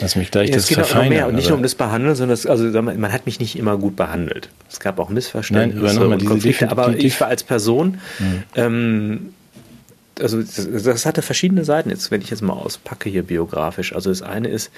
Lass 0.00 0.14
mich 0.14 0.30
gleich 0.30 0.48
ja, 0.48 0.54
das 0.54 0.64
es 0.64 0.68
geht 0.68 0.76
verfeinern. 0.78 1.08
Mehr, 1.08 1.26
und 1.26 1.34
nicht 1.34 1.48
nur 1.48 1.56
um 1.56 1.62
das 1.62 1.74
Behandeln, 1.74 2.14
sondern 2.14 2.36
das, 2.36 2.46
also 2.46 2.64
man 2.82 3.12
hat 3.12 3.26
mich 3.26 3.40
nicht 3.40 3.58
immer 3.58 3.76
gut 3.76 3.96
behandelt. 3.96 4.48
Es 4.70 4.78
gab 4.78 4.98
auch 5.00 5.08
Missverständnisse 5.08 5.98
Nein, 5.98 6.12
und 6.12 6.24
Konflikte, 6.24 6.70
aber 6.70 6.96
ich 6.96 7.20
war 7.20 7.28
als 7.28 7.42
Person, 7.42 7.98
mhm. 8.18 8.42
ähm, 8.54 9.34
also 10.20 10.40
das, 10.40 10.84
das, 10.84 11.06
hatte 11.06 11.22
verschiedene 11.22 11.64
Seiten. 11.64 11.90
Jetzt, 11.90 12.10
wenn 12.10 12.20
ich 12.20 12.30
jetzt 12.30 12.42
mal 12.42 12.52
auspacke 12.52 13.08
hier 13.08 13.22
biografisch. 13.22 13.92
Also 13.92 14.10
das 14.10 14.22
eine 14.22 14.48
ist, 14.48 14.70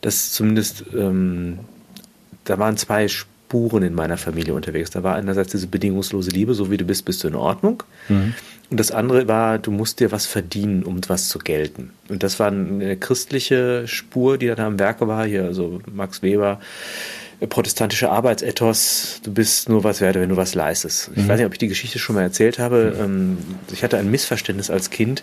dass 0.00 0.32
zumindest 0.32 0.84
ähm, 0.96 1.60
da 2.44 2.58
waren 2.58 2.76
zwei 2.76 3.08
Spuren 3.48 3.82
in 3.82 3.94
meiner 3.94 4.18
Familie 4.18 4.52
unterwegs. 4.52 4.90
Da 4.90 5.02
war 5.02 5.14
einerseits 5.14 5.52
diese 5.52 5.68
bedingungslose 5.68 6.30
Liebe, 6.30 6.52
so 6.52 6.70
wie 6.70 6.76
du 6.76 6.84
bist, 6.84 7.06
bist 7.06 7.24
du 7.24 7.28
in 7.28 7.34
Ordnung. 7.34 7.82
Mhm. 8.08 8.34
Und 8.70 8.78
das 8.78 8.90
andere 8.90 9.26
war, 9.26 9.58
du 9.58 9.70
musst 9.70 10.00
dir 10.00 10.12
was 10.12 10.26
verdienen, 10.26 10.82
um 10.82 11.00
was 11.08 11.30
zu 11.30 11.38
gelten. 11.38 11.92
Und 12.10 12.22
das 12.22 12.38
war 12.38 12.48
eine 12.48 12.98
christliche 12.98 13.88
Spur, 13.88 14.36
die 14.36 14.48
da 14.48 14.66
am 14.66 14.78
Werke 14.78 15.08
war. 15.08 15.24
Hier, 15.24 15.44
also 15.44 15.80
Max 15.90 16.22
Weber, 16.22 16.60
protestantische 17.46 18.10
Arbeitsethos, 18.10 19.20
du 19.22 19.32
bist 19.32 19.68
nur 19.68 19.84
was 19.84 20.00
wert, 20.00 20.16
wenn 20.16 20.28
du 20.28 20.36
was 20.36 20.54
leistest. 20.54 21.10
Ich 21.14 21.22
mhm. 21.22 21.28
weiß 21.28 21.36
nicht, 21.38 21.46
ob 21.46 21.52
ich 21.52 21.58
die 21.58 21.68
Geschichte 21.68 21.98
schon 21.98 22.16
mal 22.16 22.22
erzählt 22.22 22.58
habe. 22.58 22.96
Mhm. 23.06 23.38
Ich 23.72 23.84
hatte 23.84 23.96
ein 23.96 24.10
Missverständnis 24.10 24.70
als 24.70 24.90
Kind 24.90 25.22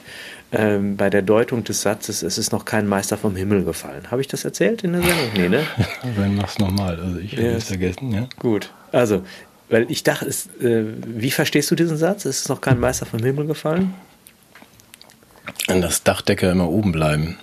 ähm, 0.54 0.96
bei 0.96 1.10
der 1.10 1.22
Deutung 1.22 1.64
des 1.64 1.82
Satzes, 1.82 2.24
es 2.24 2.38
ist 2.38 2.52
noch 2.52 2.64
kein 2.64 2.88
Meister 2.88 3.18
vom 3.18 3.36
Himmel 3.36 3.64
gefallen. 3.66 4.12
Habe 4.12 4.22
ich 4.22 4.28
das 4.28 4.46
erzählt 4.46 4.84
in 4.84 4.94
der 4.94 5.02
Sendung? 5.02 5.30
Nee, 5.36 5.50
ne? 5.50 5.64
Dann 6.16 6.36
mach's 6.36 6.58
nochmal. 6.58 7.00
Also 7.00 7.20
ich 7.20 7.34
habe 7.34 7.48
es 7.48 7.66
vergessen, 7.66 8.12
ja. 8.12 8.28
Gut. 8.40 8.72
Also, 8.92 9.24
weil 9.70 9.90
ich 9.90 10.04
dachte, 10.04 10.26
es, 10.26 10.48
äh, 10.62 10.86
wie 11.06 11.32
verstehst 11.32 11.70
du 11.72 11.76
diesen 11.76 11.98
Satz? 11.98 12.26
Ist 12.26 12.42
es 12.42 12.50
noch 12.50 12.62
kein 12.62 12.80
Meister 12.80 13.06
vom 13.06 13.20
Himmel 13.20 13.46
gefallen? 13.46 13.94
An 15.68 15.82
das 15.82 16.04
Dachdecker 16.04 16.52
immer 16.52 16.70
oben 16.70 16.92
bleiben. 16.92 17.38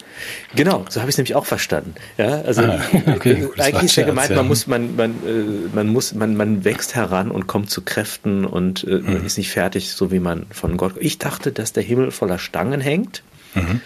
Genau, 0.54 0.84
so 0.88 1.00
habe 1.00 1.10
ich 1.10 1.14
es 1.14 1.18
nämlich 1.18 1.34
auch 1.34 1.46
verstanden. 1.46 1.94
Ja, 2.16 2.42
also 2.42 2.62
ah, 2.62 2.80
okay, 3.14 3.48
äh, 3.56 3.60
eigentlich 3.60 3.84
ist 3.84 3.96
ja 3.96 4.04
gemeint, 4.04 4.34
man 4.34 4.46
muss, 4.46 4.66
man, 4.66 4.94
man, 4.94 5.10
äh, 5.26 5.74
man 5.74 5.88
muss, 5.88 6.14
man, 6.14 6.36
man 6.36 6.64
wächst 6.64 6.94
heran 6.94 7.30
und 7.30 7.46
kommt 7.46 7.70
zu 7.70 7.82
Kräften 7.82 8.44
und 8.44 8.84
äh, 8.84 8.98
mhm. 8.98 9.26
ist 9.26 9.38
nicht 9.38 9.50
fertig, 9.50 9.90
so 9.90 10.12
wie 10.12 10.20
man 10.20 10.46
von 10.50 10.76
Gott. 10.76 10.94
Ich 10.98 11.18
dachte, 11.18 11.52
dass 11.52 11.72
der 11.72 11.82
Himmel 11.82 12.10
voller 12.10 12.38
Stangen 12.38 12.80
hängt. 12.80 13.22
Mhm. 13.54 13.80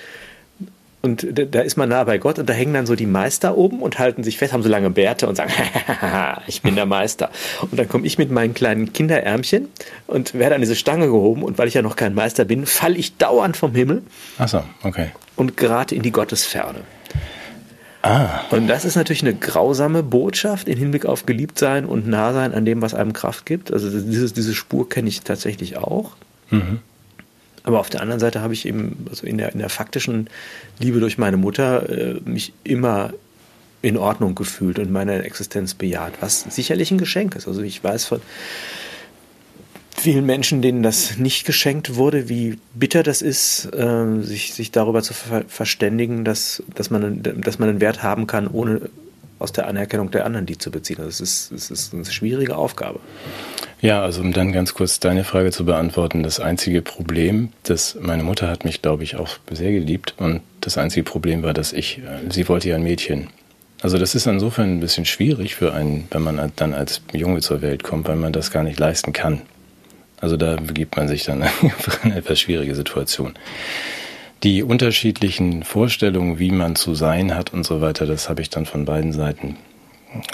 Und 1.07 1.25
da 1.55 1.61
ist 1.61 1.77
man 1.77 1.89
nah 1.89 2.03
bei 2.03 2.19
Gott 2.19 2.41
und 2.41 2.49
da 2.49 2.53
hängen 2.53 2.75
dann 2.75 2.85
so 2.85 2.97
die 2.97 3.07
Meister 3.07 3.57
oben 3.57 3.81
und 3.81 4.01
halten 4.01 4.25
sich 4.25 4.39
fest, 4.39 4.53
haben 4.53 4.65
so 4.65 4.69
lange 4.69 4.91
Bärte 4.91 5.29
und 5.29 5.37
sagen, 5.37 5.53
ich 6.49 6.63
bin 6.63 6.75
der 6.75 6.85
Meister. 6.85 7.31
Und 7.63 7.79
dann 7.79 7.89
komme 7.89 8.05
ich 8.05 8.19
mit 8.19 8.33
meinen 8.33 8.55
kleinen 8.55 8.93
Kinderärmchen 8.93 9.69
und 10.09 10.35
werde 10.35 10.57
an 10.57 10.63
diese 10.63 10.75
Stange 10.75 11.07
gehoben 11.07 11.45
und 11.45 11.59
weil 11.59 11.69
ich 11.69 11.75
ja 11.75 11.83
noch 11.83 11.95
kein 11.95 12.13
Meister 12.13 12.45
bin, 12.45 12.67
falle 12.67 12.97
ich 12.97 13.19
dauernd 13.19 13.57
vom 13.57 13.73
Himmel. 13.73 14.03
Ach 14.39 14.49
so, 14.49 14.65
okay. 14.83 15.11
Und 15.37 15.57
gerate 15.57 15.95
in 15.95 16.03
die 16.03 16.11
Gottesferne. 16.11 16.81
Ah. 18.03 18.41
Und 18.51 18.67
das 18.67 18.85
ist 18.85 18.97
natürlich 18.97 19.23
eine 19.23 19.35
grausame 19.35 20.03
Botschaft 20.03 20.69
im 20.69 20.77
Hinblick 20.77 21.07
auf 21.07 21.25
Geliebtsein 21.25 21.87
und 21.87 22.09
Nahsein 22.09 22.53
an 22.53 22.65
dem, 22.65 22.83
was 22.83 22.95
einem 22.95 23.13
Kraft 23.13 23.47
gibt. 23.47 23.73
Also 23.73 23.91
dieses, 23.91 24.33
diese 24.33 24.57
Spur 24.57 24.89
kenne 24.89 25.09
ich 25.09 25.21
tatsächlich 25.21 25.77
auch. 25.77 26.17
Mhm. 26.51 26.81
Aber 27.67 27.81
auf 27.81 27.91
der 27.91 28.01
anderen 28.01 28.21
Seite 28.21 28.41
habe 28.41 28.55
ich 28.55 28.65
eben, 28.65 29.07
also 29.11 29.27
in 29.27 29.39
der, 29.39 29.53
in 29.53 29.59
der 29.59 29.69
faktischen 29.69 30.31
Liebe 30.79 31.01
durch 31.01 31.19
meine 31.19 31.37
Mutter, 31.37 31.89
äh, 31.91 32.21
mich 32.25 32.53
immer 32.63 33.13
in 33.83 33.97
Ordnung 33.97 34.37
gefühlt 34.37 34.79
und 34.79 34.91
meine 34.91 35.25
Existenz 35.25 35.75
bejaht, 35.75 36.15
was 36.21 36.43
sicherlich 36.49 36.93
ein 36.93 36.99
Geschenk 36.99 37.35
ist. 37.35 37.49
Also 37.49 37.63
ich 37.63 37.83
weiß 37.83 38.05
von 38.05 38.21
vielen 39.97 40.25
Menschen, 40.27 40.63
denen 40.63 40.85
das 40.85 41.19
nicht 41.19 41.45
geschenkt 41.45 41.97
wurde, 41.97 42.29
wie 42.29 42.59
bitter 42.75 43.03
das 43.03 43.21
ist, 43.21 43.69
äh, 43.75 44.23
sich, 44.23 44.55
sich 44.55 44.71
darüber 44.71 45.03
zu 45.03 45.13
ver 45.13 45.45
verständigen, 45.49 46.25
dass, 46.25 46.63
dass, 46.73 46.91
man, 46.91 47.21
dass 47.23 47.59
man 47.59 47.69
einen 47.69 47.81
Wert 47.81 48.05
haben 48.05 48.29
kann, 48.29 48.47
ohne 48.47 48.91
aus 49.39 49.53
der 49.53 49.67
Anerkennung 49.67 50.11
der 50.11 50.25
anderen 50.25 50.47
die 50.47 50.59
zu 50.59 50.71
beziehen. 50.71 50.97
Das 50.99 51.21
ist, 51.21 51.53
das 51.53 51.71
ist 51.71 51.95
eine 51.95 52.05
schwierige 52.05 52.57
Aufgabe. 52.57 53.01
Ja, 53.81 54.03
also 54.03 54.23
um 54.23 54.33
dann 54.33 54.53
ganz 54.53 54.75
kurz 54.75 55.01
deine 55.01 55.25
Frage 55.25 55.51
zu 55.51 55.65
beantworten, 55.65 56.23
das 56.23 56.41
einzige 56.41 56.81
Problem, 56.81 57.51
das 57.63 57.97
meine 58.01 58.23
Mutter 58.23 58.49
hat 58.49 58.65
mich, 58.65 58.81
glaube 58.81 59.05
ich, 59.05 59.17
auch 59.17 59.37
sehr 59.51 59.73
geliebt 59.73 60.15
und 60.17 60.41
das 60.61 60.79
einzige 60.79 61.05
Problem 61.05 61.43
war, 61.43 61.53
dass 61.53 61.73
ich, 61.73 61.99
äh, 61.99 62.31
sie 62.31 62.49
wollte 62.49 62.71
ja 62.71 62.77
ein 62.77 62.83
Mädchen. 62.83 63.29
Also 63.83 63.99
das 63.99 64.15
ist 64.15 64.27
insofern 64.27 64.79
ein 64.79 64.81
bisschen 64.81 65.05
schwierig 65.05 65.55
für 65.55 65.75
einen, 65.75 66.09
wenn 66.11 66.23
man 66.23 66.53
dann 66.57 66.73
als 66.73 67.03
Junge 67.13 67.41
zur 67.41 67.61
Welt 67.61 67.83
kommt, 67.83 68.09
weil 68.09 68.17
man 68.17 68.33
das 68.33 68.51
gar 68.51 68.63
nicht 68.63 68.79
leisten 68.79 69.13
kann. 69.13 69.43
Also 70.19 70.39
da 70.39 70.57
begibt 70.57 70.97
man 70.97 71.09
sich 71.09 71.25
dann 71.25 71.43
in 71.63 71.73
eine 72.03 72.17
etwas 72.17 72.41
schwierige 72.41 72.75
Situation. 72.75 73.35
Die 74.43 74.63
unterschiedlichen 74.63 75.63
Vorstellungen, 75.63 76.39
wie 76.39 76.51
man 76.51 76.77
zu 76.77 76.95
sein 76.95 77.35
hat 77.35 77.53
und 77.53 77.65
so 77.65 77.81
weiter, 77.81 78.07
das 78.07 78.29
habe 78.29 78.43
ich 78.43 78.51
dann 78.51 78.67
von 78.67 78.85
beiden 78.85 79.13
Seiten 79.13 79.57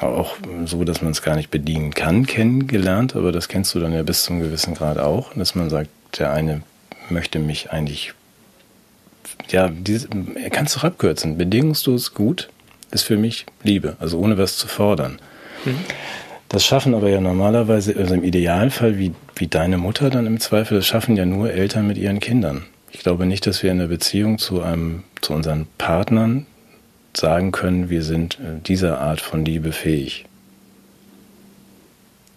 auch 0.01 0.37
so, 0.65 0.85
dass 0.85 1.03
man 1.03 1.13
es 1.13 1.23
gar 1.23 1.37
nicht 1.37 1.51
bedienen 1.51 1.93
kann, 1.93 2.27
kennengelernt, 2.27 3.17
aber 3.17 3.33
das 3.33 3.49
kennst 3.49 3.75
du 3.75 3.81
dann 3.81 3.93
ja 3.93 4.03
bis 4.03 4.25
zum 4.25 4.41
gewissen 4.41 4.75
Grad 4.75 4.99
auch, 4.99 5.33
dass 5.35 5.55
man 5.55 5.71
sagt, 5.71 5.91
der 6.19 6.33
eine 6.33 6.63
möchte 7.09 7.39
mich 7.39 7.71
eigentlich, 7.71 8.13
ja, 9.49 9.71
er 10.35 10.51
kann 10.51 10.67
es 10.67 10.75
doch 10.75 10.85
abkürzen, 10.85 11.39
bedingungslos 11.39 12.15
gut 12.15 12.49
ist 12.91 13.03
für 13.03 13.17
mich 13.17 13.47
Liebe, 13.63 13.97
also 14.01 14.19
ohne 14.19 14.37
was 14.39 14.57
zu 14.57 14.69
fordern. 14.69 15.19
Mhm. 15.65 15.79
Das 16.49 16.67
schaffen 16.67 16.95
aber 16.95 17.09
ja 17.09 17.21
normalerweise, 17.21 17.97
also 17.97 18.13
im 18.15 18.25
Idealfall, 18.25 18.99
wie, 18.99 19.15
wie 19.37 19.47
deine 19.47 19.79
Mutter 19.79 20.11
dann 20.11 20.27
im 20.27 20.39
Zweifel, 20.39 20.77
das 20.77 20.87
schaffen 20.87 21.17
ja 21.17 21.25
nur 21.25 21.51
Eltern 21.51 21.87
mit 21.87 21.97
ihren 21.97 22.21
Kindern. 22.21 22.67
Ich 22.93 23.01
glaube 23.01 23.27
nicht, 23.27 23.47
dass 23.47 23.63
wir 23.63 23.73
in 23.73 23.79
der 23.79 23.87
Beziehung 23.89 24.39
zu 24.39 24.63
einem, 24.63 25.03
zu 25.23 25.33
unseren 25.33 25.67
Partnern 25.79 26.47
sagen 27.15 27.51
können, 27.51 27.91
wir 27.91 28.03
sind 28.03 28.39
äh, 28.39 28.61
dieser 28.65 29.01
Art 29.01 29.21
von 29.21 29.45
Liebe 29.45 29.73
fähig. 29.73 30.27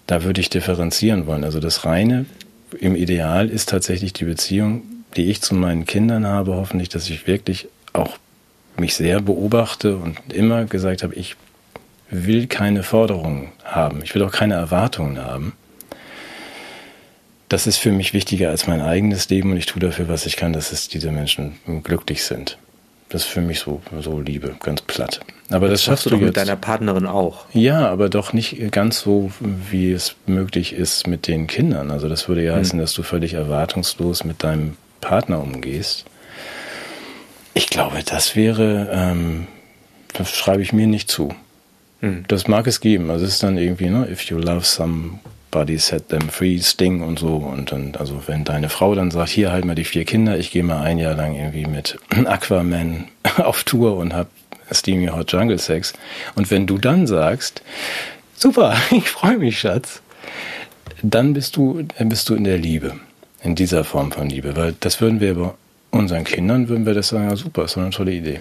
Da 0.07 0.23
würde 0.23 0.41
ich 0.41 0.49
differenzieren 0.49 1.27
wollen. 1.27 1.43
Also 1.43 1.59
das 1.59 1.85
reine 1.85 2.25
im 2.79 2.95
Ideal 2.95 3.49
ist 3.49 3.69
tatsächlich 3.69 4.13
die 4.13 4.25
Beziehung, 4.25 4.83
die 5.15 5.29
ich 5.29 5.41
zu 5.41 5.55
meinen 5.55 5.85
Kindern 5.85 6.25
habe, 6.25 6.55
hoffentlich, 6.55 6.89
dass 6.89 7.09
ich 7.09 7.27
wirklich 7.27 7.67
auch 7.93 8.17
mich 8.77 8.95
sehr 8.95 9.21
beobachte 9.21 9.97
und 9.97 10.17
immer 10.33 10.65
gesagt 10.65 11.03
habe, 11.03 11.15
ich 11.15 11.35
will 12.09 12.47
keine 12.47 12.83
Forderungen 12.83 13.51
haben, 13.63 14.01
ich 14.03 14.13
will 14.15 14.23
auch 14.23 14.31
keine 14.31 14.55
Erwartungen 14.55 15.23
haben. 15.23 15.53
Das 17.49 17.67
ist 17.67 17.77
für 17.77 17.91
mich 17.91 18.13
wichtiger 18.13 18.49
als 18.49 18.67
mein 18.67 18.81
eigenes 18.81 19.29
Leben 19.29 19.51
und 19.51 19.57
ich 19.57 19.67
tue 19.67 19.79
dafür, 19.79 20.07
was 20.07 20.25
ich 20.25 20.35
kann, 20.35 20.53
dass 20.53 20.71
es 20.71 20.87
diese 20.87 21.11
Menschen 21.11 21.57
glücklich 21.83 22.23
sind. 22.23 22.57
Das 23.09 23.21
ist 23.21 23.27
für 23.27 23.41
mich 23.41 23.59
so, 23.59 23.81
so 24.01 24.19
Liebe, 24.19 24.55
ganz 24.61 24.81
platt. 24.81 25.19
Aber 25.51 25.67
das, 25.67 25.79
das 25.79 25.83
schaffst 25.83 26.05
du 26.07 26.09
doch 26.09 26.19
mit 26.19 26.37
deiner 26.37 26.55
Partnerin 26.55 27.05
auch. 27.05 27.45
Ja, 27.53 27.87
aber 27.87 28.09
doch 28.09 28.33
nicht 28.33 28.71
ganz 28.71 28.99
so, 28.99 29.31
wie 29.39 29.91
es 29.91 30.15
möglich 30.25 30.73
ist 30.73 31.05
mit 31.05 31.27
den 31.27 31.45
Kindern. 31.45 31.91
Also 31.91 32.09
das 32.09 32.27
würde 32.27 32.43
ja 32.43 32.53
hm. 32.53 32.59
heißen, 32.59 32.79
dass 32.79 32.93
du 32.93 33.03
völlig 33.03 33.35
erwartungslos 33.35 34.23
mit 34.23 34.43
deinem 34.43 34.75
Partner 35.01 35.39
umgehst. 35.39 36.05
Ich 37.53 37.69
glaube, 37.69 38.03
das 38.03 38.35
wäre, 38.35 38.89
ähm, 38.91 39.47
das 40.13 40.31
schreibe 40.31 40.63
ich 40.63 40.73
mir 40.73 40.87
nicht 40.87 41.09
zu. 41.09 41.33
Hm. 42.01 42.25
Das 42.27 42.47
mag 42.47 42.65
es 42.65 42.81
geben. 42.81 43.11
Also 43.11 43.23
es 43.23 43.33
ist 43.33 43.43
dann 43.43 43.57
irgendwie, 43.57 43.89
ne, 43.89 44.09
if 44.11 44.23
you 44.23 44.37
love 44.37 44.65
somebody, 45.55 45.77
set 45.77 46.09
them 46.09 46.27
free, 46.29 46.59
Sting 46.59 47.01
und 47.01 47.19
so. 47.19 47.37
Und 47.37 47.71
dann, 47.71 47.95
also 47.97 48.21
wenn 48.27 48.43
deine 48.43 48.67
Frau 48.69 48.93
dann 48.93 49.09
sagt, 49.11 49.29
hier 49.29 49.53
halt 49.53 49.63
mal 49.63 49.75
die 49.75 49.85
vier 49.85 50.03
Kinder, 50.03 50.37
ich 50.37 50.51
gehe 50.51 50.63
mal 50.63 50.81
ein 50.81 50.97
Jahr 50.97 51.15
lang 51.15 51.33
irgendwie 51.35 51.65
mit 51.65 51.97
Aquaman 52.25 53.05
auf 53.37 53.63
Tour 53.63 53.95
und 53.97 54.13
hab 54.13 54.27
Steamy 54.71 55.07
Hot 55.07 55.31
Jungle 55.31 55.59
Sex. 55.59 55.93
Und 56.35 56.51
wenn 56.51 56.67
du 56.67 56.77
dann 56.77 57.07
sagst, 57.07 57.61
super, 58.35 58.75
ich 58.91 59.09
freue 59.09 59.37
mich, 59.37 59.57
Schatz, 59.59 60.01
dann 61.01 61.31
bist 61.33 61.55
du, 61.55 61.87
bist 61.99 62.27
du 62.29 62.35
in 62.35 62.43
der 62.43 62.57
Liebe. 62.57 62.99
In 63.41 63.55
dieser 63.55 63.85
Form 63.85 64.11
von 64.11 64.29
Liebe. 64.29 64.57
Weil 64.57 64.75
das 64.79 65.01
würden 65.01 65.19
wir 65.21 65.35
bei 65.35 65.51
unseren 65.91 66.23
Kindern, 66.25 66.67
würden 66.67 66.85
wir 66.85 66.93
das 66.95 67.07
sagen, 67.09 67.29
ja 67.29 67.35
super, 67.35 67.65
ist 67.65 67.77
eine 67.77 67.91
tolle 67.91 68.11
Idee. 68.11 68.39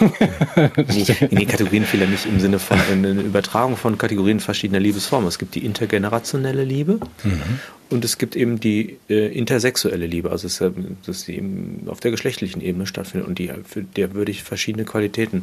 nee, 0.88 1.06
nee, 1.30 1.44
Kategorienfehler 1.44 2.06
nicht 2.06 2.26
im 2.26 2.40
Sinne 2.40 2.58
von 2.58 2.78
eine 2.90 3.10
Übertragung 3.10 3.76
von 3.76 3.98
Kategorien 3.98 4.40
verschiedener 4.40 4.80
Liebesformen. 4.80 5.28
Es 5.28 5.38
gibt 5.38 5.54
die 5.54 5.64
intergenerationelle 5.64 6.64
Liebe 6.64 6.98
mhm. 7.22 7.60
und 7.90 8.04
es 8.04 8.18
gibt 8.18 8.34
eben 8.34 8.58
die 8.58 8.98
äh, 9.08 9.26
intersexuelle 9.36 10.06
Liebe, 10.06 10.30
also 10.30 10.46
es, 10.46 10.62
dass 11.06 11.24
die 11.24 11.36
eben 11.36 11.86
auf 11.86 12.00
der 12.00 12.10
geschlechtlichen 12.10 12.60
Ebene 12.60 12.86
stattfindet 12.86 13.28
und 13.28 13.38
die, 13.38 13.50
für 13.64 13.82
der 13.82 14.14
würde 14.14 14.30
ich 14.30 14.42
verschiedene 14.42 14.84
Qualitäten 14.84 15.42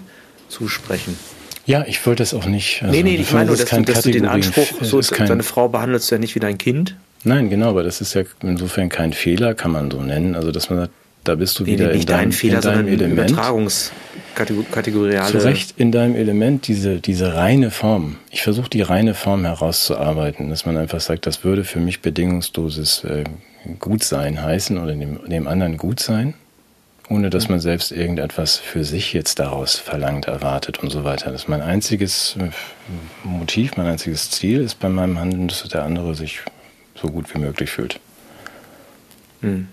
zusprechen. 0.49 1.17
Ja, 1.65 1.85
ich 1.87 2.05
wollte 2.05 2.23
das 2.23 2.33
auch 2.33 2.45
nicht. 2.45 2.83
Also, 2.83 2.93
nee, 2.93 3.03
nee, 3.03 3.15
ich 3.15 3.31
meine 3.31 3.45
nur, 3.45 3.55
dass, 3.55 3.69
du, 3.69 3.81
dass 3.83 4.01
du 4.01 4.11
den 4.11 4.25
Anspruch, 4.25 4.67
so, 4.81 4.99
deine 5.01 5.43
Frau 5.43 5.69
behandelst 5.69 6.11
du 6.11 6.15
ja 6.15 6.19
nicht 6.19 6.35
wie 6.35 6.39
dein 6.39 6.57
Kind. 6.57 6.95
Nein, 7.23 7.49
genau, 7.49 7.69
aber 7.69 7.83
das 7.83 8.01
ist 8.01 8.15
ja 8.15 8.23
insofern 8.41 8.89
kein 8.89 9.13
Fehler, 9.13 9.53
kann 9.53 9.71
man 9.71 9.89
so 9.89 10.01
nennen. 10.01 10.35
Also, 10.35 10.51
dass 10.51 10.69
man 10.69 10.79
sagt, 10.79 10.91
da 11.23 11.35
bist 11.35 11.59
du 11.59 11.65
wieder 11.65 11.87
nee, 11.87 11.93
nicht 11.93 12.09
in 12.09 12.15
deinem, 12.15 12.31
Fehler, 12.31 12.57
in 12.57 12.61
deinem 12.61 12.87
Element. 12.87 13.31
Übertragungskategoriale. 13.31 15.31
Zu 15.31 15.43
Recht 15.43 15.73
in 15.77 15.91
deinem 15.91 16.15
Element 16.15 16.67
diese, 16.67 16.99
diese 16.99 17.35
reine 17.35 17.71
Form. 17.71 18.17
Ich 18.29 18.43
versuche 18.43 18.69
die 18.69 18.81
reine 18.81 19.13
Form 19.13 19.45
herauszuarbeiten, 19.45 20.49
dass 20.49 20.65
man 20.65 20.77
einfach 20.77 20.99
sagt, 20.99 21.25
das 21.25 21.43
würde 21.43 21.63
für 21.63 21.79
mich 21.79 22.01
bedingungsloses 22.01 23.03
äh, 23.05 23.23
Gutsein 23.79 24.41
heißen 24.41 24.77
oder 24.77 24.93
dem, 24.93 25.19
dem 25.29 25.47
anderen 25.47 25.77
Gutsein, 25.77 26.33
ohne 27.09 27.29
dass 27.29 27.47
man 27.47 27.61
selbst 27.61 27.91
irgendetwas 27.91 28.57
für 28.57 28.83
sich 28.83 29.13
jetzt 29.13 29.39
daraus 29.39 29.75
verlangt, 29.75 30.25
erwartet 30.25 30.79
und 30.79 30.89
so 30.89 31.05
weiter. 31.05 31.31
Das 31.31 31.43
ist 31.43 31.47
mein 31.47 31.61
einziges 31.61 32.35
äh, 32.39 32.49
Motiv, 33.23 33.77
mein 33.77 33.87
einziges 33.87 34.31
Ziel 34.31 34.61
ist 34.61 34.79
bei 34.79 34.89
meinem 34.89 35.19
Handeln, 35.19 35.47
dass 35.47 35.63
der 35.69 35.83
andere 35.83 36.15
sich 36.15 36.41
so 36.95 37.07
gut 37.07 37.33
wie 37.33 37.39
möglich 37.39 37.69
fühlt. 37.69 37.99
Mhm. 39.41 39.67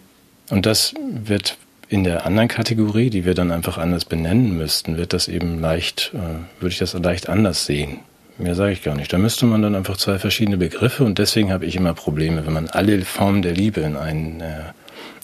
Und 0.51 0.67
das 0.67 0.95
wird 0.99 1.57
in 1.89 2.05
der 2.05 2.27
anderen 2.27 2.49
Kategorie, 2.49 3.11
die 3.11 3.25
wir 3.25 3.35
dann 3.35 3.51
einfach 3.51 3.79
anders 3.79 4.05
benennen 4.05 4.57
müssten, 4.57 4.97
wird 4.97 5.13
das 5.13 5.29
eben 5.29 5.61
leicht, 5.61 6.13
äh, 6.15 6.19
würde 6.61 6.73
ich 6.73 6.79
das 6.79 6.93
leicht 6.95 7.29
anders 7.29 7.67
sehen. 7.67 8.01
Mehr 8.39 8.55
sage 8.55 8.73
ich 8.73 8.83
gar 8.83 8.95
nicht. 8.95 9.13
Da 9.13 9.19
müsste 9.19 9.45
man 9.45 9.61
dann 9.61 9.75
einfach 9.75 9.97
zwei 9.97 10.19
verschiedene 10.19 10.57
Begriffe 10.57 11.05
und 11.05 11.19
deswegen 11.19 11.53
habe 11.53 11.67
ich 11.67 11.77
immer 11.77 11.93
Probleme, 11.95 12.47
wenn 12.47 12.53
man 12.53 12.69
alle 12.69 13.03
Formen 13.03 13.43
der 13.43 13.53
Liebe 13.53 13.81
in 13.81 13.97
einen, 13.97 14.41
äh, 14.41 14.61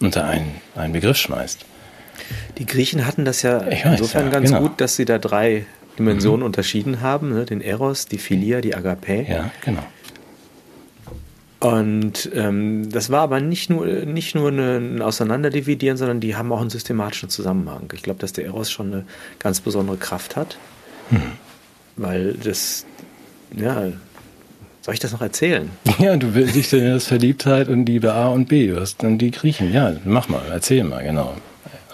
unter 0.00 0.24
einen, 0.24 0.56
einen 0.74 0.92
Begriff 0.92 1.16
schmeißt. 1.16 1.64
Die 2.58 2.66
Griechen 2.66 3.06
hatten 3.06 3.24
das 3.24 3.42
ja 3.42 3.64
weiß, 3.64 3.84
insofern 3.84 4.26
ja, 4.26 4.32
ganz 4.32 4.50
genau. 4.50 4.62
gut, 4.62 4.80
dass 4.80 4.96
sie 4.96 5.04
da 5.04 5.18
drei 5.18 5.66
Dimensionen 5.98 6.40
mhm. 6.40 6.46
unterschieden 6.46 7.00
haben, 7.00 7.32
ne? 7.32 7.44
den 7.44 7.60
Eros, 7.60 8.06
die 8.06 8.18
Philia, 8.18 8.60
die 8.60 8.74
Agape. 8.74 9.24
Ja, 9.28 9.50
genau. 9.64 9.82
Und 11.59 12.30
ähm, 12.34 12.90
das 12.90 13.11
war 13.11 13.22
aber 13.22 13.40
nicht 13.40 13.70
nur, 13.70 13.86
nicht 13.86 14.34
nur 14.34 14.50
ein 14.50 15.00
Auseinanderdividieren, 15.00 15.96
sondern 15.96 16.20
die 16.20 16.36
haben 16.36 16.52
auch 16.52 16.61
einen 16.61 16.70
systematischen 16.70 17.30
Zusammenhang. 17.30 17.90
Ich 17.94 18.02
glaube, 18.02 18.20
dass 18.20 18.34
der 18.34 18.44
Eros 18.44 18.70
schon 18.70 18.92
eine 18.92 19.04
ganz 19.38 19.61
besondere 19.61 19.96
Kraft 19.96 20.36
hat, 20.36 20.59
hm. 21.09 21.20
weil 21.96 22.34
das, 22.34 22.84
ja, 23.57 23.88
soll 24.82 24.94
ich 24.94 25.00
das 25.00 25.12
noch 25.12 25.22
erzählen? 25.22 25.70
Ja, 25.98 26.16
du 26.16 26.34
willst 26.34 26.54
dich 26.54 26.68
denn 26.68 26.92
das 26.92 27.07
Verliebtheit 27.07 27.68
und 27.68 27.86
Liebe 27.86 28.12
A 28.12 28.28
und 28.28 28.48
B, 28.48 28.68
du 28.68 28.78
hast 28.78 29.02
dann 29.02 29.16
die 29.16 29.30
Griechen. 29.30 29.72
Ja, 29.72 29.96
mach 30.04 30.28
mal, 30.28 30.42
erzähl 30.50 30.84
mal, 30.84 31.02
genau. 31.02 31.34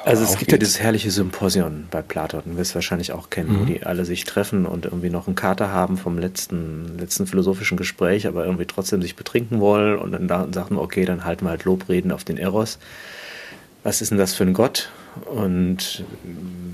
Also 0.04 0.24
es 0.24 0.36
gibt 0.36 0.50
ja 0.52 0.58
dieses 0.58 0.80
herrliche 0.80 1.10
Symposion 1.10 1.86
bei 1.90 2.02
Platon, 2.02 2.42
du 2.44 2.56
wirst 2.56 2.74
wahrscheinlich 2.74 3.12
auch 3.12 3.30
kennen, 3.30 3.52
mhm. 3.52 3.60
wo 3.60 3.64
die 3.64 3.84
alle 3.84 4.04
sich 4.04 4.24
treffen 4.24 4.66
und 4.66 4.84
irgendwie 4.84 5.10
noch 5.10 5.26
einen 5.26 5.36
Kater 5.36 5.70
haben 5.70 5.96
vom 5.96 6.18
letzten, 6.18 6.98
letzten 6.98 7.26
philosophischen 7.26 7.76
Gespräch, 7.76 8.26
aber 8.26 8.44
irgendwie 8.44 8.66
trotzdem 8.66 9.00
sich 9.02 9.16
betrinken 9.16 9.60
wollen 9.60 9.98
und 9.98 10.12
dann 10.12 10.28
da 10.28 10.48
sagen, 10.52 10.76
okay, 10.76 11.04
dann 11.04 11.24
halten 11.24 11.44
wir 11.44 11.50
halt 11.50 11.64
Lobreden 11.64 12.12
auf 12.12 12.24
den 12.24 12.36
Eros. 12.36 12.78
Was 13.82 14.00
ist 14.00 14.10
denn 14.10 14.18
das 14.18 14.34
für 14.34 14.44
ein 14.44 14.54
Gott? 14.54 14.90
Und 15.26 16.04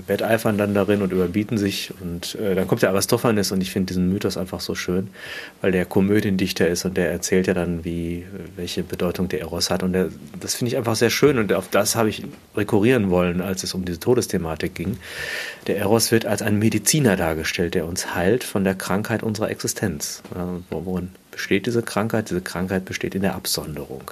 wetteifern 0.07 0.57
dann 0.57 0.73
darin 0.73 1.01
und 1.01 1.11
überbieten 1.11 1.57
sich. 1.57 1.93
Und 2.01 2.35
äh, 2.35 2.55
dann 2.55 2.67
kommt 2.67 2.81
der 2.81 2.89
Aristophanes 2.89 3.51
und 3.51 3.61
ich 3.61 3.71
finde 3.71 3.87
diesen 3.87 4.11
Mythos 4.11 4.37
einfach 4.37 4.59
so 4.59 4.75
schön, 4.75 5.09
weil 5.61 5.71
der 5.71 5.85
Komödiendichter 5.85 6.67
ist 6.67 6.85
und 6.85 6.97
der 6.97 7.11
erzählt 7.11 7.47
ja 7.47 7.53
dann, 7.53 7.85
wie, 7.85 8.25
welche 8.55 8.83
Bedeutung 8.83 9.29
der 9.29 9.41
Eros 9.41 9.69
hat. 9.69 9.83
Und 9.83 9.93
der, 9.93 10.09
das 10.39 10.55
finde 10.55 10.71
ich 10.71 10.77
einfach 10.77 10.95
sehr 10.95 11.09
schön 11.09 11.37
und 11.37 11.53
auf 11.53 11.67
das 11.69 11.95
habe 11.95 12.09
ich 12.09 12.23
rekurrieren 12.55 13.09
wollen, 13.09 13.41
als 13.41 13.63
es 13.63 13.73
um 13.73 13.85
diese 13.85 13.99
Todesthematik 13.99 14.75
ging. 14.75 14.97
Der 15.67 15.77
Eros 15.77 16.11
wird 16.11 16.25
als 16.25 16.41
ein 16.41 16.59
Mediziner 16.59 17.15
dargestellt, 17.15 17.75
der 17.75 17.85
uns 17.85 18.15
heilt 18.15 18.43
von 18.43 18.63
der 18.63 18.75
Krankheit 18.75 19.23
unserer 19.23 19.51
Existenz. 19.51 20.23
Ja, 20.35 20.59
worin 20.69 21.09
besteht 21.31 21.67
diese 21.67 21.83
Krankheit? 21.83 22.29
Diese 22.29 22.41
Krankheit 22.41 22.85
besteht 22.85 23.15
in 23.15 23.21
der 23.21 23.35
Absonderung. 23.35 24.11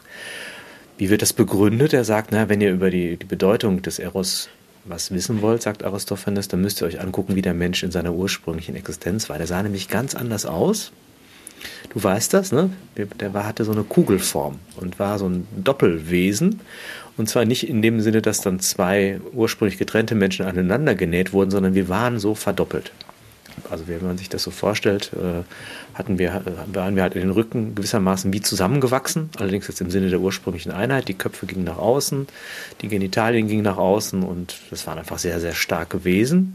Wie 0.97 1.09
wird 1.09 1.21
das 1.21 1.33
begründet? 1.33 1.93
Er 1.93 2.03
sagt, 2.03 2.31
na, 2.31 2.49
wenn 2.49 2.59
ihr 2.59 2.71
über 2.71 2.89
die, 2.89 3.17
die 3.17 3.25
Bedeutung 3.25 3.81
des 3.81 3.99
Eros 3.99 4.49
was 4.85 5.11
wissen 5.11 5.41
wollt, 5.41 5.61
sagt 5.61 5.83
Aristophanes, 5.83 6.47
dann 6.47 6.61
müsst 6.61 6.81
ihr 6.81 6.87
euch 6.87 7.01
angucken, 7.01 7.35
wie 7.35 7.41
der 7.41 7.53
Mensch 7.53 7.83
in 7.83 7.91
seiner 7.91 8.13
ursprünglichen 8.13 8.75
Existenz 8.75 9.29
war. 9.29 9.37
Der 9.37 9.45
sah 9.45 9.61
nämlich 9.61 9.89
ganz 9.89 10.15
anders 10.15 10.45
aus. 10.45 10.91
Du 11.93 12.01
weißt 12.01 12.33
das, 12.33 12.51
ne? 12.51 12.69
Der 12.95 13.33
war, 13.33 13.45
hatte 13.45 13.65
so 13.65 13.71
eine 13.71 13.83
Kugelform 13.83 14.59
und 14.77 14.97
war 14.97 15.19
so 15.19 15.27
ein 15.27 15.47
Doppelwesen. 15.55 16.61
Und 17.17 17.27
zwar 17.29 17.45
nicht 17.45 17.67
in 17.67 17.81
dem 17.81 17.99
Sinne, 17.99 18.21
dass 18.21 18.41
dann 18.41 18.59
zwei 18.59 19.19
ursprünglich 19.33 19.77
getrennte 19.77 20.15
Menschen 20.15 20.45
aneinander 20.45 20.95
genäht 20.95 21.33
wurden, 21.33 21.51
sondern 21.51 21.73
wir 21.75 21.89
waren 21.89 22.19
so 22.19 22.35
verdoppelt 22.35 22.91
also 23.69 23.87
wenn 23.87 24.03
man 24.05 24.17
sich 24.17 24.29
das 24.29 24.43
so 24.43 24.51
vorstellt, 24.51 25.11
äh, 25.13 25.43
hatten 25.97 26.19
wir, 26.19 26.29
äh, 26.29 26.75
waren 26.75 26.95
wir 26.95 27.03
halt 27.03 27.15
in 27.15 27.21
den 27.21 27.31
Rücken 27.31 27.75
gewissermaßen 27.75 28.31
wie 28.33 28.41
zusammengewachsen, 28.41 29.29
allerdings 29.37 29.67
jetzt 29.67 29.81
im 29.81 29.89
Sinne 29.89 30.09
der 30.09 30.19
ursprünglichen 30.19 30.71
Einheit. 30.71 31.07
Die 31.07 31.13
Köpfe 31.13 31.45
gingen 31.45 31.65
nach 31.65 31.77
außen, 31.77 32.27
die 32.81 32.87
Genitalien 32.87 33.47
gingen 33.47 33.63
nach 33.63 33.77
außen 33.77 34.23
und 34.23 34.57
das 34.69 34.85
waren 34.87 34.99
einfach 34.99 35.19
sehr, 35.19 35.39
sehr 35.39 35.53
starke 35.53 36.03
Wesen, 36.03 36.53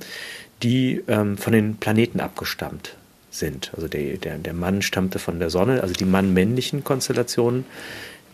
die 0.63 1.03
ähm, 1.09 1.37
von 1.37 1.53
den 1.53 1.77
Planeten 1.77 2.21
abgestammt 2.21 2.95
sind. 3.31 3.73
Also 3.75 3.89
der, 3.89 4.19
der, 4.19 4.39
der 4.39 4.55
Mann 4.55 4.83
stammte 4.83 5.19
von 5.19 5.39
der 5.41 5.51
Sonne, 5.51 5.83
also 5.83 5.95
die 5.95 6.05
Mann-männlichen 6.05 6.85
Konstellationen. 6.85 7.65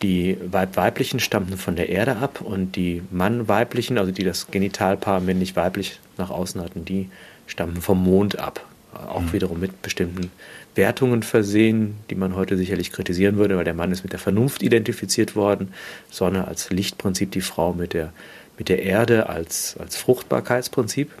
Die 0.01 0.37
Weib-weiblichen 0.49 1.19
stammten 1.19 1.57
von 1.57 1.75
der 1.75 1.89
Erde 1.89 2.17
ab 2.17 2.39
und 2.39 2.77
die 2.77 3.01
Mann-weiblichen, 3.11 3.97
also 3.97 4.13
die 4.13 4.23
das 4.23 4.47
Genitalpaar 4.49 5.19
männlich-weiblich 5.19 5.99
nach 6.17 6.29
außen 6.29 6.61
hatten, 6.61 6.85
die 6.85 7.09
stammen 7.47 7.81
vom 7.81 8.01
Mond 8.01 8.39
ab. 8.39 8.65
Auch 8.93 9.21
mhm. 9.21 9.33
wiederum 9.33 9.59
mit 9.59 9.81
bestimmten 9.81 10.31
Wertungen 10.75 11.23
versehen, 11.23 11.95
die 12.09 12.15
man 12.15 12.35
heute 12.35 12.57
sicherlich 12.57 12.91
kritisieren 12.91 13.37
würde, 13.37 13.57
weil 13.57 13.63
der 13.63 13.73
Mann 13.73 13.91
ist 13.91 14.03
mit 14.03 14.13
der 14.13 14.19
Vernunft 14.19 14.61
identifiziert 14.61 15.35
worden, 15.35 15.73
Sonne 16.09 16.47
als 16.47 16.69
Lichtprinzip, 16.69 17.31
die 17.31 17.41
Frau 17.41 17.73
mit 17.73 17.93
der, 17.93 18.13
mit 18.57 18.69
der 18.69 18.83
Erde 18.83 19.29
als, 19.29 19.75
als 19.77 19.97
Fruchtbarkeitsprinzip. 19.97 21.11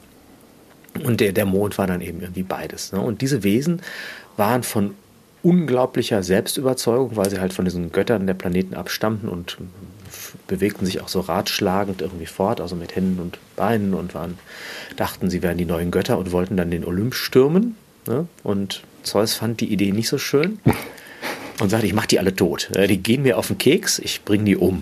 Und 1.03 1.19
der, 1.19 1.33
der 1.33 1.45
Mond 1.45 1.77
war 1.77 1.87
dann 1.87 2.01
eben 2.01 2.21
irgendwie 2.21 2.43
beides. 2.43 2.91
Ne? 2.91 2.99
Und 2.99 3.21
diese 3.21 3.43
Wesen 3.43 3.81
waren 4.37 4.63
von 4.63 4.95
unglaublicher 5.41 6.23
Selbstüberzeugung, 6.23 7.15
weil 7.15 7.29
sie 7.29 7.39
halt 7.39 7.53
von 7.53 7.65
diesen 7.65 7.91
Göttern 7.91 8.27
der 8.27 8.33
Planeten 8.33 8.73
abstammten 8.73 9.29
und 9.29 9.57
bewegten 10.47 10.85
sich 10.85 11.01
auch 11.01 11.07
so 11.07 11.21
ratschlagend 11.21 12.01
irgendwie 12.01 12.25
fort, 12.25 12.59
also 12.59 12.75
mit 12.75 12.95
Händen 12.95 13.21
und 13.21 13.39
Beinen 13.55 13.93
und 13.93 14.13
waren, 14.13 14.37
dachten, 14.97 15.29
sie 15.29 15.41
wären 15.41 15.57
die 15.57 15.65
neuen 15.65 15.91
Götter 15.91 16.17
und 16.17 16.31
wollten 16.31 16.57
dann 16.57 16.71
den 16.71 16.83
Olymp 16.83 17.13
stürmen. 17.13 17.77
Ne? 18.07 18.27
Und 18.43 18.83
Zeus 19.09 19.33
fand 19.33 19.59
die 19.59 19.71
Idee 19.71 19.91
nicht 19.91 20.07
so 20.07 20.17
schön 20.17 20.59
und 21.59 21.69
sagte, 21.69 21.87
ich 21.87 21.93
mache 21.93 22.07
die 22.07 22.19
alle 22.19 22.35
tot. 22.35 22.69
Die 22.75 22.97
gehen 22.97 23.23
mir 23.23 23.37
auf 23.37 23.47
den 23.47 23.57
Keks, 23.57 23.99
ich 23.99 24.23
bringe 24.23 24.43
die 24.43 24.55
um. 24.55 24.75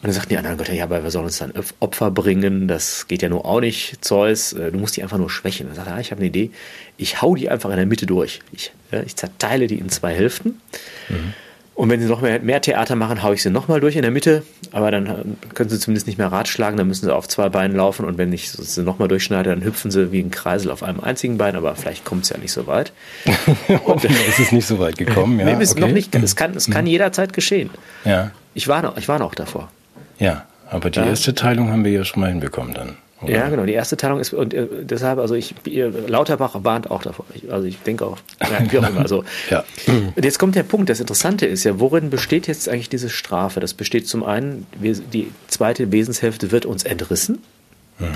Und 0.00 0.04
dann 0.04 0.12
sagten 0.12 0.28
die 0.28 0.36
anderen 0.36 0.58
Götter, 0.58 0.74
ja, 0.74 0.84
aber 0.84 1.02
wir 1.02 1.10
sollen 1.10 1.24
uns 1.24 1.38
dann 1.38 1.52
Opfer 1.80 2.12
bringen, 2.12 2.68
das 2.68 3.08
geht 3.08 3.22
ja 3.22 3.28
nur 3.28 3.44
auch 3.44 3.60
nicht, 3.60 4.04
Zeus, 4.04 4.52
äh, 4.52 4.70
du 4.70 4.78
musst 4.78 4.96
die 4.96 5.02
einfach 5.02 5.18
nur 5.18 5.28
schwächen. 5.28 5.66
Dann 5.66 5.74
sagt 5.74 5.88
er, 5.88 5.94
ah, 5.94 6.00
ich 6.00 6.12
habe 6.12 6.20
eine 6.20 6.28
Idee, 6.28 6.50
ich 6.98 7.20
hau 7.20 7.34
die 7.34 7.48
einfach 7.48 7.70
in 7.70 7.76
der 7.76 7.86
Mitte 7.86 8.06
durch. 8.06 8.40
Ich, 8.52 8.70
ich 9.04 9.16
zerteile 9.16 9.66
die 9.66 9.74
in 9.74 9.88
zwei 9.88 10.14
Hälften. 10.14 10.60
Mhm 11.08 11.34
Und 11.78 11.90
wenn 11.90 12.00
sie 12.00 12.08
noch 12.08 12.22
mehr, 12.22 12.40
mehr 12.40 12.60
Theater 12.60 12.96
machen, 12.96 13.22
haue 13.22 13.34
ich 13.34 13.42
sie 13.44 13.50
nochmal 13.50 13.78
durch 13.78 13.94
in 13.94 14.02
der 14.02 14.10
Mitte. 14.10 14.42
Aber 14.72 14.90
dann 14.90 15.36
können 15.54 15.70
sie 15.70 15.78
zumindest 15.78 16.08
nicht 16.08 16.18
mehr 16.18 16.26
Rad 16.26 16.48
schlagen, 16.48 16.76
dann 16.76 16.88
müssen 16.88 17.06
sie 17.06 17.14
auf 17.14 17.28
zwei 17.28 17.50
Beinen 17.50 17.76
laufen. 17.76 18.04
Und 18.04 18.18
wenn 18.18 18.32
ich 18.32 18.50
sie 18.50 18.82
nochmal 18.82 19.06
durchschneide, 19.06 19.50
dann 19.50 19.62
hüpfen 19.62 19.92
sie 19.92 20.10
wie 20.10 20.18
ein 20.18 20.32
Kreisel 20.32 20.72
auf 20.72 20.82
einem 20.82 20.98
einzigen 20.98 21.38
Bein. 21.38 21.54
Aber 21.54 21.76
vielleicht 21.76 22.04
kommt 22.04 22.24
es 22.24 22.30
ja 22.30 22.38
nicht 22.38 22.50
so 22.50 22.66
weit. 22.66 22.90
und 23.84 24.04
es 24.04 24.40
ist 24.40 24.50
nicht 24.50 24.66
so 24.66 24.80
weit 24.80 24.98
gekommen. 24.98 25.38
Ja, 25.38 25.44
nee, 25.44 25.64
okay. 25.64 25.80
noch 25.80 25.88
nicht, 25.88 26.12
es 26.16 26.34
kann, 26.34 26.56
es 26.56 26.68
kann 26.68 26.84
mhm. 26.84 26.90
jederzeit 26.90 27.32
geschehen. 27.32 27.70
Ja. 28.04 28.32
Ich 28.54 28.66
war 28.66 28.82
noch, 28.82 28.96
ich 28.96 29.06
war 29.06 29.20
noch 29.20 29.36
davor. 29.36 29.70
Ja, 30.18 30.46
aber 30.68 30.90
die 30.90 30.98
ja. 30.98 31.06
erste 31.06 31.32
Teilung 31.36 31.70
haben 31.70 31.84
wir 31.84 31.92
ja 31.92 32.04
schon 32.04 32.22
mal 32.22 32.30
hinbekommen 32.30 32.74
dann. 32.74 32.96
Oder? 33.20 33.32
Ja, 33.32 33.48
genau. 33.48 33.66
Die 33.66 33.72
erste 33.72 33.96
Teilung 33.96 34.20
ist, 34.20 34.32
und 34.32 34.54
äh, 34.54 34.66
deshalb, 34.82 35.18
also 35.18 35.34
ich, 35.34 35.54
Lauterbach 35.66 36.54
warnt 36.62 36.90
auch 36.90 37.02
davor. 37.02 37.24
Ich, 37.34 37.52
also 37.52 37.66
ich 37.66 37.78
denke 37.78 38.06
auch, 38.06 38.18
ja, 38.40 38.60
wie 38.70 38.78
auch 38.78 38.88
immer. 38.88 39.00
Also, 39.00 39.24
ja. 39.50 39.64
Und 40.14 40.24
jetzt 40.24 40.38
kommt 40.38 40.54
der 40.54 40.62
Punkt, 40.62 40.88
das 40.88 41.00
Interessante 41.00 41.46
ist 41.46 41.64
ja, 41.64 41.80
worin 41.80 42.10
besteht 42.10 42.46
jetzt 42.46 42.68
eigentlich 42.68 42.88
diese 42.88 43.08
Strafe? 43.08 43.58
Das 43.58 43.74
besteht 43.74 44.06
zum 44.06 44.22
einen, 44.22 44.66
die 44.80 45.32
zweite 45.48 45.90
Wesenshälfte 45.90 46.52
wird 46.52 46.64
uns 46.64 46.84
entrissen. 46.84 47.38
Mhm. 47.98 48.06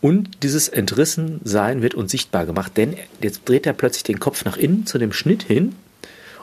Und 0.00 0.42
dieses 0.42 0.68
Entrissen-Sein 0.68 1.82
wird 1.82 1.94
uns 1.94 2.10
sichtbar 2.10 2.46
gemacht, 2.46 2.76
denn 2.76 2.96
jetzt 3.20 3.42
dreht 3.46 3.66
er 3.66 3.72
plötzlich 3.72 4.04
den 4.04 4.20
Kopf 4.20 4.44
nach 4.44 4.56
innen 4.56 4.86
zu 4.86 4.98
dem 4.98 5.12
Schnitt 5.12 5.42
hin 5.42 5.74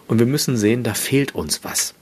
und 0.07 0.19
wir 0.19 0.25
müssen 0.25 0.57
sehen, 0.57 0.83
da 0.83 0.93
fehlt 0.93 1.33
uns 1.33 1.63
was. 1.63 1.93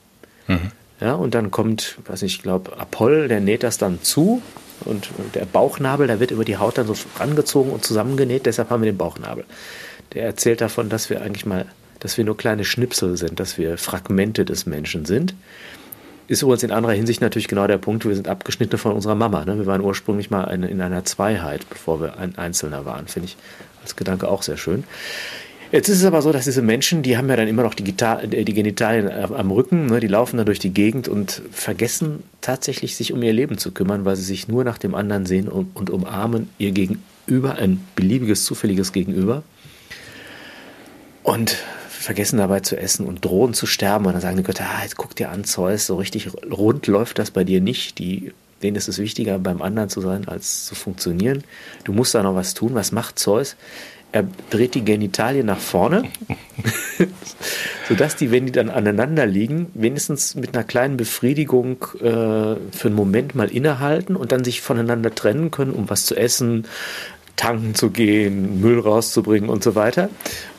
Mhm. 0.47 0.71
Ja, 0.99 1.13
und 1.13 1.33
dann 1.33 1.51
kommt, 1.51 1.97
weiß 2.05 2.21
nicht, 2.21 2.37
ich 2.37 2.43
glaube, 2.43 2.77
Apoll, 2.77 3.27
der 3.27 3.41
näht 3.41 3.63
das 3.63 3.77
dann 3.77 4.01
zu 4.01 4.41
und 4.85 5.09
der 5.35 5.45
Bauchnabel, 5.45 6.07
der 6.07 6.19
wird 6.19 6.31
über 6.31 6.45
die 6.45 6.57
Haut 6.57 6.77
dann 6.77 6.87
so 6.87 6.95
rangezogen 7.19 7.71
und 7.71 7.83
zusammengenäht, 7.83 8.45
deshalb 8.45 8.69
haben 8.69 8.81
wir 8.81 8.91
den 8.91 8.97
Bauchnabel. 8.97 9.45
Der 10.13 10.25
erzählt 10.25 10.61
davon, 10.61 10.89
dass 10.89 11.09
wir 11.09 11.21
eigentlich 11.21 11.45
mal, 11.45 11.65
dass 11.99 12.17
wir 12.17 12.25
nur 12.25 12.37
kleine 12.37 12.65
Schnipsel 12.65 13.17
sind, 13.17 13.39
dass 13.39 13.57
wir 13.57 13.77
Fragmente 13.77 14.45
des 14.45 14.65
Menschen 14.65 15.05
sind. 15.05 15.33
Ist 16.27 16.41
übrigens 16.41 16.63
in 16.63 16.71
anderer 16.71 16.93
Hinsicht 16.93 17.21
natürlich 17.21 17.47
genau 17.47 17.67
der 17.67 17.77
Punkt, 17.77 18.05
wir 18.05 18.15
sind 18.15 18.27
abgeschnitten 18.27 18.77
von 18.77 18.93
unserer 18.93 19.15
Mama. 19.15 19.43
Ne? 19.45 19.57
Wir 19.57 19.65
waren 19.65 19.81
ursprünglich 19.81 20.29
mal 20.29 20.45
eine, 20.45 20.69
in 20.69 20.81
einer 20.81 21.03
Zweiheit, 21.03 21.69
bevor 21.69 21.99
wir 22.01 22.17
ein 22.17 22.37
Einzelner 22.37 22.85
waren, 22.85 23.07
finde 23.07 23.27
ich 23.27 23.37
als 23.81 23.95
Gedanke 23.95 24.27
auch 24.27 24.43
sehr 24.43 24.57
schön. 24.57 24.83
Jetzt 25.71 25.87
ist 25.87 25.99
es 25.99 26.05
aber 26.05 26.21
so, 26.21 26.33
dass 26.33 26.43
diese 26.43 26.61
Menschen, 26.61 27.01
die 27.01 27.17
haben 27.17 27.29
ja 27.29 27.37
dann 27.37 27.47
immer 27.47 27.63
noch 27.63 27.73
die, 27.73 27.85
Gitar 27.85 28.23
äh, 28.23 28.43
die 28.43 28.53
Genitalien 28.53 29.09
am 29.09 29.51
Rücken, 29.51 29.85
ne, 29.85 29.99
die 30.01 30.07
laufen 30.07 30.37
dann 30.37 30.45
durch 30.45 30.59
die 30.59 30.73
Gegend 30.73 31.07
und 31.07 31.41
vergessen 31.51 32.23
tatsächlich 32.41 32.97
sich 32.97 33.13
um 33.13 33.23
ihr 33.23 33.31
Leben 33.31 33.57
zu 33.57 33.71
kümmern, 33.71 34.03
weil 34.03 34.17
sie 34.17 34.23
sich 34.23 34.49
nur 34.49 34.63
nach 34.65 34.77
dem 34.77 34.95
anderen 34.95 35.25
sehen 35.25 35.47
und, 35.47 35.75
und 35.75 35.89
umarmen 35.89 36.49
ihr 36.57 36.71
Gegenüber, 36.71 37.55
ein 37.55 37.85
beliebiges, 37.95 38.43
zufälliges 38.43 38.91
Gegenüber. 38.91 39.43
Und 41.23 41.57
vergessen 41.87 42.37
dabei 42.37 42.61
zu 42.61 42.77
essen 42.77 43.05
und 43.05 43.23
drohen 43.23 43.53
zu 43.53 43.65
sterben. 43.65 44.05
Und 44.05 44.13
dann 44.13 44.21
sagen 44.21 44.37
die 44.37 44.43
Götter, 44.43 44.65
ah, 44.65 44.83
jetzt 44.83 44.97
guck 44.97 45.15
dir 45.15 45.29
an, 45.29 45.43
Zeus, 45.43 45.85
so 45.85 45.95
richtig 45.95 46.29
rund 46.51 46.87
läuft 46.87 47.19
das 47.19 47.31
bei 47.31 47.43
dir 47.43 47.61
nicht. 47.61 47.99
Die, 47.99 48.33
denen 48.63 48.77
ist 48.77 48.87
es 48.87 48.99
wichtiger, 48.99 49.39
beim 49.39 49.61
anderen 49.61 49.89
zu 49.89 50.01
sein, 50.01 50.27
als 50.27 50.65
zu 50.65 50.75
funktionieren. 50.75 51.43
Du 51.83 51.93
musst 51.93 52.15
da 52.15 52.23
noch 52.23 52.35
was 52.35 52.53
tun. 52.53 52.73
Was 52.73 52.91
macht 52.91 53.19
Zeus? 53.19 53.55
er 54.11 54.27
dreht 54.49 54.75
die 54.75 54.83
Genitalien 54.83 55.45
nach 55.45 55.59
vorne, 55.59 56.03
sodass 57.87 58.15
die, 58.15 58.31
wenn 58.31 58.45
die 58.45 58.51
dann 58.51 58.69
aneinander 58.69 59.25
liegen, 59.25 59.67
wenigstens 59.73 60.35
mit 60.35 60.53
einer 60.53 60.65
kleinen 60.65 60.97
Befriedigung 60.97 61.85
äh, 61.99 62.01
für 62.01 62.57
einen 62.85 62.95
Moment 62.95 63.35
mal 63.35 63.49
innehalten 63.49 64.15
und 64.15 64.31
dann 64.31 64.43
sich 64.43 64.61
voneinander 64.61 65.15
trennen 65.15 65.49
können, 65.49 65.71
um 65.71 65.89
was 65.89 66.05
zu 66.05 66.15
essen, 66.15 66.65
tanken 67.37 67.73
zu 67.73 67.89
gehen, 67.89 68.59
Müll 68.59 68.79
rauszubringen 68.79 69.49
und 69.49 69.63
so 69.63 69.75
weiter. 69.75 70.09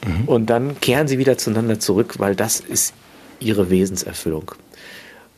Mhm. 0.06 0.24
Und 0.26 0.46
dann 0.46 0.80
kehren 0.80 1.06
sie 1.06 1.18
wieder 1.18 1.36
zueinander 1.36 1.78
zurück, 1.78 2.14
weil 2.18 2.34
das 2.34 2.60
ist 2.60 2.94
ihre 3.38 3.68
Wesenserfüllung. 3.68 4.52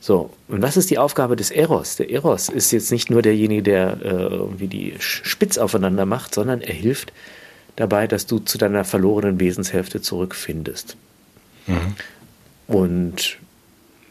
So, 0.05 0.29
und 0.49 0.61
was 0.61 0.77
ist 0.77 0.91
die 0.91 0.99
Aufgabe 0.99 1.35
des 1.35 1.51
Eros? 1.51 1.97
Der 1.97 2.11
Eros 2.11 2.51
ist 2.51 2.73
jetzt 2.73 2.93
nicht 2.93 3.09
nur 3.09 3.23
derjenige, 3.23 3.63
der 3.63 3.97
äh, 4.03 4.09
irgendwie 4.09 4.67
die 4.67 4.97
spitz 4.99 5.57
aufeinander 5.57 6.05
macht, 6.05 6.35
sondern 6.35 6.61
er 6.61 6.75
hilft 6.75 7.11
dabei, 7.77 8.07
dass 8.07 8.27
du 8.27 8.39
zu 8.39 8.59
deiner 8.59 8.85
verlorenen 8.85 9.41
Wesenshälfte 9.41 10.03
zurückfindest. 10.03 10.99
Mhm. 11.67 11.95
Und 12.67 13.39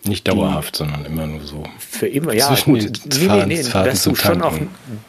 nicht 0.03 0.27
dauerhaft, 0.27 0.73
die, 0.73 0.77
sondern 0.79 1.05
immer 1.05 1.27
nur 1.27 1.41
so. 1.41 1.63
Für 1.77 2.07
immer, 2.07 2.33
ja, 2.33 2.55
gut. 2.65 2.91
Nee, 3.19 3.27
nee, 3.27 3.45
nee, 3.45 3.61
dass 3.61 4.03
du 4.03 4.15
schon 4.15 4.41
auch 4.41 4.57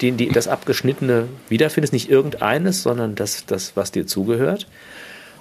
den, 0.03 0.19
die, 0.19 0.29
das 0.29 0.49
Abgeschnittene 0.49 1.29
wiederfindest, 1.49 1.95
nicht 1.95 2.11
irgendeines, 2.11 2.83
sondern 2.83 3.15
das, 3.15 3.47
das, 3.47 3.75
was 3.75 3.91
dir 3.91 4.07
zugehört. 4.07 4.69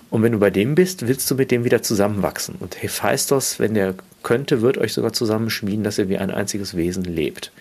Und 0.10 0.24
wenn 0.24 0.32
du 0.32 0.40
bei 0.40 0.52
dem 0.52 0.76
bist, 0.76 1.06
willst 1.06 1.30
du 1.30 1.36
mit 1.36 1.52
dem 1.52 1.66
wieder 1.66 1.84
zusammenwachsen. 1.84 2.56
Und 2.62 2.82
Hephaistos, 2.82 3.60
wenn 3.60 3.74
der 3.74 3.96
könnte, 4.24 4.62
wird 4.62 4.78
euch 4.78 4.94
sogar 4.94 5.14
zusammenschmieden, 5.14 5.84
dass 5.84 5.98
ihr 5.98 6.10
wie 6.10 6.18
ein 6.18 6.32
einziges 6.32 6.76
Wesen 6.76 7.04
lebt. 7.04 7.52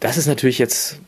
Das 0.00 0.16
ist 0.16 0.26
natürlich 0.26 0.58
jetzt 0.58 0.98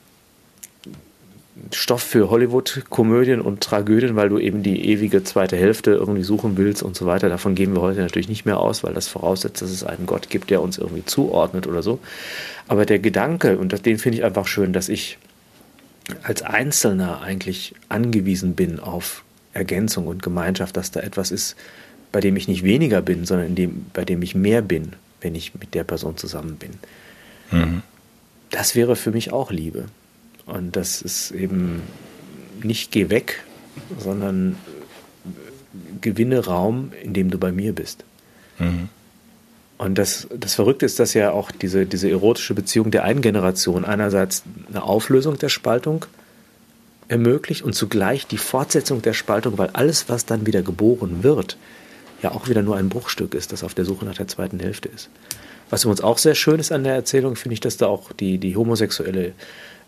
Stoff 1.73 2.03
für 2.03 2.31
Hollywood-Komödien 2.31 3.41
und 3.41 3.61
Tragödien, 3.61 4.16
weil 4.16 4.29
du 4.29 4.39
eben 4.39 4.62
die 4.62 4.89
ewige 4.89 5.23
zweite 5.23 5.57
Hälfte 5.57 5.93
irgendwie 5.93 6.25
suchen 6.25 6.57
willst 6.57 6.83
und 6.83 6.97
so 6.97 7.07
weiter. 7.07 7.29
Davon 7.29 7.55
gehen 7.55 7.75
wir 7.75 7.81
heute 7.81 8.01
natürlich 8.01 8.29
nicht 8.29 8.45
mehr 8.45 8.59
aus, 8.59 8.83
weil 8.83 8.93
das 8.93 9.09
voraussetzt, 9.09 9.62
dass 9.62 9.71
es 9.71 9.85
einen 9.85 10.07
Gott 10.07 10.31
gibt, 10.31 10.51
der 10.51 10.61
uns 10.61 10.79
irgendwie 10.79 11.05
zuordnet 11.05 11.66
oder 11.66 11.83
so. 11.83 12.01
Aber 12.66 12.87
der 12.87 12.99
Gedanke, 12.99 13.57
und 13.57 13.87
den 13.87 13.99
finde 13.99 14.19
ich 14.19 14.25
einfach 14.25 14.47
schön, 14.47 14.73
dass 14.73 14.89
ich 14.89 15.19
als 16.23 16.43
Einzelner 16.43 17.23
eigentlich 17.23 17.75
angewiesen 17.89 18.55
bin 18.55 18.81
auf 18.81 19.25
Ergänzung 19.53 20.07
und 20.07 20.23
Gemeinschaft, 20.23 20.77
dass 20.77 20.91
da 20.91 21.01
etwas 21.01 21.31
ist, 21.31 21.57
bei 22.15 22.20
dem 22.20 22.36
ich 22.36 22.47
nicht 22.47 22.62
weniger 22.62 23.03
bin, 23.03 23.24
sondern 23.24 23.49
in 23.49 23.55
dem, 23.57 23.86
bei 23.93 24.05
dem 24.05 24.23
ich 24.23 24.36
mehr 24.36 24.62
bin, 24.62 24.93
wenn 25.20 25.35
ich 25.35 25.53
mit 25.57 25.74
der 25.74 25.82
Person 25.82 26.16
zusammen 26.16 26.59
bin. 26.59 26.70
Mhm. 27.51 27.82
Das 28.53 28.77
wäre 28.77 28.95
für 28.95 29.11
mich 29.11 29.32
auch 29.32 29.51
Liebe. 29.51 29.86
Und 30.47 30.77
das 30.77 31.03
ist 31.03 31.32
eben 31.32 31.82
nicht 32.62 32.93
geh 32.93 33.11
weg, 33.11 33.43
sondern 33.99 34.55
gewinne 36.03 36.45
Raum, 36.45 36.93
in 37.03 37.15
dem 37.15 37.32
du 37.32 37.39
bei 37.39 37.51
mir 37.51 37.73
bist. 37.73 38.05
Mhm. 38.61 38.91
Und 39.77 39.99
das, 39.99 40.28
das 40.39 40.55
Verrückte 40.55 40.86
ist, 40.86 41.01
dass 41.01 41.15
ja 41.15 41.32
auch 41.32 41.51
diese, 41.51 41.85
diese 41.85 42.09
erotische 42.09 42.55
Beziehung 42.55 42.93
der 42.93 43.03
einen 43.03 43.23
Generation 43.23 43.85
einerseits 43.85 44.45
eine 44.69 44.85
Auflösung 44.85 45.36
der 45.36 45.49
Spaltung 45.49 46.07
ermöglicht 47.09 47.62
und 47.62 47.73
zugleich 47.73 48.28
die 48.28 48.39
Fortsetzung 48.39 49.03
der 49.03 49.15
Spaltung, 49.15 49.59
weil 49.59 49.70
alles, 49.73 50.09
was 50.09 50.27
dann 50.27 50.47
wieder 50.47 50.62
geboren 50.62 51.24
wird, 51.24 51.57
ja 52.25 52.33
auch 52.33 52.49
wieder 52.49 52.63
nur 52.63 52.77
ein 52.77 52.89
Bruchstück 52.89 53.35
ist, 53.35 53.53
das 53.53 53.63
auf 53.63 53.75
der 53.75 53.85
Suche 53.85 54.05
nach 54.05 54.17
der 54.17 54.27
zweiten 54.27 54.59
Hälfte 54.59 54.89
ist. 54.89 55.11
Was 55.71 55.85
übrigens 55.85 56.01
auch 56.01 56.19
sehr 56.19 56.35
schön 56.35 56.59
ist 56.59 56.73
an 56.73 56.85
der 56.85 56.95
Erzählung, 56.95 57.37
finde 57.37 57.55
ich, 57.55 57.61
dass 57.61 57.77
da 57.77 57.87
auch 57.87 58.13
die, 58.13 58.39
die 58.39 58.57
homosexuelle 58.57 59.33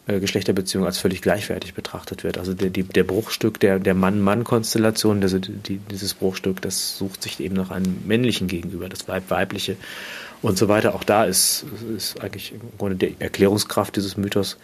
äh, 0.06 0.20
Geschlechterbeziehung 0.20 0.84
als 0.84 0.98
völlig 0.98 1.22
gleichwertig 1.22 1.74
betrachtet 1.74 2.24
wird. 2.24 2.38
Also 2.38 2.54
der, 2.54 2.70
die, 2.70 2.82
der 2.82 3.04
Bruchstück 3.04 3.58
der, 3.58 3.78
der 3.78 3.94
Mann-Mann-Konstellation, 3.94 5.22
also 5.22 5.38
die, 5.38 5.78
dieses 5.78 6.14
Bruchstück, 6.14 6.62
das 6.62 6.98
sucht 6.98 7.22
sich 7.22 7.40
eben 7.40 7.56
nach 7.56 7.70
einem 7.70 7.98
männlichen 8.06 8.48
gegenüber, 8.48 8.88
das 8.88 9.08
Weib-Weibliche 9.08 9.76
und 10.42 10.58
so 10.58 10.68
weiter. 10.68 10.94
Auch 10.94 11.04
da 11.04 11.24
ist, 11.24 11.64
ist 11.96 12.20
eigentlich 12.20 12.52
im 12.52 12.60
Grunde 12.78 12.96
die 12.96 13.16
Erklärungskraft 13.18 13.96
dieses 13.96 14.16
Mythos 14.16 14.58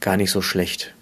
gar 0.00 0.16
nicht 0.16 0.30
so 0.30 0.40
schlecht. 0.40 0.94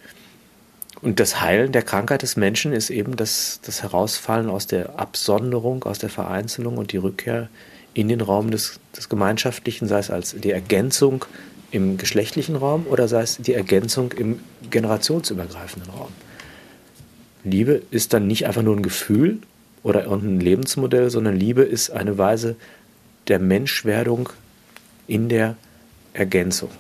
Und 1.03 1.19
das 1.19 1.41
Heilen 1.41 1.73
der 1.73 1.83
Krankheit 1.83 2.23
des 2.23 2.37
Menschen 2.37 2.73
ist 2.73 2.91
eben 2.91 3.17
das, 3.17 3.61
das 3.65 3.83
Herausfallen 3.83 4.51
aus 4.51 4.67
der 4.67 4.99
Absonderung, 4.99 5.85
aus 5.85 5.99
der 5.99 6.11
Vereinzelung 6.11 6.77
und 6.77 6.93
die 6.93 6.99
Rückkehr 6.99 7.49
in 7.95 8.09
den 8.09 8.21
Raum 8.21 8.51
des, 8.51 8.81
des 8.97 9.09
Gemeinschaftlichen, 9.09 9.89
sei 9.89 9.99
es 9.99 10.11
als 10.11 10.35
die 10.35 10.51
Ergänzung 10.51 11.25
im 11.71 11.97
geschlechtlichen 11.97 12.57
Raum 12.57 12.87
oder 12.87 13.09
sei 13.09 13.23
es 13.23 13.39
die 13.39 13.55
Ergänzung 13.55 14.13
im 14.13 14.41
generationsübergreifenden 14.71 15.91
Raum. 15.91 16.13
Liebe 17.45 17.81
ist 17.91 18.13
dann 18.13 18.27
nicht 18.27 18.47
einfach 18.47 18.63
nur 18.63 18.77
ein 18.77 18.83
Gefühl 18.83 19.39
oder 19.83 20.05
irgendein 20.05 20.41
Lebensmodell, 20.41 21.11
sondern 21.11 21.37
Liebe 21.37 21.63
ist 21.63 21.91
eine 21.91 22.19
Weise 22.19 22.57
der 23.29 23.39
Menschwerdung 23.39 24.29
in 25.07 25.29
der 25.29 25.57
Ergänzung. 26.13 26.71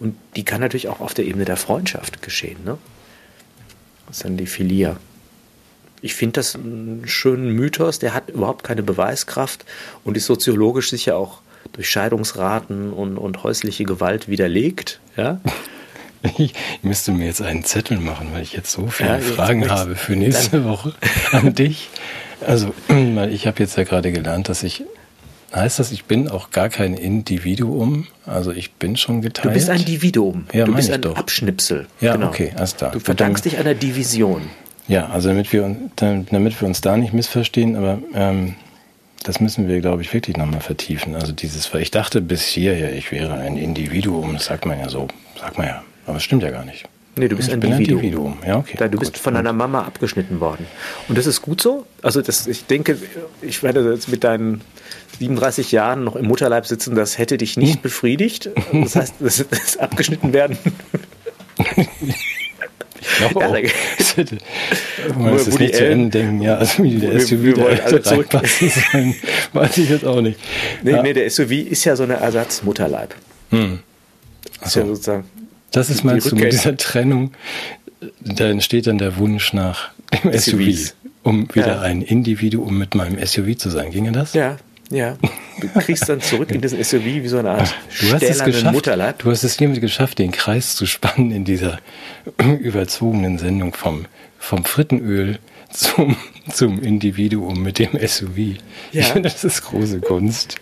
Und 0.00 0.16
die 0.34 0.44
kann 0.44 0.60
natürlich 0.60 0.88
auch 0.88 1.00
auf 1.00 1.14
der 1.14 1.26
Ebene 1.26 1.44
der 1.44 1.56
Freundschaft 1.56 2.22
geschehen. 2.22 2.56
Ne? 2.64 2.78
Das 4.06 4.16
ist 4.16 4.24
dann 4.24 4.36
die 4.36 4.46
Philia. 4.46 4.96
Ich 6.02 6.14
finde 6.14 6.40
das 6.40 6.54
einen 6.54 7.06
schönen 7.06 7.50
Mythos, 7.50 7.98
der 7.98 8.14
hat 8.14 8.30
überhaupt 8.30 8.64
keine 8.64 8.82
Beweiskraft 8.82 9.66
und 10.02 10.16
ist 10.16 10.24
soziologisch 10.24 10.88
sicher 10.88 11.16
auch 11.16 11.42
durch 11.72 11.90
Scheidungsraten 11.90 12.92
und, 12.92 13.18
und 13.18 13.42
häusliche 13.42 13.84
Gewalt 13.84 14.28
widerlegt. 14.28 15.00
Ja? 15.16 15.40
Ich 16.36 16.52
müsste 16.82 17.12
mir 17.12 17.24
jetzt 17.24 17.40
einen 17.40 17.64
Zettel 17.64 17.98
machen, 17.98 18.28
weil 18.34 18.42
ich 18.42 18.52
jetzt 18.52 18.72
so 18.72 18.88
viele 18.88 19.08
ja, 19.08 19.18
Fragen 19.20 19.70
habe 19.70 19.96
für 19.96 20.12
nächste 20.16 20.66
Woche 20.66 20.92
an 21.32 21.54
dich. 21.54 21.88
Also, 22.46 22.74
weil 22.88 23.32
ich 23.32 23.46
habe 23.46 23.58
jetzt 23.60 23.78
ja 23.78 23.84
gerade 23.84 24.12
gelernt, 24.12 24.50
dass 24.50 24.62
ich 24.62 24.84
Heißt 25.52 25.80
das, 25.80 25.90
ich 25.90 26.04
bin 26.04 26.28
auch 26.28 26.50
gar 26.50 26.68
kein 26.68 26.94
Individuum? 26.94 28.06
Also 28.24 28.52
ich 28.52 28.72
bin 28.72 28.96
schon 28.96 29.20
geteilt? 29.20 29.46
Du 29.46 29.54
bist 29.54 29.68
ein 29.68 29.80
Individuum. 29.80 30.46
Ja, 30.52 30.64
du 30.64 30.74
bist 30.74 30.90
ein 30.90 31.00
doch. 31.00 31.16
Abschnipsel. 31.16 31.88
Ja, 32.00 32.14
genau. 32.14 32.28
okay, 32.28 32.52
alles 32.56 32.76
klar. 32.76 32.92
Du 32.92 33.00
verdankst 33.00 33.44
dich 33.44 33.58
einer 33.58 33.74
Division. 33.74 34.42
Ja, 34.86 35.08
also 35.08 35.28
damit 35.28 35.52
wir, 35.52 35.76
damit 35.96 36.60
wir 36.60 36.68
uns 36.68 36.80
da 36.80 36.96
nicht 36.96 37.12
missverstehen, 37.12 37.76
aber 37.76 37.98
ähm, 38.14 38.54
das 39.24 39.40
müssen 39.40 39.68
wir, 39.68 39.80
glaube 39.80 40.02
ich, 40.02 40.12
wirklich 40.14 40.36
nochmal 40.36 40.60
vertiefen. 40.60 41.14
Also 41.14 41.32
dieses, 41.32 41.72
weil 41.74 41.82
ich 41.82 41.90
dachte 41.90 42.20
bis 42.20 42.44
hierher, 42.44 42.94
ich 42.94 43.10
wäre 43.12 43.34
ein 43.34 43.56
Individuum, 43.56 44.34
das 44.34 44.46
sagt 44.46 44.66
man 44.66 44.78
ja 44.78 44.88
so, 44.88 45.08
sagt 45.38 45.58
man 45.58 45.66
ja, 45.66 45.82
aber 46.06 46.16
es 46.16 46.22
stimmt 46.22 46.42
ja 46.42 46.50
gar 46.50 46.64
nicht. 46.64 46.86
Nee, 47.16 47.28
du 47.28 47.36
bist 47.36 47.48
ich 47.48 47.54
ein 47.54 47.60
bin 47.60 47.72
Individuum. 47.72 47.98
ein 47.98 48.04
Individuum. 48.04 48.38
Ja, 48.46 48.56
okay. 48.56 48.88
Du 48.88 48.98
bist 48.98 49.18
von 49.18 49.34
deiner 49.34 49.52
Mama 49.52 49.82
abgeschnitten 49.82 50.40
worden. 50.40 50.66
Und 51.08 51.18
das 51.18 51.26
ist 51.26 51.42
gut 51.42 51.60
so. 51.60 51.86
Also 52.02 52.22
das, 52.22 52.46
ich 52.46 52.66
denke, 52.66 52.96
ich 53.42 53.62
werde 53.62 53.92
jetzt 53.92 54.08
mit 54.08 54.24
deinen 54.24 54.60
37 55.20 55.70
Jahren 55.72 56.02
noch 56.04 56.16
im 56.16 56.26
Mutterleib 56.26 56.66
sitzen, 56.66 56.94
das 56.96 57.18
hätte 57.18 57.36
dich 57.38 57.56
nicht 57.56 57.74
Hm. 57.74 57.82
befriedigt. 57.82 58.50
Das 58.72 58.96
heißt, 58.96 59.14
das, 59.20 59.44
das 59.50 59.76
abgeschnitten 59.76 60.32
werden. 60.32 60.56
glaube 63.18 63.40
Ja, 63.40 63.48
auch. 63.48 63.56
Das 63.98 64.14
Man 65.16 65.30
muss 65.32 65.46
es 65.46 65.52
Woody 65.52 65.64
nicht 65.64 65.76
zu 65.76 65.86
Ende 65.86 66.10
denken, 66.18 66.40
ja, 66.42 66.56
also 66.56 66.82
wie 66.82 66.96
der 66.98 67.12
Wir- 67.12 67.20
SUV 67.20 67.42
wir 67.42 67.54
da 67.54 67.62
wollen 67.62 67.80
alle 67.80 68.02
sollen, 68.02 68.26
weiß 69.52 69.78
ich 69.78 69.88
jetzt 69.90 70.04
auch 70.04 70.20
nicht. 70.20 70.38
Nee, 70.82 70.90
ja. 70.92 71.02
nee, 71.02 71.12
der 71.12 71.30
SUV 71.30 71.50
ist 71.52 71.84
ja 71.84 71.96
so 71.96 72.02
eine 72.04 72.14
Ersatzmutterleib. 72.14 73.14
Hm. 73.50 73.80
Ist 74.64 74.76
ja 74.76 74.86
sozusagen. 74.86 75.24
Das 75.72 75.88
ist 75.90 76.02
meinst 76.04 76.30
du 76.32 76.36
mit 76.36 76.52
dieser 76.52 76.76
Trennung, 76.76 77.32
da 78.20 78.48
entsteht 78.48 78.86
dann 78.86 78.98
der 78.98 79.16
Wunsch 79.18 79.52
nach 79.52 79.90
dem 80.24 80.32
SUV, 80.32 80.50
SUVs. 80.60 80.94
um 81.22 81.48
wieder 81.54 81.66
Ja. 81.76 81.80
ein 81.82 82.02
Individuum 82.02 82.76
mit 82.78 82.94
meinem 82.94 83.18
SUV 83.24 83.56
zu 83.56 83.70
sein. 83.70 83.90
Ginge 83.92 84.12
das? 84.12 84.34
Ja, 84.34 84.56
ja. 84.90 85.16
Du 85.60 85.68
kriegst 85.80 86.08
dann 86.08 86.20
zurück 86.20 86.50
in 86.50 86.60
diesen 86.60 86.82
SUV 86.82 87.04
wie 87.04 87.28
so 87.28 87.38
eine 87.38 87.50
Art 87.50 87.74
Du 88.00 88.12
hast 88.12 88.22
es 88.22 88.44
geschafft. 88.44 88.74
Mutterleib. 88.74 89.18
Du 89.20 89.30
hast 89.30 89.42
es 89.44 89.56
hiermit 89.58 89.80
geschafft, 89.80 90.18
den 90.18 90.32
Kreis 90.32 90.74
zu 90.74 90.86
spannen 90.86 91.30
in 91.30 91.44
dieser 91.44 91.78
überzogenen 92.60 93.38
Sendung 93.38 93.74
vom, 93.74 94.06
vom 94.38 94.64
Frittenöl 94.64 95.38
zum, 95.70 96.16
zum 96.50 96.82
Individuum 96.82 97.62
mit 97.62 97.78
dem 97.78 97.90
SUV. 97.92 98.36
Ja. 98.92 99.00
Ich 99.00 99.06
finde, 99.06 99.28
das 99.28 99.44
ist 99.44 99.62
große 99.62 100.00
Kunst. 100.00 100.56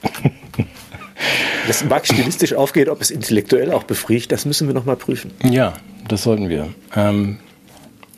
Das 1.67 1.85
mag 1.85 2.07
stilistisch 2.07 2.55
aufgehen, 2.55 2.89
ob 2.89 3.01
es 3.01 3.11
intellektuell 3.11 3.73
auch 3.73 3.83
befriedigt, 3.83 4.31
das 4.33 4.45
müssen 4.45 4.69
wir 4.69 4.75
noch 4.75 4.85
mal 4.85 4.97
prüfen. 4.97 5.33
Ja, 5.45 5.75
das 6.07 6.23
sollten 6.23 6.49
wir. 6.49 6.69
Ähm, 6.95 7.39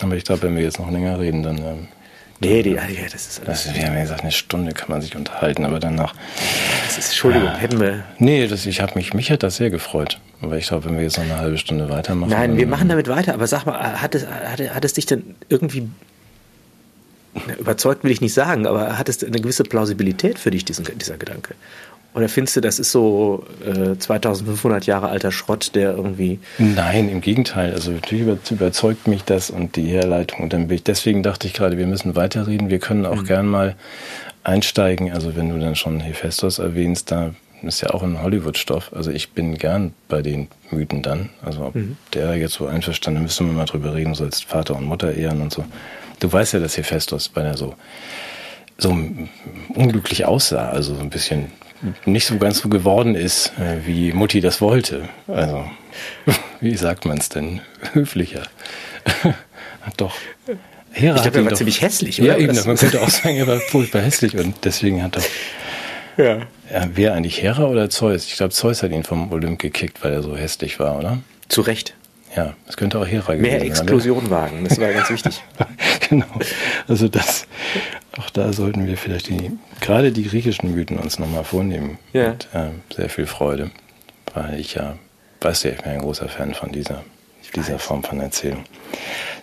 aber 0.01 0.17
ich 0.17 0.25
glaube, 0.25 0.43
wenn 0.43 0.57
wir 0.57 0.63
jetzt 0.63 0.79
noch 0.79 0.91
länger 0.91 1.19
reden, 1.19 1.43
dann. 1.43 1.59
Ähm, 1.59 1.89
Nee, 2.43 2.63
die, 2.63 2.71
ja, 2.71 2.83
das 3.13 3.27
ist 3.27 3.41
alles. 3.45 3.65
das, 3.65 3.75
wir 3.75 3.87
haben 3.87 3.95
ja 3.95 4.01
gesagt, 4.01 4.23
eine 4.23 4.33
Stunde 4.33 4.73
kann 4.73 4.89
man 4.89 5.03
sich 5.03 5.15
unterhalten, 5.15 5.67
aber 5.67 5.79
danach. 5.79 6.15
Das 6.87 6.97
ist, 6.97 7.09
Entschuldigung, 7.09 7.55
hätten 7.55 7.79
wir. 7.81 8.03
Nee, 8.19 8.47
das, 8.49 8.65
ich 8.65 8.81
habe 8.81 8.93
mich, 8.95 9.13
mich 9.13 9.31
hat 9.31 9.43
das 9.43 9.57
sehr 9.57 9.69
gefreut. 9.69 10.19
Aber 10.41 10.57
ich 10.57 10.69
glaube, 10.69 10.87
wenn 10.87 10.97
wir 10.97 11.03
jetzt 11.03 11.19
noch 11.19 11.25
eine 11.25 11.37
halbe 11.37 11.59
Stunde 11.59 11.91
weitermachen. 11.91 12.31
Nein, 12.31 12.57
wir 12.57 12.67
machen 12.67 12.89
damit 12.89 13.09
weiter, 13.09 13.35
aber 13.35 13.47
sag 13.47 13.67
mal, 13.67 14.01
hat 14.01 14.15
es, 14.15 14.27
hat, 14.27 14.59
hat 14.59 14.85
es 14.87 14.95
dich 14.95 15.05
denn 15.05 15.35
irgendwie 15.51 15.89
überzeugt, 17.59 18.05
will 18.05 18.11
ich 18.11 18.23
nicht 18.23 18.33
sagen, 18.33 18.67
aber 18.67 18.97
hat 18.97 19.11
es 19.11 19.23
eine 19.23 19.39
gewisse 19.39 19.65
Plausibilität 19.65 20.39
für 20.39 20.51
dich, 20.51 20.65
diesen, 20.65 20.87
dieser 20.99 21.19
Gedanke? 21.19 21.55
Oder 22.15 22.29
findest 22.29 22.57
du, 22.57 22.61
das 22.61 22.79
ist 22.79 22.91
so 22.91 23.45
äh, 23.65 23.97
2500 23.97 24.87
Jahre 24.87 25.09
alter 25.09 25.31
Schrott, 25.31 25.73
der 25.75 25.93
irgendwie. 25.93 26.41
Nein, 26.59 27.09
im 27.09 27.21
Gegenteil. 27.21 27.73
Also 27.73 27.93
natürlich 27.93 28.25
über, 28.25 28.39
überzeugt 28.51 29.07
mich 29.07 29.25
das 29.25 29.51
und 29.51 29.77
die 29.77 29.87
Herleitung. 29.87 30.41
Und 30.41 30.53
dann 30.53 30.69
bin 30.69 30.77
ich, 30.77 30.83
deswegen 30.83 31.23
dachte 31.23 31.47
ich 31.47 31.55
gerade, 31.55 31.79
wir 31.79 31.87
müssen 31.87 32.17
weiterreden. 32.17 32.69
Wir 32.69 32.81
können 32.81 33.07
auch 33.07 33.25
gern 33.25 33.47
mal 33.47 33.77
einsteigen. 34.43 35.13
Also 35.13 35.37
wenn 35.37 35.51
du 35.51 35.59
dann 35.61 35.77
schon 35.77 36.01
Hephaestus 36.01 36.59
erwähnst, 36.59 37.13
da 37.13 37.35
ist 37.63 37.83
ja 37.83 37.91
auch 37.91 38.03
ein 38.03 38.21
Hollywood-Stoff. 38.21 38.93
Also 38.93 39.11
ich 39.11 39.31
bin 39.31 39.57
gern 39.57 39.93
bei 40.09 40.23
den 40.23 40.49
Mythen 40.71 41.03
dann. 41.03 41.31
Also 41.45 41.67
ob 41.67 41.75
der 42.15 42.35
jetzt 42.37 42.55
so 42.55 42.67
einverstanden, 42.67 43.23
müssen 43.23 43.47
wir 43.47 43.53
mal 43.53 43.67
drüber 43.67 43.95
reden, 43.95 44.15
so 44.15 44.25
als 44.25 44.41
Vater 44.41 44.77
und 44.77 44.85
Mutter 44.85 45.15
ehren 45.15 45.43
und 45.43 45.53
so. 45.53 45.65
Du 46.19 46.33
weißt 46.33 46.55
ja, 46.55 46.59
dass 46.59 46.77
Hephaestus, 46.77 47.31
weil 47.35 47.47
er 47.47 47.57
so 47.57 47.75
so 48.81 48.97
unglücklich 49.75 50.25
aussah, 50.25 50.71
also 50.71 50.95
so 50.95 51.01
ein 51.01 51.11
bisschen 51.11 51.53
nicht 52.05 52.27
so 52.27 52.37
ganz 52.39 52.59
so 52.61 52.69
geworden 52.69 53.15
ist, 53.15 53.53
äh, 53.59 53.87
wie 53.87 54.13
Mutti 54.13 54.41
das 54.41 54.61
wollte. 54.61 55.09
Also, 55.27 55.65
wie 56.61 56.77
sagt 56.77 57.05
man 57.07 57.19
es 57.19 57.29
denn? 57.29 57.61
Höflicher. 57.93 58.43
Hat 59.83 59.95
doch. 59.97 60.15
Hera 60.93 61.17
Ich 61.17 61.23
glaube, 61.23 61.39
er 61.39 61.45
war 61.45 61.51
doch- 61.51 61.57
ziemlich 61.59 61.81
hässlich, 61.83 62.19
Ja, 62.19 62.35
oder? 62.35 62.39
eben, 62.39 62.55
Das- 62.55 62.67
man 62.67 62.77
könnte 62.77 63.01
auch 63.01 63.09
sagen, 63.11 63.37
er 63.37 63.47
war 63.47 63.61
furchtbar 63.61 64.03
hässlich 64.03 64.37
und 64.37 64.57
deswegen 64.65 65.03
hat 65.03 65.17
doch. 65.17 65.25
Ja. 66.17 66.39
Ja, 66.73 66.89
wer 66.95 67.15
eigentlich 67.15 67.41
Hera 67.43 67.65
oder 67.65 67.89
Zeus? 67.89 68.27
Ich 68.27 68.37
glaube, 68.37 68.53
Zeus 68.53 68.83
hat 68.83 68.91
ihn 68.91 69.05
vom 69.05 69.33
Olymp 69.33 69.59
gekickt, 69.61 70.03
weil 70.05 70.13
er 70.13 70.23
so 70.23 70.37
hässlich 70.37 70.79
war, 70.79 70.99
oder? 70.99 71.19
Zu 71.49 71.63
Recht. 71.63 71.95
Ja, 72.37 72.55
es 72.69 72.77
könnte 72.77 72.99
auch 72.99 73.07
Hera 73.07 73.35
gewesen 73.35 73.43
Mehr 73.43 73.59
sein. 73.59 73.69
Exklusion 73.69 74.31
wagen, 74.31 74.65
das 74.69 74.79
war 74.79 74.93
ganz 74.93 75.11
wichtig. 75.11 75.43
genau. 76.09 76.27
Also 76.87 77.09
das, 77.09 77.47
auch 78.19 78.31
da 78.31 78.53
sollten 78.53 78.87
wir 78.87 78.97
vielleicht 78.97 79.29
die, 79.29 79.51
gerade 79.81 80.13
die 80.13 80.23
griechischen 80.25 80.73
Mythen 80.73 80.99
uns 80.99 81.19
nochmal 81.19 81.45
vornehmen. 81.45 81.99
Ja. 82.13 82.31
Mit 82.31 82.49
äh, 82.53 82.71
sehr 82.95 83.09
viel 83.09 83.27
Freude. 83.27 83.71
Weil 84.33 84.61
ich 84.61 84.75
ja, 84.75 84.97
weißt 85.41 85.65
du, 85.65 85.71
ich 85.71 85.79
bin 85.79 85.93
ein 85.93 86.01
großer 86.01 86.29
Fan 86.29 86.55
von 86.55 86.71
dieser, 86.71 87.03
dieser. 87.57 87.81
Form 87.81 88.05
von 88.05 88.21
Erzählung. 88.21 88.65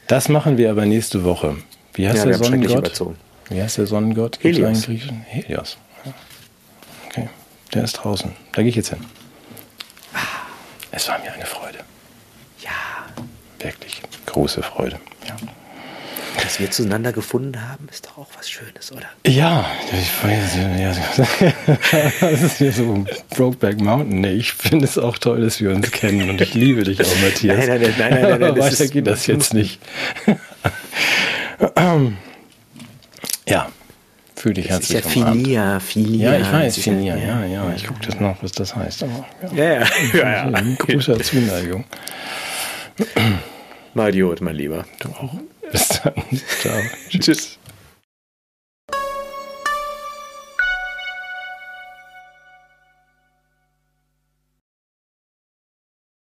Das 0.08 0.30
machen 0.30 0.58
wir 0.58 0.72
aber 0.72 0.86
nächste 0.86 1.26
Woche. 1.26 1.58
Wie 1.94 2.08
heißt 2.08 2.20
Ja, 2.20 2.26
der 2.26 2.38
Sonnengott? 2.38 3.02
Wie 3.50 3.62
heißt 3.62 3.78
der 3.78 3.88
Sonnengott? 3.88 4.40
Gibt's 4.40 4.58
Helios. 4.58 4.68
einen 4.70 4.82
Griechen? 4.82 5.22
Helios. 5.28 5.78
Ja. 6.06 6.14
Okay, 7.08 7.30
der 7.74 7.84
ist 7.84 7.94
draußen. 7.94 8.32
Da 8.54 8.62
gehe 8.62 8.70
ich 8.70 8.76
jetzt 8.76 8.90
hin. 8.90 9.00
Es 10.92 11.08
war 11.10 11.20
mir 11.20 11.34
eine 11.34 11.46
Freude. 11.46 11.67
Wirklich 13.68 14.02
große 14.26 14.64
Freude. 14.64 14.98
Ja. 15.28 15.36
Dass 16.42 16.60
wir 16.60 16.70
zueinander 16.72 17.12
gefunden 17.14 17.68
haben, 17.70 17.88
ist 17.92 18.06
doch 18.06 18.18
auch 18.20 18.28
was 18.38 18.50
Schönes, 18.50 18.92
oder? 18.92 19.08
Ja, 19.26 19.66
ich 19.92 20.24
weiß, 20.24 20.56
ja, 20.56 20.94
das 22.22 22.42
ist 22.44 22.60
ja 22.60 22.72
so 22.72 23.06
Brokeback 23.32 23.82
Mountain. 23.82 24.22
Nee, 24.22 24.34
ich 24.34 24.54
finde 24.54 24.86
es 24.86 24.98
auch 25.00 25.18
toll, 25.18 25.42
dass 25.42 25.60
wir 25.60 25.72
uns 25.72 25.92
kennen 25.92 26.30
und 26.30 26.40
ich 26.40 26.54
liebe 26.54 26.84
dich 26.84 27.02
auch, 27.02 27.16
Matthias. 27.24 27.58
Nein, 27.68 27.82
nein, 27.82 27.94
nein, 27.98 28.10
nein, 28.12 28.22
nein, 28.22 28.40
nein, 28.40 28.56
weiter 28.60 28.68
ist- 28.84 28.92
geht 28.92 29.08
das 29.08 29.26
jetzt 29.28 29.54
nicht. 29.56 29.80
ja, 33.48 33.70
fühl 34.36 34.54
dich 34.54 34.68
Das 34.68 34.82
ist 34.82 34.90
ja 34.90 34.96
herzlich 35.00 35.18
umarmt. 35.18 35.42
Filia, 35.44 35.80
Filia. 35.80 36.34
Ja, 36.34 36.40
ich 36.40 36.52
weiß, 36.52 36.78
ist 36.78 36.86
ja- 36.86 36.94
ja, 36.94 37.46
ja. 37.46 37.74
Ich 37.76 37.88
gucke 37.88 38.06
das 38.06 38.20
noch, 38.20 38.42
was 38.44 38.52
das 38.52 38.76
heißt. 38.76 39.04
Aber, 39.04 39.26
ja. 39.56 39.80
Ja, 39.80 39.88
ja. 40.14 40.50
ja, 40.50 40.50
ja. 40.52 40.76
Großer 40.78 41.20
Zuneigung. 41.20 41.84
Mal 43.98 44.10
Idiot, 44.10 44.42
mein 44.42 44.56
Lieber. 44.56 44.86
Du 45.00 45.10
auch. 45.10 45.34
Bis 45.72 45.88
dann. 45.88 46.14
Ciao. 46.60 46.80
Tschüss. 47.10 47.57